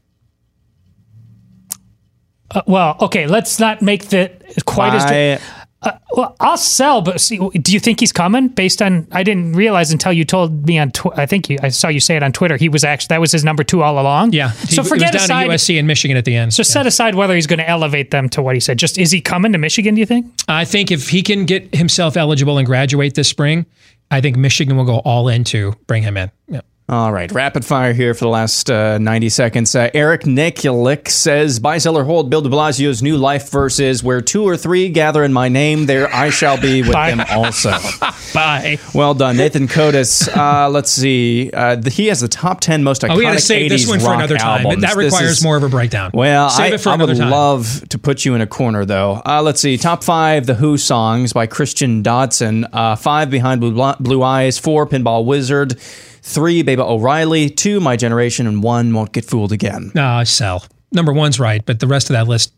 Uh, 2.54 2.62
well, 2.68 2.98
okay, 3.02 3.28
let's 3.28 3.60
not 3.60 3.82
make 3.82 4.10
the 4.10 4.30
quite 4.66 4.94
as. 4.94 5.42
Uh, 5.84 5.94
well, 6.12 6.36
I'll 6.40 6.58
sell, 6.58 7.02
but 7.02 7.20
see, 7.20 7.38
do 7.38 7.74
you 7.74 7.80
think 7.80 8.00
he's 8.00 8.12
coming? 8.12 8.50
Based 8.50 8.84
on, 8.84 9.08
I 9.12 9.24
didn't 9.24 9.54
realize 9.54 9.92
until 9.92 10.14
you 10.14 10.24
told 10.24 10.68
me 10.68 10.78
on. 10.78 10.92
Tw- 10.92 11.18
I 11.18 11.26
think 11.26 11.50
you, 11.50 11.58
I 11.64 11.70
saw 11.70 11.88
you 11.88 12.00
say 12.00 12.16
it 12.16 12.22
on 12.22 12.32
Twitter. 12.32 12.56
He 12.56 12.70
was 12.70 12.84
actually 12.84 13.08
that 13.16 13.22
was 13.22 13.32
his 13.32 13.44
number 13.44 13.64
two 13.64 13.82
all 13.82 14.00
along. 14.00 14.34
Yeah. 14.34 14.52
He, 14.52 14.76
so 14.76 14.84
it 14.84 14.88
forget 14.88 15.14
was 15.14 15.28
down 15.28 15.44
aside. 15.44 15.48
to 15.48 15.74
USC 15.74 15.80
and 15.80 15.88
Michigan 15.88 16.18
at 16.18 16.26
the 16.26 16.36
end. 16.36 16.54
So 16.54 16.62
set 16.62 16.86
aside 16.86 17.16
whether 17.16 17.34
he's 17.34 17.48
going 17.48 17.60
to 17.60 17.68
elevate 17.68 18.12
them 18.12 18.30
to 18.30 18.44
what 18.44 18.56
he 18.56 18.60
said. 18.60 18.78
Just 18.78 19.00
is 19.00 19.12
he 19.12 19.22
coming 19.22 19.54
to 19.54 19.58
Michigan? 19.58 19.96
Do 19.96 20.00
you 20.00 20.06
think? 20.06 20.28
I 20.48 20.66
think 20.66 20.92
if 20.92 21.10
he 21.10 21.24
can 21.24 21.46
get 21.46 21.74
himself 21.74 22.16
eligible 22.16 22.60
and 22.60 22.68
graduate 22.68 23.16
this 23.16 23.28
spring, 23.28 23.66
I 24.12 24.22
think 24.22 24.38
Michigan 24.38 24.78
will 24.78 24.86
go 24.86 25.00
all 25.00 25.30
in 25.30 25.44
to 25.46 25.74
bring 25.88 26.04
him 26.04 26.16
in. 26.18 26.30
Yeah. 26.48 26.62
All 26.90 27.14
right, 27.14 27.32
rapid 27.32 27.64
fire 27.64 27.94
here 27.94 28.14
for 28.14 28.26
the 28.26 28.30
last 28.30 28.70
uh, 28.70 28.98
90 28.98 29.30
seconds. 29.30 29.74
Uh, 29.76 29.90
Eric 29.94 30.24
Nikulik 30.24 31.08
says, 31.08 31.58
Buy, 31.58 31.78
sell, 31.78 31.98
or 31.98 32.04
hold 32.04 32.30
Bill 32.30 32.42
de 32.42 32.50
Blasio's 32.50 33.02
new 33.02 33.16
life 33.16 33.50
verses, 33.50 34.04
where 34.04 34.20
two 34.20 34.44
or 34.44 34.58
three 34.58 34.90
gather 34.90 35.24
in 35.24 35.32
my 35.32 35.48
name, 35.48 35.86
there 35.86 36.14
I 36.14 36.32
shall 36.32 36.60
be 36.60 36.82
with 36.82 36.92
them 36.92 37.22
also. 37.30 37.72
Bye. 38.34 38.78
Well 38.94 39.14
done. 39.14 39.38
Nathan 39.38 39.70
Kotis, 39.70 40.28
uh, 40.36 40.68
let's 40.70 40.92
see. 40.92 41.50
Uh, 41.54 41.78
the, 41.78 41.90
he 41.90 42.08
has 42.08 42.20
the 42.20 42.28
top 42.28 42.60
10 42.60 42.84
most 42.84 43.04
iconic 43.04 43.12
Oh, 43.14 43.18
we 43.20 43.24
got 43.24 43.34
to 43.34 43.40
save 43.40 43.70
this 43.70 43.86
80s 43.86 43.90
one 43.90 44.00
for 44.02 44.14
another 44.14 44.38
time. 44.38 44.66
albums. 44.66 44.82
That 44.84 44.98
requires 44.98 45.38
is- 45.38 45.44
more 45.46 45.56
of 45.56 45.64
a 45.64 45.70
breakdown. 45.70 46.12
Well, 46.14 46.50
save 46.50 46.74
I, 46.74 46.76
it 46.76 46.82
for 46.82 46.90
I 46.90 46.96
another 46.96 47.14
would 47.14 47.20
time. 47.20 47.32
love 47.32 47.88
to 47.88 48.00
put 48.00 48.26
you 48.26 48.36
in 48.36 48.42
a 48.42 48.48
corner, 48.48 48.84
though. 48.84 49.22
Uh, 49.26 49.42
let's 49.42 49.62
see. 49.62 49.78
Top 49.78 50.04
five 50.04 50.46
The 50.46 50.56
Who 50.56 50.78
songs 50.78 51.32
by 51.32 51.48
Christian 51.48 52.02
Dodson. 52.04 52.66
Uh, 52.74 52.98
five 52.98 53.30
Behind 53.30 53.62
Blue, 53.62 53.94
Blue 54.02 54.24
Eyes. 54.24 54.60
Four 54.60 54.88
Pinball 54.88 55.24
Wizard. 55.24 55.80
Three 56.22 56.64
Baba 56.64 56.84
O'Riley. 56.84 57.50
Two 57.50 57.80
My 57.80 57.96
Generation. 57.96 58.48
And 58.48 58.64
one 58.64 58.94
Won't 58.94 59.12
Get 59.12 59.26
Fooled 59.26 59.52
Again. 59.52 59.88
Ah, 59.90 59.92
no, 59.96 60.06
I 60.08 60.24
sell. 60.24 60.66
Number 60.92 61.14
one's 61.14 61.40
right, 61.40 61.66
but 61.66 61.80
the 61.80 61.88
rest 61.88 62.10
of 62.10 62.14
that 62.16 62.28
list, 62.28 62.54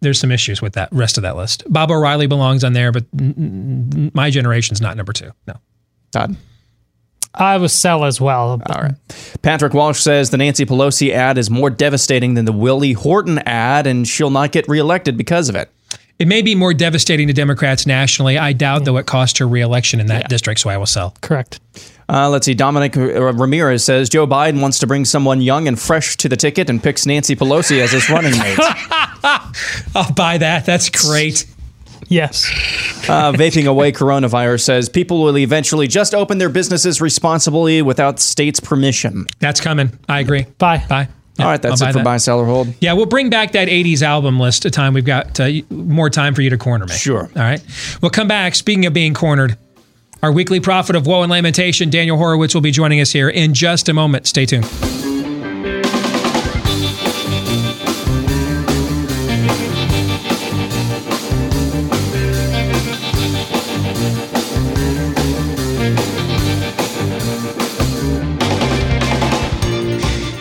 there's 0.00 0.18
some 0.18 0.32
issues 0.32 0.60
with 0.60 0.72
that 0.72 0.88
rest 0.92 1.16
of 1.16 1.22
that 1.22 1.36
list. 1.36 1.62
Bob 1.68 1.90
O'Reilly 1.90 2.26
belongs 2.26 2.64
on 2.64 2.72
there, 2.72 2.90
but 2.90 3.04
my 4.14 4.30
generation's 4.30 4.80
not 4.80 4.96
number 4.96 5.12
two. 5.12 5.30
No. 5.46 5.54
Todd. 6.10 6.36
I 7.34 7.58
was 7.58 7.72
sell 7.72 8.04
as 8.04 8.20
well. 8.20 8.60
All 8.68 8.82
right. 8.82 8.94
Patrick 9.42 9.74
Walsh 9.74 10.00
says 10.00 10.30
the 10.30 10.38
Nancy 10.38 10.66
Pelosi 10.66 11.12
ad 11.12 11.38
is 11.38 11.50
more 11.50 11.70
devastating 11.70 12.34
than 12.34 12.46
the 12.46 12.52
Willie 12.52 12.94
Horton 12.94 13.38
ad, 13.40 13.86
and 13.86 14.08
she'll 14.08 14.30
not 14.30 14.50
get 14.50 14.66
reelected 14.66 15.16
because 15.16 15.48
of 15.48 15.54
it. 15.54 15.70
It 16.18 16.26
may 16.26 16.42
be 16.42 16.56
more 16.56 16.74
devastating 16.74 17.28
to 17.28 17.32
Democrats 17.32 17.86
nationally. 17.86 18.38
I 18.38 18.52
doubt, 18.52 18.84
though, 18.86 18.96
it 18.96 19.06
cost 19.06 19.38
her 19.38 19.46
reelection 19.46 20.00
in 20.00 20.06
that 20.08 20.28
district, 20.28 20.58
so 20.58 20.70
I 20.70 20.76
will 20.76 20.86
sell. 20.86 21.14
Correct. 21.20 21.60
Uh, 22.10 22.28
let's 22.30 22.46
see. 22.46 22.54
Dominic 22.54 22.96
uh, 22.96 23.32
Ramirez 23.34 23.84
says 23.84 24.08
Joe 24.08 24.26
Biden 24.26 24.60
wants 24.62 24.78
to 24.78 24.86
bring 24.86 25.04
someone 25.04 25.40
young 25.42 25.68
and 25.68 25.78
fresh 25.78 26.16
to 26.18 26.28
the 26.28 26.36
ticket 26.36 26.70
and 26.70 26.82
picks 26.82 27.04
Nancy 27.04 27.36
Pelosi 27.36 27.80
as 27.80 27.92
his 27.92 28.08
running 28.08 28.32
mate. 28.38 28.58
I'll 29.94 30.12
buy 30.14 30.38
that. 30.38 30.64
That's 30.64 30.88
great. 30.88 31.44
Yes. 32.08 32.46
Uh, 33.08 33.32
vaping 33.32 33.66
away 33.66 33.92
coronavirus 33.92 34.60
says 34.62 34.88
people 34.88 35.22
will 35.22 35.36
eventually 35.36 35.86
just 35.86 36.14
open 36.14 36.38
their 36.38 36.48
businesses 36.48 37.00
responsibly 37.00 37.82
without 37.82 38.18
state's 38.18 38.60
permission. 38.60 39.26
That's 39.40 39.60
coming. 39.60 39.98
I 40.08 40.20
agree. 40.20 40.46
Bye. 40.56 40.84
Bye. 40.88 41.08
All 41.38 41.46
right, 41.46 41.62
that's 41.62 41.80
I'll 41.82 41.88
it 41.88 41.92
for 41.92 41.98
that. 41.98 42.04
buy, 42.04 42.16
sell, 42.16 42.40
or 42.40 42.46
hold. 42.46 42.74
Yeah, 42.80 42.94
we'll 42.94 43.06
bring 43.06 43.30
back 43.30 43.52
that 43.52 43.68
80s 43.68 44.02
album 44.02 44.40
list 44.40 44.64
a 44.64 44.70
time 44.72 44.92
we've 44.92 45.04
got 45.04 45.38
uh, 45.38 45.48
more 45.70 46.10
time 46.10 46.34
for 46.34 46.42
you 46.42 46.50
to 46.50 46.58
corner 46.58 46.84
me. 46.84 46.94
Sure. 46.94 47.30
All 47.36 47.42
right. 47.42 47.64
We'll 48.02 48.10
come 48.10 48.26
back. 48.26 48.56
Speaking 48.56 48.86
of 48.86 48.92
being 48.92 49.14
cornered, 49.14 49.56
our 50.22 50.32
weekly 50.32 50.60
prophet 50.60 50.96
of 50.96 51.06
woe 51.06 51.22
and 51.22 51.30
lamentation, 51.30 51.90
Daniel 51.90 52.16
Horowitz, 52.16 52.54
will 52.54 52.60
be 52.60 52.70
joining 52.70 53.00
us 53.00 53.12
here 53.12 53.28
in 53.28 53.54
just 53.54 53.88
a 53.88 53.94
moment. 53.94 54.26
Stay 54.26 54.46
tuned. 54.46 54.64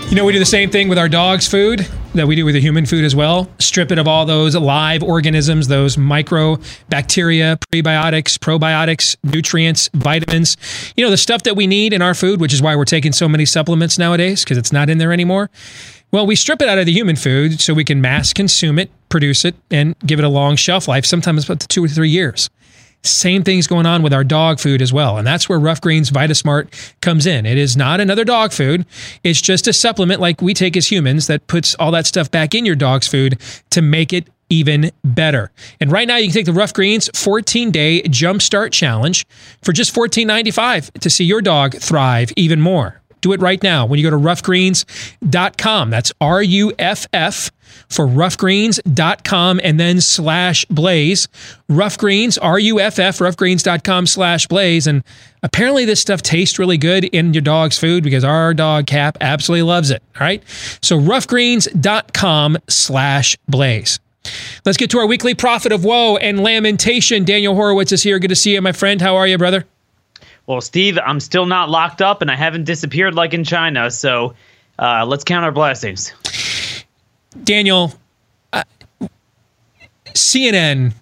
You 0.09 0.15
know, 0.15 0.25
we 0.25 0.33
do 0.33 0.39
the 0.39 0.45
same 0.45 0.71
thing 0.71 0.87
with 0.89 0.97
our 0.97 1.07
dog's 1.07 1.47
food 1.47 1.87
that 2.13 2.27
we 2.27 2.35
do 2.35 2.45
with 2.45 2.55
the 2.55 2.61
human 2.61 2.85
food 2.85 3.03
as 3.03 3.15
well. 3.15 3.49
Strip 3.59 3.91
it 3.91 3.97
of 3.97 4.07
all 4.07 4.25
those 4.25 4.55
live 4.55 5.03
organisms, 5.03 5.67
those 5.67 5.97
micro 5.97 6.57
bacteria, 6.89 7.57
prebiotics, 7.71 8.37
probiotics, 8.37 9.15
nutrients, 9.23 9.89
vitamins, 9.93 10.57
you 10.95 11.03
know, 11.03 11.11
the 11.11 11.17
stuff 11.17 11.43
that 11.43 11.55
we 11.55 11.67
need 11.67 11.93
in 11.93 12.01
our 12.01 12.13
food, 12.13 12.39
which 12.39 12.53
is 12.53 12.61
why 12.61 12.75
we're 12.75 12.85
taking 12.85 13.11
so 13.11 13.27
many 13.27 13.45
supplements 13.45 13.97
nowadays 13.97 14.43
because 14.43 14.57
it's 14.57 14.71
not 14.71 14.89
in 14.89 14.97
there 14.97 15.13
anymore. 15.13 15.49
Well, 16.11 16.25
we 16.25 16.35
strip 16.35 16.61
it 16.61 16.69
out 16.69 16.77
of 16.77 16.85
the 16.85 16.93
human 16.93 17.17
food 17.17 17.59
so 17.59 17.73
we 17.73 17.83
can 17.83 17.99
mass 17.99 18.31
consume 18.31 18.79
it, 18.79 18.89
produce 19.09 19.43
it, 19.43 19.55
and 19.69 19.97
give 19.99 20.19
it 20.19 20.25
a 20.25 20.29
long 20.29 20.55
shelf 20.55 20.87
life, 20.87 21.05
sometimes 21.05 21.49
up 21.49 21.59
to 21.59 21.67
two 21.67 21.83
or 21.83 21.89
three 21.89 22.09
years. 22.09 22.49
Same 23.03 23.43
thing's 23.43 23.67
going 23.67 23.85
on 23.85 24.01
with 24.01 24.13
our 24.13 24.23
dog 24.23 24.59
food 24.59 24.81
as 24.81 24.91
well. 24.91 25.17
And 25.17 25.25
that's 25.25 25.47
where 25.47 25.59
Ruff 25.59 25.79
Greens 25.81 26.11
Vitasmart 26.11 26.93
comes 27.01 27.25
in. 27.25 27.45
It 27.45 27.57
is 27.57 27.77
not 27.77 27.99
another 27.99 28.25
dog 28.25 28.51
food. 28.51 28.85
It's 29.23 29.41
just 29.41 29.67
a 29.67 29.73
supplement 29.73 30.19
like 30.19 30.41
we 30.41 30.53
take 30.53 30.75
as 30.75 30.91
humans 30.91 31.27
that 31.27 31.47
puts 31.47 31.75
all 31.75 31.91
that 31.91 32.05
stuff 32.05 32.29
back 32.29 32.53
in 32.53 32.65
your 32.65 32.75
dog's 32.75 33.07
food 33.07 33.39
to 33.69 33.81
make 33.81 34.11
it 34.11 34.27
even 34.49 34.91
better. 35.03 35.51
And 35.79 35.91
right 35.91 36.07
now 36.07 36.17
you 36.17 36.27
can 36.27 36.33
take 36.33 36.45
the 36.45 36.53
Ruff 36.53 36.73
Greens 36.73 37.09
14-day 37.09 38.03
jumpstart 38.03 38.71
challenge 38.71 39.25
for 39.61 39.73
just 39.73 39.93
$14.95 39.93 40.99
to 40.99 41.09
see 41.09 41.25
your 41.25 41.41
dog 41.41 41.75
thrive 41.75 42.31
even 42.35 42.61
more. 42.61 43.01
Do 43.21 43.33
it 43.33 43.41
right 43.41 43.61
now 43.61 43.85
when 43.85 43.99
you 43.99 44.09
go 44.09 44.15
to 44.15 44.23
ruffgreens.com. 44.23 45.89
That's 45.89 46.11
R 46.21 46.41
U 46.41 46.73
F 46.77 47.07
F 47.13 47.51
for 47.89 48.05
ruffgreens.com 48.07 49.61
and 49.63 49.79
then 49.79 50.01
slash 50.01 50.65
blaze. 50.65 51.27
Ruff 51.69 51.97
Greens, 51.97 52.37
R 52.37 52.59
U 52.59 52.79
F 52.79 52.99
F, 52.99 53.19
ruffgreens.com 53.19 54.07
slash 54.07 54.47
blaze. 54.47 54.87
And 54.87 55.03
apparently 55.43 55.85
this 55.85 55.99
stuff 55.99 56.21
tastes 56.21 56.59
really 56.59 56.77
good 56.77 57.05
in 57.05 57.33
your 57.33 57.41
dog's 57.41 57.77
food 57.77 58.03
because 58.03 58.23
our 58.23 58.53
dog 58.53 58.87
Cap 58.87 59.17
absolutely 59.21 59.63
loves 59.63 59.91
it. 59.91 60.01
All 60.15 60.25
right. 60.25 60.43
So 60.81 60.97
ruffgreens.com 60.99 62.57
slash 62.67 63.37
blaze. 63.47 63.99
Let's 64.65 64.77
get 64.77 64.89
to 64.91 64.99
our 64.99 65.07
weekly 65.07 65.35
prophet 65.35 65.71
of 65.71 65.85
woe 65.85 66.17
and 66.17 66.41
lamentation. 66.41 67.23
Daniel 67.23 67.55
Horowitz 67.55 67.91
is 67.91 68.03
here. 68.03 68.19
Good 68.19 68.27
to 68.29 68.35
see 68.35 68.53
you, 68.53 68.61
my 68.61 68.73
friend. 68.73 69.01
How 69.01 69.15
are 69.15 69.27
you, 69.27 69.37
brother? 69.37 69.65
Well, 70.47 70.61
Steve, 70.61 70.97
I'm 71.05 71.19
still 71.19 71.45
not 71.45 71.69
locked 71.69 72.01
up 72.01 72.21
and 72.21 72.31
I 72.31 72.35
haven't 72.35 72.63
disappeared 72.63 73.13
like 73.13 73.33
in 73.33 73.43
China. 73.43 73.91
So 73.91 74.33
uh, 74.79 75.05
let's 75.05 75.23
count 75.23 75.43
our 75.43 75.51
blessings. 75.51 76.13
Daniel, 77.43 77.93
uh, 78.53 78.63
CNN, 80.13 80.93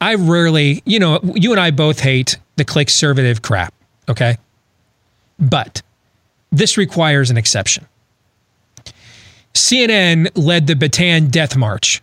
I 0.00 0.14
rarely, 0.14 0.82
you 0.86 0.98
know, 0.98 1.20
you 1.34 1.52
and 1.52 1.60
I 1.60 1.70
both 1.70 2.00
hate 2.00 2.38
the 2.56 2.64
click 2.64 2.88
conservative 2.88 3.42
crap, 3.42 3.74
okay? 4.08 4.38
But 5.38 5.82
this 6.50 6.76
requires 6.76 7.30
an 7.30 7.36
exception. 7.36 7.86
CNN 9.52 10.30
led 10.34 10.66
the 10.66 10.74
Bataan 10.74 11.30
Death 11.30 11.56
March, 11.56 12.02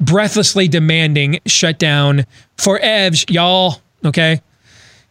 breathlessly 0.00 0.66
demanding 0.66 1.40
shutdown 1.46 2.24
for 2.56 2.78
EVs, 2.78 3.30
y'all, 3.30 3.80
okay? 4.04 4.40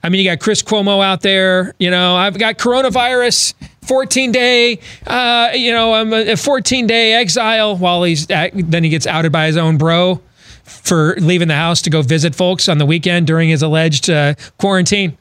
I 0.02 0.10
mean, 0.10 0.24
you 0.24 0.30
got 0.30 0.40
Chris 0.40 0.64
Cuomo 0.64 1.04
out 1.04 1.22
there. 1.22 1.74
You 1.80 1.92
know, 1.92 2.16
I've 2.16 2.38
got 2.38 2.58
coronavirus, 2.58 3.54
14 3.82 4.32
day, 4.32 4.80
uh, 5.06 5.50
you 5.54 5.72
know, 5.72 5.94
um, 5.96 6.14
a 6.14 6.36
14 6.38 6.88
day 6.88 7.14
exile 7.14 7.76
while 7.76 8.04
he's 8.04 8.30
at, 8.32 8.52
then 8.54 8.84
he 8.84 8.90
gets 8.90 9.06
outed 9.06 9.32
by 9.32 9.48
his 9.48 9.58
own 9.58 9.78
bro 9.78 10.22
for 10.64 11.16
leaving 11.18 11.48
the 11.48 11.56
house 11.56 11.82
to 11.82 11.90
go 11.90 12.02
visit 12.02 12.34
folks 12.36 12.70
on 12.70 12.78
the 12.78 12.86
weekend 12.86 13.28
during 13.28 13.50
his 13.50 13.62
alleged 13.62 14.10
uh, 14.10 14.36
quarantine. 14.58 15.18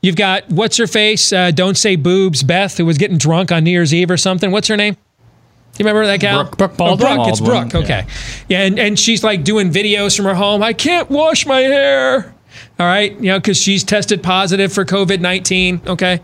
You've 0.00 0.16
got 0.16 0.48
what's 0.48 0.76
her 0.78 0.86
face? 0.86 1.32
Uh, 1.32 1.50
don't 1.50 1.76
say 1.76 1.96
boobs. 1.96 2.42
Beth, 2.42 2.76
who 2.78 2.86
was 2.86 2.98
getting 2.98 3.18
drunk 3.18 3.52
on 3.52 3.64
New 3.64 3.70
Year's 3.70 3.92
Eve 3.92 4.10
or 4.10 4.16
something. 4.16 4.50
What's 4.50 4.68
her 4.68 4.76
name? 4.76 4.96
You 5.78 5.84
remember 5.84 6.06
that 6.06 6.20
gal? 6.20 6.44
Brooke- 6.44 6.56
Brooke 6.58 6.72
Oh, 6.74 6.96
Baldwin? 6.96 7.16
Brooke. 7.16 7.28
It's 7.28 7.40
Brooke. 7.40 7.74
Okay. 7.74 8.06
Yeah, 8.48 8.62
and, 8.62 8.78
and 8.78 8.98
she's 8.98 9.22
like 9.24 9.44
doing 9.44 9.70
videos 9.70 10.16
from 10.16 10.24
her 10.26 10.34
home. 10.34 10.62
I 10.62 10.72
can't 10.72 11.08
wash 11.10 11.46
my 11.46 11.60
hair. 11.60 12.34
All 12.78 12.86
right. 12.86 13.12
You 13.14 13.32
know, 13.32 13.38
because 13.38 13.60
she's 13.60 13.84
tested 13.84 14.22
positive 14.22 14.72
for 14.72 14.84
COVID 14.84 15.20
19. 15.20 15.82
Okay. 15.86 16.20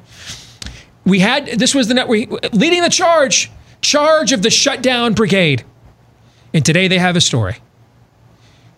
We 1.05 1.21
had, 1.21 1.47
this 1.47 1.75
was 1.75 1.89
the 1.89 1.95
net, 1.95 2.09
we, 2.09 2.27
leading 2.53 2.83
the 2.83 2.91
charge, 2.91 3.51
charge 3.81 4.33
of 4.33 4.43
the 4.43 4.51
shutdown 4.51 5.15
brigade. 5.15 5.65
And 6.53 6.65
today 6.65 6.89
they 6.89 6.99
have 6.99 7.17
a 7.17 7.21
story. 7.21 7.57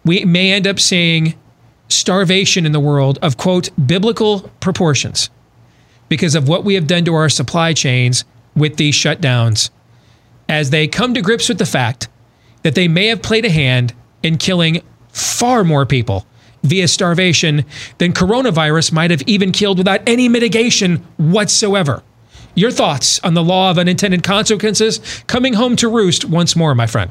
We 0.05 0.24
may 0.24 0.52
end 0.52 0.66
up 0.66 0.78
seeing 0.78 1.35
starvation 1.89 2.66
in 2.66 2.72
the 2.72 2.81
world 2.81 3.18
of, 3.20 3.36
quote, 3.36 3.70
biblical 3.86 4.51
proportions 4.60 5.31
because 6.09 6.35
of 6.35 6.48
what 6.48 6.64
we 6.64 6.74
have 6.74 6.86
done 6.86 7.05
to 7.05 7.14
our 7.14 7.28
supply 7.28 7.72
chains 7.72 8.24
with 8.55 8.77
these 8.77 8.94
shutdowns 8.94 9.70
as 10.48 10.70
they 10.70 10.89
come 10.89 11.14
to 11.14 11.22
grips 11.22 11.48
with 11.48 11.59
the 11.59 11.66
fact 11.66 12.09
that 12.62 12.74
they 12.74 12.89
may 12.89 13.06
have 13.06 13.22
played 13.22 13.44
a 13.44 13.51
hand 13.51 13.94
in 14.22 14.36
killing 14.36 14.82
far 15.09 15.64
more 15.64 15.86
people 15.86 16.27
via 16.62 16.88
starvation 16.88 17.64
than 17.98 18.12
coronavirus 18.12 18.92
might 18.92 19.10
have 19.10 19.22
even 19.22 19.52
killed 19.52 19.78
without 19.78 20.00
any 20.06 20.28
mitigation 20.28 20.96
whatsoever. 21.16 22.02
Your 22.54 22.70
thoughts 22.70 23.20
on 23.20 23.34
the 23.34 23.42
law 23.42 23.70
of 23.70 23.78
unintended 23.78 24.22
consequences 24.22 25.00
coming 25.26 25.54
home 25.54 25.76
to 25.76 25.88
roost 25.88 26.24
once 26.24 26.56
more, 26.56 26.74
my 26.74 26.86
friend. 26.86 27.10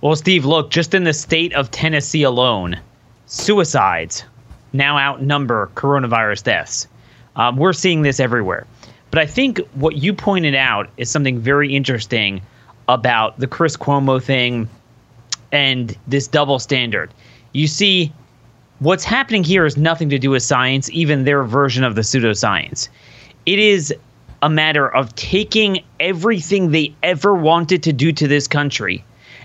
Well, 0.00 0.16
Steve, 0.16 0.44
look, 0.44 0.70
just 0.70 0.94
in 0.94 1.04
the 1.04 1.14
state 1.14 1.54
of 1.54 1.70
Tennessee 1.70 2.24
alone, 2.24 2.78
suicides 3.26 4.24
now 4.72 4.98
outnumber 4.98 5.70
coronavirus 5.76 6.42
deaths. 6.42 6.88
Um, 7.36 7.56
we're 7.56 7.72
seeing 7.72 8.02
this 8.02 8.20
everywhere. 8.20 8.66
But 9.10 9.20
I 9.20 9.26
think 9.26 9.60
what 9.74 9.96
you 9.96 10.12
pointed 10.12 10.56
out 10.56 10.90
is 10.96 11.08
something 11.08 11.38
very 11.38 11.74
interesting 11.74 12.42
about 12.88 13.38
the 13.38 13.46
Chris 13.46 13.76
Cuomo 13.76 14.22
thing 14.22 14.68
and 15.52 15.96
this 16.08 16.26
double 16.26 16.58
standard. 16.58 17.14
You 17.52 17.68
see, 17.68 18.12
what's 18.84 19.04
happening 19.04 19.42
here 19.42 19.64
is 19.64 19.76
nothing 19.76 20.08
to 20.10 20.18
do 20.18 20.30
with 20.30 20.42
science, 20.42 20.88
even 20.90 21.24
their 21.24 21.42
version 21.42 21.82
of 21.84 21.94
the 21.94 22.02
pseudoscience. 22.02 22.88
It 23.46 23.58
is 23.58 23.92
a 24.42 24.48
matter 24.50 24.88
of 24.94 25.14
taking 25.14 25.82
everything 26.00 26.70
they 26.70 26.94
ever 27.02 27.34
wanted 27.34 27.82
to 27.84 27.92
do 27.92 28.12
to 28.12 28.28
this 28.28 28.46
country 28.46 29.02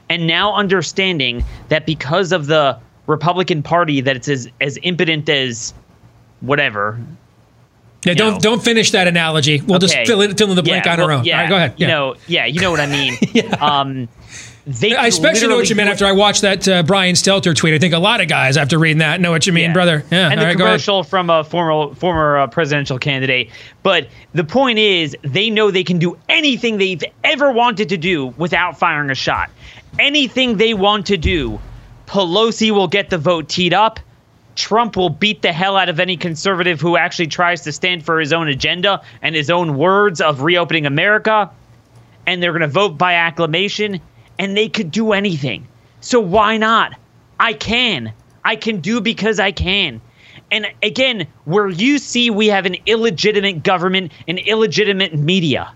and 0.10 0.28
now 0.28 0.54
understanding 0.54 1.44
that 1.70 1.86
because 1.86 2.32
of 2.32 2.48
the 2.48 2.78
Republican 3.08 3.64
Party 3.64 4.02
that 4.02 4.16
it's 4.16 4.28
as, 4.28 4.50
as 4.60 4.78
impotent 4.84 5.30
as 5.30 5.74
whatever. 6.42 7.00
Yeah, 8.06 8.14
don't 8.14 8.34
know. 8.36 8.40
don't 8.40 8.64
finish 8.64 8.92
that 8.92 9.08
analogy. 9.08 9.62
We'll 9.62 9.80
just 9.80 9.96
fill 10.06 10.22
it 10.22 10.38
fill 10.38 10.50
in 10.50 10.56
the 10.56 10.64
blank 10.64 10.86
Yeah, 10.86 10.94
on 10.94 11.00
our 11.02 11.12
own. 11.12 11.24
Yeah, 11.26 11.36
All 11.36 11.42
right, 11.44 11.50
go 11.50 11.56
ahead. 11.58 11.74
You 11.78 11.88
Yeah. 11.88 11.94
know, 11.94 12.16
yeah, 12.28 12.46
you 12.46 12.60
know 12.62 12.72
what 12.72 12.80
I 12.80 12.88
mean. 12.88 13.18
Um, 13.62 14.08
they 14.70 14.96
I 14.96 15.08
especially 15.08 15.48
know 15.48 15.56
what 15.56 15.70
you 15.70 15.76
meant 15.76 15.90
after 15.90 16.06
I 16.06 16.12
watched 16.12 16.42
that 16.44 16.68
uh, 16.68 16.84
Brian 16.84 17.16
Stelter 17.16 17.56
tweet. 17.56 17.74
I 17.74 17.80
think 17.80 17.94
a 17.96 18.00
lot 18.00 18.22
of 18.22 18.28
guys 18.28 18.56
after 18.56 18.78
reading 18.78 19.00
that 19.00 19.20
know 19.20 19.32
what 19.32 19.48
you 19.48 19.54
mean, 19.54 19.66
Yeah. 19.66 19.74
brother. 19.74 20.04
Yeah, 20.12 20.30
and 20.30 20.40
the 20.40 20.46
right, 20.46 20.56
commercial 20.56 21.04
from 21.04 21.30
a 21.32 21.44
former 21.44 21.96
former 21.96 22.38
uh, 22.38 22.48
presidential 22.48 23.00
candidate. 23.00 23.50
But 23.82 24.10
the 24.34 24.44
point 24.44 24.78
is, 24.78 25.18
they 25.24 25.50
know 25.50 25.72
they 25.72 25.84
can 25.84 25.98
do 25.98 26.18
anything 26.30 26.78
they've 26.78 27.04
ever 27.24 27.52
wanted 27.52 27.90
to 27.90 27.98
do 27.98 28.28
without 28.38 28.78
firing 28.78 29.10
a 29.10 29.16
shot. 29.16 29.50
Anything 29.98 30.58
they 30.58 30.76
want 30.76 31.08
to 31.08 31.18
do, 31.18 31.60
Pelosi 32.06 32.70
will 32.70 32.88
get 32.88 33.10
the 33.10 33.18
vote 33.18 33.50
teed 33.50 33.74
up. 33.74 34.00
Trump 34.56 34.96
will 34.98 35.10
beat 35.10 35.42
the 35.42 35.52
hell 35.52 35.78
out 35.78 35.90
of 35.90 36.00
any 36.00 36.16
conservative 36.18 36.80
who 36.80 36.96
actually 36.96 37.28
tries 37.28 37.62
to 37.62 37.72
stand 37.72 38.06
for 38.06 38.20
his 38.20 38.34
own 38.34 38.48
agenda 38.50 39.02
and 39.22 39.34
his 39.34 39.50
own 39.50 39.78
words 39.78 40.22
of 40.22 40.42
reopening 40.42 40.86
America. 40.86 41.50
And 42.28 42.44
they're 42.44 42.52
going 42.52 42.62
to 42.62 42.68
vote 42.68 42.98
by 42.98 43.14
acclamation, 43.14 44.02
and 44.40 44.56
they 44.58 44.70
could 44.70 44.90
do 44.90 45.12
anything. 45.12 45.68
So 46.02 46.20
why 46.20 46.58
not? 46.58 46.96
I 47.40 47.54
can. 47.54 48.14
I 48.44 48.56
can 48.56 48.80
do 48.80 49.02
because 49.02 49.40
I 49.40 49.52
can. 49.52 50.02
And 50.50 50.66
again, 50.82 51.28
where 51.46 51.68
you 51.68 52.00
see 52.00 52.30
we 52.30 52.48
have 52.48 52.66
an 52.66 52.78
illegitimate 52.86 53.62
government 53.62 54.12
and 54.28 54.40
illegitimate 54.40 55.14
media 55.14 55.72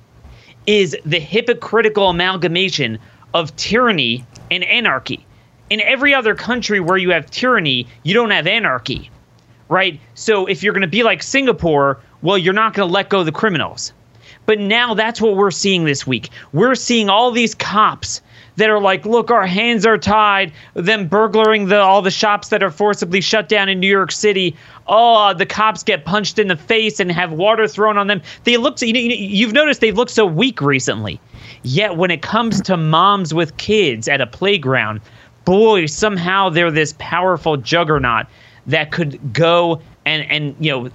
is 0.65 0.97
the 1.05 1.19
hypocritical 1.19 2.09
amalgamation 2.09 2.97
of 3.33 3.55
tyranny 3.57 4.25
and 4.49 4.63
anarchy. 4.63 5.25
In 5.69 5.81
every 5.81 6.13
other 6.13 6.33
country 6.33 6.79
where 6.79 6.97
you 6.97 7.11
have 7.11 7.29
tyranny, 7.29 7.87
you 8.03 8.13
don't 8.13 8.31
have 8.31 8.47
anarchy, 8.47 9.11
right? 9.69 9.99
So 10.15 10.45
if 10.45 10.63
you're 10.63 10.73
going 10.73 10.81
to 10.81 10.87
be 10.87 11.03
like 11.03 11.21
Singapore, 11.21 11.99
well, 12.21 12.37
you're 12.37 12.53
not 12.53 12.73
going 12.73 12.87
to 12.87 12.93
let 12.93 13.09
go 13.09 13.23
the 13.23 13.31
criminals. 13.31 13.93
But 14.45 14.59
now 14.59 14.93
that's 14.93 15.21
what 15.21 15.35
we're 15.35 15.51
seeing 15.51 15.85
this 15.85 16.07
week. 16.07 16.29
We're 16.51 16.75
seeing 16.75 17.09
all 17.09 17.31
these 17.31 17.55
cops 17.55 18.21
that 18.55 18.69
are 18.69 18.79
like, 18.79 19.05
look, 19.05 19.31
our 19.31 19.45
hands 19.45 19.85
are 19.85 19.97
tied. 19.97 20.51
Them 20.73 21.07
burglaring 21.07 21.67
the 21.67 21.79
all 21.79 22.01
the 22.01 22.11
shops 22.11 22.49
that 22.49 22.63
are 22.63 22.71
forcibly 22.71 23.21
shut 23.21 23.49
down 23.49 23.69
in 23.69 23.79
New 23.79 23.87
York 23.87 24.11
City. 24.11 24.55
Oh, 24.87 25.15
uh, 25.15 25.33
the 25.33 25.45
cops 25.45 25.83
get 25.83 26.05
punched 26.05 26.39
in 26.39 26.47
the 26.47 26.55
face 26.55 26.99
and 26.99 27.11
have 27.11 27.31
water 27.31 27.67
thrown 27.67 27.97
on 27.97 28.07
them. 28.07 28.21
They 28.43 28.57
look. 28.57 28.81
You 28.81 28.93
know, 28.93 28.99
you've 28.99 29.53
noticed 29.53 29.81
they've 29.81 29.97
looked 29.97 30.11
so 30.11 30.25
weak 30.25 30.61
recently. 30.61 31.19
Yet 31.63 31.97
when 31.97 32.11
it 32.11 32.21
comes 32.21 32.61
to 32.61 32.77
moms 32.77 33.33
with 33.33 33.55
kids 33.57 34.07
at 34.07 34.21
a 34.21 34.27
playground, 34.27 35.01
boy, 35.45 35.85
somehow 35.85 36.49
they're 36.49 36.71
this 36.71 36.95
powerful 36.99 37.57
juggernaut 37.57 38.27
that 38.67 38.91
could 38.91 39.33
go 39.33 39.81
and 40.05 40.29
and 40.29 40.55
you 40.59 40.71
know 40.71 40.89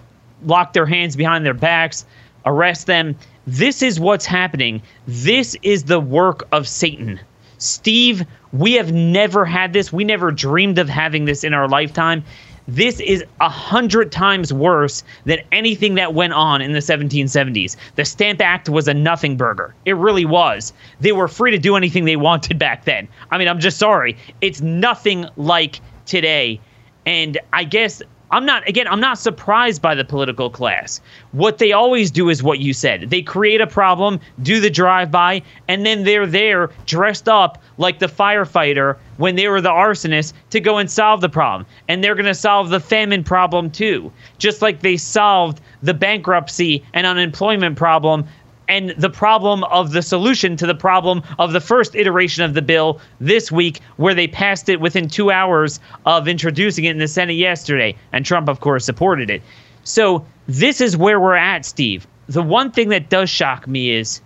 lock 0.45 0.73
their 0.73 0.87
hands 0.87 1.17
behind 1.17 1.45
their 1.45 1.55
backs, 1.55 2.05
arrest 2.47 2.87
them. 2.87 3.17
This 3.47 3.83
is 3.83 3.99
what's 3.99 4.27
happening. 4.27 4.83
This 5.07 5.57
is 5.63 5.85
the 5.85 6.01
work 6.01 6.47
of 6.53 6.69
Satan. 6.69 7.19
Steve, 7.59 8.25
we 8.53 8.75
have 8.75 8.93
never 8.93 9.45
had 9.45 9.73
this. 9.73 9.93
We 9.93 10.05
never 10.05 10.31
dreamed 10.31 10.79
of 10.79 10.89
having 10.89 11.25
this 11.25 11.45
in 11.45 11.53
our 11.53 11.69
lifetime. 11.69 12.25
This 12.69 13.01
is 13.01 13.25
a 13.41 13.49
hundred 13.49 14.13
times 14.13 14.53
worse 14.53 15.03
than 15.25 15.39
anything 15.53 15.95
that 15.95 16.13
went 16.13 16.35
on 16.35 16.61
in 16.61 16.73
the 16.73 16.81
1770s. 16.81 17.77
The 17.95 18.05
Stamp 18.05 18.43
Act 18.43 18.69
was 18.69 18.87
a 18.89 18.95
nothing 18.95 19.39
burger. 19.39 19.75
It 19.87 19.97
really 19.97 20.27
was. 20.27 20.75
They 21.01 21.13
were 21.13 21.29
free 21.29 21.51
to 21.51 21.59
do 21.59 21.77
anything 21.77 22.05
they 22.05 22.17
wanted 22.17 22.59
back 22.59 22.85
then. 22.85 23.09
I 23.31 23.39
mean, 23.39 23.49
I'm 23.49 23.59
just 23.59 23.79
sorry. 23.79 24.19
It's 24.43 24.61
nothing 24.61 25.27
like 25.37 25.81
today. 26.05 26.61
And 27.07 27.39
I 27.55 27.65
guess 27.65 28.03
I'm 28.31 28.45
not, 28.45 28.69
again, 28.69 28.87
I'm 28.87 29.01
not 29.01 29.19
surprised 29.19 29.81
by 29.81 29.95
the 29.95 30.05
political 30.05 30.51
class. 30.51 31.01
What 31.33 31.59
they 31.59 31.73
always 31.73 32.11
do 32.11 32.29
is 32.29 32.43
what 32.43 32.59
you 32.59 32.75
said. 32.75 33.09
They 33.11 33.23
create 33.23 33.61
a 33.61 33.67
problem, 33.67 34.21
do 34.43 34.61
the 34.61 34.71
drive 34.71 35.11
by, 35.11 35.43
and 35.67 35.87
then 35.87 36.05
they're 36.05 36.27
there 36.27 36.71
dressed 36.87 37.29
up 37.29 37.63
like 37.79 37.99
the 37.99 38.07
firefighter 38.07 38.97
when 39.17 39.37
they 39.37 39.49
were 39.49 39.61
the 39.61 39.71
arsonist 39.71 40.35
to 40.51 40.61
go 40.61 40.79
and 40.79 40.91
solve 40.91 41.21
the 41.21 41.29
problem. 41.29 41.67
And 41.89 42.05
they're 42.05 42.15
going 42.15 42.27
to 42.27 42.35
solve 42.35 42.69
the 42.69 42.81
famine 42.81 43.25
problem 43.25 43.71
too, 43.71 44.13
just 44.37 44.61
like 44.61 44.81
they 44.81 44.97
solved 44.97 45.61
the 45.83 45.95
bankruptcy 45.95 46.85
and 46.93 47.07
unemployment 47.07 47.77
problem 47.77 48.27
and 48.69 48.91
the 48.91 49.11
problem 49.11 49.65
of 49.65 49.93
the 49.93 50.03
solution 50.03 50.57
to 50.57 50.67
the 50.67 50.75
problem 50.75 51.23
of 51.39 51.53
the 51.53 51.61
first 51.61 51.95
iteration 51.95 52.45
of 52.45 52.55
the 52.55 52.63
bill 52.63 53.01
this 53.21 53.51
week, 53.51 53.81
where 53.97 54.15
they 54.15 54.29
passed 54.29 54.69
it 54.69 54.81
within 54.81 55.09
two 55.09 55.31
hours 55.31 55.81
of 56.07 56.29
introducing 56.29 56.85
it 56.85 56.91
in 56.91 56.99
the 56.99 57.09
Senate 57.09 57.35
yesterday. 57.35 57.97
And 58.13 58.25
Trump, 58.25 58.49
of 58.49 58.61
course, 58.61 58.85
supported 58.85 59.31
it. 59.31 59.43
So 59.85 60.25
this 60.47 60.81
is 60.81 60.97
where 60.97 61.19
we're 61.19 61.35
at, 61.35 61.65
Steve. 61.65 62.07
The 62.29 62.43
one 62.43 62.71
thing 62.71 62.91
that 62.91 63.09
does 63.09 63.31
shock 63.31 63.67
me 63.67 63.91
is 63.91 64.21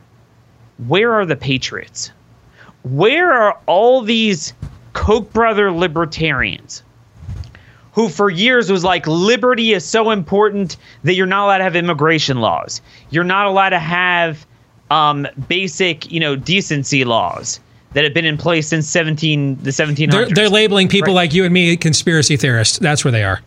where 0.89 1.13
are 1.13 1.25
the 1.25 1.37
patriots? 1.37 2.11
Where 2.83 3.33
are 3.33 3.59
all 3.67 4.03
these 4.03 4.55
Koch 4.93 5.33
brother 5.33 5.71
libertarians? 5.71 6.83
Who 7.93 8.09
for 8.09 8.31
years 8.31 8.71
was 8.71 8.85
like 8.85 9.07
liberty 9.07 9.73
is 9.73 9.85
so 9.85 10.11
important 10.11 10.77
that 11.05 11.15
you're 11.15 11.27
not 11.27 11.45
allowed 11.45 11.59
to 11.59 11.65
have 11.65 11.77
immigration 11.77 12.41
laws. 12.41 12.81
You're 13.11 13.25
not 13.25 13.47
allowed 13.47 13.71
to 13.71 13.79
have 13.79 14.47
um, 14.91 15.27
basic, 15.49 16.11
you 16.11 16.19
know, 16.21 16.35
decency 16.37 17.05
laws 17.05 17.61
that 17.93 18.05
have 18.05 18.15
been 18.15 18.25
in 18.25 18.39
place 18.39 18.69
since 18.69 18.89
17 18.89 19.59
the 19.63 19.71
1700s. 19.71 20.11
They're, 20.11 20.29
they're 20.29 20.49
labeling 20.49 20.89
people 20.89 21.09
Right. 21.09 21.23
like 21.23 21.35
you 21.35 21.45
and 21.45 21.53
me 21.53 21.77
conspiracy 21.77 22.37
theorists. 22.37 22.79
That's 22.79 23.05
where 23.05 23.13
they 23.13 23.25
are. 23.25 23.41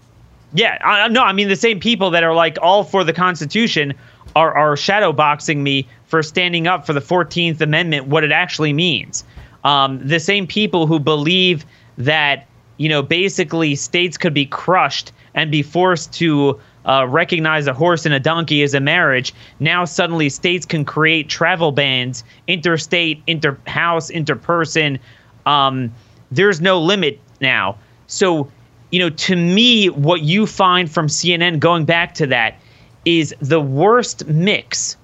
Yeah, 0.53 0.77
I, 0.85 1.07
no, 1.09 1.22
I 1.23 1.34
mean 1.34 1.49
the 1.49 1.55
same 1.55 1.80
people 1.80 2.09
that 2.11 2.23
are 2.23 2.34
like 2.34 2.57
all 2.61 2.84
for 2.84 3.03
the 3.03 3.13
Constitution 3.13 3.93
are 4.35 4.55
are 4.55 4.76
shadowboxing 4.76 5.57
me 5.57 5.88
for 6.05 6.22
standing 6.23 6.67
up 6.67 6.85
for 6.85 6.93
the 6.93 7.01
Fourteenth 7.01 7.59
Amendment, 7.61 8.07
what 8.07 8.23
it 8.23 8.31
actually 8.31 8.72
means. 8.73 9.23
Um, 9.63 10.07
the 10.07 10.19
same 10.19 10.45
people 10.45 10.85
who 10.88 10.99
believe 10.99 11.65
that 11.97 12.47
you 12.77 12.89
know 12.89 13.02
basically 13.02 13.76
states 13.76 14.18
could 14.18 14.34
be 14.34 14.45
crushed 14.45 15.11
and 15.34 15.52
be 15.52 15.61
forced 15.61 16.14
to 16.14 16.60
uh, 16.85 17.06
recognize 17.07 17.68
a 17.68 17.73
horse 17.73 18.06
and 18.06 18.14
a 18.14 18.19
donkey 18.19 18.64
as 18.64 18.73
a 18.73 18.80
marriage. 18.80 19.34
Now 19.60 19.85
suddenly 19.85 20.30
states 20.30 20.65
can 20.65 20.85
create 20.85 21.30
travel 21.30 21.72
bans, 21.72 22.23
interstate, 22.47 23.22
inter-house, 23.27 24.11
interperson. 24.11 24.99
Um, 25.45 25.93
there's 26.31 26.61
no 26.61 26.80
limit 26.80 27.19
now. 27.41 27.77
So, 28.07 28.49
you 28.91 28.99
know, 28.99 29.10
to 29.10 29.35
me, 29.35 29.89
what 29.89 30.22
you 30.22 30.45
find 30.45 30.91
from 30.91 31.07
CNN, 31.07 31.60
going 31.60 31.85
back 31.85 32.14
to 32.15 32.27
that, 32.27 32.60
is 33.03 33.35
the 33.39 33.60
worst 33.60 34.26
mix 34.27 34.97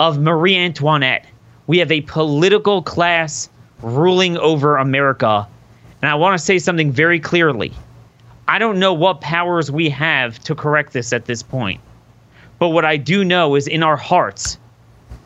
of 0.00 0.18
Marie 0.18 0.56
Antoinette. 0.56 1.26
We 1.66 1.78
have 1.78 1.92
a 1.92 2.02
political 2.02 2.82
class 2.82 3.48
ruling 3.82 4.36
over 4.38 4.76
America. 4.76 5.46
And 6.02 6.10
I 6.10 6.14
want 6.14 6.38
to 6.38 6.44
say 6.44 6.58
something 6.58 6.92
very 6.92 7.18
clearly. 7.18 7.72
I 8.46 8.58
don't 8.58 8.78
know 8.78 8.94
what 8.94 9.20
powers 9.20 9.70
we 9.70 9.90
have 9.90 10.38
to 10.40 10.54
correct 10.54 10.92
this 10.92 11.12
at 11.12 11.26
this 11.26 11.42
point. 11.42 11.80
But 12.58 12.70
what 12.70 12.84
I 12.84 12.96
do 12.96 13.24
know 13.24 13.54
is 13.56 13.66
in 13.66 13.82
our 13.82 13.96
hearts, 13.96 14.58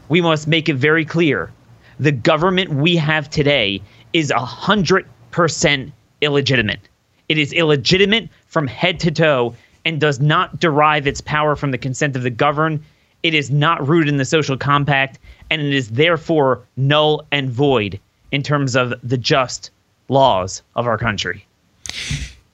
we 0.09 0.21
must 0.21 0.47
make 0.47 0.69
it 0.69 0.77
very 0.77 1.05
clear 1.05 1.51
the 1.99 2.13
government 2.13 2.71
we 2.71 2.97
have 2.97 3.31
today 3.31 3.81
is 4.13 4.33
100% 4.33 5.93
illegitimate. 6.21 6.81
It 7.29 7.39
is 7.39 7.53
illegitimate 7.53 8.29
from 8.47 8.67
head 8.67 8.99
to 9.01 9.11
toe 9.11 9.55
and 9.85 10.01
does 10.01 10.19
not 10.19 10.59
derive 10.59 11.07
its 11.07 11.21
power 11.21 11.55
from 11.55 11.71
the 11.71 11.79
consent 11.79 12.17
of 12.17 12.23
the 12.23 12.31
governed. 12.31 12.83
It 13.23 13.35
is 13.35 13.51
not 13.51 13.87
rooted 13.87 14.09
in 14.09 14.17
the 14.17 14.25
social 14.25 14.57
compact, 14.57 15.19
and 15.51 15.63
it 15.63 15.73
is 15.73 15.91
therefore 15.91 16.63
null 16.77 17.25
and 17.31 17.51
void 17.51 18.01
in 18.33 18.43
terms 18.43 18.75
of 18.75 18.95
the 19.03 19.19
just 19.19 19.71
laws 20.13 20.63
of 20.77 20.87
our 20.87 20.99
country. 20.99 21.47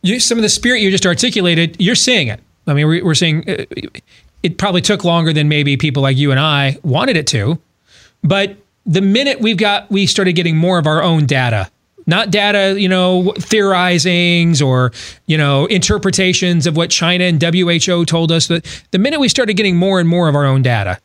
You, 0.03 0.21
some 0.21 0.39
of 0.39 0.43
the 0.43 0.49
spirit 0.49 0.81
you 0.81 0.91
just 0.91 1.07
articulated, 1.07 1.77
you're 1.79 1.95
seeing 1.95 2.29
it. 2.29 2.41
I 2.67 2.75
mean, 2.75 2.87
we're, 2.87 3.05
we're 3.05 3.15
seeing 3.15 3.49
uh, 3.49 3.65
it 4.43 4.59
probably 4.59 4.81
took 4.81 5.05
longer 5.05 5.33
than 5.33 5.49
maybe 5.49 5.77
people 5.77 6.03
like 6.03 6.17
you 6.17 6.31
and 6.31 6.39
I 6.39 6.79
wanted 6.83 7.17
it 7.17 7.27
to, 7.29 7.59
but 8.23 8.57
the 8.87 9.01
minute 9.01 9.41
we've 9.41 9.57
got 9.57 9.91
we 9.91 10.07
started 10.07 10.33
getting 10.35 10.57
more 10.57 10.79
of 10.79 10.87
our 10.87 11.03
own 11.03 11.27
data 11.27 11.71
not 12.09 12.31
data, 12.31 12.81
you 12.81 12.89
know, 12.89 13.35
theorizings 13.37 14.67
or, 14.67 14.93
you 15.27 15.37
know, 15.37 15.67
interpretations 15.67 16.67
of 16.67 16.75
what 16.75 16.91
China 16.91 17.25
and 17.25 17.41
WHO 17.41 18.07
told 18.07 18.33
us. 18.33 18.49
But 18.49 18.65
the 18.93 18.99
minute 18.99 19.21
we 19.21 19.29
started 19.29 19.55
getting 19.55 19.77
more 19.77 20.01
and 20.01 20.09
more 20.09 20.27
of 20.27 20.35
our 20.35 20.47
own 20.47 20.63
data, 20.63 20.99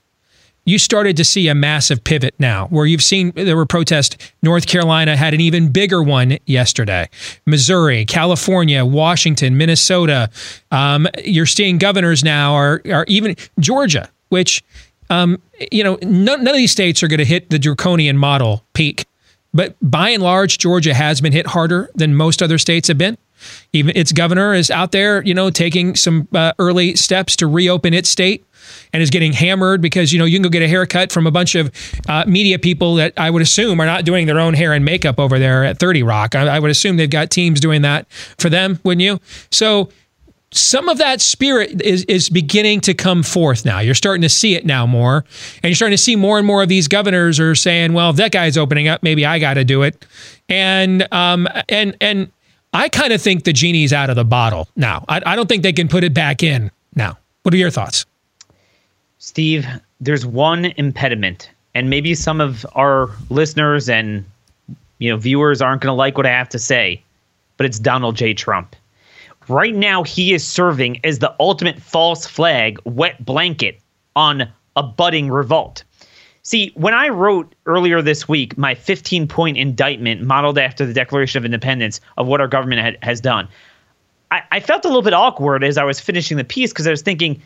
you 0.65 0.79
started 0.79 1.17
to 1.17 1.23
see 1.23 1.47
a 1.47 1.55
massive 1.55 2.03
pivot 2.03 2.35
now 2.39 2.67
where 2.67 2.85
you've 2.85 3.03
seen 3.03 3.31
there 3.35 3.55
were 3.55 3.65
protests. 3.65 4.17
North 4.41 4.67
Carolina 4.67 5.17
had 5.17 5.33
an 5.33 5.41
even 5.41 5.71
bigger 5.71 6.01
one 6.01 6.37
yesterday. 6.45 7.09
Missouri, 7.45 8.05
California, 8.05 8.85
Washington, 8.85 9.57
Minnesota. 9.57 10.29
Um, 10.71 11.07
you're 11.23 11.45
seeing 11.45 11.77
governors 11.77 12.23
now 12.23 12.53
are, 12.53 12.81
are 12.91 13.05
even 13.07 13.35
Georgia, 13.59 14.09
which, 14.29 14.63
um, 15.09 15.41
you 15.71 15.83
know, 15.83 15.97
none, 16.01 16.43
none 16.43 16.47
of 16.47 16.55
these 16.55 16.71
states 16.71 17.03
are 17.03 17.07
going 17.07 17.19
to 17.19 17.25
hit 17.25 17.49
the 17.49 17.59
draconian 17.59 18.17
model 18.17 18.63
peak 18.73 19.05
but 19.53 19.75
by 19.81 20.09
and 20.09 20.23
large, 20.23 20.57
Georgia 20.57 20.93
has 20.93 21.21
been 21.21 21.31
hit 21.31 21.47
harder 21.47 21.89
than 21.93 22.15
most 22.15 22.41
other 22.41 22.57
states 22.57 22.87
have 22.87 22.97
been. 22.97 23.17
Even 23.73 23.95
its 23.95 24.11
governor 24.11 24.53
is 24.53 24.71
out 24.71 24.91
there, 24.91 25.23
you 25.23 25.33
know, 25.33 25.49
taking 25.49 25.95
some 25.95 26.27
uh, 26.33 26.53
early 26.59 26.95
steps 26.95 27.35
to 27.37 27.47
reopen 27.47 27.93
its 27.93 28.09
state 28.09 28.45
and 28.93 29.01
is 29.01 29.09
getting 29.09 29.33
hammered 29.33 29.81
because 29.81 30.13
you 30.13 30.19
know 30.19 30.25
you 30.25 30.37
can 30.37 30.43
go 30.43 30.49
get 30.49 30.61
a 30.61 30.67
haircut 30.67 31.11
from 31.11 31.27
a 31.27 31.31
bunch 31.31 31.55
of 31.55 31.71
uh, 32.07 32.23
media 32.27 32.59
people 32.59 32.95
that 32.95 33.13
I 33.17 33.29
would 33.29 33.41
assume 33.41 33.79
are 33.79 33.85
not 33.85 34.05
doing 34.05 34.27
their 34.27 34.39
own 34.39 34.53
hair 34.53 34.73
and 34.73 34.85
makeup 34.85 35.19
over 35.19 35.39
there 35.39 35.63
at 35.63 35.79
30 35.79 36.03
Rock. 36.03 36.35
I, 36.35 36.47
I 36.47 36.59
would 36.59 36.71
assume 36.71 36.97
they've 36.97 37.09
got 37.09 37.29
teams 37.29 37.59
doing 37.59 37.81
that 37.81 38.09
for 38.37 38.49
them, 38.49 38.79
wouldn't 38.83 39.01
you? 39.01 39.19
So 39.51 39.89
some 40.53 40.87
of 40.87 40.99
that 40.99 41.19
spirit 41.19 41.81
is 41.81 42.03
is 42.05 42.29
beginning 42.29 42.81
to 42.81 42.93
come 42.93 43.23
forth 43.23 43.65
now. 43.65 43.79
You're 43.79 43.95
starting 43.95 44.21
to 44.21 44.29
see 44.29 44.55
it 44.55 44.65
now 44.65 44.85
more, 44.85 45.25
and 45.55 45.69
you're 45.69 45.75
starting 45.75 45.97
to 45.97 46.01
see 46.03 46.15
more 46.15 46.37
and 46.37 46.45
more 46.45 46.61
of 46.61 46.69
these 46.69 46.87
governors 46.87 47.39
are 47.39 47.55
saying, 47.55 47.93
"Well, 47.93 48.11
if 48.11 48.17
that 48.17 48.31
guy's 48.31 48.57
opening 48.57 48.87
up, 48.87 49.03
maybe 49.03 49.25
I 49.25 49.39
got 49.39 49.55
to 49.55 49.63
do 49.63 49.81
it." 49.81 50.05
And 50.47 51.07
um 51.11 51.47
and 51.69 51.97
and 51.99 52.31
I 52.73 52.89
kind 52.89 53.13
of 53.13 53.21
think 53.21 53.43
the 53.43 53.53
genie's 53.53 53.93
out 53.93 54.09
of 54.09 54.15
the 54.15 54.25
bottle 54.25 54.67
now. 54.75 55.05
I, 55.07 55.21
I 55.25 55.35
don't 55.35 55.47
think 55.47 55.63
they 55.63 55.73
can 55.73 55.87
put 55.87 56.03
it 56.03 56.13
back 56.13 56.43
in 56.43 56.71
now. 56.95 57.17
What 57.43 57.53
are 57.53 57.57
your 57.57 57.69
thoughts, 57.69 58.05
Steve? 59.19 59.67
There's 59.99 60.25
one 60.25 60.65
impediment, 60.77 61.49
and 61.75 61.89
maybe 61.89 62.15
some 62.15 62.41
of 62.41 62.65
our 62.73 63.09
listeners 63.29 63.89
and 63.89 64.25
you 64.97 65.09
know 65.09 65.17
viewers 65.17 65.61
aren't 65.61 65.81
going 65.81 65.91
to 65.91 65.97
like 65.97 66.17
what 66.17 66.25
I 66.25 66.31
have 66.31 66.49
to 66.49 66.59
say, 66.59 67.01
but 67.57 67.65
it's 67.65 67.79
Donald 67.79 68.15
J. 68.15 68.33
Trump 68.33 68.75
Right 69.47 69.75
now, 69.75 70.03
he 70.03 70.33
is 70.33 70.45
serving 70.47 70.99
as 71.03 71.19
the 71.19 71.33
ultimate 71.39 71.81
false 71.81 72.25
flag, 72.25 72.79
wet 72.85 73.23
blanket 73.25 73.79
on 74.15 74.47
a 74.75 74.83
budding 74.83 75.29
revolt. 75.29 75.83
See, 76.43 76.71
when 76.75 76.93
I 76.93 77.07
wrote 77.07 77.55
earlier 77.65 78.01
this 78.01 78.27
week 78.27 78.57
my 78.57 78.75
15 78.75 79.27
point 79.27 79.57
indictment 79.57 80.21
modeled 80.21 80.57
after 80.57 80.85
the 80.85 80.93
Declaration 80.93 81.37
of 81.37 81.45
Independence 81.45 82.01
of 82.17 82.27
what 82.27 82.41
our 82.41 82.47
government 82.47 82.81
had, 82.81 82.97
has 83.01 83.21
done, 83.21 83.47
I, 84.29 84.41
I 84.51 84.59
felt 84.59 84.83
a 84.83 84.89
little 84.89 85.01
bit 85.01 85.13
awkward 85.13 85.63
as 85.63 85.77
I 85.77 85.85
was 85.85 86.01
finishing 86.01 86.35
the 86.35 86.43
piece 86.43 86.73
because 86.73 86.85
I 86.85 86.91
was 86.91 87.01
thinking, 87.01 87.41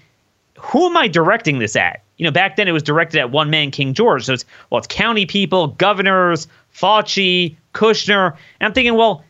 who 0.57 0.87
am 0.87 0.97
I 0.97 1.07
directing 1.07 1.59
this 1.59 1.75
at? 1.75 2.01
You 2.17 2.25
know, 2.25 2.31
back 2.31 2.55
then 2.55 2.67
it 2.67 2.71
was 2.71 2.81
directed 2.81 3.19
at 3.19 3.29
one 3.29 3.51
man, 3.51 3.69
King 3.69 3.93
George. 3.93 4.25
So 4.25 4.33
it's, 4.33 4.45
well, 4.71 4.79
it's 4.79 4.87
county 4.87 5.27
people, 5.27 5.67
governors, 5.67 6.47
Fauci, 6.73 7.55
Kushner. 7.75 8.31
And 8.59 8.67
I'm 8.67 8.73
thinking, 8.73 8.95
well, 8.95 9.23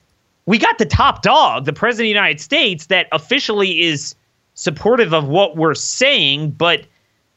we 0.45 0.57
got 0.57 0.77
the 0.77 0.85
top 0.85 1.23
dog, 1.23 1.65
the 1.65 1.73
president 1.73 2.05
of 2.05 2.05
the 2.05 2.19
United 2.19 2.39
States, 2.39 2.85
that 2.85 3.07
officially 3.11 3.81
is 3.81 4.15
supportive 4.53 5.13
of 5.13 5.27
what 5.27 5.57
we're 5.57 5.75
saying, 5.75 6.51
but 6.51 6.85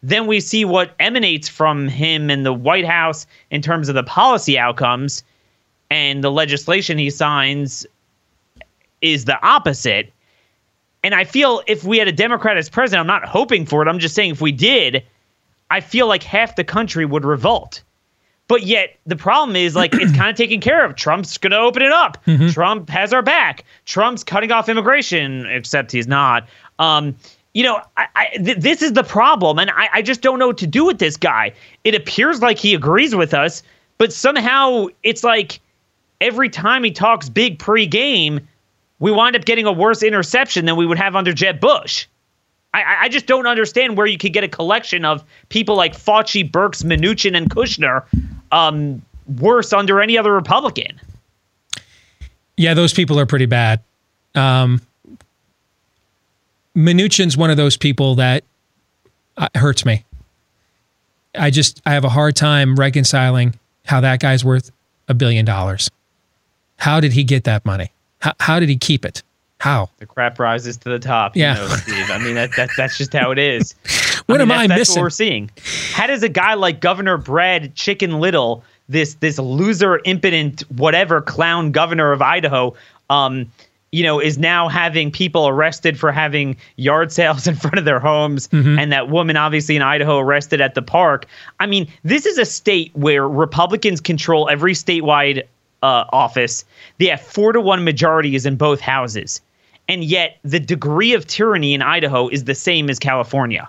then 0.02 0.26
we 0.26 0.40
see 0.40 0.64
what 0.64 0.94
emanates 0.98 1.48
from 1.48 1.88
him 1.88 2.30
in 2.30 2.42
the 2.42 2.52
White 2.52 2.86
House 2.86 3.26
in 3.50 3.60
terms 3.60 3.88
of 3.88 3.94
the 3.94 4.02
policy 4.02 4.58
outcomes, 4.58 5.22
and 5.90 6.24
the 6.24 6.30
legislation 6.30 6.98
he 6.98 7.10
signs 7.10 7.86
is 9.02 9.24
the 9.24 9.40
opposite. 9.44 10.12
And 11.02 11.14
I 11.14 11.24
feel 11.24 11.62
if 11.66 11.84
we 11.84 11.98
had 11.98 12.08
a 12.08 12.12
Democrat 12.12 12.56
as 12.56 12.68
president, 12.68 13.00
I'm 13.00 13.06
not 13.06 13.28
hoping 13.28 13.66
for 13.66 13.82
it. 13.82 13.88
I'm 13.88 13.98
just 13.98 14.14
saying 14.14 14.30
if 14.30 14.40
we 14.40 14.52
did, 14.52 15.02
I 15.70 15.80
feel 15.80 16.06
like 16.06 16.22
half 16.22 16.56
the 16.56 16.64
country 16.64 17.04
would 17.04 17.24
revolt. 17.24 17.82
But 18.48 18.64
yet 18.64 18.98
the 19.06 19.16
problem 19.16 19.54
is 19.54 19.76
like 19.76 19.94
it's 19.94 20.12
kind 20.16 20.28
of 20.28 20.36
taken 20.36 20.60
care 20.60 20.84
of. 20.84 20.96
Trump's 20.96 21.38
going 21.38 21.52
to 21.52 21.58
open 21.58 21.82
it 21.82 21.92
up. 21.92 22.18
Mm-hmm. 22.26 22.48
Trump 22.48 22.90
has 22.90 23.12
our 23.12 23.22
back. 23.22 23.64
Trump's 23.84 24.24
cutting 24.24 24.50
off 24.50 24.68
immigration, 24.68 25.46
except 25.46 25.92
he's 25.92 26.08
not. 26.08 26.48
Um, 26.78 27.14
you 27.54 27.62
know, 27.64 27.82
I, 27.96 28.06
I, 28.14 28.26
th- 28.36 28.58
this 28.58 28.82
is 28.82 28.92
the 28.92 29.02
problem, 29.02 29.58
and 29.58 29.70
I, 29.70 29.88
I 29.94 30.02
just 30.02 30.20
don't 30.20 30.38
know 30.38 30.48
what 30.48 30.58
to 30.58 30.66
do 30.66 30.84
with 30.84 30.98
this 30.98 31.16
guy. 31.16 31.52
It 31.84 31.94
appears 31.94 32.40
like 32.40 32.58
he 32.58 32.74
agrees 32.74 33.14
with 33.14 33.34
us, 33.34 33.62
but 33.98 34.12
somehow 34.12 34.86
it's 35.02 35.24
like 35.24 35.60
every 36.20 36.48
time 36.48 36.84
he 36.84 36.90
talks 36.90 37.28
big 37.28 37.58
pre-game, 37.58 38.40
we 38.98 39.10
wind 39.10 39.34
up 39.34 39.44
getting 39.44 39.66
a 39.66 39.72
worse 39.72 40.02
interception 40.02 40.66
than 40.66 40.76
we 40.76 40.86
would 40.86 40.98
have 40.98 41.16
under 41.16 41.32
Jeb 41.32 41.60
Bush. 41.60 42.06
I, 42.72 42.98
I 43.00 43.08
just 43.08 43.26
don't 43.26 43.46
understand 43.46 43.96
where 43.96 44.06
you 44.06 44.16
could 44.16 44.32
get 44.32 44.44
a 44.44 44.48
collection 44.48 45.04
of 45.04 45.24
people 45.48 45.74
like 45.74 45.96
Fauci, 45.96 46.48
Birx, 46.48 46.84
Mnuchin, 46.84 47.36
and 47.36 47.50
Kushner 47.50 48.04
um, 48.52 49.02
worse 49.38 49.72
under 49.72 50.00
any 50.00 50.16
other 50.16 50.32
Republican. 50.32 51.00
Yeah, 52.56 52.74
those 52.74 52.92
people 52.92 53.18
are 53.18 53.26
pretty 53.26 53.46
bad. 53.46 53.80
Um, 54.36 54.80
Mnuchin's 56.76 57.36
one 57.36 57.50
of 57.50 57.56
those 57.56 57.76
people 57.76 58.16
that 58.16 58.44
uh, 59.36 59.48
hurts 59.54 59.84
me. 59.84 60.04
I 61.34 61.50
just 61.50 61.80
I 61.86 61.92
have 61.92 62.04
a 62.04 62.08
hard 62.08 62.36
time 62.36 62.76
reconciling 62.76 63.54
how 63.84 64.00
that 64.00 64.20
guy's 64.20 64.44
worth 64.44 64.70
a 65.08 65.14
billion 65.14 65.44
dollars. 65.44 65.90
How 66.76 67.00
did 67.00 67.12
he 67.12 67.24
get 67.24 67.44
that 67.44 67.64
money? 67.64 67.92
How, 68.20 68.32
how 68.40 68.60
did 68.60 68.68
he 68.68 68.76
keep 68.76 69.04
it? 69.04 69.22
How? 69.58 69.90
The 69.98 70.06
crap 70.06 70.38
rises 70.38 70.78
to 70.78 70.88
the 70.88 70.98
top. 70.98 71.36
Yeah. 71.36 71.54
You 71.54 71.68
know, 71.68 71.74
Steve. 71.76 72.10
I 72.10 72.18
mean, 72.18 72.34
that, 72.34 72.50
that, 72.56 72.70
that's 72.76 72.96
just 72.96 73.12
how 73.12 73.30
it 73.30 73.38
is. 73.38 73.74
what 74.26 74.40
I 74.40 74.44
mean, 74.44 74.52
am 74.52 74.58
I 74.58 74.66
that's 74.66 74.78
missing? 74.80 75.00
What 75.00 75.04
we're 75.04 75.10
seeing. 75.10 75.50
How 75.92 76.06
does 76.06 76.22
a 76.22 76.28
guy 76.28 76.54
like 76.54 76.80
Governor 76.80 77.18
Brad 77.18 77.74
Chicken 77.74 78.20
Little, 78.20 78.64
this 78.88 79.14
this 79.14 79.38
loser, 79.38 80.00
impotent, 80.04 80.62
whatever 80.70 81.20
clown 81.20 81.72
governor 81.72 82.12
of 82.12 82.22
Idaho, 82.22 82.74
um, 83.10 83.52
you 83.92 84.02
know, 84.04 84.20
is 84.20 84.38
now 84.38 84.68
having 84.68 85.10
people 85.10 85.48
arrested 85.48 85.98
for 85.98 86.12
having 86.12 86.56
yard 86.76 87.10
sales 87.18 87.46
in 87.46 87.56
front 87.56 87.78
of 87.78 87.84
their 87.84 88.00
homes, 88.00 88.48
Mm-hmm. 88.48 88.78
and 88.78 88.92
that 88.92 89.08
woman, 89.08 89.36
obviously 89.36 89.76
in 89.76 89.82
Idaho, 89.82 90.18
arrested 90.18 90.60
at 90.60 90.74
the 90.74 90.82
park. 90.82 91.26
I 91.58 91.66
mean, 91.66 91.88
this 92.04 92.26
is 92.26 92.38
a 92.38 92.44
state 92.44 92.90
where 92.94 93.28
Republicans 93.28 94.00
control 94.00 94.48
every 94.48 94.74
statewide 94.74 95.44
uh, 95.82 96.04
office. 96.12 96.64
They 96.98 97.06
have 97.06 97.20
four 97.20 97.52
to 97.52 97.60
one 97.60 97.84
majorities 97.84 98.46
in 98.46 98.56
both 98.56 98.80
houses, 98.80 99.40
and 99.88 100.04
yet 100.04 100.38
the 100.44 100.60
degree 100.60 101.14
of 101.14 101.26
tyranny 101.26 101.74
in 101.74 101.82
Idaho 101.82 102.28
is 102.28 102.44
the 102.44 102.54
same 102.54 102.90
as 102.90 102.98
California. 102.98 103.68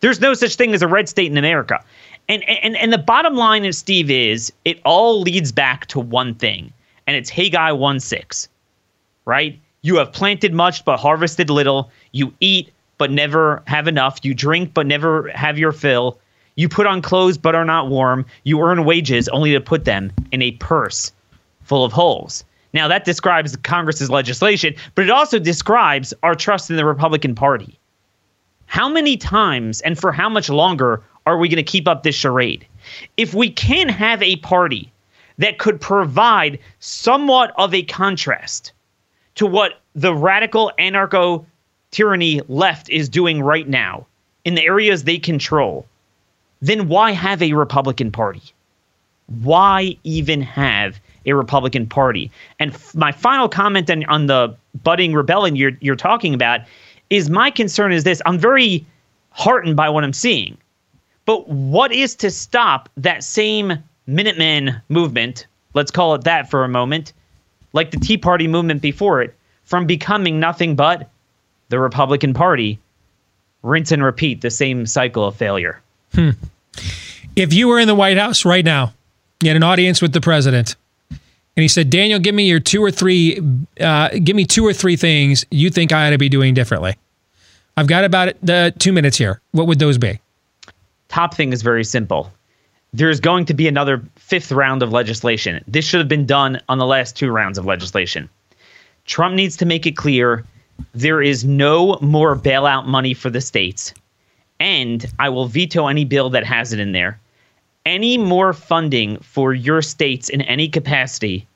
There's 0.00 0.20
no 0.20 0.34
such 0.34 0.56
thing 0.56 0.74
as 0.74 0.82
a 0.82 0.86
red 0.88 1.08
state 1.08 1.30
in 1.32 1.38
America. 1.38 1.82
And 2.28 2.42
and 2.48 2.76
and 2.76 2.92
the 2.92 2.98
bottom 2.98 3.34
line 3.34 3.64
is, 3.64 3.78
Steve, 3.78 4.10
is 4.10 4.52
it 4.64 4.80
all 4.84 5.20
leads 5.22 5.50
back 5.52 5.86
to 5.86 5.98
one 6.00 6.34
thing, 6.34 6.72
and 7.06 7.16
it's 7.16 7.30
Haggai 7.30 7.72
1 7.72 8.00
6 8.00 8.48
right? 9.26 9.58
You 9.82 9.96
have 9.96 10.12
planted 10.12 10.54
much 10.54 10.84
but 10.84 10.98
harvested 10.98 11.50
little. 11.50 11.90
You 12.12 12.32
eat, 12.40 12.72
but 12.98 13.10
never 13.10 13.62
have 13.66 13.86
enough. 13.86 14.20
You 14.22 14.34
drink, 14.34 14.72
but 14.72 14.86
never 14.86 15.28
have 15.34 15.58
your 15.58 15.72
fill. 15.72 16.18
You 16.54 16.68
put 16.68 16.86
on 16.86 17.02
clothes, 17.02 17.36
but 17.36 17.54
are 17.54 17.64
not 17.64 17.88
warm. 17.88 18.24
You 18.44 18.62
earn 18.62 18.84
wages 18.84 19.28
only 19.28 19.52
to 19.52 19.60
put 19.60 19.84
them 19.84 20.10
in 20.32 20.40
a 20.40 20.52
purse 20.52 21.12
full 21.62 21.84
of 21.84 21.92
holes. 21.92 22.44
Now, 22.72 22.88
that 22.88 23.04
describes 23.04 23.56
Congress's 23.56 24.10
legislation, 24.10 24.74
but 24.94 25.04
it 25.04 25.10
also 25.10 25.38
describes 25.38 26.14
our 26.22 26.34
trust 26.34 26.70
in 26.70 26.76
the 26.76 26.84
Republican 26.84 27.34
Party. 27.34 27.78
How 28.66 28.88
many 28.88 29.16
times 29.16 29.80
and 29.82 29.98
for 29.98 30.12
how 30.12 30.28
much 30.28 30.48
longer 30.48 31.02
are 31.26 31.38
we 31.38 31.48
going 31.48 31.56
to 31.56 31.62
keep 31.62 31.86
up 31.86 32.02
this 32.02 32.14
charade? 32.14 32.66
If 33.16 33.34
we 33.34 33.50
can 33.50 33.88
have 33.88 34.22
a 34.22 34.36
party 34.36 34.92
that 35.38 35.58
could 35.58 35.80
provide 35.80 36.58
somewhat 36.80 37.52
of 37.56 37.74
a 37.74 37.82
contrast 37.82 38.72
to 39.36 39.46
what 39.46 39.80
the 39.94 40.14
radical 40.14 40.72
anarcho 40.78 41.44
tyranny 41.90 42.40
left 42.48 42.88
is 42.90 43.08
doing 43.08 43.42
right 43.42 43.68
now 43.68 44.06
in 44.44 44.54
the 44.54 44.64
areas 44.64 45.04
they 45.04 45.18
control, 45.18 45.86
then 46.60 46.88
why 46.88 47.12
have 47.12 47.42
a 47.42 47.52
Republican 47.52 48.10
Party? 48.10 48.42
Why 49.42 49.96
even 50.04 50.40
have 50.42 51.00
a 51.24 51.32
Republican 51.32 51.86
Party? 51.86 52.30
And 52.58 52.72
f- 52.72 52.94
my 52.94 53.12
final 53.12 53.48
comment 53.48 53.90
on, 53.90 54.04
on 54.06 54.26
the 54.26 54.56
budding 54.82 55.12
rebellion 55.14 55.56
you're, 55.56 55.76
you're 55.80 55.96
talking 55.96 56.34
about 56.34 56.60
is 57.10 57.30
my 57.30 57.50
concern 57.50 57.92
is 57.92 58.04
this 58.04 58.22
I'm 58.26 58.38
very 58.38 58.84
heartened 59.30 59.76
by 59.76 59.88
what 59.88 60.04
I'm 60.04 60.12
seeing. 60.12 60.56
But 61.24 61.48
what 61.48 61.92
is 61.92 62.14
to 62.16 62.30
stop 62.30 62.88
that 62.96 63.24
same 63.24 63.82
Minutemen 64.06 64.80
movement, 64.88 65.48
let's 65.74 65.90
call 65.90 66.14
it 66.14 66.22
that 66.22 66.48
for 66.48 66.62
a 66.62 66.68
moment, 66.68 67.12
like 67.76 67.92
the 67.92 68.00
Tea 68.00 68.16
Party 68.18 68.48
movement 68.48 68.82
before 68.82 69.22
it, 69.22 69.34
from 69.62 69.86
becoming 69.86 70.40
nothing 70.40 70.74
but 70.74 71.08
the 71.68 71.78
Republican 71.78 72.34
Party? 72.34 72.80
Rinse 73.62 73.92
and 73.92 74.02
repeat 74.02 74.40
the 74.40 74.50
same 74.50 74.86
cycle 74.86 75.24
of 75.24 75.36
failure. 75.36 75.80
Hmm. 76.14 76.30
If 77.34 77.52
you 77.52 77.68
were 77.68 77.78
in 77.78 77.88
the 77.88 77.94
White 77.94 78.16
House 78.16 78.44
right 78.44 78.64
now, 78.64 78.94
you 79.42 79.50
had 79.50 79.56
an 79.56 79.62
audience 79.62 80.00
with 80.00 80.12
the 80.12 80.20
president, 80.20 80.76
and 81.10 81.18
he 81.54 81.68
said, 81.68 81.90
Daniel, 81.90 82.18
give 82.18 82.34
me 82.34 82.48
your 82.48 82.60
two 82.60 82.82
or 82.82 82.90
three, 82.90 83.40
uh, 83.80 84.10
give 84.22 84.36
me 84.36 84.44
two 84.44 84.66
or 84.66 84.72
three 84.72 84.96
things 84.96 85.44
you 85.50 85.70
think 85.70 85.92
I 85.92 86.06
ought 86.06 86.10
to 86.10 86.18
be 86.18 86.28
doing 86.28 86.54
differently. 86.54 86.96
I've 87.76 87.86
got 87.86 88.04
about 88.04 88.34
the 88.42 88.72
two 88.78 88.92
minutes 88.92 89.18
here. 89.18 89.40
What 89.52 89.66
would 89.66 89.78
those 89.78 89.98
be? 89.98 90.20
Top 91.08 91.34
thing 91.34 91.52
is 91.52 91.62
very 91.62 91.84
simple. 91.84 92.32
There's 92.96 93.20
going 93.20 93.44
to 93.44 93.52
be 93.52 93.68
another 93.68 94.02
fifth 94.16 94.50
round 94.50 94.82
of 94.82 94.90
legislation. 94.90 95.62
This 95.68 95.84
should 95.84 96.00
have 96.00 96.08
been 96.08 96.24
done 96.24 96.58
on 96.70 96.78
the 96.78 96.86
last 96.86 97.14
two 97.14 97.30
rounds 97.30 97.58
of 97.58 97.66
legislation. 97.66 98.26
Trump 99.04 99.34
needs 99.34 99.54
to 99.58 99.66
make 99.66 99.84
it 99.84 99.98
clear 99.98 100.46
there 100.94 101.20
is 101.20 101.44
no 101.44 101.98
more 102.00 102.34
bailout 102.34 102.86
money 102.86 103.12
for 103.12 103.28
the 103.28 103.42
states. 103.42 103.92
And 104.60 105.04
I 105.18 105.28
will 105.28 105.46
veto 105.46 105.88
any 105.88 106.06
bill 106.06 106.30
that 106.30 106.46
has 106.46 106.72
it 106.72 106.80
in 106.80 106.92
there. 106.92 107.20
Any 107.84 108.16
more 108.16 108.54
funding 108.54 109.18
for 109.18 109.52
your 109.52 109.82
states 109.82 110.30
in 110.30 110.40
any 110.40 110.66
capacity 110.66 111.46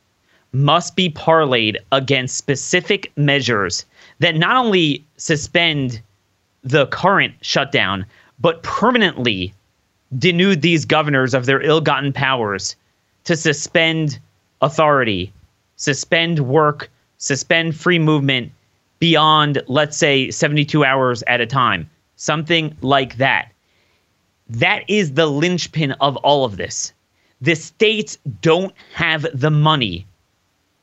must 0.53 0.95
be 0.95 1.09
parlayed 1.09 1.79
against 1.91 2.37
specific 2.37 3.13
measures 3.17 3.87
that 4.19 4.37
not 4.37 4.57
only 4.57 5.03
suspend 5.17 6.03
the 6.65 6.87
current 6.89 7.33
shutdown, 7.41 8.05
but 8.39 8.63
permanently 8.63 9.55
denude 10.17 10.61
these 10.61 10.85
governors 10.85 11.35
of 11.35 11.47
their 11.47 11.61
ill 11.63 11.81
gotten 11.81 12.13
powers 12.13 12.77
to 13.25 13.37
suspend 13.37 14.19
authority, 14.61 15.33
suspend 15.77 16.41
work, 16.41 16.91
suspend 17.19 17.77
free 17.77 17.99
movement 17.99 18.53
beyond, 18.99 19.63
let's 19.67 19.97
say, 19.97 20.31
72 20.31 20.85
hours 20.85 21.23
at 21.27 21.41
a 21.41 21.47
time. 21.47 21.89
Something 22.17 22.77
like 22.83 23.17
that. 23.17 23.51
That 24.49 24.85
is 24.89 25.15
the 25.15 25.27
linchpin 25.27 25.93
of 25.93 26.17
all 26.19 26.45
of 26.45 26.57
this. 26.57 26.93
The 27.41 27.55
states 27.55 28.19
don't 28.43 28.75
have 28.95 29.27
the 29.33 29.51
money 29.51 30.07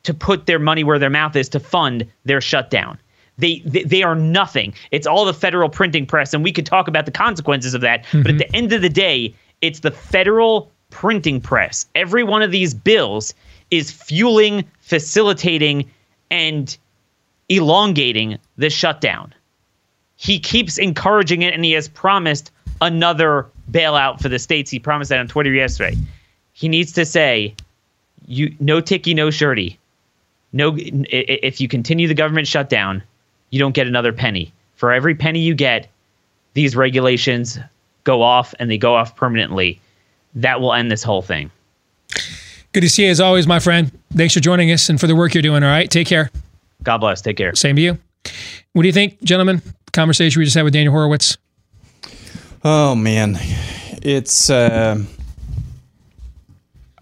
to 0.04 0.14
put 0.14 0.46
their 0.46 0.58
money 0.58 0.84
where 0.84 0.98
their 0.98 1.10
mouth 1.10 1.36
is 1.36 1.50
to 1.50 1.60
fund 1.60 2.08
their 2.26 2.42
shutdown. 2.42 2.98
They, 3.38 3.60
they, 3.66 3.84
they 3.84 4.04
are 4.04 4.16
nothing. 4.16 4.74
It's 4.92 5.06
all 5.06 5.26
the 5.26 5.34
federal 5.34 5.70
printing 5.70 6.06
press, 6.06 6.34
and 6.34 6.44
we 6.44 6.52
could 6.52 6.66
talk 6.66 6.88
about 6.88 7.06
the 7.06 7.12
consequences 7.12 7.74
of 7.74 7.82
that. 7.82 8.04
Mm-hmm. 8.06 8.22
But 8.24 8.32
at 8.32 8.38
the 8.40 8.56
end 8.56 8.74
of 8.74 8.82
the 8.82 8.90
day, 8.90 9.34
it's 9.62 9.82
the 9.82 9.92
federal 9.92 10.72
printing 10.90 11.42
press. 11.42 11.86
Every 11.94 12.24
one 12.24 12.42
of 12.42 12.52
these 12.52 12.74
bills 12.74 13.34
is 13.70 13.92
fueling, 13.92 14.64
facilitating, 14.80 15.90
and 16.32 16.76
elongating 17.50 18.38
the 18.58 18.70
shutdown. 18.70 19.34
He 20.16 20.40
keeps 20.40 20.78
encouraging 20.78 21.44
it, 21.44 21.54
and 21.54 21.64
he 21.64 21.74
has 21.74 21.88
promised 21.88 22.52
another 22.82 23.46
bailout 23.72 24.22
for 24.22 24.30
the 24.30 24.40
states. 24.40 24.72
He 24.72 24.80
promised 24.80 25.10
that 25.10 25.20
on 25.20 25.28
Twitter 25.28 25.52
yesterday. 25.52 25.98
He 26.54 26.68
needs 26.70 26.92
to 26.94 27.06
say, 27.06 27.54
"You 28.26 28.56
no 28.60 28.82
ticky, 28.82 29.14
no 29.14 29.30
shirty. 29.30 29.78
No, 30.54 30.76
if 30.78 31.62
you 31.62 31.68
continue 31.68 32.08
the 32.08 32.14
government 32.14 32.48
shutdown, 32.48 33.04
you 33.50 33.60
don't 33.60 33.74
get 33.74 33.88
another 33.88 34.14
penny. 34.14 34.54
For 34.76 34.92
every 34.92 35.16
penny 35.16 35.40
you 35.40 35.56
get, 35.56 35.88
these 36.54 36.76
regulations 36.76 37.60
go 38.04 38.22
off 38.22 38.54
and 38.60 38.70
they 38.70 38.78
go 38.78 38.96
off 38.96 39.16
permanently. 39.16 39.80
That 40.36 40.62
will 40.62 40.74
end 40.74 40.92
this 40.92 41.04
whole 41.04 41.22
thing. 41.22 41.52
Good 42.74 42.82
to 42.82 42.90
see 42.90 43.06
you 43.06 43.12
as 43.12 43.20
always, 43.20 43.48
my 43.48 43.60
friend. 43.60 43.92
Thanks 44.16 44.34
for 44.34 44.40
joining 44.40 44.72
us 44.72 44.90
and 44.90 45.00
for 45.00 45.08
the 45.08 45.16
work 45.16 45.34
you're 45.34 45.42
doing. 45.42 45.64
All 45.64 45.70
right. 45.70 45.90
Take 45.90 46.08
care. 46.08 46.30
God 46.84 47.00
bless. 47.00 47.22
Take 47.22 47.38
care. 47.38 47.56
Same 47.56 47.76
to 47.76 47.82
you. 47.82 47.98
What 48.74 48.84
do 48.84 48.88
you 48.88 48.94
think, 48.94 49.22
gentlemen? 49.24 49.62
Conversation 49.94 50.40
we 50.40 50.46
just 50.46 50.56
had 50.56 50.64
with 50.64 50.74
Daniel 50.74 50.94
Horowitz. 50.94 51.38
Oh 52.64 52.96
man, 52.96 53.38
it's 54.02 54.50
uh, 54.50 55.02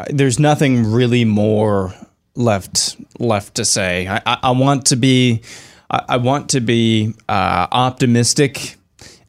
there's 0.09 0.39
nothing 0.39 0.91
really 0.91 1.25
more 1.25 1.93
left 2.35 2.97
left 3.19 3.55
to 3.55 3.65
say. 3.65 4.07
I, 4.07 4.21
I, 4.25 4.37
I 4.43 4.51
want 4.51 4.85
to 4.87 4.95
be 4.95 5.41
I, 5.89 6.17
want 6.17 6.49
to 6.49 6.61
be 6.61 7.13
uh, 7.29 7.67
optimistic 7.71 8.77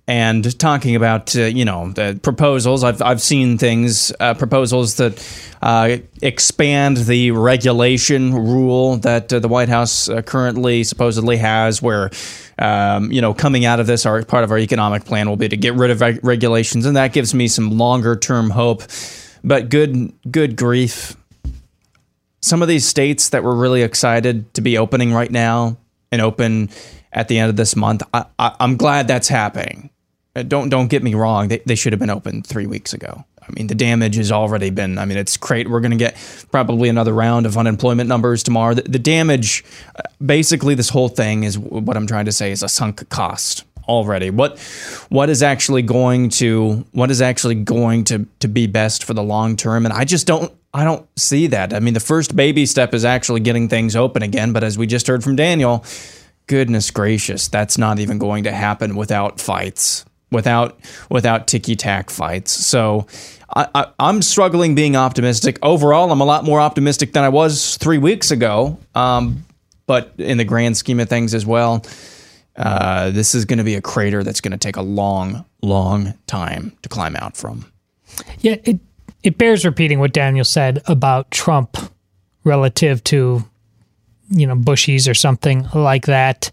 and 0.09 0.57
talking 0.59 0.95
about 0.95 1.35
uh, 1.35 1.43
you 1.43 1.65
know 1.65 1.91
the 1.91 2.19
proposals. 2.23 2.85
I've 2.85 3.03
I've 3.03 3.21
seen 3.21 3.59
things 3.59 4.13
uh, 4.21 4.35
proposals 4.35 4.97
that 4.97 5.23
uh, 5.63 5.99
expand 6.23 6.99
the 6.99 7.33
regulation 7.33 8.33
rule 8.35 8.99
that 8.99 9.33
uh, 9.33 9.41
the 9.41 9.49
White 9.49 9.69
House 9.69 10.09
uh, 10.09 10.23
currently 10.23 10.85
supposedly 10.85 11.37
has, 11.39 11.83
where 11.83 12.11
um, 12.59 13.11
you 13.11 13.21
know 13.21 13.35
coming 13.35 13.65
out 13.65 13.81
of 13.81 13.87
this, 13.87 14.07
our 14.07 14.23
part 14.23 14.45
of 14.45 14.51
our 14.51 14.59
economic 14.59 15.05
plan 15.05 15.29
will 15.29 15.37
be 15.37 15.49
to 15.49 15.57
get 15.57 15.75
rid 15.75 15.91
of 15.91 16.01
reg- 16.01 16.25
regulations, 16.25 16.87
and 16.87 16.97
that 16.97 17.13
gives 17.13 17.35
me 17.35 17.49
some 17.49 17.77
longer 17.77 18.15
term 18.17 18.51
hope. 18.51 18.83
But 19.43 19.69
good 19.71 20.13
good 20.31 20.57
grief. 20.57 21.17
Some 22.43 22.63
of 22.63 22.69
these 22.69 22.87
states 22.87 23.31
that 23.31 23.43
were 23.43 23.57
really 23.57 23.83
excited 23.83 24.55
to 24.55 24.61
be 24.61 24.79
opening 24.79 25.13
right 25.13 25.31
now 25.31 25.79
and 26.13 26.23
open 26.23 26.71
at 27.13 27.29
the 27.29 27.39
end 27.39 27.51
of 27.51 27.57
this 27.57 27.77
month. 27.77 28.03
I, 28.15 28.27
am 28.61 28.77
glad 28.77 29.09
that's 29.09 29.29
happening. 29.29 29.91
Uh, 30.35 30.43
don't 30.43 30.69
don't 30.69 30.89
get 30.89 31.03
me 31.03 31.15
wrong; 31.15 31.49
they, 31.49 31.59
they 31.67 31.75
should 31.75 31.93
have 31.93 32.01
been 32.01 32.11
open 32.11 32.43
three 32.43 32.67
weeks 32.67 32.93
ago. 32.93 33.25
I 33.43 33.53
mean, 33.53 33.69
the 33.69 33.75
damage 33.75 34.17
has 34.17 34.33
already 34.33 34.71
been. 34.71 34.99
I 34.99 35.05
mean, 35.05 35.19
it's 35.19 35.37
great. 35.37 35.71
We're 35.71 35.81
going 35.81 35.93
to 35.93 35.97
get 35.97 36.17
probably 36.51 36.89
another 36.89 37.13
round 37.13 37.47
of 37.47 37.57
unemployment 37.57 38.09
numbers 38.09 38.43
tomorrow. 38.43 38.75
The, 38.75 38.83
the 38.83 38.99
damage, 38.99 39.65
uh, 39.97 40.03
basically, 40.25 40.75
this 40.75 40.89
whole 40.89 41.09
thing 41.09 41.45
is 41.45 41.59
what 41.59 41.97
I'm 41.97 42.07
trying 42.07 42.25
to 42.25 42.33
say 42.33 42.51
is 42.51 42.63
a 42.63 42.69
sunk 42.69 43.09
cost 43.09 43.65
already. 43.89 44.31
What 44.31 44.59
what 45.09 45.31
is 45.31 45.43
actually 45.43 45.83
going 45.83 46.29
to 46.31 46.85
what 46.93 47.11
is 47.11 47.23
actually 47.23 47.55
going 47.55 48.05
to 48.05 48.27
to 48.41 48.49
be 48.49 48.67
best 48.67 49.05
for 49.05 49.15
the 49.15 49.23
long 49.23 49.57
term? 49.57 49.87
And 49.87 49.93
I 49.93 50.05
just 50.05 50.27
don't 50.27 50.53
I 50.77 50.85
don't 50.85 51.09
see 51.19 51.47
that. 51.47 51.73
I 51.73 51.81
mean, 51.81 51.95
the 51.95 52.01
first 52.01 52.37
baby 52.37 52.67
step 52.67 52.93
is 52.93 53.03
actually 53.03 53.41
getting 53.41 53.67
things 53.67 53.97
open 53.97 54.23
again, 54.23 54.53
but 54.53 54.63
as 54.63 54.77
we 54.77 54.87
just 54.87 55.07
heard 55.07 55.25
from 55.25 55.35
Daniel, 55.35 55.83
goodness 56.49 56.91
gracious, 56.91 57.49
that's 57.49 57.79
not 57.79 57.99
even 57.99 58.19
going 58.19 58.45
to 58.45 58.53
happen 58.53 58.95
without 58.95 59.41
fights, 59.41 60.05
without 60.31 60.79
without 61.09 61.47
ticky 61.47 61.77
tack 61.77 62.11
fights. 62.11 62.53
So 62.53 63.07
I, 63.55 63.87
am 63.99 64.21
struggling 64.21 64.75
being 64.75 64.97
optimistic. 64.97 65.59
Overall, 65.63 66.13
I'm 66.13 66.21
a 66.21 66.27
lot 66.27 66.45
more 66.45 66.61
optimistic 66.61 67.15
than 67.15 67.25
I 67.25 67.31
was 67.31 67.79
three 67.79 67.97
weeks 67.97 68.31
ago. 68.31 68.79
Um, 68.95 69.47
but 69.87 70.13
in 70.19 70.37
the 70.37 70.45
grand 70.45 70.77
scheme 70.77 71.01
of 71.01 71.09
things 71.09 71.33
as 71.33 71.47
well, 71.47 71.87
uh, 72.55 73.13
this 73.13 73.35
is 73.35 73.47
going 73.47 73.59
to 73.59 73.65
be 73.65 73.77
a 73.77 73.81
crater 73.81 74.23
that's 74.23 74.43
going 74.43 74.53
to 74.53 74.59
take 74.59 74.77
a 74.77 74.83
long, 74.83 75.47
long 75.63 76.13
time 76.27 76.77
to 76.83 76.91
climb 76.91 77.17
out 77.17 77.35
from. 77.35 77.73
Yeah, 78.41 78.57
it 78.65 78.81
it 79.27 79.39
bears 79.39 79.65
repeating 79.65 79.99
what 79.99 80.13
Daniel 80.13 80.45
said 80.45 80.81
about 80.87 81.29
Trump 81.33 81.77
relative 82.45 83.03
to 83.05 83.45
you 84.31 84.47
know 84.47 84.55
bushies 84.55 85.11
or 85.11 85.15
something 85.15 85.67
like 85.75 86.07
that. 86.07 86.53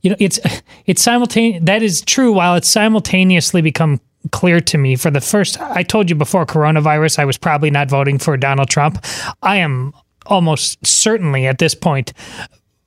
You 0.00 0.10
know, 0.10 0.16
it's 0.18 0.40
it's 0.86 1.02
simultaneous. 1.02 1.62
That 1.64 1.82
is 1.82 2.00
true. 2.00 2.32
While 2.32 2.54
it's 2.56 2.68
simultaneously 2.68 3.60
become 3.60 4.00
clear 4.32 4.58
to 4.62 4.78
me 4.78 4.96
for 4.96 5.10
the 5.10 5.20
first, 5.20 5.60
I 5.60 5.82
told 5.82 6.08
you 6.08 6.16
before 6.16 6.46
coronavirus, 6.46 7.18
I 7.18 7.26
was 7.26 7.36
probably 7.36 7.70
not 7.70 7.90
voting 7.90 8.18
for 8.18 8.38
Donald 8.38 8.70
Trump. 8.70 9.04
I 9.42 9.56
am 9.56 9.92
almost 10.24 10.84
certainly 10.86 11.46
at 11.46 11.58
this 11.58 11.74
point 11.74 12.14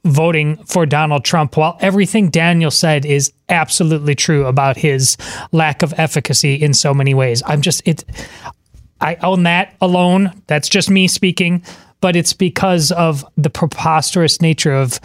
voting 0.04 0.56
for 0.66 0.88
Donald 0.88 1.26
Trump, 1.26 1.58
while 1.58 1.78
everything 1.82 2.30
Daniel 2.32 2.72
said 2.72 3.06
is 3.06 3.32
absolutely 3.50 4.16
true 4.16 4.48
about 4.48 4.78
his 4.78 5.16
lack 5.52 5.84
of 5.84 5.94
efficacy 5.98 6.56
in 6.56 6.74
so 6.74 6.92
many 6.92 7.14
ways. 7.14 7.44
I'm 7.46 7.62
just 7.62 7.88
it. 7.88 8.04
I 9.02 9.16
own 9.16 9.44
that 9.44 9.76
alone. 9.82 10.34
That's 10.48 10.70
just 10.70 10.90
me 10.90 11.08
speaking, 11.08 11.64
but 12.02 12.16
it's 12.16 12.34
because 12.34 12.92
of 12.92 13.26
the 13.38 13.50
preposterous 13.50 14.42
nature 14.42 14.74
of 14.74 15.00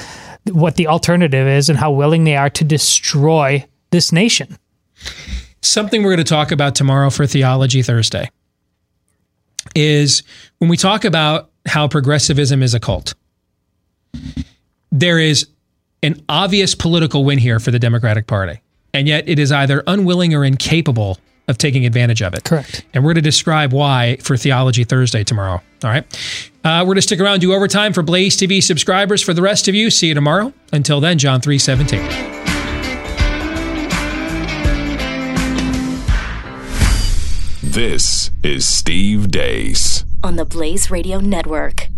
what 0.50 0.76
the 0.76 0.86
alternative 0.86 1.46
is 1.46 1.68
and 1.68 1.78
how 1.78 1.92
willing 1.92 2.24
they 2.24 2.36
are 2.36 2.50
to 2.50 2.64
destroy 2.64 3.64
this 3.90 4.12
nation. 4.12 4.56
Something 5.60 6.02
we're 6.02 6.14
going 6.14 6.24
to 6.24 6.24
talk 6.24 6.50
about 6.50 6.74
tomorrow 6.74 7.10
for 7.10 7.26
Theology 7.26 7.82
Thursday 7.82 8.30
is 9.74 10.22
when 10.58 10.68
we 10.68 10.76
talk 10.76 11.04
about 11.04 11.50
how 11.66 11.86
progressivism 11.86 12.62
is 12.62 12.74
a 12.74 12.80
cult. 12.80 13.14
There 14.90 15.18
is 15.18 15.46
an 16.02 16.22
obvious 16.28 16.74
political 16.74 17.24
win 17.24 17.38
here 17.38 17.60
for 17.60 17.70
the 17.70 17.78
Democratic 17.78 18.26
Party, 18.26 18.60
and 18.92 19.06
yet 19.06 19.28
it 19.28 19.38
is 19.38 19.52
either 19.52 19.84
unwilling 19.86 20.34
or 20.34 20.44
incapable 20.44 21.18
of 21.52 21.58
taking 21.58 21.86
advantage 21.86 22.20
of 22.20 22.34
it. 22.34 22.42
Correct. 22.42 22.84
And 22.92 23.04
we're 23.04 23.10
going 23.10 23.22
to 23.22 23.28
describe 23.30 23.72
why 23.72 24.16
for 24.16 24.36
Theology 24.36 24.82
Thursday 24.82 25.22
tomorrow. 25.22 25.62
All 25.84 25.90
right. 25.90 26.04
Uh, 26.64 26.80
we're 26.80 26.86
going 26.86 26.96
to 26.96 27.02
stick 27.02 27.20
around, 27.20 27.40
do 27.40 27.52
overtime 27.52 27.92
for 27.92 28.02
Blaze 28.02 28.36
TV 28.36 28.60
subscribers. 28.60 29.22
For 29.22 29.34
the 29.34 29.42
rest 29.42 29.68
of 29.68 29.74
you, 29.76 29.90
see 29.90 30.08
you 30.08 30.14
tomorrow. 30.14 30.52
Until 30.72 31.00
then, 31.00 31.18
John 31.18 31.40
317. 31.40 32.40
This 37.62 38.30
is 38.42 38.66
Steve 38.66 39.30
Deace 39.30 40.04
on 40.22 40.36
the 40.36 40.44
Blaze 40.44 40.90
Radio 40.90 41.18
Network. 41.20 41.88